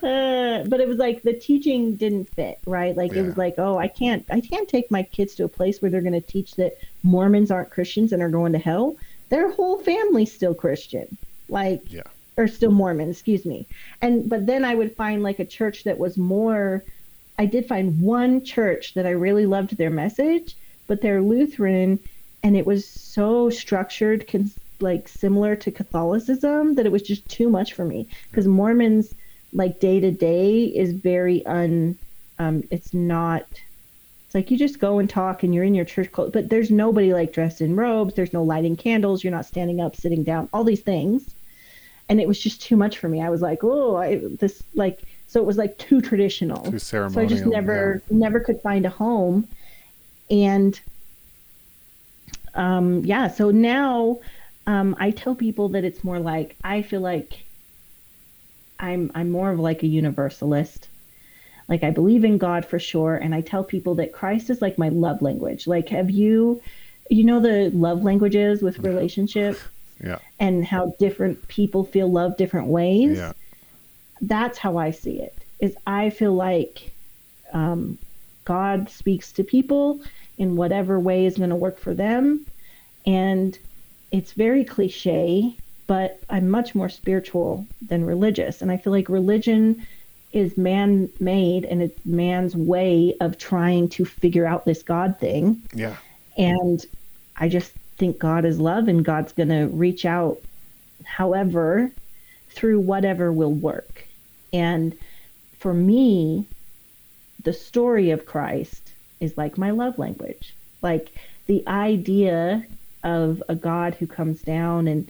uh, 0.03 0.65
but 0.65 0.81
it 0.81 0.89
was 0.89 0.99
like 0.99 1.23
the 1.23 1.33
teaching 1.33 1.97
didn't 1.97 2.29
fit, 2.35 2.59
right? 2.67 2.97
Like 2.97 3.13
it 3.13 3.23
was 3.23 3.37
like, 3.37 3.55
oh, 3.59 3.79
I 3.79 3.89
can't, 3.89 4.25
I 4.31 4.41
can't 4.41 4.69
take 4.69 4.91
my 4.91 5.03
kids 5.03 5.35
to 5.37 5.45
a 5.45 5.49
place 5.49 5.81
where 5.81 5.91
they're 5.91 6.01
going 6.01 6.13
to 6.13 6.21
teach 6.21 6.55
that 6.57 6.79
Mormons 7.03 7.51
aren't 7.51 7.71
Christians 7.71 8.13
and 8.13 8.23
are 8.23 8.29
going 8.29 8.53
to 8.53 8.59
hell. 8.59 8.97
Their 9.29 9.51
whole 9.51 9.79
family's 9.79 10.33
still 10.33 10.55
Christian, 10.55 11.17
like, 11.49 11.83
yeah, 11.91 12.03
or 12.37 12.49
still 12.49 12.71
Mormon, 12.71 13.11
excuse 13.11 13.45
me. 13.45 13.67
And 14.03 14.29
but 14.29 14.47
then 14.47 14.65
I 14.65 14.75
would 14.75 14.95
find 14.95 15.23
like 15.23 15.39
a 15.39 15.45
church 15.45 15.85
that 15.85 15.99
was 15.99 16.17
more. 16.17 16.85
I 17.39 17.47
did 17.47 17.67
find 17.67 18.01
one 18.01 18.45
church 18.45 18.95
that 18.95 19.07
I 19.07 19.11
really 19.11 19.47
loved 19.47 19.77
their 19.77 19.91
message, 19.91 20.57
but 20.87 21.01
they're 21.03 21.23
Lutheran, 21.23 21.99
and 22.43 22.57
it 22.57 22.67
was 22.67 22.87
so 22.87 23.51
structured, 23.51 24.29
cons- 24.29 24.59
like 24.81 25.09
similar 25.09 25.57
to 25.57 25.71
Catholicism, 25.71 26.75
that 26.75 26.87
it 26.87 26.93
was 26.93 27.03
just 27.03 27.29
too 27.29 27.49
much 27.49 27.73
for 27.73 27.85
me. 27.85 28.07
Because 28.31 28.47
Mormons, 28.47 29.15
like 29.57 29.81
day 29.81 30.01
to 30.01 30.11
day, 30.11 30.65
is 30.65 30.93
very 30.93 31.45
un. 31.47 31.99
Um, 32.39 32.63
it's 32.71 32.95
not. 32.95 33.47
It's 34.27 34.35
like 34.35 34.51
you 34.51 34.59
just 34.59 34.79
go 34.79 34.99
and 34.99 35.09
talk, 35.11 35.43
and 35.43 35.55
you're 35.55 35.65
in 35.65 35.75
your 35.75 35.85
church 35.85 36.13
clothes, 36.13 36.33
but 36.33 36.51
there's 36.51 36.71
nobody 36.71 37.13
like 37.13 37.33
dressed 37.33 37.61
in 37.61 37.75
robes. 37.77 38.15
There's 38.15 38.33
no 38.33 38.43
lighting 38.43 38.77
candles. 38.77 39.25
You're 39.25 39.33
not 39.33 39.47
standing 39.47 39.81
up, 39.81 39.97
sitting 39.97 40.23
down. 40.23 40.49
All 40.53 40.65
these 40.65 40.83
things 40.83 41.35
and 42.09 42.21
it 42.21 42.29
was 42.29 42.41
just 42.41 42.63
too 42.63 42.77
much 42.77 42.99
for 42.99 43.09
me. 43.09 43.21
I 43.23 43.31
was 43.31 43.41
like, 43.41 43.65
oh, 43.65 43.97
I, 43.97 44.21
this 44.39 44.63
like 44.75 45.03
so 45.29 45.41
it 45.41 45.47
was 45.47 45.57
like 45.57 45.77
too 45.79 46.01
traditional. 46.01 46.71
Too 46.71 46.79
ceremonial 46.79 47.15
so 47.15 47.21
I 47.21 47.27
just 47.27 47.47
never 47.47 48.03
never 48.11 48.41
could 48.41 48.61
find 48.61 48.87
a 48.87 48.91
home, 48.91 49.49
and 50.31 50.79
um, 52.55 53.05
yeah. 53.05 53.29
So 53.29 53.51
now 53.51 54.21
um, 54.67 54.97
I 54.99 55.11
tell 55.11 55.35
people 55.35 55.69
that 55.71 55.85
it's 55.85 56.05
more 56.05 56.19
like 56.19 56.57
I 56.63 56.83
feel 56.83 57.01
like 57.01 57.45
I'm 58.79 59.11
I'm 59.15 59.31
more 59.31 59.51
of 59.51 59.59
like 59.59 59.83
a 59.83 59.87
universalist. 59.87 60.89
Like 61.69 61.83
I 61.83 61.91
believe 61.91 62.25
in 62.25 62.39
God 62.39 62.65
for 62.65 62.79
sure, 62.79 63.17
and 63.17 63.35
I 63.35 63.41
tell 63.41 63.65
people 63.65 63.97
that 63.97 64.13
Christ 64.13 64.51
is 64.51 64.63
like 64.63 64.79
my 64.79 64.89
love 64.89 65.21
language. 65.23 65.67
Like, 65.67 65.89
have 65.89 66.11
you, 66.11 66.63
you 67.11 67.25
know, 67.25 67.41
the 67.41 67.71
love 67.71 68.05
languages 68.05 68.63
with 68.63 68.79
relationship 68.79 69.59
yeah, 70.03 70.19
and 70.39 70.65
how 70.65 70.95
different 70.99 71.49
people 71.49 71.85
feel 71.85 72.11
love 72.11 72.37
different 72.37 72.69
ways. 72.69 73.17
yeah, 73.17 73.33
That's 74.21 74.59
how 74.59 74.77
I 74.77 74.93
see 74.93 75.21
it. 75.21 75.35
Is 75.59 75.75
I 75.87 76.11
feel 76.11 76.35
like 76.35 76.93
um, 77.53 77.99
God 78.45 78.89
speaks 78.91 79.33
to 79.33 79.43
people 79.43 80.01
in 80.39 80.55
whatever 80.57 81.01
way 81.01 81.27
is 81.27 81.37
going 81.37 81.51
to 81.51 81.57
work 81.57 81.79
for 81.79 81.95
them, 81.95 82.47
and 83.05 83.59
it's 84.13 84.33
very 84.33 84.65
cliche, 84.65 85.57
but 85.87 86.21
I'm 86.29 86.49
much 86.51 86.75
more 86.75 86.89
spiritual 86.89 87.67
than 87.89 88.05
religious, 88.05 88.63
and 88.63 88.71
I 88.73 88.77
feel 88.77 88.93
like 88.93 89.09
religion 89.09 89.87
is 90.33 90.57
man-made 90.59 91.65
and 91.65 91.81
it's 91.83 92.05
man's 92.05 92.55
way 92.55 93.15
of 93.21 93.39
trying 93.39 93.89
to 93.89 94.05
figure 94.05 94.45
out 94.47 94.65
this 94.65 94.83
God 94.83 95.19
thing. 95.19 95.63
yeah. 95.73 95.97
And 96.37 96.85
I 97.37 97.49
just 97.49 97.73
think 97.97 98.19
God 98.19 98.45
is 98.45 98.61
love 98.61 98.89
and 98.89 99.05
God's 99.05 99.33
going 99.33 99.49
to 99.49 99.67
reach 99.69 100.05
out 100.05 100.39
however 101.05 101.91
through 102.51 102.81
whatever 102.81 103.33
will 103.33 103.53
work. 103.53 104.07
And 104.53 104.95
for 105.59 105.73
me, 105.73 106.47
the 107.43 107.53
story 107.53 108.11
of 108.11 108.27
Christ 108.27 108.93
is 109.21 109.39
like 109.39 109.57
my 109.57 109.71
love 109.71 109.99
language. 109.99 110.55
Like 110.83 111.13
the 111.47 111.67
idea 111.67 112.67
of 113.03 113.43
a 113.49 113.55
God 113.55 113.95
who 113.95 114.07
comes 114.07 114.43
down 114.43 114.89
and 114.89 115.09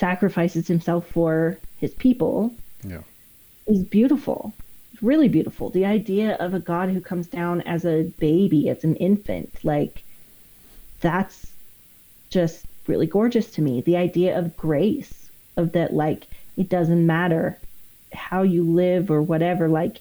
sacrifices 0.00 0.66
himself 0.66 1.06
for 1.06 1.58
his 1.78 1.94
people 1.94 2.52
Yeah. 2.84 3.02
is 3.66 3.82
beautiful 3.84 4.52
really 5.02 5.28
beautiful. 5.28 5.70
The 5.70 5.86
idea 5.86 6.34
of 6.34 6.52
a 6.52 6.60
God 6.60 6.90
who 6.90 7.00
comes 7.00 7.26
down 7.26 7.62
as 7.62 7.86
a 7.86 8.02
baby, 8.18 8.68
as 8.68 8.84
an 8.84 8.96
infant, 8.96 9.64
like 9.64 10.04
that's 11.00 11.46
just 12.28 12.66
really 12.86 13.06
gorgeous 13.06 13.50
to 13.52 13.62
me. 13.62 13.80
The 13.80 13.96
idea 13.96 14.38
of 14.38 14.56
grace, 14.56 15.30
of 15.56 15.72
that, 15.72 15.94
like, 15.94 16.26
it 16.56 16.68
doesn't 16.68 17.06
matter 17.06 17.58
how 18.12 18.42
you 18.42 18.62
live 18.62 19.10
or 19.10 19.22
whatever. 19.22 19.68
Like, 19.68 20.00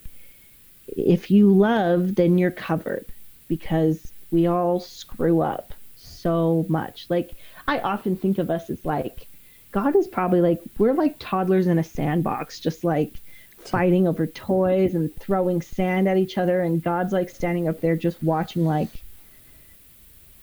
if 0.87 1.31
you 1.31 1.51
love, 1.51 2.15
then 2.15 2.37
you're 2.37 2.51
covered 2.51 3.05
because 3.47 4.11
we 4.31 4.47
all 4.47 4.79
screw 4.79 5.41
up 5.41 5.73
so 5.95 6.65
much. 6.67 7.05
Like, 7.09 7.35
I 7.67 7.79
often 7.79 8.15
think 8.17 8.37
of 8.37 8.49
us 8.49 8.69
as 8.69 8.83
like, 8.83 9.27
God 9.71 9.95
is 9.95 10.07
probably 10.07 10.41
like, 10.41 10.61
we're 10.77 10.93
like 10.93 11.15
toddlers 11.19 11.67
in 11.67 11.77
a 11.77 11.83
sandbox, 11.83 12.59
just 12.59 12.83
like 12.83 13.13
fighting 13.57 14.07
over 14.07 14.25
toys 14.25 14.95
and 14.95 15.15
throwing 15.15 15.61
sand 15.61 16.07
at 16.07 16.17
each 16.17 16.37
other. 16.37 16.61
And 16.61 16.81
God's 16.81 17.13
like 17.13 17.29
standing 17.29 17.67
up 17.67 17.81
there 17.81 17.95
just 17.95 18.21
watching, 18.23 18.65
like, 18.65 18.89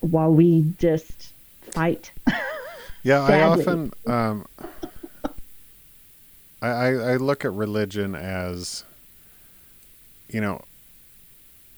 while 0.00 0.32
we 0.32 0.72
just 0.78 1.32
fight. 1.62 2.12
Yeah, 3.02 3.22
I 3.22 3.42
often 3.42 3.92
um, 4.06 4.46
I, 6.60 6.68
I 6.68 6.88
I 6.92 7.16
look 7.16 7.44
at 7.44 7.52
religion 7.52 8.14
as 8.14 8.84
you 10.28 10.40
know 10.40 10.62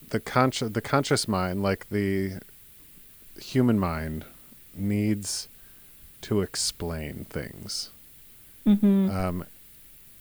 the 0.08 0.20
conscious 0.20 0.72
the 0.72 0.80
conscious 0.80 1.28
mind, 1.28 1.62
like 1.62 1.88
the 1.90 2.40
human 3.40 3.78
mind, 3.78 4.24
needs 4.74 5.48
to 6.22 6.40
explain 6.40 7.26
things. 7.28 7.90
hmm 8.64 9.08
Um, 9.10 9.44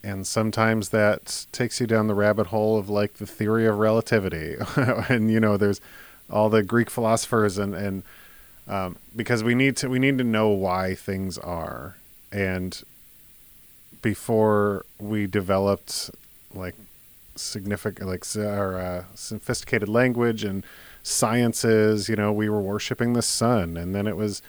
and 0.03 0.25
sometimes 0.25 0.89
that 0.89 1.45
takes 1.51 1.81
you 1.81 1.87
down 1.87 2.07
the 2.07 2.15
rabbit 2.15 2.47
hole 2.47 2.77
of 2.77 2.89
like 2.89 3.15
the 3.15 3.25
theory 3.25 3.65
of 3.65 3.77
relativity, 3.77 4.55
and 5.09 5.29
you 5.31 5.39
know, 5.39 5.57
there's 5.57 5.81
all 6.29 6.49
the 6.49 6.63
Greek 6.63 6.89
philosophers, 6.89 7.57
and 7.57 7.75
and 7.75 8.03
um, 8.67 8.97
because 9.15 9.43
we 9.43 9.55
need 9.55 9.75
to 9.77 9.89
we 9.89 9.99
need 9.99 10.17
to 10.17 10.23
know 10.23 10.49
why 10.49 10.95
things 10.95 11.37
are, 11.37 11.97
and 12.31 12.83
before 14.01 14.85
we 14.99 15.27
developed 15.27 16.11
like 16.53 16.75
significant 17.35 18.07
like 18.07 18.25
or 18.35 18.77
uh, 18.77 19.03
sophisticated 19.15 19.89
language 19.89 20.43
and 20.43 20.63
sciences, 21.03 22.09
you 22.09 22.15
know, 22.15 22.31
we 22.31 22.49
were 22.49 22.61
worshiping 22.61 23.13
the 23.13 23.21
sun, 23.21 23.77
and 23.77 23.95
then 23.95 24.07
it 24.07 24.15
was 24.15 24.41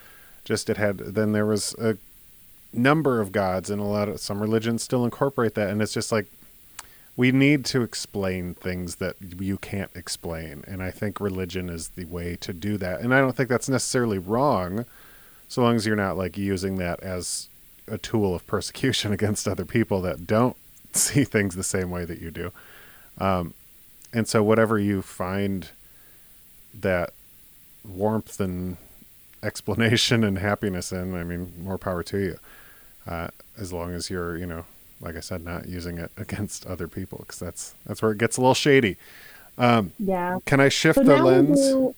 just 0.48 0.70
it 0.70 0.78
had 0.78 0.96
then 0.98 1.32
there 1.32 1.44
was 1.44 1.74
a 1.74 1.98
number 2.72 3.20
of 3.20 3.32
gods 3.32 3.68
and 3.68 3.82
a 3.82 3.84
lot 3.84 4.08
of 4.08 4.18
some 4.18 4.40
religions 4.40 4.82
still 4.82 5.04
incorporate 5.04 5.54
that. 5.54 5.68
And 5.68 5.82
it's 5.82 5.92
just 5.92 6.10
like 6.10 6.24
we 7.16 7.32
need 7.32 7.66
to 7.66 7.82
explain 7.82 8.54
things 8.54 8.96
that 8.96 9.16
you 9.20 9.58
can't 9.58 9.90
explain. 9.94 10.64
And 10.66 10.82
i 10.82 10.90
think 10.90 11.20
religion 11.20 11.68
is 11.68 11.88
the 11.88 12.06
way 12.06 12.34
to 12.36 12.54
do 12.54 12.78
that. 12.78 13.00
And 13.02 13.14
i 13.14 13.20
don't 13.20 13.36
think 13.36 13.50
that's 13.50 13.68
necessarily 13.68 14.18
wrong 14.18 14.86
so 15.48 15.62
long 15.62 15.76
as 15.76 15.86
you're 15.86 15.96
not 15.96 16.16
like 16.16 16.38
using 16.38 16.76
that 16.76 17.00
as 17.00 17.48
a 17.86 17.98
tool 17.98 18.34
of 18.34 18.46
persecution 18.46 19.12
against 19.18 19.46
other 19.46 19.66
people 19.66 20.00
that 20.00 20.26
don't 20.26 20.56
see 20.94 21.24
things 21.24 21.56
the 21.56 21.62
same 21.62 21.90
way 21.90 22.06
that 22.06 22.22
you 22.22 22.30
do. 22.30 22.52
Um, 23.18 23.52
and 24.14 24.26
so 24.26 24.42
whatever 24.42 24.78
you 24.78 25.02
find 25.02 25.68
that 26.72 27.10
warmth 27.84 28.40
and 28.40 28.78
explanation 29.42 30.24
and 30.28 30.38
happiness 30.38 30.92
in 30.92 31.14
i 31.14 31.22
mean 31.24 31.52
more 31.62 31.78
power 31.78 32.02
to 32.02 32.18
you 32.18 32.38
uh, 33.06 33.28
as 33.58 33.72
long 33.72 33.92
as 33.92 34.10
you're 34.10 34.36
you 34.36 34.46
know 34.46 34.64
like 35.00 35.16
i 35.16 35.20
said 35.20 35.44
not 35.44 35.66
using 35.68 35.98
it 35.98 36.10
against 36.16 36.66
other 36.66 36.88
people 36.88 37.18
because 37.18 37.38
that's 37.38 37.74
that's 37.86 38.02
where 38.02 38.12
it 38.12 38.18
gets 38.18 38.36
a 38.36 38.40
little 38.40 38.54
shady 38.54 38.96
um, 39.58 39.92
Yeah. 39.98 40.38
can 40.46 40.60
i 40.60 40.68
shift 40.68 40.96
So 40.96 41.04
the 41.04 41.16
lens 41.22 41.60
do- 41.60 41.94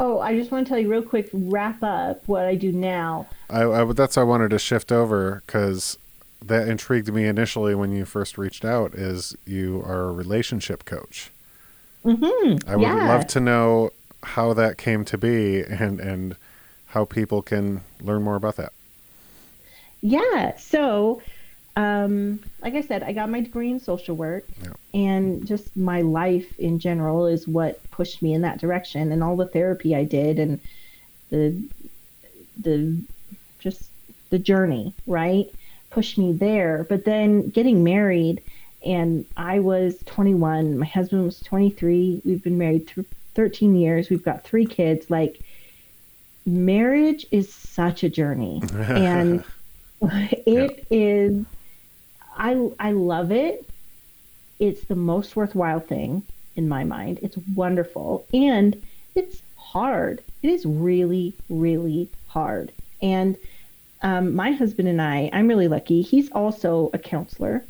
oh, 0.00 0.20
I 0.20 0.38
just 0.38 0.50
want 0.52 0.64
to 0.64 0.68
tell 0.70 0.78
you 0.78 0.88
real 0.88 1.02
quick, 1.02 1.28
wrap 1.32 1.82
up 1.82 2.22
what 2.28 2.44
I 2.44 2.54
do 2.54 2.70
now. 2.70 3.26
I, 3.50 3.64
I 3.64 3.84
that's 3.92 4.16
why 4.16 4.22
i 4.22 4.24
wanted 4.24 4.50
to 4.50 4.58
shift 4.58 4.92
over 4.92 5.42
because 5.44 5.98
that 6.40 6.68
intrigued 6.68 7.12
me 7.12 7.24
initially 7.26 7.74
when 7.74 7.90
you 7.90 8.04
first 8.04 8.38
reached 8.38 8.64
out 8.64 8.94
is 8.94 9.34
you 9.44 9.82
are 9.84 10.04
a 10.08 10.12
relationship 10.12 10.84
coach 10.84 11.30
Mm-hmm. 12.04 12.68
i 12.70 12.76
would 12.76 12.82
Yeah. 12.82 13.08
love 13.08 13.26
to 13.28 13.40
know 13.40 13.90
how 14.22 14.52
that 14.54 14.78
came 14.78 15.04
to 15.06 15.18
be 15.18 15.62
and 15.62 15.98
and 16.00 16.36
how 16.88 17.04
people 17.04 17.42
can 17.42 17.80
learn 18.02 18.22
more 18.22 18.36
about 18.36 18.56
that 18.56 18.72
Yeah. 20.00 20.56
So, 20.56 21.22
um, 21.76 22.38
like 22.62 22.74
I 22.74 22.82
said, 22.82 23.02
I 23.02 23.12
got 23.12 23.28
my 23.30 23.40
degree 23.40 23.70
in 23.70 23.80
social 23.80 24.14
work, 24.16 24.44
Yeah. 24.62 24.72
and 24.94 25.44
just 25.46 25.76
my 25.76 26.02
life 26.02 26.58
in 26.58 26.78
general 26.78 27.26
is 27.26 27.48
what 27.48 27.80
pushed 27.90 28.22
me 28.22 28.32
in 28.32 28.42
that 28.42 28.60
direction, 28.60 29.10
and 29.12 29.22
all 29.24 29.36
the 29.36 29.46
therapy 29.46 29.94
I 29.96 30.04
did, 30.04 30.38
and 30.38 30.60
the 31.30 31.60
the 32.62 32.96
just 33.60 33.90
the 34.30 34.38
journey, 34.38 34.92
right, 35.06 35.46
pushed 35.90 36.16
me 36.18 36.32
there. 36.32 36.86
But 36.88 37.04
then 37.04 37.48
getting 37.50 37.82
married, 37.84 38.40
and 38.84 39.24
I 39.36 39.58
was 39.60 39.96
21, 40.06 40.78
my 40.78 40.86
husband 40.86 41.24
was 41.24 41.40
23. 41.40 42.22
We've 42.24 42.42
been 42.42 42.58
married 42.58 42.88
th- 42.88 43.06
13 43.34 43.74
years. 43.76 44.10
We've 44.10 44.22
got 44.24 44.44
three 44.44 44.66
kids. 44.66 45.10
Like, 45.10 45.40
marriage 46.48 47.26
is 47.30 47.52
such 47.52 48.02
a 48.02 48.08
journey, 48.08 48.62
and 48.74 49.44
it 50.02 50.86
is 50.90 51.44
I 52.36 52.70
I 52.78 52.92
love 52.92 53.32
it. 53.32 53.68
It's 54.58 54.84
the 54.84 54.94
most 54.94 55.36
worthwhile 55.36 55.80
thing 55.80 56.22
in 56.56 56.68
my 56.68 56.84
mind. 56.84 57.20
It's 57.22 57.36
wonderful 57.54 58.26
and 58.32 58.80
it's 59.14 59.42
hard. 59.56 60.22
It 60.42 60.50
is 60.50 60.64
really 60.64 61.34
really 61.48 62.08
hard. 62.28 62.72
And 63.02 63.36
um, 64.02 64.34
my 64.34 64.52
husband 64.52 64.88
and 64.88 65.02
I, 65.02 65.28
I'm 65.32 65.48
really 65.48 65.68
lucky. 65.68 66.02
He's 66.02 66.30
also 66.30 66.90
a 66.92 66.98
counselor, 66.98 67.64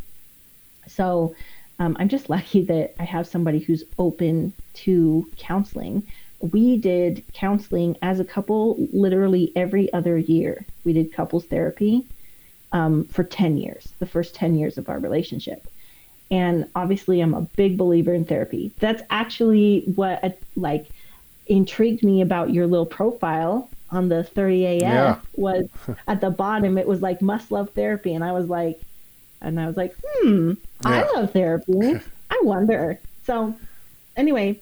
so 0.87 1.35
um, 1.79 1.97
I'm 1.99 2.09
just 2.09 2.29
lucky 2.31 2.63
that 2.65 2.95
I 3.01 3.05
have 3.05 3.27
somebody 3.27 3.61
who's 3.61 3.85
open 3.99 4.53
to 4.75 5.29
counseling. 5.37 6.07
We 6.41 6.77
did 6.79 7.25
counseling 7.33 7.97
as 8.03 8.21
a 8.21 8.25
couple 8.25 8.77
literally 8.93 9.53
every 9.57 9.93
other 9.93 10.17
year. 10.17 10.65
We 10.85 10.93
did 10.93 11.13
couples 11.13 11.45
therapy 11.47 12.07
um, 12.73 13.05
for 13.05 13.25
10 13.25 13.57
years, 13.57 13.89
the 13.99 14.07
first 14.07 14.35
10 14.35 14.57
years 14.57 14.79
of 14.79 14.89
our 14.89 14.99
relationship. 14.99 15.67
And 16.31 16.69
obviously, 16.75 17.21
I'm 17.21 17.35
a 17.35 17.41
big 17.41 17.79
believer 17.79 18.13
in 18.13 18.25
therapy. 18.25 18.71
That's 18.79 19.03
actually 19.11 19.81
what 19.95 20.23
uh, 20.23 20.31
like 20.57 20.87
intrigued 21.47 22.05
me 22.05 22.21
about 22.21 22.51
your 22.53 22.67
little 22.67 22.87
profile 22.87 23.71
on 23.91 24.09
the 24.09 24.23
30 24.23 24.67
a.m. 24.67 24.81
Yeah. 24.81 25.19
was 25.37 25.67
at 26.07 26.21
the 26.21 26.31
bottom. 26.31 26.77
It 26.77 26.87
was 26.87 27.01
like 27.01 27.23
must 27.23 27.51
love 27.51 27.71
therapy, 27.71 28.15
and 28.15 28.23
I 28.23 28.33
was 28.33 28.49
like, 28.49 28.79
and 29.41 29.59
I 29.59 29.67
was 29.67 29.77
like, 29.77 29.97
hmm, 30.05 30.53
I 30.85 31.03
love 31.15 31.33
therapy. 31.33 32.01
I 32.31 32.41
wonder. 32.43 33.01
So, 33.25 33.55
anyway, 34.17 34.61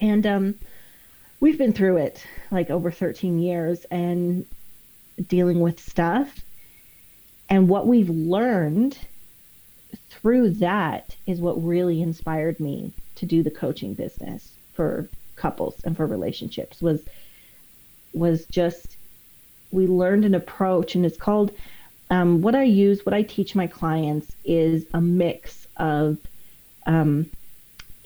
and 0.00 0.26
um, 0.26 0.54
we've 1.40 1.58
been 1.58 1.72
through 1.72 1.98
it 1.98 2.24
like 2.50 2.70
over 2.70 2.90
13 2.90 3.38
years 3.38 3.84
and 3.90 4.44
dealing 5.28 5.60
with 5.60 5.80
stuff. 5.80 6.40
And 7.48 7.68
what 7.68 7.86
we've 7.86 8.10
learned 8.10 8.98
through 10.10 10.50
that 10.50 11.16
is 11.26 11.40
what 11.40 11.64
really 11.64 12.02
inspired 12.02 12.60
me 12.60 12.92
to 13.16 13.26
do 13.26 13.42
the 13.42 13.50
coaching 13.50 13.94
business 13.94 14.52
for 14.74 15.08
couples 15.36 15.80
and 15.84 15.96
for 15.96 16.06
relationships 16.06 16.82
was 16.82 17.00
was 18.12 18.44
just 18.46 18.96
we 19.70 19.86
learned 19.86 20.24
an 20.24 20.34
approach 20.34 20.94
and 20.94 21.06
it's 21.06 21.16
called 21.16 21.52
um, 22.10 22.40
what 22.40 22.54
I 22.54 22.62
use, 22.62 23.04
what 23.04 23.14
I 23.14 23.22
teach 23.22 23.54
my 23.54 23.66
clients 23.66 24.32
is 24.44 24.86
a 24.94 25.00
mix 25.00 25.66
of 25.76 26.16
um, 26.86 27.30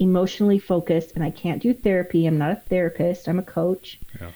emotionally 0.03 0.59
focused, 0.59 1.13
and 1.15 1.23
I 1.25 1.31
can't 1.31 1.63
do 1.63 1.73
therapy. 1.73 2.27
I'm 2.27 2.39
not 2.39 2.51
a 2.53 2.57
therapist, 2.57 3.29
I'm 3.29 3.39
a 3.39 3.43
coach. 3.43 3.99
Yeah. 4.21 4.31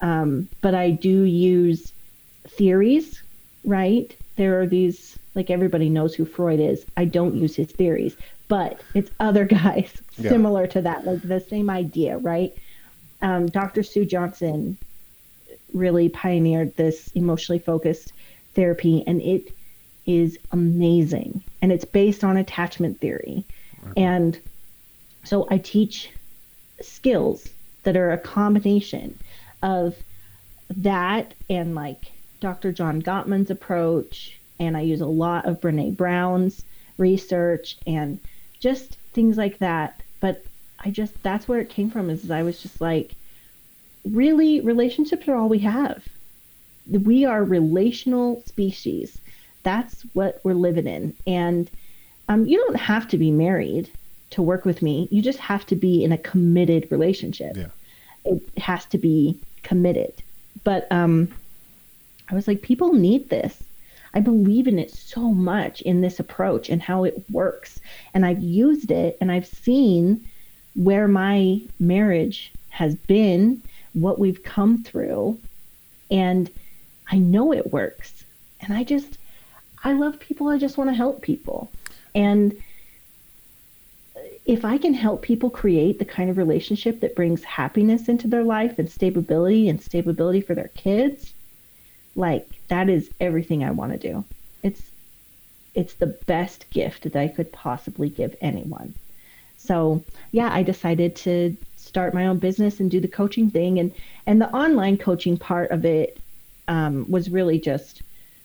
Um, 0.00 0.48
but 0.60 0.74
I 0.74 0.90
do 0.90 1.22
use 1.24 1.92
theories, 2.46 3.22
right? 3.64 4.14
There 4.36 4.60
are 4.60 4.66
these, 4.66 5.18
like 5.34 5.50
everybody 5.50 5.88
knows 5.88 6.14
who 6.14 6.24
Freud 6.24 6.60
is. 6.60 6.84
I 6.96 7.04
don't 7.06 7.34
use 7.36 7.56
his 7.56 7.70
theories, 7.72 8.16
but 8.48 8.80
it's 8.94 9.10
other 9.18 9.44
guys 9.60 9.90
Yeah. 10.18 10.30
similar 10.30 10.66
to 10.68 10.82
that, 10.82 11.04
like 11.06 11.22
the 11.22 11.40
same 11.40 11.68
idea, 11.70 12.18
right? 12.18 12.52
Um, 13.22 13.46
Dr. 13.46 13.82
Sue 13.82 14.04
Johnson 14.04 14.76
really 15.72 16.08
pioneered 16.08 16.76
this 16.76 17.10
emotionally 17.14 17.58
focused 17.58 18.12
therapy, 18.54 19.02
and 19.06 19.20
it 19.22 19.52
is 20.06 20.38
amazing. 20.52 21.42
And 21.62 21.72
it's 21.72 21.84
based 21.86 22.22
on 22.22 22.36
attachment 22.36 23.00
theory. 23.00 23.44
And 23.96 24.38
so 25.24 25.46
I 25.50 25.58
teach 25.58 26.10
skills 26.80 27.48
that 27.84 27.96
are 27.96 28.12
a 28.12 28.18
combination 28.18 29.18
of 29.62 29.96
that 30.76 31.34
and 31.48 31.74
like 31.74 32.12
Dr. 32.40 32.72
John 32.72 33.00
Gottman's 33.02 33.50
approach. 33.50 34.38
And 34.58 34.76
I 34.76 34.82
use 34.82 35.00
a 35.00 35.06
lot 35.06 35.46
of 35.46 35.60
Brene 35.60 35.96
Brown's 35.96 36.64
research 36.98 37.76
and 37.86 38.20
just 38.60 38.96
things 39.12 39.36
like 39.36 39.58
that. 39.58 40.00
But 40.20 40.44
I 40.78 40.90
just 40.90 41.22
that's 41.22 41.48
where 41.48 41.60
it 41.60 41.70
came 41.70 41.90
from 41.90 42.10
is 42.10 42.30
I 42.30 42.42
was 42.42 42.62
just 42.62 42.80
like, 42.80 43.14
really, 44.04 44.60
relationships 44.60 45.26
are 45.28 45.34
all 45.34 45.48
we 45.48 45.60
have. 45.60 46.06
We 46.90 47.24
are 47.24 47.42
relational 47.42 48.42
species. 48.46 49.18
That's 49.62 50.02
what 50.12 50.40
we're 50.44 50.52
living 50.52 50.86
in. 50.86 51.16
And 51.26 51.70
um, 52.28 52.46
you 52.46 52.58
don't 52.58 52.76
have 52.76 53.08
to 53.08 53.18
be 53.18 53.30
married 53.30 53.90
to 54.34 54.42
work 54.42 54.64
with 54.64 54.82
me. 54.82 55.08
You 55.10 55.22
just 55.22 55.38
have 55.38 55.64
to 55.66 55.76
be 55.76 56.02
in 56.02 56.12
a 56.12 56.18
committed 56.18 56.88
relationship. 56.90 57.56
Yeah. 57.56 57.68
It 58.24 58.42
has 58.58 58.84
to 58.86 58.98
be 58.98 59.38
committed. 59.62 60.12
But 60.64 60.90
um, 60.90 61.32
I 62.28 62.34
was 62.34 62.48
like, 62.48 62.62
people 62.62 62.92
need 62.92 63.30
this. 63.30 63.62
I 64.12 64.20
believe 64.20 64.66
in 64.66 64.78
it 64.78 64.90
so 64.92 65.32
much 65.32 65.82
in 65.82 66.00
this 66.00 66.18
approach 66.20 66.68
and 66.68 66.82
how 66.82 67.04
it 67.04 67.24
works. 67.30 67.80
And 68.12 68.26
I've 68.26 68.42
used 68.42 68.90
it 68.90 69.16
and 69.20 69.30
I've 69.30 69.46
seen 69.46 70.24
where 70.74 71.06
my 71.06 71.60
marriage 71.78 72.52
has 72.70 72.94
been, 72.94 73.62
what 73.92 74.18
we've 74.18 74.42
come 74.42 74.82
through. 74.82 75.38
And 76.10 76.50
I 77.10 77.18
know 77.18 77.52
it 77.52 77.72
works. 77.72 78.24
And 78.60 78.72
I 78.72 78.82
just, 78.82 79.18
I 79.84 79.92
love 79.92 80.18
people. 80.18 80.48
I 80.48 80.58
just 80.58 80.76
want 80.76 80.90
to 80.90 80.94
help 80.94 81.22
people. 81.22 81.70
And 82.14 82.60
if 84.46 84.64
I 84.64 84.76
can 84.76 84.92
help 84.92 85.22
people 85.22 85.48
create 85.48 85.98
the 85.98 86.04
kind 86.04 86.28
of 86.28 86.36
relationship 86.36 87.00
that 87.00 87.16
brings 87.16 87.42
happiness 87.44 88.08
into 88.08 88.28
their 88.28 88.44
life 88.44 88.78
and 88.78 88.90
stability 88.90 89.68
and 89.68 89.80
stability 89.80 90.42
for 90.42 90.54
their 90.54 90.68
kids, 90.68 91.32
like 92.14 92.46
that 92.68 92.88
is 92.88 93.10
everything 93.20 93.64
I 93.64 93.70
want 93.70 93.92
to 93.92 94.12
do. 94.12 94.24
It's 94.62 94.82
it's 95.74 95.94
the 95.94 96.18
best 96.26 96.70
gift 96.70 97.02
that 97.02 97.16
I 97.16 97.26
could 97.28 97.50
possibly 97.50 98.08
give 98.08 98.36
anyone. 98.40 98.94
So, 99.56 100.04
yeah, 100.30 100.52
I 100.52 100.62
decided 100.62 101.16
to 101.16 101.56
start 101.76 102.14
my 102.14 102.26
own 102.26 102.38
business 102.38 102.80
and 102.80 102.90
do 102.90 103.00
the 103.00 103.08
coaching 103.08 103.50
thing 103.50 103.78
and 103.78 103.92
and 104.26 104.40
the 104.40 104.50
online 104.50 104.98
coaching 104.98 105.38
part 105.38 105.70
of 105.70 105.84
it 105.84 106.18
um, 106.68 107.10
was 107.10 107.30
really 107.30 107.58
just 107.58 108.02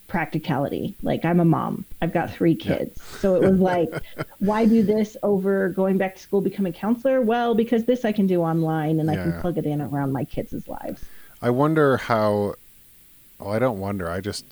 practicality. 0.10 0.96
Like 1.02 1.24
I'm 1.24 1.40
a 1.40 1.46
mom. 1.46 1.86
I've 2.02 2.14
got 2.14 2.32
three 2.32 2.56
kids. 2.56 2.98
Yeah. 2.98 3.20
so 3.20 3.36
it 3.36 3.50
was 3.50 3.60
like, 3.60 3.90
why 4.40 4.66
do 4.66 4.84
this 4.84 5.16
over 5.24 5.70
going 5.70 5.98
back 5.98 6.16
to 6.16 6.22
school, 6.22 6.42
become 6.42 6.66
a 6.66 6.72
counselor? 6.74 7.22
Well, 7.22 7.56
because 7.56 7.86
this 7.86 8.04
I 8.04 8.12
can 8.12 8.28
do 8.28 8.42
online 8.42 9.00
and 9.00 9.10
yeah. 9.10 9.14
I 9.14 9.24
can 9.24 9.40
plug 9.40 9.58
it 9.58 9.66
in 9.66 9.82
around 9.82 10.12
my 10.12 10.26
kids' 10.26 10.68
lives. 10.68 11.06
I 11.42 11.52
wonder 11.52 11.96
how 11.96 12.56
Oh, 13.40 13.50
I 13.50 13.60
don't 13.60 13.80
wonder. 13.80 14.10
I 14.10 14.20
just 14.20 14.46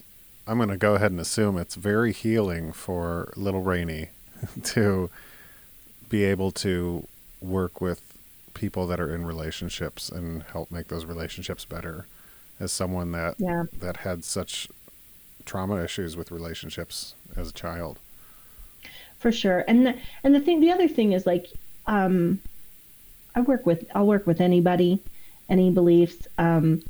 I'm 0.48 0.58
going 0.58 0.70
to 0.70 0.78
go 0.78 0.96
ahead 0.96 1.12
and 1.12 1.20
assume 1.20 1.58
it's 1.58 1.76
very 1.76 2.14
healing 2.14 2.72
for 2.72 3.34
little 3.36 3.62
Rainy 3.62 4.10
to 4.64 5.10
be 6.08 6.24
able 6.24 6.52
to 6.52 7.06
work 7.42 7.82
with 7.82 8.02
people 8.54 8.88
that 8.88 9.00
are 9.00 9.14
in 9.14 9.26
relationships 9.26 10.10
and 10.10 10.44
help 10.44 10.72
make 10.72 10.88
those 10.88 11.06
relationships 11.06 11.66
better 11.66 12.06
as 12.60 12.72
someone 12.72 13.12
that 13.12 13.36
yeah. 13.38 13.66
that 13.78 13.98
had 13.98 14.24
such 14.24 14.70
trauma 15.48 15.84
issues 15.84 16.16
with 16.16 16.32
relationships 16.32 17.16
as 17.36 17.50
a 17.50 17.54
child. 17.54 18.00
For 19.20 19.32
sure. 19.32 19.64
And 19.68 19.88
the, 19.88 19.96
and 20.24 20.36
the 20.36 20.40
thing 20.40 20.60
the 20.60 20.72
other 20.72 20.88
thing 20.88 21.14
is 21.14 21.26
like 21.26 21.48
um 21.88 22.40
I 23.36 23.42
work 23.42 23.66
with 23.66 23.86
I'll 23.96 24.06
work 24.06 24.28
with 24.28 24.42
anybody, 24.42 25.00
any 25.50 25.72
beliefs. 25.72 26.28
Um 26.38 26.84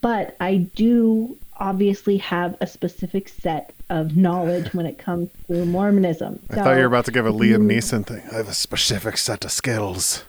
but 0.00 0.36
I 0.40 0.56
do 0.56 1.36
obviously 1.58 2.18
have 2.18 2.56
a 2.60 2.66
specific 2.66 3.28
set 3.28 3.74
of 3.88 4.16
knowledge 4.16 4.74
when 4.74 4.86
it 4.86 4.98
comes 4.98 5.30
to 5.46 5.64
Mormonism. 5.64 6.40
I 6.50 6.54
thought 6.56 6.72
you 6.72 6.80
were 6.80 6.86
about 6.86 7.06
to 7.06 7.12
give 7.12 7.26
a 7.26 7.32
Liam 7.32 7.66
Neeson 7.66 8.04
thing. 8.04 8.22
I 8.30 8.36
have 8.36 8.48
a 8.48 8.54
specific 8.54 9.16
set 9.16 9.44
of 9.44 9.52
skills 9.52 10.24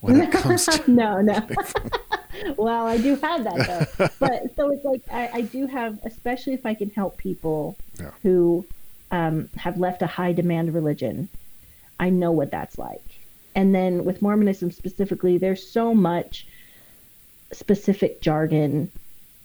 when 0.00 0.20
it 0.20 0.32
comes 0.32 0.66
to. 0.66 0.90
no, 0.90 1.20
no. 1.20 1.46
well, 2.56 2.86
I 2.86 2.98
do 2.98 3.16
have 3.16 3.44
that 3.44 3.66
though. 3.98 4.08
But 4.18 4.56
so 4.56 4.70
it's 4.70 4.84
like 4.84 5.02
I, 5.10 5.30
I 5.34 5.40
do 5.42 5.66
have, 5.66 5.98
especially 6.04 6.54
if 6.54 6.66
I 6.66 6.74
can 6.74 6.90
help 6.90 7.16
people 7.18 7.76
yeah. 7.98 8.10
who 8.22 8.64
um, 9.10 9.48
have 9.56 9.78
left 9.78 10.02
a 10.02 10.06
high 10.06 10.32
demand 10.32 10.74
religion. 10.74 11.28
I 12.00 12.10
know 12.10 12.30
what 12.30 12.50
that's 12.50 12.78
like. 12.78 13.02
And 13.54 13.74
then 13.74 14.04
with 14.04 14.22
Mormonism 14.22 14.70
specifically, 14.70 15.38
there's 15.38 15.66
so 15.66 15.94
much 15.94 16.46
specific 17.52 18.20
jargon 18.20 18.90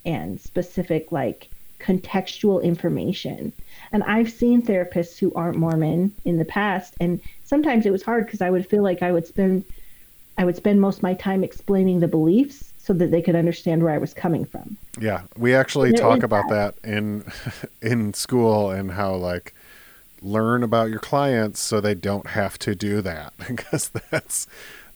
and 0.05 0.39
specific 0.39 1.11
like 1.11 1.49
contextual 1.79 2.61
information. 2.61 3.53
And 3.91 4.03
I've 4.03 4.31
seen 4.31 4.61
therapists 4.61 5.17
who 5.17 5.33
aren't 5.33 5.57
Mormon 5.57 6.13
in 6.25 6.37
the 6.37 6.45
past 6.45 6.95
and 6.99 7.19
sometimes 7.43 7.85
it 7.85 7.91
was 7.91 8.03
hard 8.03 8.25
because 8.25 8.41
I 8.41 8.49
would 8.49 8.67
feel 8.67 8.83
like 8.83 9.01
I 9.01 9.11
would 9.11 9.27
spend 9.27 9.63
I 10.37 10.45
would 10.45 10.55
spend 10.55 10.81
most 10.81 10.97
of 10.97 11.03
my 11.03 11.13
time 11.13 11.43
explaining 11.43 11.99
the 11.99 12.07
beliefs 12.07 12.73
so 12.77 12.93
that 12.93 13.11
they 13.11 13.21
could 13.21 13.35
understand 13.35 13.81
where 13.81 13.93
I 13.93 13.97
was 13.97 14.13
coming 14.13 14.45
from. 14.45 14.77
Yeah, 14.99 15.21
we 15.37 15.55
actually 15.55 15.93
talk 15.93 16.21
about 16.21 16.49
that. 16.49 16.75
that 16.83 16.89
in 16.89 17.23
in 17.81 18.13
school 18.13 18.71
and 18.71 18.91
how 18.91 19.15
like 19.15 19.53
learn 20.21 20.63
about 20.63 20.89
your 20.89 20.99
clients 20.99 21.59
so 21.59 21.81
they 21.81 21.93
don't 21.95 22.27
have 22.27 22.57
to 22.57 22.73
do 22.75 23.01
that 23.01 23.33
because 23.47 23.89
that's 24.09 24.47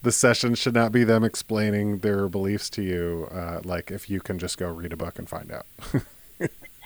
the 0.03 0.11
session 0.11 0.55
should 0.55 0.73
not 0.73 0.91
be 0.91 1.03
them 1.03 1.23
explaining 1.23 1.99
their 1.99 2.27
beliefs 2.27 2.69
to 2.71 2.81
you. 2.81 3.27
Uh, 3.31 3.61
like 3.63 3.91
if 3.91 4.09
you 4.09 4.19
can 4.19 4.39
just 4.39 4.57
go 4.57 4.69
read 4.69 4.93
a 4.93 4.97
book 4.97 5.17
and 5.17 5.29
find 5.29 5.51
out. 5.51 5.65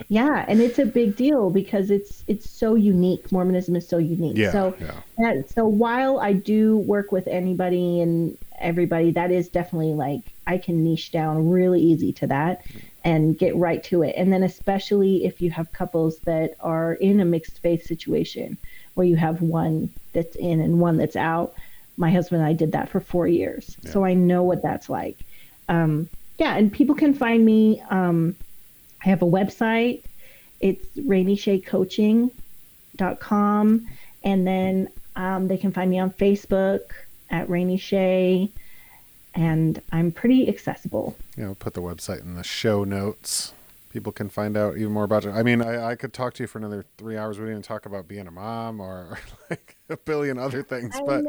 yeah, 0.10 0.46
and 0.48 0.62
it's 0.62 0.80
a 0.80 0.86
big 0.86 1.16
deal 1.16 1.50
because 1.50 1.92
it's 1.92 2.24
it's 2.28 2.50
so 2.50 2.76
unique. 2.76 3.32
Mormonism 3.32 3.76
is 3.76 3.88
so 3.88 3.98
unique. 3.98 4.38
Yeah, 4.38 4.52
so 4.52 4.76
yeah. 5.20 5.42
so 5.48 5.66
while 5.66 6.20
I 6.20 6.34
do 6.34 6.78
work 6.78 7.12
with 7.12 7.28
anybody 7.28 8.02
and 8.02 8.38
everybody, 8.60 9.12
that 9.12 9.32
is 9.32 9.48
definitely 9.50 9.94
like 9.94 10.22
I 10.48 10.58
can 10.58 10.84
niche 10.84 11.12
down 11.12 11.50
really 11.50 11.82
easy 11.82 12.14
to 12.14 12.28
that 12.28 12.66
and 13.04 13.38
get 13.38 13.56
right 13.56 13.84
to 13.86 14.04
it. 14.04 14.14
And 14.16 14.32
then 14.32 14.44
especially 14.44 15.26
if 15.26 15.42
you 15.42 15.50
have 15.52 15.72
couples 15.72 16.20
that 16.20 16.56
are 16.60 16.94
in 16.96 17.20
a 17.20 17.26
mixed 17.26 17.60
faith 17.60 17.86
situation 17.86 18.58
where 18.94 19.08
you 19.08 19.16
have 19.16 19.42
one 19.42 19.92
that's 20.14 20.36
in 20.36 20.62
and 20.62 20.80
one 20.80 20.98
that's 20.98 21.16
out 21.16 21.54
my 21.98 22.12
husband 22.12 22.42
and 22.42 22.50
I 22.50 22.54
did 22.54 22.72
that 22.74 22.90
for 22.90 23.00
four 23.00 23.28
years. 23.28 23.78
Yeah. 23.82 23.92
So 23.92 24.06
I 24.06 24.14
know 24.14 24.44
what 24.44 24.62
that's 24.62 24.90
like. 24.90 25.18
Um, 25.70 26.10
yeah, 26.38 26.56
and 26.56 26.72
people 26.72 26.96
can 26.96 27.14
find 27.14 27.46
me. 27.46 27.82
Um, 27.90 28.36
I 29.04 29.10
have 29.10 29.22
a 29.22 29.26
website. 29.26 30.04
It's 30.60 30.86
rainyshaycoaching.com. 30.98 33.88
And 34.24 34.48
then 34.48 34.88
um, 35.16 35.48
they 35.48 35.58
can 35.58 35.72
find 35.72 35.90
me 35.90 35.98
on 36.00 36.12
Facebook 36.12 36.92
at 37.30 37.50
Rainy 37.50 37.78
Shay. 37.78 38.52
And 39.34 39.82
I'm 39.92 40.12
pretty 40.12 40.48
accessible. 40.48 41.16
Yeah, 41.38 41.46
I'll 41.46 41.56
put 41.56 41.74
the 41.74 41.82
website 41.82 42.22
in 42.22 42.36
the 42.36 42.44
show 42.44 42.84
notes 42.84 43.54
people 43.92 44.12
can 44.12 44.30
find 44.30 44.56
out 44.56 44.78
even 44.78 44.92
more 44.92 45.04
about 45.04 45.26
you. 45.26 45.32
I 45.32 45.44
mean, 45.44 45.62
I, 45.62 45.92
I 45.92 45.96
could 45.96 46.14
talk 46.14 46.34
to 46.36 46.44
you 46.44 46.48
for 46.48 46.58
another 46.58 46.86
three 46.98 47.18
hours. 47.18 47.38
We 47.38 47.44
didn't 47.44 47.54
even 47.54 47.64
talk 47.64 47.86
about 47.86 48.08
being 48.08 48.28
a 48.28 48.32
mom 48.32 48.80
or, 48.80 49.20
like 49.50 49.76
a 49.90 49.98
billion 49.98 50.40
other 50.40 50.64
things, 50.64 50.96
but 51.06 51.26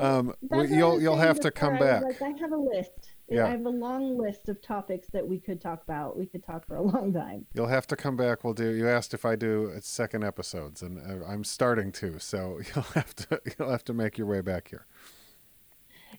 um, 0.00 0.34
you'll 0.50 1.00
you'll 1.00 1.16
have 1.16 1.40
to 1.40 1.50
come 1.50 1.78
back. 1.78 2.02
Like, 2.02 2.22
I 2.22 2.30
have 2.40 2.52
a 2.52 2.56
list. 2.56 3.11
Yeah. 3.32 3.46
I 3.46 3.50
have 3.50 3.66
a 3.66 3.70
long 3.70 4.18
list 4.18 4.48
of 4.48 4.60
topics 4.60 5.08
that 5.12 5.26
we 5.26 5.38
could 5.38 5.60
talk 5.60 5.82
about. 5.82 6.18
We 6.18 6.26
could 6.26 6.44
talk 6.44 6.66
for 6.66 6.76
a 6.76 6.82
long 6.92 7.12
time. 7.12 7.46
You'll 7.54 7.68
have 7.68 7.86
to 7.88 7.96
come 7.96 8.16
back. 8.16 8.44
We'll 8.44 8.54
do. 8.54 8.70
You 8.70 8.88
asked 8.88 9.14
if 9.14 9.24
I 9.24 9.36
do 9.36 9.72
second 9.80 10.24
episodes, 10.24 10.82
and 10.82 10.98
uh, 10.98 11.26
I'm 11.26 11.44
starting 11.44 11.92
to. 11.92 12.18
So 12.18 12.60
you'll 12.74 12.84
have 12.94 13.14
to 13.16 13.40
you'll 13.58 13.70
have 13.70 13.84
to 13.84 13.94
make 13.94 14.18
your 14.18 14.26
way 14.26 14.40
back 14.40 14.68
here. 14.68 14.86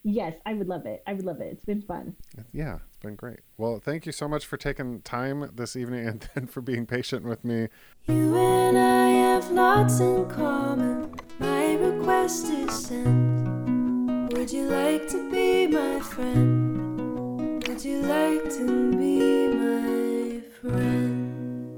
Yes, 0.03 0.33
I 0.45 0.53
would 0.53 0.67
love 0.67 0.85
it. 0.85 1.01
I 1.07 1.13
would 1.13 1.25
love 1.25 1.39
it. 1.39 1.53
It's 1.53 1.65
been 1.65 1.81
fun. 1.81 2.15
Yeah, 2.51 2.79
it's 2.87 2.97
been 2.97 3.15
great. 3.15 3.39
Well, 3.57 3.79
thank 3.79 4.05
you 4.05 4.11
so 4.11 4.27
much 4.27 4.45
for 4.45 4.57
taking 4.57 5.01
time 5.01 5.49
this 5.53 5.75
evening 5.75 6.07
and 6.07 6.29
then 6.33 6.47
for 6.47 6.61
being 6.61 6.85
patient 6.85 7.25
with 7.25 7.43
me. 7.43 7.67
You 8.07 8.35
and 8.35 8.77
I 8.77 9.07
have 9.07 9.51
lots 9.51 9.99
in 9.99 10.27
common. 10.29 11.15
My 11.39 11.75
request 11.75 12.47
is 12.47 12.87
sent. 12.87 14.33
Would 14.33 14.51
you 14.51 14.67
like 14.67 15.07
to 15.09 15.31
be 15.31 15.67
my 15.67 15.99
friend? 15.99 16.92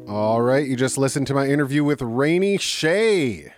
All 0.08 0.40
right, 0.40 0.68
you 0.68 0.76
just 0.76 1.00
listened 1.00 1.26
to 1.26 1.34
my 1.34 1.48
interview 1.48 1.84
with 1.84 2.00
Rainy 2.00 2.60
Shay. 2.60 3.52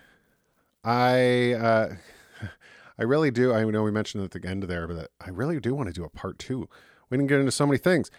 I 0.82 1.52
uh 1.52 1.96
I 2.98 3.04
really 3.04 3.32
do. 3.32 3.54
I 3.54 3.66
know 3.66 3.84
we 3.84 3.92
mentioned 3.92 4.24
at 4.24 4.32
the 4.32 4.48
end 4.48 4.64
there, 4.64 4.88
but 4.88 5.12
I 5.20 5.30
really 5.30 5.60
do 5.60 5.76
want 5.76 5.88
to 5.88 5.94
do 5.94 6.06
a 6.06 6.10
part 6.10 6.40
two. 6.40 6.70
We 7.10 7.18
didn't 7.18 7.28
get 7.28 7.42
into 7.42 7.52
so 7.52 7.66
many 7.66 7.80
things. 7.80 8.10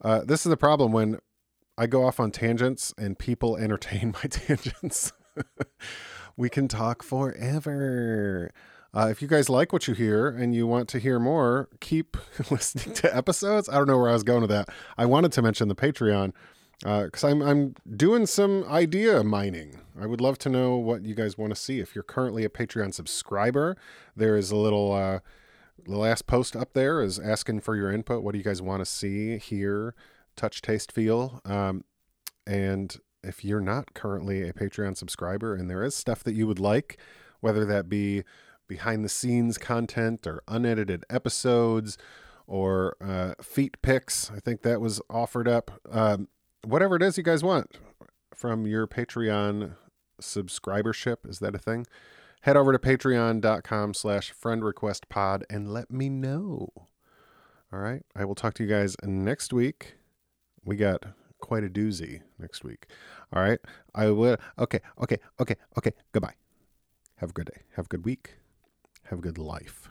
Uh, 0.00 0.22
this 0.24 0.46
is 0.46 0.50
the 0.50 0.56
problem 0.56 0.92
when 0.92 1.18
I 1.76 1.86
go 1.86 2.06
off 2.06 2.18
on 2.18 2.30
tangents 2.30 2.94
and 2.96 3.18
people 3.18 3.56
entertain 3.58 4.14
my 4.14 4.22
tangents. 4.30 5.12
we 6.34 6.48
can 6.48 6.66
talk 6.66 7.02
forever. 7.02 8.50
Uh, 8.96 9.08
if 9.08 9.20
you 9.20 9.28
guys 9.28 9.50
like 9.50 9.74
what 9.74 9.86
you 9.86 9.92
hear 9.92 10.26
and 10.26 10.54
you 10.54 10.66
want 10.66 10.88
to 10.88 10.98
hear 10.98 11.18
more, 11.18 11.68
keep 11.80 12.16
listening 12.50 12.94
to 12.94 13.14
episodes. 13.14 13.68
I 13.68 13.74
don't 13.74 13.86
know 13.86 13.98
where 13.98 14.08
I 14.08 14.14
was 14.14 14.22
going 14.22 14.40
with 14.40 14.48
that. 14.48 14.70
I 14.96 15.04
wanted 15.04 15.32
to 15.32 15.42
mention 15.42 15.68
the 15.68 15.74
Patreon. 15.74 16.32
because 16.80 17.22
I'm 17.22 17.42
I'm 17.42 17.74
doing 17.94 18.24
some 18.24 18.64
idea 18.64 19.22
mining. 19.22 19.80
I 20.00 20.06
would 20.06 20.22
love 20.22 20.38
to 20.38 20.48
know 20.48 20.76
what 20.76 21.04
you 21.04 21.14
guys 21.14 21.36
want 21.36 21.50
to 21.50 21.60
see. 21.60 21.78
If 21.78 21.94
you're 21.94 22.04
currently 22.04 22.42
a 22.46 22.48
Patreon 22.48 22.94
subscriber, 22.94 23.76
there 24.16 24.34
is 24.34 24.50
a 24.50 24.56
little 24.56 24.94
uh, 24.94 25.18
the 25.84 25.98
last 25.98 26.26
post 26.26 26.56
up 26.56 26.72
there 26.72 27.02
is 27.02 27.18
asking 27.18 27.60
for 27.60 27.76
your 27.76 27.92
input. 27.92 28.22
What 28.22 28.32
do 28.32 28.38
you 28.38 28.44
guys 28.44 28.62
want 28.62 28.80
to 28.80 28.86
see, 28.86 29.36
hear, 29.36 29.94
touch, 30.36 30.62
taste, 30.62 30.90
feel? 30.90 31.42
Um, 31.44 31.84
and 32.46 32.96
if 33.22 33.44
you're 33.44 33.60
not 33.60 33.92
currently 33.92 34.48
a 34.48 34.54
Patreon 34.54 34.96
subscriber 34.96 35.54
and 35.54 35.68
there 35.68 35.84
is 35.84 35.94
stuff 35.94 36.24
that 36.24 36.34
you 36.34 36.46
would 36.46 36.60
like, 36.60 36.96
whether 37.40 37.66
that 37.66 37.90
be 37.90 38.24
behind 38.68 39.04
the 39.04 39.08
scenes 39.08 39.58
content 39.58 40.26
or 40.26 40.42
unedited 40.48 41.04
episodes 41.10 41.96
or 42.46 42.96
uh, 43.00 43.34
feet 43.42 43.80
pics, 43.82 44.30
I 44.34 44.40
think 44.40 44.62
that 44.62 44.80
was 44.80 45.00
offered 45.10 45.48
up. 45.48 45.80
Um, 45.90 46.28
whatever 46.64 46.96
it 46.96 47.02
is 47.02 47.16
you 47.16 47.24
guys 47.24 47.42
want 47.42 47.76
from 48.34 48.66
your 48.66 48.86
Patreon 48.86 49.74
subscribership, 50.20 51.28
is 51.28 51.38
that 51.40 51.54
a 51.54 51.58
thing? 51.58 51.86
Head 52.42 52.56
over 52.56 52.72
to 52.72 52.78
patreon.com 52.78 53.94
slash 53.94 54.30
friend 54.30 54.64
request 54.64 55.08
pod 55.08 55.44
and 55.50 55.72
let 55.72 55.90
me 55.90 56.08
know. 56.08 56.68
All 57.72 57.80
right. 57.80 58.02
I 58.14 58.24
will 58.24 58.36
talk 58.36 58.54
to 58.54 58.62
you 58.62 58.68
guys 58.68 58.96
next 59.02 59.52
week. 59.52 59.96
We 60.64 60.76
got 60.76 61.04
quite 61.40 61.64
a 61.64 61.68
doozy 61.68 62.20
next 62.38 62.62
week. 62.62 62.86
All 63.32 63.42
right. 63.42 63.58
I 63.94 64.10
will. 64.10 64.36
Okay. 64.58 64.80
Okay. 65.02 65.18
Okay. 65.40 65.56
Okay. 65.76 65.92
Goodbye. 66.12 66.34
Have 67.16 67.30
a 67.30 67.32
good 67.32 67.46
day. 67.46 67.62
Have 67.74 67.86
a 67.86 67.88
good 67.88 68.04
week. 68.04 68.34
Have 69.10 69.20
a 69.20 69.22
good 69.22 69.38
life. 69.38 69.88